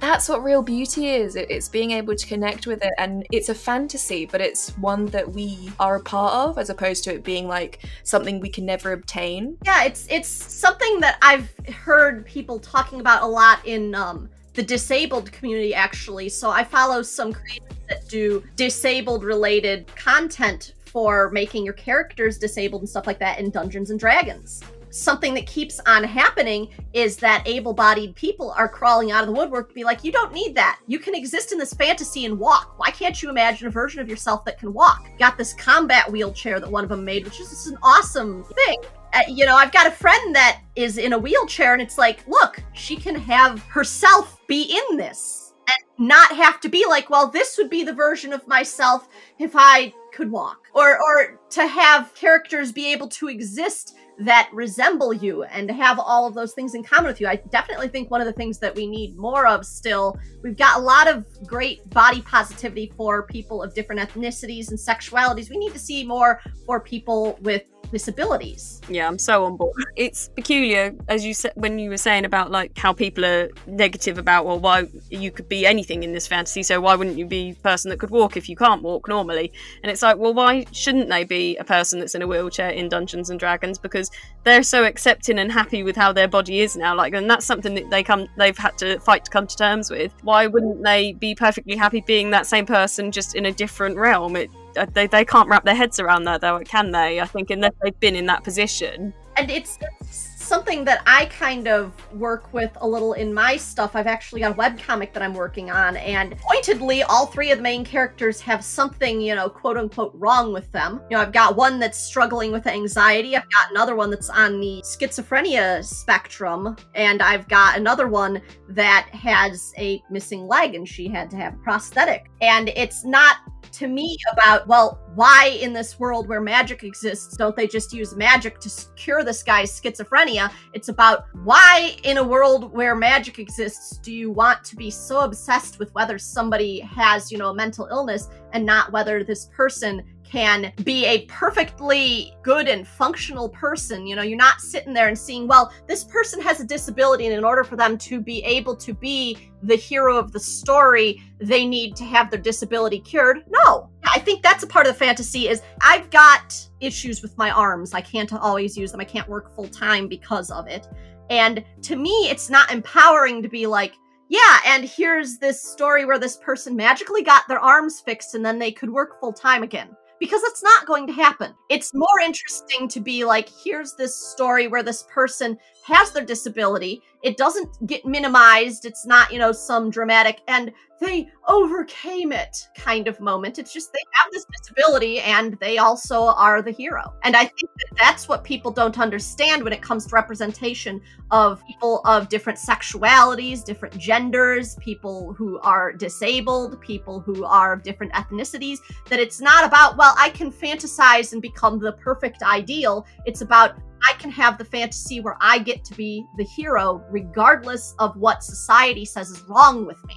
that's 0.00 0.28
what 0.28 0.42
real 0.42 0.62
beauty 0.62 1.08
is. 1.08 1.36
It's 1.36 1.68
being 1.68 1.92
able 1.92 2.14
to 2.14 2.26
connect 2.26 2.66
with 2.66 2.84
it, 2.84 2.92
and 2.98 3.26
it's 3.32 3.48
a 3.48 3.54
fantasy, 3.54 4.26
but 4.26 4.40
it's 4.40 4.70
one 4.78 5.06
that 5.06 5.32
we 5.32 5.72
are 5.80 5.96
a 5.96 6.00
part 6.00 6.34
of, 6.34 6.58
as 6.58 6.70
opposed 6.70 7.04
to 7.04 7.14
it 7.14 7.24
being 7.24 7.48
like 7.48 7.80
something 8.02 8.40
we 8.40 8.50
can 8.50 8.66
never 8.66 8.92
obtain. 8.92 9.56
Yeah, 9.64 9.84
it's 9.84 10.06
it's 10.10 10.28
something 10.28 11.00
that 11.00 11.18
I've 11.22 11.52
heard 11.68 12.26
people 12.26 12.58
talking 12.58 13.00
about 13.00 13.22
a 13.22 13.26
lot 13.26 13.64
in 13.64 13.94
um, 13.94 14.28
the 14.54 14.62
disabled 14.62 15.32
community, 15.32 15.74
actually. 15.74 16.28
So 16.28 16.50
I 16.50 16.64
follow 16.64 17.02
some 17.02 17.32
creators 17.32 17.68
that 17.88 18.08
do 18.08 18.42
disabled 18.56 19.24
related 19.24 19.86
content 19.96 20.74
for 20.84 21.30
making 21.30 21.64
your 21.64 21.74
characters 21.74 22.38
disabled 22.38 22.82
and 22.82 22.88
stuff 22.88 23.06
like 23.06 23.18
that 23.18 23.38
in 23.40 23.50
Dungeons 23.50 23.90
and 23.90 23.98
Dragons 23.98 24.62
something 24.94 25.34
that 25.34 25.46
keeps 25.46 25.80
on 25.86 26.04
happening 26.04 26.68
is 26.92 27.16
that 27.16 27.42
able-bodied 27.46 28.14
people 28.14 28.52
are 28.52 28.68
crawling 28.68 29.10
out 29.10 29.22
of 29.22 29.26
the 29.26 29.32
woodwork 29.32 29.68
to 29.68 29.74
be 29.74 29.82
like, 29.82 30.04
you 30.04 30.12
don't 30.12 30.32
need 30.32 30.54
that. 30.54 30.78
You 30.86 30.98
can 30.98 31.14
exist 31.14 31.50
in 31.50 31.58
this 31.58 31.74
fantasy 31.74 32.24
and 32.24 32.38
walk. 32.38 32.78
Why 32.78 32.90
can't 32.90 33.20
you 33.20 33.28
imagine 33.28 33.66
a 33.66 33.70
version 33.70 34.00
of 34.00 34.08
yourself 34.08 34.44
that 34.44 34.58
can 34.58 34.72
walk? 34.72 35.06
Got 35.18 35.36
this 35.36 35.52
combat 35.52 36.10
wheelchair 36.10 36.60
that 36.60 36.70
one 36.70 36.84
of 36.84 36.90
them 36.90 37.04
made, 37.04 37.24
which 37.24 37.40
is 37.40 37.50
just 37.50 37.66
an 37.66 37.78
awesome 37.82 38.44
thing. 38.44 38.76
Uh, 39.12 39.20
you 39.28 39.44
know, 39.44 39.56
I've 39.56 39.72
got 39.72 39.86
a 39.86 39.90
friend 39.90 40.34
that 40.34 40.60
is 40.76 40.98
in 40.98 41.12
a 41.12 41.18
wheelchair, 41.18 41.72
and 41.72 41.82
it's 41.82 41.98
like, 41.98 42.26
look, 42.28 42.62
she 42.72 42.96
can 42.96 43.14
have 43.14 43.62
herself 43.64 44.40
be 44.46 44.80
in 44.90 44.96
this 44.96 45.54
and 45.68 46.08
not 46.08 46.30
have 46.36 46.60
to 46.60 46.68
be 46.68 46.84
like, 46.88 47.10
well, 47.10 47.28
this 47.28 47.56
would 47.58 47.70
be 47.70 47.84
the 47.84 47.92
version 47.92 48.32
of 48.32 48.46
myself 48.46 49.08
if 49.38 49.52
I 49.54 49.92
could 50.12 50.30
walk. 50.30 50.66
Or 50.74 50.98
or 51.02 51.40
to 51.50 51.66
have 51.66 52.14
characters 52.14 52.70
be 52.70 52.92
able 52.92 53.08
to 53.08 53.28
exist 53.28 53.96
that 54.18 54.48
resemble 54.52 55.12
you 55.12 55.42
and 55.44 55.70
have 55.70 55.98
all 55.98 56.26
of 56.26 56.34
those 56.34 56.52
things 56.54 56.74
in 56.74 56.82
common 56.84 57.06
with 57.06 57.20
you. 57.20 57.26
I 57.26 57.36
definitely 57.36 57.88
think 57.88 58.10
one 58.10 58.20
of 58.20 58.26
the 58.26 58.32
things 58.32 58.58
that 58.60 58.74
we 58.74 58.86
need 58.86 59.16
more 59.16 59.46
of 59.46 59.66
still, 59.66 60.18
we've 60.42 60.56
got 60.56 60.78
a 60.78 60.80
lot 60.80 61.08
of 61.08 61.24
great 61.46 61.88
body 61.90 62.22
positivity 62.22 62.92
for 62.96 63.24
people 63.26 63.62
of 63.62 63.74
different 63.74 64.00
ethnicities 64.00 64.70
and 64.70 64.78
sexualities. 64.78 65.50
We 65.50 65.56
need 65.56 65.72
to 65.72 65.78
see 65.78 66.04
more 66.04 66.40
for 66.66 66.80
people 66.80 67.38
with 67.42 67.64
disabilities. 67.94 68.82
Yeah, 68.90 69.08
I'm 69.08 69.18
so 69.18 69.46
on 69.46 69.56
board. 69.56 69.74
It's 69.96 70.28
peculiar, 70.28 70.94
as 71.08 71.24
you 71.24 71.32
said 71.32 71.52
when 71.54 71.78
you 71.78 71.88
were 71.88 71.96
saying 71.96 72.26
about 72.26 72.50
like 72.50 72.76
how 72.76 72.92
people 72.92 73.24
are 73.24 73.48
negative 73.66 74.18
about 74.18 74.44
well, 74.44 74.58
why 74.58 74.88
you 75.08 75.30
could 75.30 75.48
be 75.48 75.64
anything 75.64 76.02
in 76.02 76.12
this 76.12 76.26
fantasy, 76.26 76.62
so 76.62 76.80
why 76.80 76.94
wouldn't 76.94 77.16
you 77.16 77.24
be 77.24 77.50
a 77.50 77.54
person 77.54 77.88
that 77.88 77.98
could 77.98 78.10
walk 78.10 78.36
if 78.36 78.48
you 78.48 78.56
can't 78.56 78.82
walk 78.82 79.08
normally? 79.08 79.50
And 79.82 79.90
it's 79.90 80.02
like, 80.02 80.18
well, 80.18 80.34
why 80.34 80.66
shouldn't 80.72 81.08
they 81.08 81.24
be 81.24 81.56
a 81.56 81.64
person 81.64 81.98
that's 82.00 82.14
in 82.14 82.20
a 82.20 82.26
wheelchair 82.26 82.70
in 82.70 82.90
Dungeons 82.90 83.30
and 83.30 83.40
Dragons? 83.40 83.78
Because 83.78 84.10
they're 84.42 84.62
so 84.62 84.84
accepting 84.84 85.38
and 85.38 85.50
happy 85.50 85.82
with 85.82 85.96
how 85.96 86.12
their 86.12 86.28
body 86.28 86.60
is 86.60 86.76
now. 86.76 86.94
Like, 86.94 87.14
and 87.14 87.30
that's 87.30 87.46
something 87.46 87.74
that 87.76 87.88
they 87.88 88.02
come, 88.02 88.28
they've 88.36 88.58
had 88.58 88.76
to 88.78 88.98
fight 89.00 89.24
to 89.24 89.30
come 89.30 89.46
to 89.46 89.56
terms 89.56 89.90
with. 89.90 90.12
Why 90.22 90.46
wouldn't 90.46 90.82
they 90.82 91.12
be 91.12 91.34
perfectly 91.34 91.76
happy 91.76 92.02
being 92.02 92.30
that 92.30 92.46
same 92.46 92.66
person 92.66 93.12
just 93.12 93.34
in 93.34 93.46
a 93.46 93.52
different 93.52 93.96
realm? 93.96 94.36
It 94.36 94.50
Uh, 94.76 94.86
they, 94.92 95.06
they 95.06 95.24
can't 95.24 95.48
wrap 95.48 95.64
their 95.64 95.74
heads 95.74 96.00
around 96.00 96.24
that 96.24 96.40
though 96.40 96.58
can 96.60 96.90
they? 96.90 97.20
I 97.20 97.26
think 97.26 97.50
unless 97.50 97.72
they've 97.82 97.98
been 98.00 98.16
in 98.16 98.26
that 98.26 98.44
position. 98.44 99.12
And 99.36 99.50
it's, 99.50 99.78
it's 100.00 100.23
something 100.44 100.84
that 100.84 101.02
i 101.06 101.26
kind 101.26 101.66
of 101.66 101.92
work 102.14 102.52
with 102.52 102.70
a 102.80 102.86
little 102.86 103.14
in 103.14 103.32
my 103.32 103.56
stuff. 103.56 103.96
I've 103.96 104.06
actually 104.06 104.40
got 104.40 104.52
a 104.52 104.54
web 104.54 104.78
comic 104.78 105.12
that 105.14 105.22
i'm 105.22 105.34
working 105.34 105.70
on 105.70 105.96
and 105.96 106.36
pointedly 106.38 107.02
all 107.02 107.26
three 107.26 107.50
of 107.50 107.58
the 107.58 107.62
main 107.62 107.84
characters 107.84 108.40
have 108.40 108.64
something 108.64 109.20
you 109.20 109.34
know 109.34 109.48
quote 109.48 109.76
unquote 109.76 110.12
wrong 110.14 110.52
with 110.52 110.70
them. 110.72 111.00
You 111.10 111.16
know 111.16 111.22
i've 111.22 111.32
got 111.32 111.56
one 111.56 111.78
that's 111.78 111.98
struggling 111.98 112.52
with 112.52 112.66
anxiety 112.66 113.36
i've 113.36 113.50
got 113.50 113.70
another 113.70 113.96
one 113.96 114.10
that's 114.10 114.30
on 114.30 114.60
the 114.60 114.82
schizophrenia 114.84 115.84
spectrum 115.84 116.76
and 116.94 117.22
i've 117.22 117.48
got 117.48 117.76
another 117.76 118.08
one 118.08 118.40
that 118.68 119.08
has 119.12 119.72
a 119.78 120.02
missing 120.10 120.46
leg 120.46 120.74
and 120.74 120.88
she 120.88 121.08
had 121.08 121.30
to 121.30 121.36
have 121.36 121.54
a 121.54 121.58
prosthetic. 121.58 122.30
And 122.40 122.70
it's 122.70 123.04
not 123.04 123.36
to 123.72 123.88
me 123.88 124.16
about, 124.32 124.66
well, 124.68 125.00
why 125.14 125.58
in 125.60 125.72
this 125.72 125.98
world 125.98 126.28
where 126.28 126.40
magic 126.40 126.84
exists 126.84 127.36
don't 127.36 127.56
they 127.56 127.66
just 127.66 127.92
use 127.92 128.14
magic 128.14 128.60
to 128.60 128.70
cure 128.96 129.24
this 129.24 129.42
guy's 129.42 129.80
schizophrenia? 129.80 130.33
It's 130.72 130.88
about 130.88 131.26
why 131.44 131.96
in 132.02 132.18
a 132.18 132.24
world 132.24 132.72
where 132.72 132.94
magic 132.94 133.38
exists 133.38 133.98
do 133.98 134.12
you 134.12 134.30
want 134.30 134.64
to 134.64 134.76
be 134.76 134.90
so 134.90 135.20
obsessed 135.20 135.78
with 135.78 135.94
whether 135.94 136.18
somebody 136.18 136.80
has, 136.80 137.30
you 137.32 137.38
know, 137.38 137.50
a 137.50 137.54
mental 137.54 137.86
illness 137.90 138.28
and 138.52 138.64
not 138.64 138.92
whether 138.92 139.24
this 139.24 139.46
person 139.46 140.02
can 140.24 140.72
be 140.82 141.04
a 141.06 141.26
perfectly 141.26 142.34
good 142.42 142.66
and 142.66 142.86
functional 142.88 143.48
person. 143.48 144.06
You 144.06 144.16
know, 144.16 144.22
you're 144.22 144.36
not 144.36 144.60
sitting 144.60 144.92
there 144.92 145.08
and 145.08 145.18
seeing, 145.18 145.46
well, 145.46 145.72
this 145.86 146.02
person 146.04 146.40
has 146.42 146.60
a 146.60 146.64
disability, 146.64 147.26
and 147.26 147.34
in 147.34 147.44
order 147.44 147.62
for 147.62 147.76
them 147.76 147.96
to 147.98 148.20
be 148.20 148.42
able 148.42 148.74
to 148.76 148.92
be 148.92 149.50
the 149.62 149.76
hero 149.76 150.18
of 150.18 150.32
the 150.32 150.40
story, 150.40 151.22
they 151.38 151.66
need 151.66 151.94
to 151.96 152.04
have 152.04 152.30
their 152.30 152.40
disability 152.40 152.98
cured. 152.98 153.44
No. 153.48 153.90
I 154.04 154.18
think 154.18 154.42
that's 154.42 154.64
a 154.64 154.66
part 154.66 154.86
of 154.86 154.92
the 154.92 154.98
fantasy 154.98 155.48
is 155.48 155.62
I've 155.80 156.10
got 156.10 156.68
issues 156.80 157.22
with 157.22 157.36
my 157.38 157.50
arms. 157.50 157.94
I 157.94 158.00
can't 158.00 158.32
always 158.32 158.76
use 158.76 158.92
them. 158.92 159.00
I 159.00 159.04
can't 159.04 159.28
work 159.28 159.54
full 159.54 159.68
time 159.68 160.08
because 160.08 160.50
of 160.50 160.66
it. 160.66 160.88
And 161.30 161.64
to 161.82 161.96
me, 161.96 162.28
it's 162.30 162.50
not 162.50 162.70
empowering 162.70 163.42
to 163.42 163.48
be 163.48 163.66
like, 163.66 163.94
yeah, 164.28 164.58
and 164.66 164.84
here's 164.84 165.38
this 165.38 165.62
story 165.62 166.04
where 166.04 166.18
this 166.18 166.36
person 166.36 166.76
magically 166.76 167.22
got 167.22 167.46
their 167.48 167.60
arms 167.60 168.00
fixed 168.00 168.34
and 168.34 168.44
then 168.44 168.58
they 168.58 168.72
could 168.72 168.90
work 168.90 169.20
full 169.20 169.32
time 169.32 169.62
again 169.62 169.96
because 170.20 170.42
it's 170.44 170.62
not 170.62 170.86
going 170.86 171.06
to 171.06 171.12
happen. 171.12 171.54
It's 171.68 171.92
more 171.94 172.20
interesting 172.24 172.88
to 172.88 173.00
be 173.00 173.24
like, 173.24 173.48
here's 173.48 173.94
this 173.94 174.16
story 174.16 174.66
where 174.68 174.82
this 174.82 175.04
person 175.04 175.56
has 175.84 176.12
their 176.12 176.24
disability. 176.24 177.02
It 177.22 177.36
doesn't 177.36 177.86
get 177.86 178.04
minimized. 178.04 178.84
It's 178.84 179.06
not, 179.06 179.32
you 179.32 179.38
know, 179.38 179.52
some 179.52 179.90
dramatic 179.90 180.40
and 180.48 180.72
they 181.00 181.28
overcame 181.48 182.32
it 182.32 182.56
kind 182.76 183.08
of 183.08 183.20
moment. 183.20 183.58
It's 183.58 183.72
just 183.72 183.92
they 183.92 183.98
have 184.12 184.32
this 184.32 184.46
disability 184.58 185.20
and 185.20 185.54
they 185.60 185.78
also 185.78 186.26
are 186.26 186.62
the 186.62 186.70
hero. 186.70 187.12
And 187.22 187.36
I 187.36 187.44
think 187.44 187.70
that 187.76 187.96
that's 187.98 188.28
what 188.28 188.44
people 188.44 188.70
don't 188.70 188.98
understand 188.98 189.62
when 189.62 189.72
it 189.72 189.82
comes 189.82 190.06
to 190.06 190.14
representation 190.14 191.00
of 191.30 191.62
people 191.66 192.00
of 192.06 192.28
different 192.28 192.58
sexualities, 192.58 193.64
different 193.64 193.98
genders, 193.98 194.76
people 194.76 195.34
who 195.34 195.58
are 195.60 195.92
disabled, 195.92 196.80
people 196.80 197.20
who 197.20 197.44
are 197.44 197.74
of 197.74 197.82
different 197.82 198.12
ethnicities. 198.14 198.78
That 199.10 199.18
it's 199.18 199.40
not 199.40 199.64
about, 199.64 199.96
well, 199.98 200.14
I 200.16 200.30
can 200.30 200.50
fantasize 200.50 201.32
and 201.32 201.42
become 201.42 201.78
the 201.78 201.92
perfect 201.92 202.42
ideal. 202.42 203.06
It's 203.26 203.42
about 203.42 203.76
I 204.06 204.14
can 204.14 204.30
have 204.30 204.58
the 204.58 204.64
fantasy 204.64 205.20
where 205.20 205.36
I 205.40 205.58
get 205.58 205.84
to 205.86 205.94
be 205.94 206.26
the 206.36 206.44
hero, 206.44 207.04
regardless 207.10 207.94
of 207.98 208.16
what 208.16 208.42
society 208.42 209.04
says 209.04 209.30
is 209.30 209.42
wrong 209.42 209.86
with 209.86 210.04
me 210.06 210.16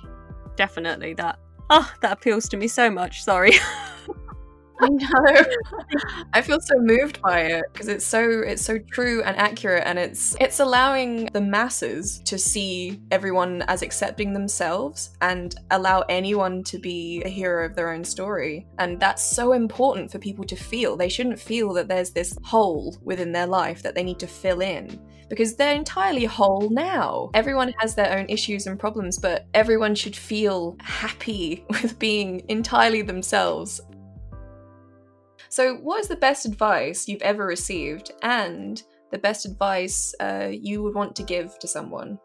definitely 0.57 1.13
that. 1.13 1.39
Oh, 1.69 1.89
that 2.01 2.11
appeals 2.11 2.49
to 2.49 2.57
me 2.57 2.67
so 2.67 2.89
much. 2.89 3.23
Sorry. 3.23 3.53
I 4.81 4.89
know. 4.89 5.43
I 6.33 6.41
feel 6.41 6.59
so 6.59 6.75
moved 6.77 7.21
by 7.21 7.41
it 7.41 7.65
because 7.73 7.87
it's 7.87 8.05
so 8.05 8.41
it's 8.41 8.63
so 8.63 8.77
true 8.77 9.23
and 9.23 9.35
accurate 9.37 9.83
and 9.85 9.97
it's 9.97 10.35
it's 10.39 10.59
allowing 10.59 11.25
the 11.33 11.41
masses 11.41 12.19
to 12.25 12.37
see 12.37 13.01
everyone 13.11 13.63
as 13.67 13.81
accepting 13.81 14.33
themselves 14.33 15.17
and 15.21 15.55
allow 15.71 16.01
anyone 16.09 16.63
to 16.65 16.77
be 16.77 17.23
a 17.25 17.29
hero 17.29 17.65
of 17.65 17.75
their 17.75 17.91
own 17.91 18.03
story. 18.03 18.67
And 18.77 18.99
that's 18.99 19.23
so 19.23 19.53
important 19.53 20.11
for 20.11 20.19
people 20.19 20.45
to 20.45 20.55
feel. 20.55 20.95
They 20.95 21.09
shouldn't 21.09 21.39
feel 21.39 21.73
that 21.73 21.87
there's 21.87 22.11
this 22.11 22.37
hole 22.43 22.97
within 23.03 23.31
their 23.31 23.47
life 23.47 23.81
that 23.83 23.95
they 23.95 24.03
need 24.03 24.19
to 24.19 24.27
fill 24.27 24.61
in 24.61 24.99
because 25.29 25.55
they're 25.55 25.75
entirely 25.75 26.25
whole 26.25 26.69
now. 26.69 27.29
Everyone 27.33 27.73
has 27.79 27.95
their 27.95 28.17
own 28.17 28.25
issues 28.29 28.67
and 28.67 28.79
problems, 28.79 29.17
but 29.19 29.45
everyone 29.53 29.95
should 29.95 30.15
feel 30.15 30.77
happy 30.81 31.65
with 31.69 31.99
being 31.99 32.43
entirely 32.47 33.01
themselves. 33.01 33.81
So, 35.57 35.73
what 35.77 35.99
is 36.01 36.07
the 36.07 36.15
best 36.15 36.45
advice 36.45 37.07
you've 37.07 37.23
ever 37.23 37.43
received 37.43 38.11
and 38.21 38.79
the 39.09 39.17
best 39.17 39.43
advice 39.43 40.13
uh, 40.19 40.49
you 40.51 40.83
would 40.83 40.93
want 40.93 41.15
to 41.15 41.23
give 41.23 41.57
to 41.57 41.67
someone? 41.67 42.19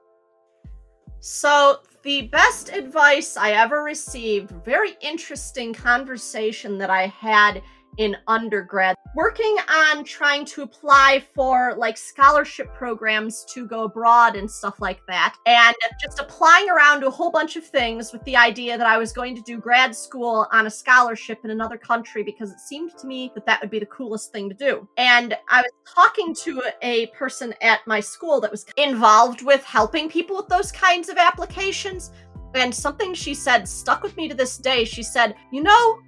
So, 1.20 1.78
the 2.02 2.28
best 2.28 2.68
advice 2.68 3.38
I 3.38 3.52
ever 3.52 3.82
received, 3.82 4.50
very 4.66 4.98
interesting 5.00 5.72
conversation 5.72 6.76
that 6.76 6.90
I 6.90 7.06
had 7.06 7.62
in 7.96 8.18
undergrad, 8.26 8.96
working 9.14 9.56
on 9.68 10.04
trying 10.04 10.44
to 10.46 10.62
apply 10.62 11.22
for 11.34 11.74
like 11.76 11.96
scholarship 11.96 12.72
programs 12.74 13.44
to 13.50 13.66
go 13.66 13.84
abroad 13.84 14.36
and 14.36 14.50
stuff 14.50 14.80
like 14.80 15.04
that. 15.06 15.36
And 15.46 15.74
just 16.00 16.18
applying 16.18 16.70
around 16.70 17.00
to 17.00 17.08
a 17.08 17.10
whole 17.10 17.30
bunch 17.30 17.56
of 17.56 17.64
things 17.64 18.12
with 18.12 18.24
the 18.24 18.36
idea 18.36 18.78
that 18.78 18.86
I 18.86 18.96
was 18.96 19.12
going 19.12 19.36
to 19.36 19.42
do 19.42 19.58
grad 19.58 19.94
school 19.94 20.46
on 20.52 20.66
a 20.66 20.70
scholarship 20.70 21.40
in 21.44 21.50
another 21.50 21.76
country 21.76 22.22
because 22.22 22.50
it 22.50 22.60
seemed 22.60 22.96
to 22.98 23.06
me 23.06 23.30
that 23.34 23.46
that 23.46 23.60
would 23.60 23.70
be 23.70 23.78
the 23.78 23.86
coolest 23.86 24.32
thing 24.32 24.48
to 24.48 24.54
do. 24.54 24.88
And 24.96 25.36
I 25.48 25.62
was 25.62 25.72
talking 25.94 26.34
to 26.36 26.62
a 26.80 27.06
person 27.08 27.54
at 27.60 27.80
my 27.86 28.00
school 28.00 28.40
that 28.40 28.50
was 28.50 28.64
involved 28.76 29.42
with 29.42 29.62
helping 29.64 30.08
people 30.08 30.36
with 30.36 30.48
those 30.48 30.72
kinds 30.72 31.08
of 31.08 31.18
applications. 31.18 32.12
And 32.54 32.74
something 32.74 33.14
she 33.14 33.32
said 33.32 33.66
stuck 33.66 34.02
with 34.02 34.14
me 34.18 34.28
to 34.28 34.34
this 34.34 34.58
day. 34.58 34.84
She 34.84 35.02
said, 35.02 35.34
You 35.50 35.62
know, 35.62 35.98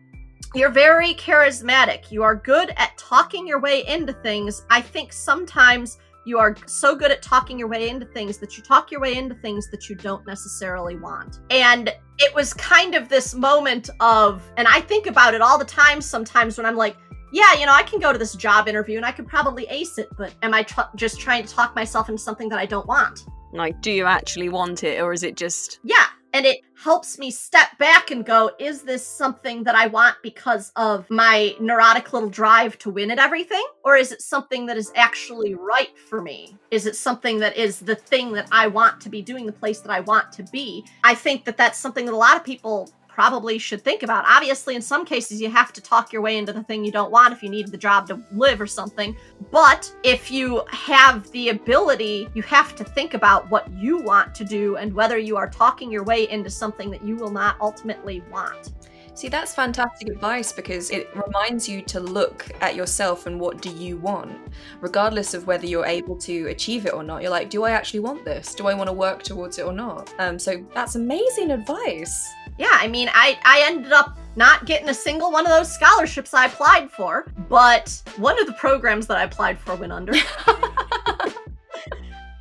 you're 0.54 0.70
very 0.70 1.14
charismatic. 1.14 2.12
You 2.12 2.22
are 2.22 2.36
good 2.36 2.72
at 2.76 2.96
talking 2.96 3.46
your 3.46 3.60
way 3.60 3.84
into 3.86 4.12
things. 4.12 4.64
I 4.70 4.80
think 4.80 5.12
sometimes 5.12 5.98
you 6.24 6.38
are 6.38 6.56
so 6.66 6.94
good 6.94 7.10
at 7.10 7.22
talking 7.22 7.58
your 7.58 7.68
way 7.68 7.88
into 7.88 8.06
things 8.06 8.38
that 8.38 8.56
you 8.56 8.62
talk 8.62 8.90
your 8.90 9.00
way 9.00 9.16
into 9.16 9.34
things 9.34 9.68
that 9.70 9.90
you 9.90 9.96
don't 9.96 10.24
necessarily 10.26 10.96
want. 10.96 11.40
And 11.50 11.92
it 12.18 12.34
was 12.34 12.54
kind 12.54 12.94
of 12.94 13.08
this 13.08 13.34
moment 13.34 13.90
of, 13.98 14.42
and 14.56 14.68
I 14.68 14.80
think 14.80 15.06
about 15.06 15.34
it 15.34 15.42
all 15.42 15.58
the 15.58 15.64
time 15.64 16.00
sometimes 16.00 16.56
when 16.56 16.66
I'm 16.66 16.76
like, 16.76 16.96
yeah, 17.32 17.54
you 17.54 17.66
know, 17.66 17.74
I 17.74 17.82
can 17.82 17.98
go 17.98 18.12
to 18.12 18.18
this 18.18 18.36
job 18.36 18.68
interview 18.68 18.96
and 18.96 19.04
I 19.04 19.10
could 19.10 19.26
probably 19.26 19.66
ace 19.66 19.98
it, 19.98 20.08
but 20.16 20.32
am 20.42 20.54
I 20.54 20.62
tr- 20.62 20.82
just 20.94 21.18
trying 21.18 21.44
to 21.44 21.52
talk 21.52 21.74
myself 21.74 22.08
into 22.08 22.22
something 22.22 22.48
that 22.50 22.60
I 22.60 22.66
don't 22.66 22.86
want? 22.86 23.26
Like, 23.52 23.80
do 23.82 23.90
you 23.90 24.04
actually 24.04 24.48
want 24.48 24.82
it, 24.82 25.00
or 25.00 25.12
is 25.12 25.22
it 25.22 25.36
just. 25.36 25.78
Yeah, 25.84 26.06
and 26.34 26.44
it 26.44 26.62
helps 26.82 27.16
me 27.16 27.30
step 27.30 27.78
back 27.78 28.10
and 28.10 28.26
go, 28.26 28.50
is 28.58 28.82
this 28.82 29.06
something 29.06 29.62
that 29.62 29.76
I 29.76 29.86
want 29.86 30.16
because 30.20 30.72
of 30.74 31.08
my 31.08 31.54
neurotic 31.60 32.12
little 32.12 32.28
drive 32.28 32.76
to 32.78 32.90
win 32.90 33.12
at 33.12 33.20
everything? 33.20 33.64
Or 33.84 33.96
is 33.96 34.10
it 34.10 34.20
something 34.20 34.66
that 34.66 34.76
is 34.76 34.90
actually 34.96 35.54
right 35.54 35.96
for 35.96 36.20
me? 36.20 36.58
Is 36.72 36.86
it 36.86 36.96
something 36.96 37.38
that 37.38 37.56
is 37.56 37.78
the 37.78 37.94
thing 37.94 38.32
that 38.32 38.48
I 38.50 38.66
want 38.66 39.00
to 39.02 39.08
be 39.08 39.22
doing, 39.22 39.46
the 39.46 39.52
place 39.52 39.78
that 39.78 39.92
I 39.92 40.00
want 40.00 40.32
to 40.32 40.42
be? 40.42 40.84
I 41.04 41.14
think 41.14 41.44
that 41.44 41.56
that's 41.56 41.78
something 41.78 42.04
that 42.04 42.12
a 42.12 42.16
lot 42.16 42.36
of 42.36 42.42
people 42.42 42.90
probably 43.14 43.58
should 43.58 43.80
think 43.80 44.02
about. 44.02 44.24
Obviously, 44.26 44.74
in 44.74 44.82
some 44.82 45.04
cases, 45.04 45.40
you 45.40 45.48
have 45.48 45.72
to 45.72 45.80
talk 45.80 46.12
your 46.12 46.20
way 46.20 46.36
into 46.36 46.52
the 46.52 46.64
thing 46.64 46.84
you 46.84 46.90
don't 46.90 47.12
want 47.12 47.32
if 47.32 47.44
you 47.44 47.48
need 47.48 47.68
the 47.68 47.76
job 47.76 48.08
to 48.08 48.20
live 48.32 48.60
or 48.60 48.66
something. 48.66 49.16
But 49.52 49.94
if 50.02 50.32
you 50.32 50.64
have 50.70 51.30
the 51.30 51.50
ability, 51.50 52.28
you 52.34 52.42
have 52.42 52.74
to 52.74 52.82
think 52.82 53.14
about 53.14 53.48
what 53.50 53.72
you 53.72 53.98
want 53.98 54.34
to 54.34 54.44
do 54.44 54.76
and 54.76 54.92
whether 54.92 55.16
you 55.16 55.36
are 55.36 55.48
talking 55.48 55.92
your 55.92 56.02
way 56.02 56.28
into 56.28 56.50
something 56.50 56.90
that 56.90 57.04
you 57.04 57.14
will 57.14 57.30
not 57.30 57.56
ultimately 57.60 58.20
want. 58.32 58.72
See, 59.14 59.28
that's 59.28 59.54
fantastic 59.54 60.08
advice 60.08 60.50
because 60.50 60.90
it 60.90 61.08
reminds 61.14 61.68
you 61.68 61.82
to 61.82 62.00
look 62.00 62.50
at 62.60 62.74
yourself 62.74 63.26
and 63.26 63.38
what 63.38 63.62
do 63.62 63.70
you 63.70 63.96
want, 63.96 64.36
regardless 64.80 65.34
of 65.34 65.46
whether 65.46 65.66
you're 65.66 65.86
able 65.86 66.16
to 66.16 66.48
achieve 66.48 66.84
it 66.84 66.92
or 66.92 67.04
not. 67.04 67.22
You're 67.22 67.30
like, 67.30 67.48
do 67.48 67.62
I 67.62 67.70
actually 67.70 68.00
want 68.00 68.24
this? 68.24 68.56
Do 68.56 68.66
I 68.66 68.74
want 68.74 68.88
to 68.88 68.92
work 68.92 69.22
towards 69.22 69.60
it 69.60 69.66
or 69.66 69.72
not? 69.72 70.12
Um, 70.18 70.36
so 70.36 70.66
that's 70.74 70.96
amazing 70.96 71.52
advice 71.52 72.28
yeah, 72.58 72.70
I 72.72 72.88
mean, 72.88 73.08
I, 73.12 73.38
I 73.44 73.62
ended 73.66 73.92
up 73.92 74.18
not 74.36 74.66
getting 74.66 74.88
a 74.88 74.94
single 74.94 75.30
one 75.30 75.46
of 75.46 75.52
those 75.52 75.72
scholarships 75.72 76.34
I 76.34 76.46
applied 76.46 76.90
for, 76.90 77.26
but 77.48 78.02
one 78.16 78.40
of 78.40 78.46
the 78.46 78.52
programs 78.54 79.06
that 79.08 79.16
I 79.16 79.24
applied 79.24 79.58
for 79.58 79.74
went 79.76 79.92
under. 79.92 80.12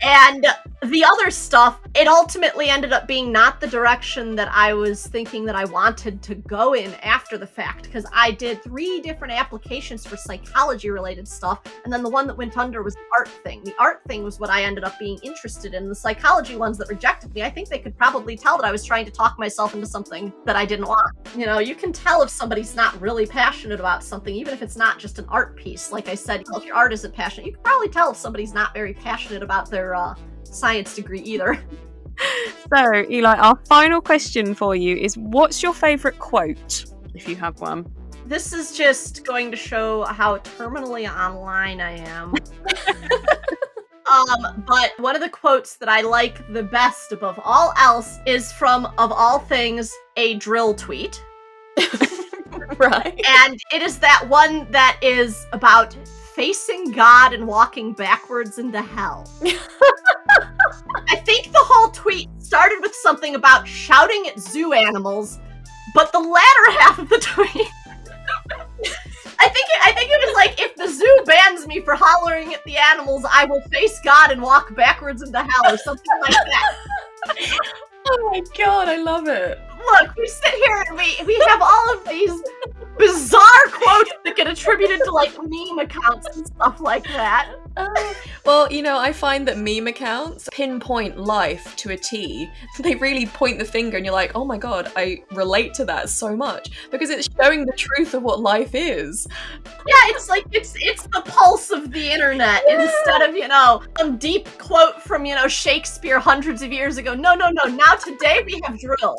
and 0.03 0.45
the 0.84 1.05
other 1.05 1.31
stuff, 1.31 1.80
it 1.95 2.07
ultimately 2.07 2.67
ended 2.67 2.91
up 2.91 3.07
being 3.07 3.31
not 3.31 3.61
the 3.61 3.67
direction 3.67 4.35
that 4.35 4.49
I 4.51 4.73
was 4.73 5.07
thinking 5.07 5.45
that 5.45 5.55
I 5.55 5.63
wanted 5.63 6.21
to 6.23 6.35
go 6.35 6.73
in 6.73 6.93
after 6.95 7.38
the 7.38 7.47
fact, 7.47 7.84
because 7.84 8.05
I 8.13 8.31
did 8.31 8.61
three 8.61 8.99
different 8.99 9.34
applications 9.34 10.05
for 10.05 10.17
psychology 10.17 10.89
related 10.89 11.27
stuff, 11.27 11.61
and 11.85 11.93
then 11.93 12.03
the 12.03 12.09
one 12.09 12.27
that 12.27 12.38
went 12.38 12.57
under 12.57 12.84
was 12.84 12.95
the 12.95 13.01
art 13.17 13.30
thing. 13.30 13.63
The 13.63 13.73
art 13.80 14.01
thing 14.07 14.23
was 14.23 14.39
what 14.39 14.49
I 14.49 14.63
ended 14.63 14.84
up 14.84 14.99
being 14.99 15.19
interested 15.23 15.73
in. 15.73 15.88
The 15.88 15.95
psychology 15.95 16.57
ones 16.57 16.77
that 16.80 16.89
rejected 16.89 17.34
me, 17.34 17.43
I 17.43 17.49
think 17.49 17.69
they 17.69 17.80
could 17.80 17.97
probably 17.97 18.35
tell 18.35 18.57
that 18.57 18.65
I 18.65 18.71
was 18.71 18.84
trying 18.84 19.05
to 19.05 19.11
talk 19.11 19.39
myself 19.39 19.73
into 19.73 19.88
something 19.88 20.34
that 20.45 20.57
I 20.57 20.65
didn't 20.65 20.88
want. 20.88 21.15
You 21.38 21.45
know, 21.45 21.59
you 21.59 21.75
can 21.75 21.93
tell 21.93 22.21
if 22.23 22.30
somebody's 22.30 22.75
not 22.75 22.99
really 22.99 23.25
passionate 23.25 23.80
about 23.80 24.03
something, 24.03 24.35
even 24.35 24.53
if 24.53 24.61
it's 24.61 24.75
not 24.75 24.99
just 24.99 25.17
an 25.17 25.25
art 25.30 25.55
piece. 25.55 25.91
Like 25.91 26.09
I 26.09 26.15
said, 26.15 26.43
if 26.55 26.65
your 26.65 26.75
art 26.75 26.91
isn't 26.91 27.13
passionate, 27.13 27.47
you 27.47 27.53
can 27.53 27.63
probably 27.63 27.89
tell 27.89 28.11
if 28.11 28.17
somebody's 28.17 28.53
not 28.53 28.73
very 28.73 28.93
passionate 28.93 29.41
about 29.41 29.69
their 29.69 29.93
uh, 29.95 30.15
science 30.44 30.95
degree 30.95 31.22
either. 31.22 31.61
So, 32.76 33.06
Eli, 33.10 33.36
our 33.38 33.60
final 33.68 34.02
question 34.02 34.56
for 34.56 34.76
you 34.76 34.95
is 34.95 35.18
what's 35.18 35.61
your 35.61 35.74
favorite 35.74 36.18
quote, 36.18 36.86
if 37.14 37.28
you 37.28 37.36
have 37.36 37.60
one? 37.60 37.86
This 38.26 38.53
is 38.53 38.76
just 38.76 39.26
going 39.26 39.52
to 39.52 39.57
show 39.57 40.06
how 40.06 40.38
terminally 40.38 41.07
online 41.07 41.82
I 41.82 41.98
am. 41.99 42.34
um, 44.11 44.64
but 44.65 44.94
one 44.98 45.15
of 45.15 45.22
the 45.22 45.30
quotes 45.30 45.76
that 45.78 45.90
I 45.90 46.02
like 46.02 46.52
the 46.52 46.64
best 46.64 47.11
above 47.11 47.40
all 47.44 47.74
else 47.78 48.20
is 48.26 48.52
from, 48.53 48.86
of 48.98 49.11
all 49.11 49.40
things, 49.40 49.94
a 50.15 50.40
dril 50.40 50.76
tweet. 50.76 51.24
right. 52.78 53.20
and 53.44 53.60
it 53.74 53.82
is 53.82 53.99
that 53.99 54.26
one 54.30 54.68
that 54.72 54.98
is 55.02 55.45
about 55.52 55.95
facing 56.35 56.91
God 56.91 57.34
and 57.34 57.47
walking 57.47 57.93
backwards 57.93 58.57
into 58.57 58.81
hell. 58.81 59.30
I 61.10 61.15
think 61.18 61.51
the 61.51 61.60
whole 61.60 61.89
tweet 61.91 62.30
started 62.39 62.80
with 62.81 62.93
something 62.95 63.35
about 63.35 63.68
shouting 63.68 64.27
at 64.27 64.39
zoo 64.39 64.73
animals, 64.73 65.39
but 65.93 66.11
the 66.11 66.19
latter 66.19 66.72
half 66.80 66.99
of 66.99 67.10
the 67.10 67.19
tweet. 67.19 67.68
I 69.39 69.49
think 69.49 69.68
it, 69.69 69.80
I 69.84 69.91
think 69.93 70.10
it 70.11 70.27
was 70.27 70.35
like 70.35 70.61
if 70.61 70.76
the 70.76 70.88
zoo 70.88 71.23
bans 71.26 71.68
me 71.68 71.81
for 71.81 71.95
hollering 71.95 72.53
at 72.53 72.64
the 72.64 72.77
animals, 72.77 73.26
I 73.30 73.45
will 73.45 73.61
face 73.72 73.99
God 74.03 74.31
and 74.31 74.41
walk 74.41 74.76
backwards 74.76 75.22
into 75.22 75.39
hell 75.39 75.73
or 75.73 75.77
something 75.77 76.19
like 76.22 76.31
that. 76.31 77.60
Oh 78.05 78.30
my 78.31 78.41
god, 78.57 78.89
I 78.89 78.97
love 78.97 79.30
it. 79.30 79.57
Look, 79.85 80.15
we 80.15 80.27
sit 80.27 80.53
here 80.53 80.85
and 80.88 80.97
we 80.97 81.15
we 81.26 81.35
have 81.47 81.61
all 81.61 81.93
of 81.93 82.07
these 82.07 82.31
bizarre 82.97 83.65
quotes 83.72 84.11
that 84.23 84.35
get 84.35 84.47
attributed 84.47 85.01
to 85.03 85.11
like 85.11 85.35
meme 85.38 85.80
accounts 85.80 86.27
and 86.35 86.45
stuff 86.47 86.80
like 86.80 87.03
that. 87.05 87.53
Uh, 87.76 88.14
well, 88.45 88.72
you 88.72 88.84
know, 88.84 88.99
I 88.99 89.11
find 89.11 89.47
that 89.47 89.57
meme 89.57 89.88
accounts 89.88 90.47
pinpoint 90.51 91.18
life 91.18 91.76
to 91.77 91.91
a 91.91 91.97
T. 91.97 92.49
They 92.84 92.95
really 92.95 93.26
point 93.26 93.60
the 93.60 93.65
finger, 93.65 93.97
and 93.97 94.05
you're 94.05 94.14
like, 94.14 94.34
oh 94.35 94.43
my 94.43 94.57
god, 94.57 94.91
I 94.95 95.23
relate 95.31 95.73
to 95.76 95.85
that 95.85 96.10
so 96.10 96.35
much 96.35 96.72
because 96.91 97.10
it's 97.10 97.30
showing 97.39 97.65
the 97.65 97.73
truth 97.73 98.14
of 98.14 98.23
what 98.23 98.41
life 98.41 98.72
is. 98.73 99.27
Yeah, 99.65 100.03
it's 100.10 100.27
like 100.27 100.45
it's 100.51 100.73
it's 100.76 101.03
the 101.03 101.22
pulse 101.22 101.72
of 101.72 101.91
the 101.91 102.11
internet 102.11 102.64
instead 102.69 103.22
of 103.22 103.35
you 103.35 103.47
know 103.47 103.84
some 103.97 104.18
deep 104.18 104.49
quote 104.57 105.01
from 105.01 105.26
you 105.26 105.35
know 105.35 105.47
Shakespeare 105.47 106.19
hundreds 106.19 106.61
of 106.61 106.72
years 106.73 106.97
ago. 106.97 107.14
No, 107.14 107.35
no, 107.35 107.49
no. 107.49 107.64
Now 107.65 107.93
today 107.93 108.43
we 108.45 108.60
have 108.65 108.77
dril. 108.77 109.18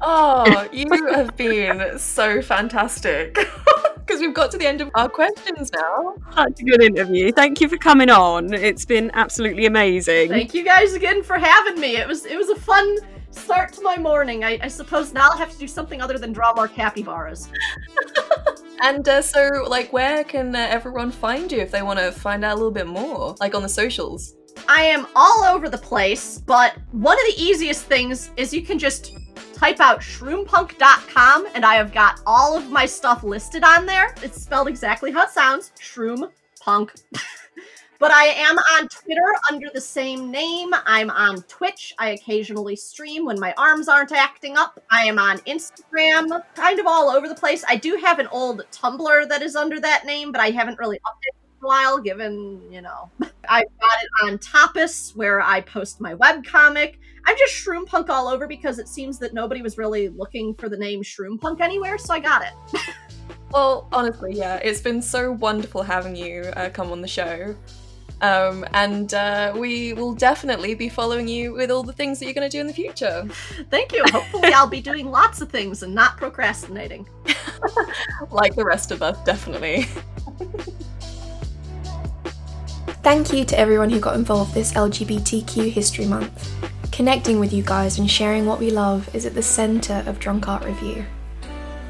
Oh, 0.00 0.68
you 0.72 0.86
have 1.12 1.36
been 1.36 1.98
so 1.98 2.42
fantastic. 2.42 3.38
Because 4.06 4.20
we've 4.20 4.34
got 4.34 4.50
to 4.50 4.58
the 4.58 4.66
end 4.66 4.82
of 4.82 4.90
our 4.96 5.08
questions 5.08 5.72
now. 5.72 6.14
Such 6.34 6.60
a 6.60 6.62
good 6.62 6.82
interview. 6.82 7.32
Thank 7.32 7.62
you 7.62 7.70
for 7.70 7.78
coming 7.78 8.10
on. 8.10 8.52
It's 8.52 8.84
been 8.84 9.10
absolutely 9.14 9.64
amazing. 9.64 10.28
Thank 10.28 10.52
you 10.52 10.62
guys 10.62 10.92
again 10.92 11.22
for 11.22 11.38
having 11.38 11.80
me. 11.80 11.96
It 11.96 12.06
was 12.06 12.26
it 12.26 12.36
was 12.36 12.50
a 12.50 12.54
fun 12.54 12.98
start 13.30 13.72
to 13.72 13.80
my 13.80 13.96
morning. 13.96 14.44
I, 14.44 14.58
I 14.60 14.68
suppose 14.68 15.14
now 15.14 15.30
I'll 15.30 15.38
have 15.38 15.50
to 15.52 15.58
do 15.58 15.66
something 15.66 16.02
other 16.02 16.18
than 16.18 16.34
draw 16.34 16.52
more 16.54 16.68
capybaras. 16.68 17.50
And 18.82 19.08
uh, 19.08 19.22
so, 19.22 19.64
like, 19.66 19.92
where 19.94 20.24
can 20.24 20.54
uh, 20.54 20.58
everyone 20.58 21.10
find 21.10 21.50
you 21.50 21.58
if 21.58 21.70
they 21.70 21.80
want 21.80 21.98
to 21.98 22.12
find 22.12 22.44
out 22.44 22.52
a 22.52 22.56
little 22.56 22.70
bit 22.70 22.86
more? 22.86 23.34
Like 23.40 23.54
on 23.54 23.62
the 23.62 23.68
socials? 23.68 24.34
I 24.68 24.82
am 24.82 25.06
all 25.16 25.44
over 25.44 25.70
the 25.70 25.78
place, 25.78 26.38
but 26.38 26.76
one 26.92 27.18
of 27.18 27.24
the 27.34 27.42
easiest 27.42 27.86
things 27.86 28.30
is 28.36 28.52
you 28.52 28.60
can 28.60 28.78
just 28.78 29.16
type 29.54 29.80
out 29.80 30.00
shroompunk.com 30.00 31.46
and 31.54 31.64
I 31.64 31.74
have 31.74 31.92
got 31.92 32.20
all 32.26 32.56
of 32.56 32.70
my 32.70 32.86
stuff 32.86 33.22
listed 33.22 33.64
on 33.64 33.86
there. 33.86 34.14
It's 34.22 34.42
spelled 34.42 34.68
exactly 34.68 35.10
how 35.12 35.24
it 35.24 35.30
sounds 35.30 35.72
shroom 35.80 36.30
punk. 36.60 36.92
but 37.98 38.10
I 38.10 38.24
am 38.26 38.56
on 38.58 38.88
Twitter 38.88 39.34
under 39.50 39.68
the 39.72 39.80
same 39.80 40.30
name. 40.30 40.72
I'm 40.84 41.10
on 41.10 41.42
Twitch. 41.42 41.94
I 41.98 42.10
occasionally 42.10 42.76
stream 42.76 43.24
when 43.24 43.38
my 43.38 43.54
arms 43.56 43.88
aren't 43.88 44.12
acting 44.12 44.56
up. 44.56 44.82
I 44.90 45.04
am 45.06 45.18
on 45.18 45.38
Instagram, 45.38 46.42
kind 46.54 46.78
of 46.78 46.86
all 46.86 47.08
over 47.08 47.28
the 47.28 47.34
place. 47.34 47.64
I 47.68 47.76
do 47.76 47.96
have 47.96 48.18
an 48.18 48.26
old 48.28 48.66
Tumblr 48.72 49.28
that 49.28 49.42
is 49.42 49.56
under 49.56 49.80
that 49.80 50.04
name, 50.04 50.32
but 50.32 50.40
I 50.40 50.50
haven't 50.50 50.78
really 50.78 50.98
updated 50.98 51.38
it 51.38 51.58
in 51.60 51.64
a 51.64 51.66
while 51.66 51.98
given, 51.98 52.60
you 52.70 52.82
know. 52.82 53.10
I've 53.48 53.78
got 53.80 54.02
it 54.02 54.08
on 54.24 54.38
Tapas 54.38 55.14
where 55.16 55.40
I 55.40 55.60
post 55.60 56.00
my 56.00 56.14
webcomic. 56.14 56.96
I'm 57.26 57.36
just 57.38 57.54
Shroom 57.54 57.86
Punk 57.86 58.10
all 58.10 58.28
over 58.28 58.46
because 58.46 58.78
it 58.78 58.88
seems 58.88 59.18
that 59.20 59.34
nobody 59.34 59.62
was 59.62 59.78
really 59.78 60.08
looking 60.08 60.54
for 60.54 60.68
the 60.68 60.76
name 60.76 61.02
Shroom 61.02 61.40
Punk 61.40 61.60
anywhere, 61.60 61.98
so 61.98 62.14
I 62.14 62.20
got 62.20 62.42
it. 62.42 62.80
Well, 63.54 63.86
honestly, 63.92 64.34
yeah, 64.34 64.56
it's 64.64 64.80
been 64.80 65.00
so 65.00 65.30
wonderful 65.30 65.84
having 65.84 66.16
you 66.16 66.42
uh, 66.56 66.70
come 66.70 66.90
on 66.90 67.00
the 67.00 67.06
show. 67.06 67.54
Um, 68.20 68.64
and 68.72 69.14
uh, 69.14 69.52
we 69.56 69.92
will 69.92 70.12
definitely 70.12 70.74
be 70.74 70.88
following 70.88 71.28
you 71.28 71.52
with 71.52 71.70
all 71.70 71.84
the 71.84 71.92
things 71.92 72.18
that 72.18 72.24
you're 72.24 72.34
going 72.34 72.50
to 72.50 72.56
do 72.56 72.60
in 72.60 72.66
the 72.66 72.72
future. 72.72 73.28
Thank 73.70 73.92
you. 73.92 74.02
Hopefully, 74.10 74.52
I'll 74.52 74.66
be 74.66 74.80
doing 74.80 75.08
lots 75.08 75.40
of 75.40 75.50
things 75.50 75.84
and 75.84 75.94
not 75.94 76.16
procrastinating. 76.16 77.08
like 78.30 78.56
the 78.56 78.64
rest 78.64 78.90
of 78.90 79.02
us, 79.02 79.22
definitely. 79.24 79.86
Thank 83.04 83.32
you 83.32 83.44
to 83.44 83.58
everyone 83.58 83.90
who 83.90 84.00
got 84.00 84.16
involved 84.16 84.54
this 84.54 84.72
LGBTQ 84.72 85.70
History 85.70 86.06
Month. 86.06 86.50
Connecting 86.94 87.38
with 87.40 87.52
you 87.52 87.62
guys 87.64 87.98
and 87.98 88.08
sharing 88.08 88.46
what 88.46 88.60
we 88.60 88.70
love 88.70 89.12
is 89.12 89.26
at 89.26 89.34
the 89.34 89.42
centre 89.42 90.04
of 90.06 90.20
Drunk 90.20 90.46
Art 90.46 90.64
Review. 90.64 91.04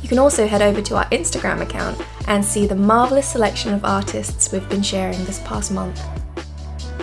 You 0.01 0.07
can 0.07 0.19
also 0.19 0.47
head 0.47 0.61
over 0.61 0.81
to 0.83 0.95
our 0.95 1.09
Instagram 1.09 1.59
account 1.59 2.01
and 2.29 2.45
see 2.45 2.65
the 2.65 2.75
marvellous 2.75 3.27
selection 3.27 3.73
of 3.73 3.83
artists 3.83 4.53
we've 4.53 4.69
been 4.69 4.81
sharing 4.81 5.21
this 5.25 5.39
past 5.39 5.73
month. 5.73 6.01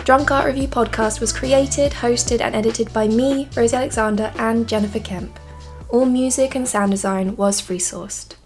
Drunk 0.05 0.31
Art 0.31 0.47
Review 0.47 0.69
podcast 0.69 1.19
was 1.19 1.31
created, 1.31 1.91
hosted, 1.91 2.41
and 2.41 2.55
edited 2.55 2.91
by 2.93 3.07
me, 3.07 3.47
Rosie 3.55 3.75
Alexander, 3.75 4.33
and 4.37 4.67
Jennifer 4.67 4.99
Kemp. 4.99 5.39
All 5.89 6.05
music 6.05 6.55
and 6.55 6.67
sound 6.67 6.91
design 6.91 7.35
was 7.35 7.59
free 7.59 7.79
sourced. 7.79 8.36